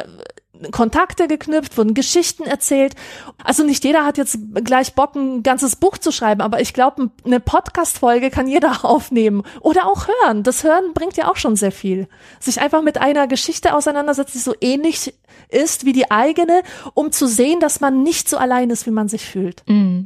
Kontakte 0.71 1.27
geknüpft, 1.27 1.77
wurden 1.77 1.93
Geschichten 1.93 2.43
erzählt. 2.43 2.95
Also 3.43 3.63
nicht 3.63 3.83
jeder 3.83 4.05
hat 4.05 4.17
jetzt 4.17 4.37
gleich 4.63 4.93
Bock, 4.93 5.15
ein 5.15 5.43
ganzes 5.43 5.75
Buch 5.75 5.97
zu 5.97 6.11
schreiben, 6.11 6.41
aber 6.41 6.61
ich 6.61 6.73
glaube, 6.73 7.11
eine 7.25 7.39
Podcast-Folge 7.39 8.29
kann 8.29 8.47
jeder 8.47 8.83
aufnehmen 8.85 9.43
oder 9.61 9.87
auch 9.87 10.07
hören. 10.07 10.43
Das 10.43 10.63
Hören 10.63 10.93
bringt 10.93 11.17
ja 11.17 11.29
auch 11.29 11.37
schon 11.37 11.55
sehr 11.55 11.71
viel. 11.71 12.07
Sich 12.39 12.61
einfach 12.61 12.81
mit 12.81 12.97
einer 12.97 13.27
Geschichte 13.27 13.75
auseinandersetzen, 13.75 14.33
die 14.33 14.43
so 14.43 14.55
ähnlich 14.61 15.13
ist 15.49 15.85
wie 15.85 15.93
die 15.93 16.11
eigene, 16.11 16.63
um 16.93 17.11
zu 17.11 17.27
sehen, 17.27 17.59
dass 17.59 17.79
man 17.79 18.03
nicht 18.03 18.29
so 18.29 18.37
allein 18.37 18.69
ist, 18.69 18.85
wie 18.85 18.91
man 18.91 19.07
sich 19.07 19.25
fühlt. 19.25 19.63
Mm. 19.67 20.05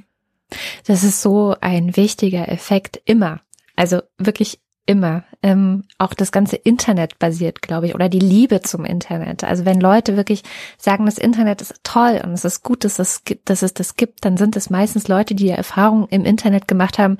Das 0.86 1.03
ist 1.03 1.22
so 1.22 1.55
ein 1.60 1.97
wichtiger 1.97 2.47
Effekt 2.49 3.01
immer. 3.05 3.41
Also 3.76 4.01
wirklich 4.18 4.60
immer. 4.86 5.26
Ähm, 5.44 5.84
auch 6.00 6.16
das 6.16 6.32
ganze 6.32 6.56
Internet 6.56 7.20
basiert, 7.20 7.62
glaube 7.62 7.88
ich, 7.88 7.96
oder 7.96 8.10
die 8.10 8.20
Liebe 8.20 8.62
zum 8.62 8.86
Internet. 8.86 9.44
Also 9.44 9.66
wenn 9.66 9.80
Leute 9.80 10.18
wirklich 10.18 10.44
sagen, 10.78 11.06
das 11.06 11.20
Internet 11.20 11.62
ist 11.62 11.76
toll 11.84 12.20
und 12.24 12.34
es 12.34 12.44
ist 12.44 12.64
gut, 12.64 12.84
dass 12.84 12.98
es, 12.98 13.24
gibt, 13.24 13.50
dass 13.50 13.62
es 13.62 13.74
das 13.74 13.96
gibt, 13.96 14.26
dann 14.26 14.38
sind 14.38 14.56
es 14.56 14.72
meistens 14.72 15.08
Leute, 15.08 15.36
die 15.36 15.50
Erfahrungen 15.50 16.08
im 16.10 16.26
Internet 16.26 16.68
gemacht 16.68 16.98
haben. 16.98 17.18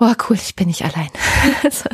Oh 0.00 0.12
cool, 0.28 0.36
ich 0.36 0.56
bin 0.56 0.68
nicht 0.68 0.82
allein. 0.82 1.08
also, 1.62 1.88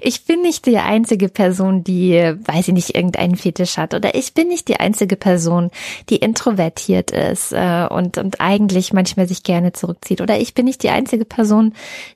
ich 0.00 0.24
bin 0.24 0.40
nicht 0.40 0.64
die 0.66 0.78
einzige 0.78 1.28
Person, 1.28 1.84
die, 1.84 2.14
weiß 2.14 2.68
ich 2.68 2.74
nicht, 2.74 2.94
irgendeinen 2.94 3.36
Fetisch 3.36 3.76
hat. 3.76 3.92
Oder 3.94 4.14
ich 4.14 4.32
bin 4.34 4.48
nicht 4.48 4.68
die 4.68 4.80
einzige 4.80 5.16
Person, 5.16 5.70
die 6.08 6.16
introvertiert 6.16 7.10
ist 7.10 7.52
äh, 7.52 7.86
und, 7.90 8.18
und 8.18 8.40
eigentlich 8.40 8.92
manchmal 8.92 9.28
sich 9.28 9.42
gerne 9.42 9.72
zurückzieht. 9.72 10.20
Oder 10.20 10.40
ich 10.40 10.54
bin 10.54 10.64
nicht 10.64 10.82
die 10.82 10.90
einzige 10.90 11.24
Person, 11.24 11.74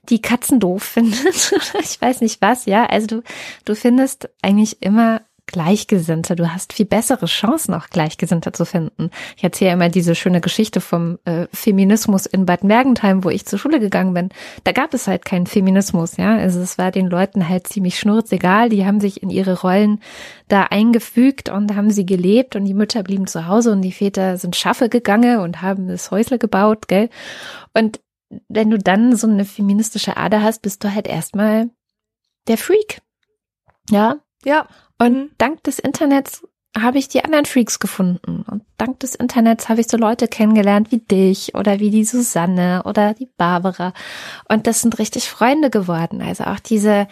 die 0.09 0.23
Katzen 0.23 0.61
doof 0.61 0.83
findet. 0.95 1.53
ich 1.81 2.01
weiß 2.01 2.21
nicht 2.21 2.41
was, 2.41 2.67
ja. 2.67 2.87
Also 2.87 3.04
du, 3.07 3.23
du 3.65 3.75
findest 3.75 4.31
eigentlich 4.43 4.83
immer 4.83 5.23
Gleichgesinnte. 5.47 6.37
Du 6.37 6.53
hast 6.53 6.73
viel 6.73 6.87
bessere 6.87 7.27
Chancen, 7.27 7.75
auch 7.75 7.89
Gleichgesinnte 7.89 8.53
zu 8.53 8.65
finden. 8.65 9.11
Ich 9.37 9.45
erzähle 9.45 9.73
immer 9.73 9.89
diese 9.89 10.15
schöne 10.15 10.41
Geschichte 10.41 10.81
vom 10.81 11.19
äh, 11.27 11.47
Feminismus 11.53 12.27
in 12.27 12.47
Bad 12.47 12.65
Mergentheim, 12.65 13.25
wo 13.25 13.31
ich 13.31 13.45
zur 13.45 13.59
Schule 13.59 13.79
gegangen 13.79 14.15
bin. 14.15 14.31
Da 14.65 14.73
gab 14.73 14.95
es 14.95 15.07
halt 15.07 15.25
keinen 15.25 15.47
Feminismus, 15.47 16.17
ja. 16.17 16.35
Also 16.37 16.61
es 16.61 16.79
war 16.79 16.91
den 16.91 17.09
Leuten 17.09 17.49
halt 17.49 17.67
ziemlich 17.67 17.99
schnurzegal. 17.99 18.71
Die 18.71 18.87
haben 18.87 19.01
sich 19.01 19.23
in 19.23 19.31
ihre 19.31 19.61
Rollen 19.61 20.01
da 20.49 20.65
eingefügt 20.65 21.51
und 21.51 21.77
haben 21.77 21.91
sie 21.91 22.07
gelebt 22.07 22.57
und 22.57 22.65
die 22.65 22.75
Mütter 22.75 23.03
blieben 23.03 23.27
zu 23.27 23.47
Hause 23.47 23.73
und 23.73 23.83
die 23.83 23.93
Väter 23.93 24.39
sind 24.39 24.57
Schaffe 24.57 24.89
gegangen 24.89 25.41
und 25.41 25.61
haben 25.61 25.89
das 25.89 26.11
Häusle 26.11 26.39
gebaut, 26.39 26.89
gell. 26.89 27.11
Und 27.75 28.01
wenn 28.49 28.71
du 28.71 28.79
dann 28.79 29.15
so 29.15 29.29
eine 29.29 29.45
feministische 29.45 30.17
Ader 30.17 30.43
hast, 30.43 30.63
bist 30.63 30.83
du 30.83 30.93
halt 30.93 31.07
erstmal 31.07 31.69
der 32.49 32.59
Freak. 32.59 33.01
Ja. 33.91 34.17
Ja. 34.45 34.69
Und 34.99 35.31
dank 35.39 35.63
des 35.65 35.79
Internets 35.79 36.47
habe 36.77 36.99
ich 36.99 37.09
die 37.09 37.25
anderen 37.25 37.45
Freaks 37.45 37.79
gefunden. 37.79 38.45
Und 38.51 38.65
dank 38.79 39.01
des 39.01 39.15
Internets 39.15 39.69
habe 39.69 39.81
ich 39.81 39.89
so 39.89 39.97
Leute 39.97 40.29
kennengelernt 40.29 40.91
wie 40.91 40.99
dich 40.99 41.55
oder 41.55 41.79
wie 41.79 41.91
die 41.91 42.05
Susanne 42.05 42.83
oder 42.85 43.15
die 43.15 43.31
Barbara. 43.37 43.93
Und 44.49 44.67
das 44.67 44.83
sind 44.83 44.99
richtig 44.99 45.29
Freunde 45.29 45.71
geworden. 45.71 46.21
Also 46.21 46.45
auch 46.45 46.59
diese, 46.59 47.07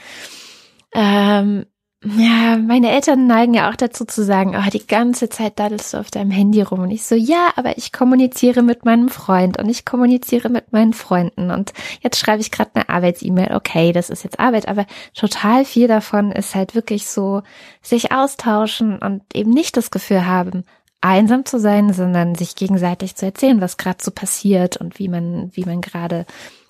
ähm, 0.93 1.67
ja, 2.05 2.59
meine 2.59 2.91
Eltern 2.91 3.29
neigen 3.29 3.55
ja 3.55 3.71
auch 3.71 3.77
dazu 3.77 4.05
zu 4.05 4.25
sagen, 4.25 4.57
oh, 4.57 4.71
die 4.71 4.87
ganze 4.87 5.29
Zeit 5.29 5.61
daddelst 5.61 5.95
du 5.95 5.99
auf 5.99 6.11
deinem 6.11 6.33
Handy 6.33 6.61
rum. 6.61 6.81
Und 6.81 6.91
ich 6.91 7.05
so, 7.05 7.15
ja, 7.15 7.51
aber 7.55 7.79
ich 7.79 7.93
kommuniziere 7.93 8.63
mit 8.63 8.85
meinem 8.85 9.09
Freund 9.09 9.57
und 9.59 9.69
ich 9.69 9.85
kommuniziere 9.85 10.49
mit 10.49 10.73
meinen 10.73 10.95
Freunden. 10.95 11.53
Und 11.53 11.73
jetzt 12.01 12.19
schreibe 12.19 12.41
ich 12.41 12.51
gerade 12.51 12.71
eine 12.75 12.89
Arbeits-E-Mail. 12.89 13.55
Okay, 13.55 13.93
das 13.93 14.11
ist 14.11 14.25
jetzt 14.25 14.41
Arbeit, 14.41 14.67
aber 14.67 14.87
total 15.15 15.65
viel 15.65 15.87
davon 15.87 16.33
ist 16.33 16.57
halt 16.57 16.75
wirklich 16.75 17.07
so, 17.07 17.43
sich 17.83 18.11
austauschen 18.11 18.99
und 18.99 19.23
eben 19.33 19.51
nicht 19.51 19.77
das 19.77 19.93
Gefühl 19.93 20.27
haben, 20.27 20.65
einsam 21.01 21.45
zu 21.45 21.61
sein, 21.61 21.93
sondern 21.93 22.35
sich 22.35 22.57
gegenseitig 22.57 23.15
zu 23.15 23.27
erzählen, 23.27 23.61
was 23.61 23.77
gerade 23.77 23.99
so 24.03 24.11
passiert 24.11 24.77
und 24.77 24.99
wie 24.99 25.09
man, 25.09 25.51
wie 25.55 25.65
man 25.65 25.81
gerade, 25.81 26.27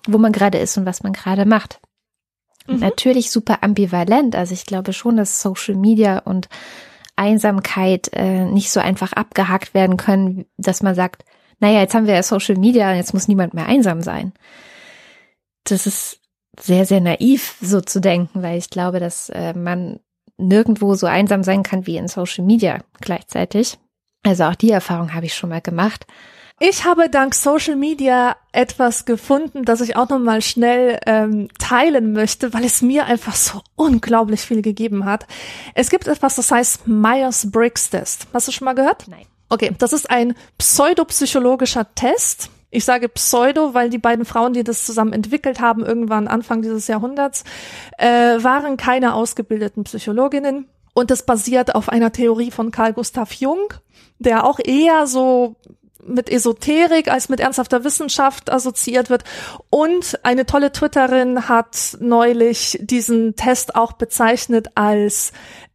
wo 0.07 0.19
man 0.19 0.31
gerade 0.31 0.59
ist 0.59 0.77
und 0.77 0.85
was 0.85 1.01
man 1.01 1.13
gerade 1.13 1.45
macht. 1.45 1.79
Mhm. 2.67 2.79
Natürlich 2.79 3.31
super 3.31 3.63
ambivalent. 3.63 4.35
Also 4.35 4.53
ich 4.53 4.65
glaube 4.65 4.93
schon, 4.93 5.17
dass 5.17 5.41
Social 5.41 5.75
Media 5.75 6.19
und 6.19 6.49
Einsamkeit 7.15 8.09
äh, 8.13 8.45
nicht 8.45 8.71
so 8.71 8.79
einfach 8.79 9.13
abgehakt 9.13 9.73
werden 9.73 9.97
können, 9.97 10.45
dass 10.57 10.81
man 10.81 10.95
sagt, 10.95 11.25
naja, 11.59 11.81
jetzt 11.81 11.93
haben 11.93 12.07
wir 12.07 12.15
ja 12.15 12.23
Social 12.23 12.55
Media, 12.55 12.93
jetzt 12.93 13.13
muss 13.13 13.27
niemand 13.27 13.53
mehr 13.53 13.67
einsam 13.67 14.01
sein. 14.01 14.33
Das 15.63 15.85
ist 15.87 16.19
sehr, 16.59 16.85
sehr 16.85 17.01
naiv, 17.01 17.55
so 17.61 17.81
zu 17.81 18.01
denken, 18.01 18.43
weil 18.43 18.57
ich 18.57 18.69
glaube, 18.69 18.99
dass 18.99 19.29
äh, 19.29 19.53
man 19.53 19.99
nirgendwo 20.37 20.95
so 20.95 21.07
einsam 21.07 21.43
sein 21.43 21.63
kann 21.63 21.87
wie 21.87 21.97
in 21.97 22.07
Social 22.07 22.43
Media 22.43 22.79
gleichzeitig. 22.99 23.77
Also 24.23 24.45
auch 24.45 24.55
die 24.55 24.71
Erfahrung 24.71 25.13
habe 25.13 25.25
ich 25.25 25.35
schon 25.35 25.49
mal 25.49 25.61
gemacht. 25.61 26.05
Ich 26.59 26.85
habe 26.85 27.09
dank 27.09 27.33
Social 27.33 27.75
Media 27.75 28.35
etwas 28.51 29.05
gefunden, 29.05 29.65
das 29.65 29.81
ich 29.81 29.95
auch 29.95 30.07
nochmal 30.07 30.41
schnell 30.41 30.99
ähm, 31.05 31.49
teilen 31.59 32.13
möchte, 32.13 32.53
weil 32.53 32.63
es 32.63 32.81
mir 32.81 33.05
einfach 33.05 33.35
so 33.35 33.61
unglaublich 33.75 34.41
viel 34.41 34.61
gegeben 34.61 35.05
hat. 35.05 35.25
Es 35.73 35.89
gibt 35.89 36.07
etwas, 36.07 36.35
das 36.35 36.51
heißt 36.51 36.87
Myers-Briggs 36.87 37.89
Test. 37.89 38.27
Hast 38.33 38.47
du 38.47 38.51
schon 38.51 38.65
mal 38.65 38.75
gehört? 38.75 39.07
Nein. 39.07 39.25
Okay, 39.49 39.71
das 39.77 39.93
ist 39.93 40.09
ein 40.09 40.35
pseudopsychologischer 40.57 41.93
Test. 41.95 42.49
Ich 42.69 42.85
sage 42.85 43.09
Pseudo, 43.09 43.73
weil 43.73 43.89
die 43.89 43.99
beiden 43.99 44.25
Frauen, 44.25 44.53
die 44.53 44.63
das 44.63 44.85
zusammen 44.85 45.13
entwickelt 45.13 45.59
haben, 45.59 45.85
irgendwann 45.85 46.27
Anfang 46.27 46.61
dieses 46.61 46.87
Jahrhunderts, 46.87 47.43
äh, 47.97 48.07
waren 48.41 48.77
keine 48.77 49.13
ausgebildeten 49.15 49.83
Psychologinnen. 49.83 50.67
Und 50.93 51.11
es 51.11 51.23
basiert 51.23 51.75
auf 51.75 51.89
einer 51.89 52.11
Theorie 52.11 52.51
von 52.51 52.71
Carl 52.71 52.93
Gustav 52.93 53.33
Jung, 53.33 53.73
der 54.19 54.45
auch 54.45 54.59
eher 54.63 55.07
so 55.07 55.55
mit 56.07 56.29
Esoterik 56.29 57.09
als 57.09 57.29
mit 57.29 57.39
ernsthafter 57.39 57.83
Wissenschaft 57.83 58.51
assoziiert 58.51 59.09
wird. 59.09 59.23
Und 59.69 60.19
eine 60.23 60.45
tolle 60.45 60.71
Twitterin 60.71 61.47
hat 61.47 61.97
neulich 61.99 62.79
diesen 62.81 63.35
Test 63.35 63.75
auch 63.75 63.93
bezeichnet 63.93 64.67
als 64.75 65.31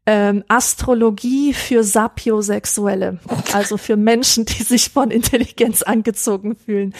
ähm, 0.06 0.42
Astrologie 0.48 1.52
für 1.52 1.84
Sapiosexuelle, 1.84 3.18
also 3.52 3.76
für 3.76 3.96
Menschen, 3.96 4.46
die 4.46 4.62
sich 4.62 4.90
von 4.90 5.10
Intelligenz 5.10 5.82
angezogen 5.82 6.56
fühlen. 6.56 6.94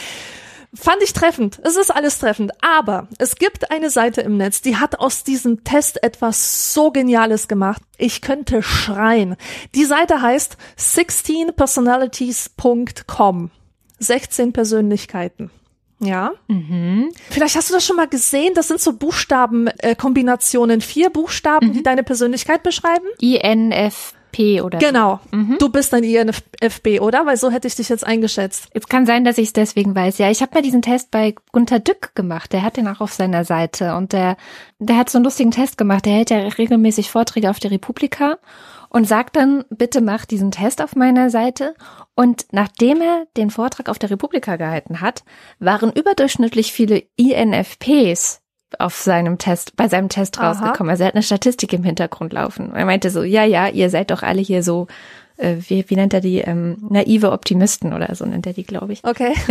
Fand 0.73 1.01
ich 1.01 1.13
treffend. 1.13 1.61
Es 1.63 1.77
ist 1.77 1.89
alles 1.89 2.19
treffend. 2.19 2.51
Aber 2.61 3.07
es 3.17 3.35
gibt 3.35 3.71
eine 3.71 3.89
Seite 3.89 4.21
im 4.21 4.37
Netz, 4.37 4.61
die 4.61 4.77
hat 4.77 4.99
aus 4.99 5.23
diesem 5.23 5.63
Test 5.63 6.03
etwas 6.03 6.71
so 6.73 6.91
Geniales 6.91 7.47
gemacht. 7.47 7.81
Ich 7.97 8.21
könnte 8.21 8.61
schreien. 8.61 9.35
Die 9.73 9.85
Seite 9.85 10.21
heißt 10.21 10.57
16personalities.com. 10.77 13.49
16 14.01 14.53
Persönlichkeiten. 14.53 15.51
Ja. 15.99 16.31
Mhm. 16.47 17.09
Vielleicht 17.29 17.55
hast 17.55 17.69
du 17.69 17.73
das 17.73 17.85
schon 17.85 17.97
mal 17.97 18.07
gesehen. 18.07 18.53
Das 18.53 18.69
sind 18.69 18.79
so 18.79 18.93
Buchstabenkombinationen. 18.93 20.79
Äh, 20.79 20.83
Vier 20.83 21.09
Buchstaben, 21.09 21.69
mhm. 21.69 21.73
die 21.73 21.83
deine 21.83 22.03
Persönlichkeit 22.03 22.63
beschreiben. 22.63 23.05
INF. 23.19 24.13
P 24.31 24.61
oder 24.61 24.79
Genau. 24.79 25.19
Mhm. 25.31 25.57
Du 25.59 25.69
bist 25.69 25.93
ein 25.93 26.03
INFP, 26.03 26.99
oder? 26.99 27.25
Weil 27.25 27.37
so 27.37 27.51
hätte 27.51 27.67
ich 27.67 27.75
dich 27.75 27.89
jetzt 27.89 28.05
eingeschätzt. 28.05 28.67
Es 28.73 28.87
kann 28.87 29.05
sein, 29.05 29.23
dass 29.23 29.37
ich 29.37 29.47
es 29.47 29.53
deswegen 29.53 29.95
weiß. 29.95 30.17
Ja, 30.17 30.29
ich 30.29 30.41
habe 30.41 30.55
mal 30.55 30.61
diesen 30.61 30.81
Test 30.81 31.11
bei 31.11 31.35
Gunter 31.51 31.79
Dück 31.79 32.15
gemacht. 32.15 32.53
Der 32.53 32.63
hat 32.63 32.77
den 32.77 32.87
auch 32.87 33.01
auf 33.01 33.13
seiner 33.13 33.45
Seite 33.45 33.95
und 33.95 34.13
der, 34.13 34.37
der 34.79 34.97
hat 34.97 35.09
so 35.09 35.17
einen 35.17 35.25
lustigen 35.25 35.51
Test 35.51 35.77
gemacht. 35.77 36.05
Der 36.05 36.13
hält 36.13 36.29
ja 36.29 36.37
regelmäßig 36.37 37.09
Vorträge 37.09 37.49
auf 37.49 37.59
der 37.59 37.71
Republika 37.71 38.37
und 38.89 39.07
sagt 39.07 39.35
dann, 39.35 39.63
bitte 39.69 40.01
mach 40.01 40.25
diesen 40.25 40.51
Test 40.51 40.81
auf 40.81 40.95
meiner 40.95 41.29
Seite. 41.29 41.75
Und 42.15 42.47
nachdem 42.51 43.01
er 43.01 43.27
den 43.37 43.51
Vortrag 43.51 43.87
auf 43.87 43.99
der 43.99 44.09
Republika 44.09 44.55
gehalten 44.55 45.01
hat, 45.01 45.23
waren 45.59 45.91
überdurchschnittlich 45.91 46.73
viele 46.73 47.03
INFPs 47.15 48.41
auf 48.77 48.95
seinem 48.95 49.37
Test, 49.37 49.75
bei 49.75 49.87
seinem 49.87 50.09
Test 50.09 50.39
Aha. 50.39 50.49
rausgekommen. 50.49 50.91
Also 50.91 51.03
er 51.03 51.07
hat 51.07 51.15
eine 51.15 51.23
Statistik 51.23 51.73
im 51.73 51.83
Hintergrund 51.83 52.33
laufen. 52.33 52.73
Er 52.75 52.85
meinte 52.85 53.09
so, 53.09 53.23
ja, 53.23 53.43
ja, 53.43 53.67
ihr 53.67 53.89
seid 53.89 54.11
doch 54.11 54.21
alle 54.21 54.41
hier 54.41 54.63
so, 54.63 54.87
äh, 55.37 55.55
wie, 55.67 55.89
wie 55.89 55.95
nennt 55.95 56.13
er 56.13 56.21
die, 56.21 56.39
ähm, 56.39 56.77
naive 56.89 57.31
Optimisten 57.31 57.93
oder 57.93 58.13
so 58.13 58.25
nennt 58.25 58.45
er 58.45 58.53
die, 58.53 58.63
glaube 58.63 58.93
ich. 58.93 59.03
Okay. 59.03 59.33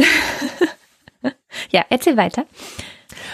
Ja, 1.70 1.84
erzähl 1.88 2.16
weiter. 2.16 2.44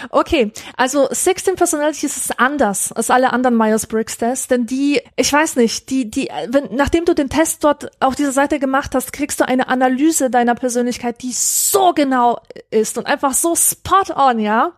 Okay, 0.09 0.53
also 0.77 1.07
16 1.11 1.55
Personalities 1.55 2.15
ist 2.15 2.39
anders 2.39 2.93
als 2.93 3.09
alle 3.09 3.33
anderen 3.33 3.57
Myers-Briggs-Tests, 3.57 4.47
denn 4.47 4.65
die, 4.65 5.01
ich 5.17 5.31
weiß 5.31 5.57
nicht, 5.57 5.89
die, 5.89 6.09
die, 6.09 6.29
wenn, 6.47 6.69
nachdem 6.75 7.03
du 7.03 7.13
den 7.13 7.29
Test 7.29 7.63
dort 7.63 7.91
auf 8.01 8.15
dieser 8.15 8.31
Seite 8.31 8.59
gemacht 8.59 8.95
hast, 8.95 9.11
kriegst 9.11 9.39
du 9.41 9.47
eine 9.47 9.67
Analyse 9.67 10.29
deiner 10.29 10.55
Persönlichkeit, 10.55 11.21
die 11.21 11.33
so 11.33 11.93
genau 11.93 12.39
ist 12.71 12.97
und 12.97 13.05
einfach 13.05 13.33
so 13.33 13.55
spot 13.55 14.13
on, 14.15 14.39
ja. 14.39 14.71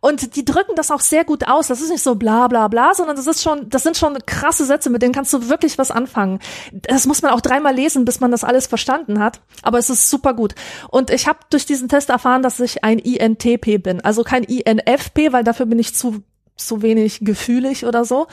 Und 0.00 0.34
die 0.34 0.44
drücken 0.44 0.74
das 0.74 0.90
auch 0.90 1.00
sehr 1.00 1.24
gut 1.24 1.46
aus. 1.46 1.68
Das 1.68 1.80
ist 1.80 1.90
nicht 1.90 2.02
so 2.02 2.16
bla 2.16 2.48
bla 2.48 2.66
bla, 2.66 2.94
sondern 2.94 3.14
das 3.14 3.28
ist 3.28 3.42
schon, 3.42 3.70
das 3.70 3.84
sind 3.84 3.96
schon 3.96 4.18
krasse 4.26 4.64
Sätze, 4.64 4.90
mit 4.90 5.02
denen 5.02 5.12
kannst 5.12 5.32
du 5.32 5.48
wirklich 5.48 5.78
was 5.78 5.92
anfangen. 5.92 6.40
Das 6.72 7.06
muss 7.06 7.22
man 7.22 7.30
auch 7.30 7.40
dreimal 7.40 7.74
lesen, 7.74 8.04
bis 8.04 8.18
man 8.18 8.32
das 8.32 8.42
alles 8.42 8.66
verstanden 8.66 9.20
hat. 9.20 9.40
Aber 9.62 9.78
es 9.78 9.88
ist 9.88 10.10
super 10.10 10.34
gut. 10.34 10.54
Und 10.88 11.10
ich 11.10 11.28
habe 11.28 11.38
durch 11.50 11.66
diesen 11.66 11.88
Test 11.88 12.10
erfahren, 12.10 12.42
dass 12.42 12.58
ich 12.58 12.82
ein 12.82 12.98
INTP 12.98 13.78
bin. 13.78 14.00
Also 14.00 14.24
kein 14.32 14.44
INFP, 14.44 15.32
weil 15.32 15.44
dafür 15.44 15.66
bin 15.66 15.78
ich 15.78 15.94
zu 15.94 16.22
zu 16.54 16.80
wenig 16.80 17.20
gefühlig 17.22 17.86
oder 17.86 18.04
so, 18.04 18.28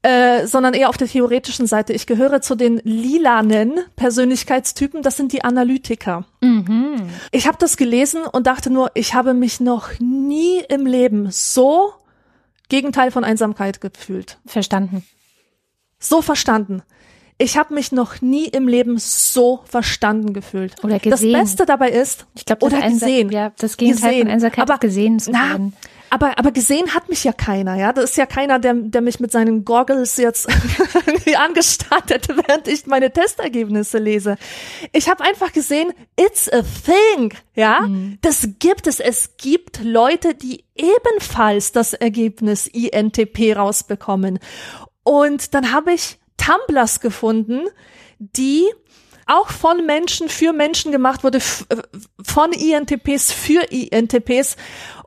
äh, 0.00 0.46
sondern 0.46 0.72
eher 0.72 0.88
auf 0.88 0.96
der 0.96 1.08
theoretischen 1.08 1.66
Seite. 1.66 1.92
Ich 1.92 2.06
gehöre 2.06 2.40
zu 2.40 2.54
den 2.54 2.80
lilanen 2.84 3.80
Persönlichkeitstypen, 3.96 5.02
das 5.02 5.16
sind 5.16 5.32
die 5.32 5.44
Analytiker. 5.44 6.24
Mhm. 6.40 7.10
Ich 7.32 7.46
habe 7.46 7.58
das 7.60 7.76
gelesen 7.76 8.22
und 8.22 8.46
dachte 8.46 8.70
nur, 8.70 8.92
ich 8.94 9.14
habe 9.14 9.34
mich 9.34 9.60
noch 9.60 9.90
nie 9.98 10.60
im 10.68 10.86
Leben 10.86 11.28
so 11.30 11.92
Gegenteil 12.68 13.10
von 13.10 13.24
Einsamkeit 13.24 13.80
gefühlt. 13.80 14.38
Verstanden. 14.46 15.04
So 15.98 16.22
verstanden. 16.22 16.82
Ich 17.38 17.58
habe 17.58 17.74
mich 17.74 17.92
noch 17.92 18.22
nie 18.22 18.46
im 18.46 18.66
Leben 18.66 18.96
so 18.98 19.60
verstanden 19.66 20.32
gefühlt. 20.32 20.74
Oder 20.82 20.98
gesehen. 20.98 21.32
Das 21.34 21.42
Beste 21.42 21.66
dabei 21.66 21.90
ist, 21.90 22.24
Ich 22.34 22.46
glaube, 22.46 22.64
oder 22.64 22.80
gesehen. 22.80 23.30
Ja, 23.30 23.52
das 23.58 23.76
Gegenteil 23.76 24.10
Gesehen. 24.12 24.22
von 24.26 24.32
Einsamkeit 24.32 24.70
Aber- 24.70 24.78
gesehen 24.78 25.18
zu 25.18 25.30
Na, 25.32 25.50
werden. 25.50 25.76
aber, 26.08 26.38
aber 26.38 26.50
gesehen 26.50 26.94
hat 26.94 27.10
mich 27.10 27.24
ja 27.24 27.32
keiner, 27.34 27.74
ja. 27.76 27.92
Das 27.92 28.10
ist 28.10 28.16
ja 28.16 28.24
keiner, 28.24 28.58
der, 28.58 28.72
der 28.72 29.02
mich 29.02 29.20
mit 29.20 29.32
seinen 29.32 29.66
Goggles 29.66 30.16
jetzt 30.16 30.48
angestarrt 31.38 32.08
hätte, 32.10 32.36
während 32.46 32.68
ich 32.68 32.86
meine 32.86 33.12
Testergebnisse 33.12 33.98
lese. 33.98 34.36
Ich 34.92 35.08
habe 35.10 35.22
einfach 35.24 35.52
gesehen, 35.52 35.92
it's 36.18 36.50
a 36.50 36.62
thing, 36.62 37.34
ja. 37.54 37.86
Das 38.22 38.48
gibt 38.58 38.86
es. 38.86 38.98
Es 38.98 39.36
gibt 39.36 39.82
Leute, 39.84 40.34
die 40.34 40.64
ebenfalls 40.74 41.72
das 41.72 41.92
Ergebnis 41.92 42.66
INTP 42.66 43.54
rausbekommen. 43.54 44.38
Und 45.02 45.54
dann 45.54 45.72
habe 45.72 45.92
ich 45.92 46.18
Tumblers 46.36 47.00
gefunden, 47.00 47.62
die 48.18 48.64
auch 49.26 49.48
von 49.48 49.84
Menschen 49.84 50.28
für 50.28 50.52
Menschen 50.52 50.92
gemacht 50.92 51.24
wurde, 51.24 51.38
äh, 51.38 51.76
von 52.24 52.52
INTPs 52.52 53.32
für 53.32 53.60
INTPs. 53.72 54.56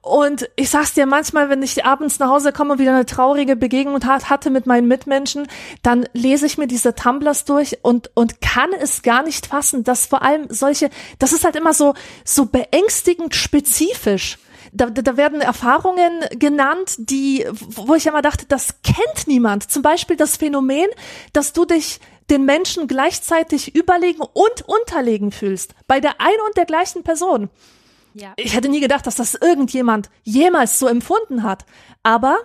Und 0.01 0.49
ich 0.55 0.69
sag's 0.69 0.93
dir, 0.93 1.05
manchmal, 1.05 1.49
wenn 1.49 1.63
ich 1.63 1.85
abends 1.85 2.19
nach 2.19 2.29
Hause 2.29 2.51
komme 2.51 2.73
und 2.73 2.79
wieder 2.79 2.93
eine 2.93 3.05
traurige 3.05 3.55
Begegnung 3.55 4.03
hat, 4.05 4.29
hatte 4.29 4.49
mit 4.49 4.65
meinen 4.65 4.87
Mitmenschen, 4.87 5.47
dann 5.83 6.07
lese 6.13 6.45
ich 6.45 6.57
mir 6.57 6.67
diese 6.67 6.95
Tumblers 6.95 7.45
durch 7.45 7.79
und, 7.81 8.11
und 8.13 8.41
kann 8.41 8.71
es 8.73 9.01
gar 9.01 9.23
nicht 9.23 9.47
fassen, 9.47 9.83
dass 9.83 10.05
vor 10.05 10.21
allem 10.21 10.47
solche, 10.49 10.89
das 11.19 11.33
ist 11.33 11.43
halt 11.43 11.55
immer 11.55 11.73
so, 11.73 11.93
so 12.23 12.45
beängstigend 12.45 13.35
spezifisch. 13.35 14.37
Da, 14.71 14.89
da 14.89 15.17
werden 15.17 15.41
Erfahrungen 15.41 16.25
genannt, 16.31 16.95
die, 16.97 17.45
wo 17.51 17.95
ich 17.95 18.05
immer 18.05 18.21
dachte, 18.21 18.45
das 18.47 18.81
kennt 18.83 19.27
niemand. 19.27 19.69
Zum 19.71 19.81
Beispiel 19.81 20.15
das 20.15 20.37
Phänomen, 20.37 20.87
dass 21.33 21.53
du 21.53 21.65
dich 21.65 21.99
den 22.29 22.45
Menschen 22.45 22.87
gleichzeitig 22.87 23.75
überlegen 23.75 24.21
und 24.21 24.67
unterlegen 24.67 25.31
fühlst. 25.31 25.73
Bei 25.87 25.99
der 25.99 26.21
ein 26.21 26.35
und 26.47 26.57
der 26.57 26.65
gleichen 26.65 27.03
Person. 27.03 27.49
Ja. 28.13 28.33
Ich 28.35 28.55
hätte 28.55 28.69
nie 28.69 28.79
gedacht, 28.79 29.07
dass 29.07 29.15
das 29.15 29.35
irgendjemand 29.35 30.09
jemals 30.23 30.79
so 30.79 30.87
empfunden 30.87 31.43
hat. 31.43 31.65
Aber 32.03 32.37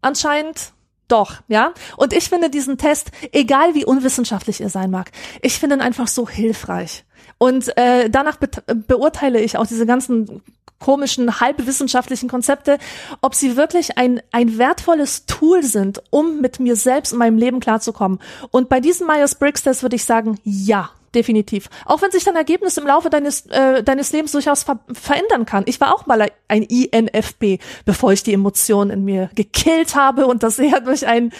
anscheinend 0.00 0.72
doch, 1.08 1.42
ja. 1.48 1.74
Und 1.96 2.12
ich 2.12 2.28
finde 2.28 2.48
diesen 2.48 2.78
Test, 2.78 3.10
egal 3.32 3.74
wie 3.74 3.84
unwissenschaftlich 3.84 4.60
er 4.60 4.70
sein 4.70 4.90
mag, 4.90 5.10
ich 5.42 5.58
finde 5.58 5.76
ihn 5.76 5.82
einfach 5.82 6.08
so 6.08 6.28
hilfreich. 6.28 7.04
Und 7.38 7.76
äh, 7.76 8.08
danach 8.08 8.36
be 8.36 8.48
beurteile 8.86 9.40
ich 9.40 9.58
auch 9.58 9.66
diese 9.66 9.86
ganzen 9.86 10.42
komischen, 10.84 11.40
halbwissenschaftlichen 11.40 12.28
Konzepte, 12.28 12.78
ob 13.22 13.34
sie 13.34 13.56
wirklich 13.56 13.96
ein, 13.96 14.20
ein 14.32 14.58
wertvolles 14.58 15.24
Tool 15.24 15.62
sind, 15.62 16.02
um 16.10 16.42
mit 16.42 16.60
mir 16.60 16.76
selbst 16.76 17.14
und 17.14 17.20
meinem 17.20 17.38
Leben 17.38 17.58
klarzukommen. 17.58 18.18
Und 18.50 18.68
bei 18.68 18.80
diesem 18.80 19.06
Myers-Briggs-Test 19.06 19.82
würde 19.82 19.96
ich 19.96 20.04
sagen, 20.04 20.38
ja, 20.44 20.90
definitiv. 21.14 21.70
Auch 21.86 22.02
wenn 22.02 22.10
sich 22.10 22.24
dein 22.24 22.36
Ergebnis 22.36 22.76
im 22.76 22.86
Laufe 22.86 23.08
deines, 23.08 23.46
äh, 23.46 23.82
deines 23.82 24.12
Lebens 24.12 24.32
durchaus 24.32 24.62
ver 24.62 24.80
verändern 24.92 25.46
kann. 25.46 25.62
Ich 25.66 25.80
war 25.80 25.94
auch 25.94 26.04
mal 26.04 26.28
ein 26.48 26.62
INFP, 26.62 27.60
bevor 27.86 28.12
ich 28.12 28.22
die 28.22 28.34
Emotionen 28.34 28.90
in 28.90 29.04
mir 29.04 29.30
gekillt 29.34 29.94
habe 29.94 30.26
und 30.26 30.42
das 30.42 30.58
eher 30.58 30.80
durch 30.80 31.06
ein, 31.06 31.32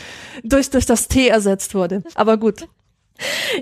durch, 0.43 0.71
durch 0.71 0.87
das 0.87 1.09
T 1.09 1.29
ersetzt 1.29 1.75
wurde. 1.75 2.03
Aber 2.15 2.39
gut. 2.39 2.67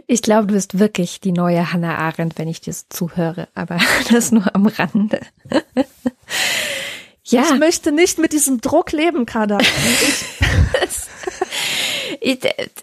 Ich 0.07 0.23
glaube, 0.23 0.47
du 0.47 0.55
bist 0.55 0.79
wirklich 0.79 1.21
die 1.21 1.33
neue 1.33 1.73
Hannah 1.73 1.99
Arendt, 1.99 2.39
wenn 2.39 2.49
ich 2.49 2.61
dir 2.61 2.73
zuhöre, 2.73 3.49
aber 3.55 3.79
das 4.11 4.33
nur 4.33 4.55
am 4.55 4.67
Rande. 4.67 5.21
ja, 7.25 7.43
Ich 7.43 7.59
möchte 7.59 7.93
nicht 7.93 8.19
mit 8.19 8.33
diesem 8.33 8.61
Druck 8.61 8.93
leben, 8.93 9.27
Kada. 9.27 9.59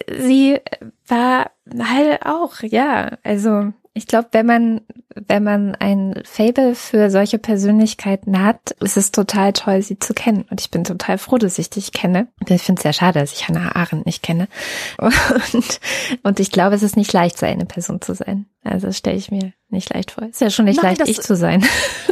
sie 0.08 0.58
war 1.06 1.50
halt 1.78 2.24
auch, 2.24 2.60
ja, 2.62 3.18
also 3.22 3.72
ich 4.00 4.06
glaube, 4.06 4.28
wenn 4.32 4.46
man 4.46 4.80
wenn 5.14 5.42
man 5.42 5.74
ein 5.74 6.22
Fable 6.24 6.74
für 6.74 7.10
solche 7.10 7.38
Persönlichkeiten 7.38 8.42
hat, 8.42 8.70
ist 8.80 8.96
es 8.96 9.12
total 9.12 9.52
toll, 9.52 9.82
sie 9.82 9.98
zu 9.98 10.14
kennen. 10.14 10.46
Und 10.50 10.60
ich 10.60 10.70
bin 10.70 10.84
total 10.84 11.18
froh, 11.18 11.36
dass 11.36 11.58
ich 11.58 11.68
dich 11.68 11.92
kenne. 11.92 12.28
Ich 12.48 12.62
finde 12.62 12.78
es 12.78 12.82
sehr 12.84 12.92
schade, 12.92 13.18
dass 13.18 13.32
ich 13.32 13.46
Hannah 13.46 13.76
Arendt 13.76 14.06
nicht 14.06 14.22
kenne. 14.22 14.48
Und, 14.98 15.80
und 16.22 16.40
ich 16.40 16.50
glaube, 16.50 16.74
es 16.74 16.82
ist 16.82 16.96
nicht 16.96 17.12
leicht, 17.12 17.38
so 17.38 17.46
eine 17.46 17.66
Person 17.66 18.00
zu 18.00 18.14
sein. 18.14 18.46
Also 18.62 18.92
stelle 18.92 19.16
ich 19.16 19.30
mir 19.30 19.52
nicht 19.68 19.92
leicht 19.92 20.12
vor. 20.12 20.24
Ist 20.24 20.40
ja 20.40 20.50
schon 20.50 20.66
nicht 20.66 20.82
Nein, 20.82 20.96
leicht, 20.96 21.08
ich 21.08 21.20
zu 21.20 21.36
sein. 21.36 21.64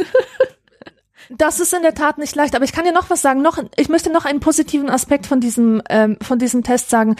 Das 1.29 1.59
ist 1.59 1.73
in 1.73 1.83
der 1.83 1.93
Tat 1.93 2.17
nicht 2.17 2.35
leicht, 2.35 2.55
aber 2.55 2.65
ich 2.65 2.73
kann 2.73 2.85
dir 2.85 2.91
noch 2.91 3.09
was 3.09 3.21
sagen. 3.21 3.41
Noch, 3.41 3.59
ich 3.75 3.89
möchte 3.89 4.11
noch 4.11 4.25
einen 4.25 4.39
positiven 4.39 4.89
Aspekt 4.89 5.27
von 5.27 5.39
diesem, 5.39 5.81
ähm, 5.89 6.17
von 6.21 6.39
diesem 6.39 6.63
Test 6.63 6.89
sagen. 6.89 7.15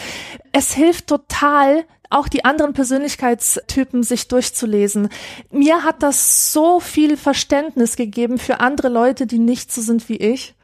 Es 0.52 0.72
hilft 0.72 1.06
total, 1.06 1.84
auch 2.10 2.26
die 2.26 2.44
anderen 2.44 2.72
Persönlichkeitstypen 2.72 4.02
sich 4.02 4.26
durchzulesen. 4.26 5.08
Mir 5.50 5.84
hat 5.84 6.02
das 6.02 6.52
so 6.52 6.80
viel 6.80 7.16
Verständnis 7.16 7.94
gegeben 7.94 8.38
für 8.38 8.58
andere 8.58 8.88
Leute, 8.88 9.26
die 9.28 9.38
nicht 9.38 9.72
so 9.72 9.80
sind 9.80 10.08
wie 10.08 10.16
ich. 10.16 10.54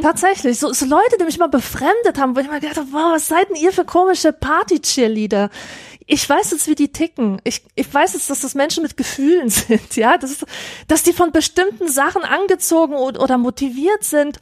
Tatsächlich, 0.00 0.58
so, 0.58 0.72
so 0.72 0.86
Leute, 0.86 1.16
die 1.18 1.24
mich 1.24 1.38
mal 1.38 1.48
befremdet 1.48 2.18
haben, 2.18 2.36
wo 2.36 2.40
ich 2.40 2.46
mal 2.46 2.60
gedacht 2.60 2.76
habe, 2.76 2.92
wow, 2.92 3.12
was 3.12 3.28
seid 3.28 3.48
denn 3.48 3.56
ihr 3.56 3.72
für 3.72 3.84
komische 3.84 4.32
Party-Cheerleader? 4.32 5.50
Ich 6.06 6.28
weiß 6.28 6.52
jetzt, 6.52 6.68
wie 6.68 6.76
die 6.76 6.92
ticken. 6.92 7.40
Ich, 7.42 7.64
ich 7.74 7.92
weiß 7.92 8.12
jetzt, 8.12 8.30
dass 8.30 8.40
das 8.40 8.54
Menschen 8.54 8.84
mit 8.84 8.96
Gefühlen 8.96 9.48
sind, 9.50 9.96
ja, 9.96 10.18
das 10.18 10.30
ist, 10.30 10.46
dass 10.88 11.02
die 11.02 11.12
von 11.12 11.32
bestimmten 11.32 11.88
Sachen 11.88 12.22
angezogen 12.22 12.94
oder, 12.94 13.20
oder 13.20 13.38
motiviert 13.38 14.04
sind. 14.04 14.38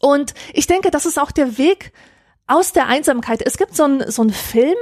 Und 0.00 0.34
ich 0.52 0.66
denke, 0.66 0.90
das 0.90 1.06
ist 1.06 1.18
auch 1.18 1.30
der 1.30 1.56
Weg 1.56 1.92
aus 2.46 2.72
der 2.72 2.86
Einsamkeit. 2.86 3.42
Es 3.42 3.56
gibt 3.56 3.74
so 3.74 3.84
einen 3.84 4.10
so 4.10 4.28
Film, 4.28 4.76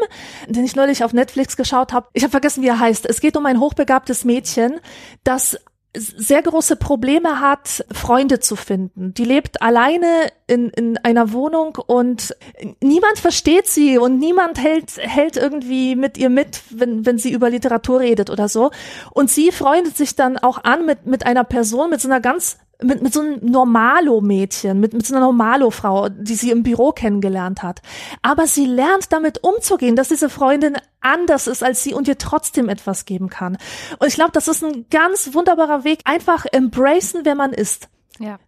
den 0.48 0.64
ich 0.64 0.76
neulich 0.76 1.04
auf 1.04 1.12
Netflix 1.12 1.56
geschaut 1.56 1.92
habe. 1.92 2.08
Ich 2.12 2.22
habe 2.22 2.30
vergessen, 2.30 2.62
wie 2.62 2.68
er 2.68 2.78
heißt. 2.78 3.06
Es 3.06 3.20
geht 3.20 3.36
um 3.36 3.46
ein 3.46 3.60
hochbegabtes 3.60 4.24
Mädchen, 4.24 4.80
das 5.22 5.58
sehr 5.96 6.42
große 6.42 6.76
Probleme 6.76 7.40
hat, 7.40 7.84
Freunde 7.92 8.40
zu 8.40 8.56
finden. 8.56 9.14
Die 9.14 9.24
lebt 9.24 9.62
alleine 9.62 10.06
in, 10.46 10.70
in 10.70 10.98
einer 10.98 11.32
Wohnung 11.32 11.78
und 11.86 12.36
niemand 12.80 13.18
versteht 13.18 13.66
sie 13.66 13.98
und 13.98 14.18
niemand 14.18 14.58
hält, 14.58 14.96
hält 14.98 15.36
irgendwie 15.36 15.94
mit 15.96 16.18
ihr 16.18 16.30
mit, 16.30 16.62
wenn, 16.70 17.06
wenn 17.06 17.18
sie 17.18 17.32
über 17.32 17.50
Literatur 17.50 18.00
redet 18.00 18.30
oder 18.30 18.48
so. 18.48 18.70
Und 19.12 19.30
sie 19.30 19.52
freundet 19.52 19.96
sich 19.96 20.16
dann 20.16 20.36
auch 20.36 20.64
an 20.64 20.84
mit, 20.84 21.06
mit 21.06 21.26
einer 21.26 21.44
Person, 21.44 21.90
mit 21.90 22.00
so 22.00 22.08
einer 22.08 22.20
ganz 22.20 22.58
mit, 22.82 23.02
mit 23.02 23.12
so 23.12 23.20
einem 23.20 23.38
Normalo-Mädchen, 23.42 24.80
mit, 24.80 24.92
mit 24.92 25.06
so 25.06 25.14
einer 25.14 25.24
Normalo-Frau, 25.24 26.08
die 26.08 26.34
sie 26.34 26.50
im 26.50 26.62
Büro 26.62 26.92
kennengelernt 26.92 27.62
hat. 27.62 27.82
Aber 28.22 28.46
sie 28.46 28.66
lernt 28.66 29.12
damit 29.12 29.42
umzugehen, 29.42 29.96
dass 29.96 30.08
diese 30.08 30.28
Freundin 30.28 30.76
anders 31.00 31.46
ist 31.46 31.62
als 31.62 31.82
sie 31.82 31.94
und 31.94 32.08
ihr 32.08 32.18
trotzdem 32.18 32.68
etwas 32.68 33.04
geben 33.04 33.28
kann. 33.28 33.58
Und 33.98 34.08
ich 34.08 34.14
glaube, 34.14 34.32
das 34.32 34.48
ist 34.48 34.64
ein 34.64 34.86
ganz 34.90 35.34
wunderbarer 35.34 35.84
Weg. 35.84 36.00
Einfach 36.04 36.46
embracen, 36.50 37.20
wer 37.24 37.34
man 37.34 37.52
ist. 37.52 37.88
Ja. 38.18 38.38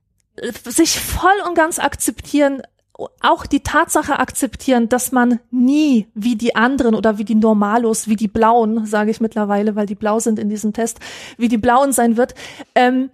Sich 0.65 1.01
voll 1.01 1.31
und 1.47 1.55
ganz 1.55 1.79
akzeptieren 1.79 2.63
auch 3.21 3.47
die 3.47 3.61
Tatsache 3.61 4.19
akzeptieren, 4.19 4.89
dass 4.89 5.13
man 5.13 5.41
nie 5.51 6.07
wie 6.15 6.37
die 6.37 6.57
anderen 6.57 6.95
oder 6.95 7.19
wie 7.19 7.25
die 7.25 7.35
Normalos, 7.35 8.09
wie 8.09 8.17
die 8.17 8.29
Blauen, 8.29 8.87
sage 8.87 9.11
ich 9.11 9.21
mittlerweile, 9.21 9.77
weil 9.77 9.87
die 9.87 9.95
blau 9.95 10.19
sind 10.19 10.39
in 10.39 10.49
diesem 10.49 10.73
Test, 10.73 10.99
wie 11.37 11.49
die 11.49 11.59
Blauen 11.59 11.93
sein 11.93 12.17
wird. 12.17 12.35
Ähm, 12.75 13.11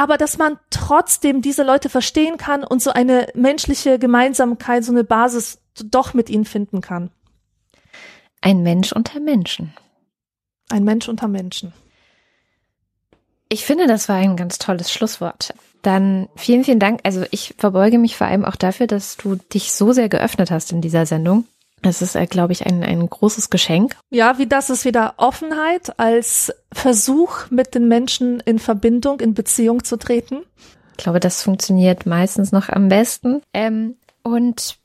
aber 0.00 0.16
dass 0.16 0.38
man 0.38 0.58
trotzdem 0.70 1.42
diese 1.42 1.62
Leute 1.62 1.90
verstehen 1.90 2.38
kann 2.38 2.64
und 2.64 2.80
so 2.80 2.90
eine 2.90 3.26
menschliche 3.34 3.98
Gemeinsamkeit, 3.98 4.82
so 4.82 4.92
eine 4.92 5.04
Basis 5.04 5.60
doch 5.74 6.14
mit 6.14 6.30
ihnen 6.30 6.46
finden 6.46 6.80
kann. 6.80 7.10
Ein 8.40 8.62
Mensch 8.62 8.92
unter 8.92 9.20
Menschen. 9.20 9.74
Ein 10.70 10.84
Mensch 10.84 11.06
unter 11.06 11.28
Menschen. 11.28 11.74
Ich 13.50 13.66
finde, 13.66 13.86
das 13.86 14.08
war 14.08 14.16
ein 14.16 14.38
ganz 14.38 14.56
tolles 14.56 14.90
Schlusswort. 14.90 15.52
Dann 15.82 16.30
vielen, 16.34 16.64
vielen 16.64 16.80
Dank. 16.80 17.00
Also 17.02 17.26
ich 17.30 17.54
verbeuge 17.58 17.98
mich 17.98 18.16
vor 18.16 18.26
allem 18.26 18.46
auch 18.46 18.56
dafür, 18.56 18.86
dass 18.86 19.18
du 19.18 19.34
dich 19.34 19.72
so 19.72 19.92
sehr 19.92 20.08
geöffnet 20.08 20.50
hast 20.50 20.72
in 20.72 20.80
dieser 20.80 21.04
Sendung. 21.04 21.46
Es 21.82 22.02
ist, 22.02 22.14
äh, 22.14 22.26
glaube 22.26 22.52
ich, 22.52 22.66
ein, 22.66 22.82
ein 22.82 23.08
großes 23.08 23.50
Geschenk. 23.50 23.96
Ja, 24.10 24.38
wie 24.38 24.46
das 24.46 24.70
ist 24.70 24.84
wieder 24.84 25.14
Offenheit 25.16 25.98
als 25.98 26.52
Versuch, 26.72 27.50
mit 27.50 27.74
den 27.74 27.88
Menschen 27.88 28.40
in 28.40 28.58
Verbindung, 28.58 29.20
in 29.20 29.34
Beziehung 29.34 29.84
zu 29.84 29.96
treten. 29.96 30.42
Ich 30.92 31.04
glaube, 31.04 31.20
das 31.20 31.42
funktioniert 31.42 32.04
meistens 32.04 32.52
noch 32.52 32.68
am 32.68 32.88
besten. 32.88 33.40
Ähm, 33.54 33.96
und 34.22 34.78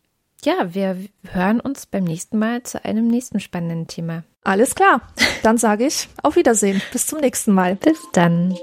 ja, 0.45 0.73
wir 0.73 0.97
hören 1.31 1.59
uns 1.59 1.85
beim 1.85 2.05
nächsten 2.05 2.37
Mal 2.37 2.63
zu 2.63 2.83
einem 2.85 3.07
nächsten 3.07 3.39
spannenden 3.39 3.87
Thema. 3.87 4.23
Alles 4.43 4.75
klar. 4.75 5.01
Dann 5.43 5.57
sage 5.57 5.85
ich 5.85 6.07
auf 6.21 6.35
Wiedersehen. 6.35 6.81
Bis 6.93 7.07
zum 7.07 7.19
nächsten 7.19 7.51
Mal. 7.51 7.75
Bis 7.75 7.97
dann. 8.13 8.55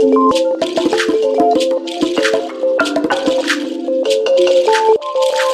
Thank 0.00 2.02
you. 2.02 2.07
Música 4.68 5.47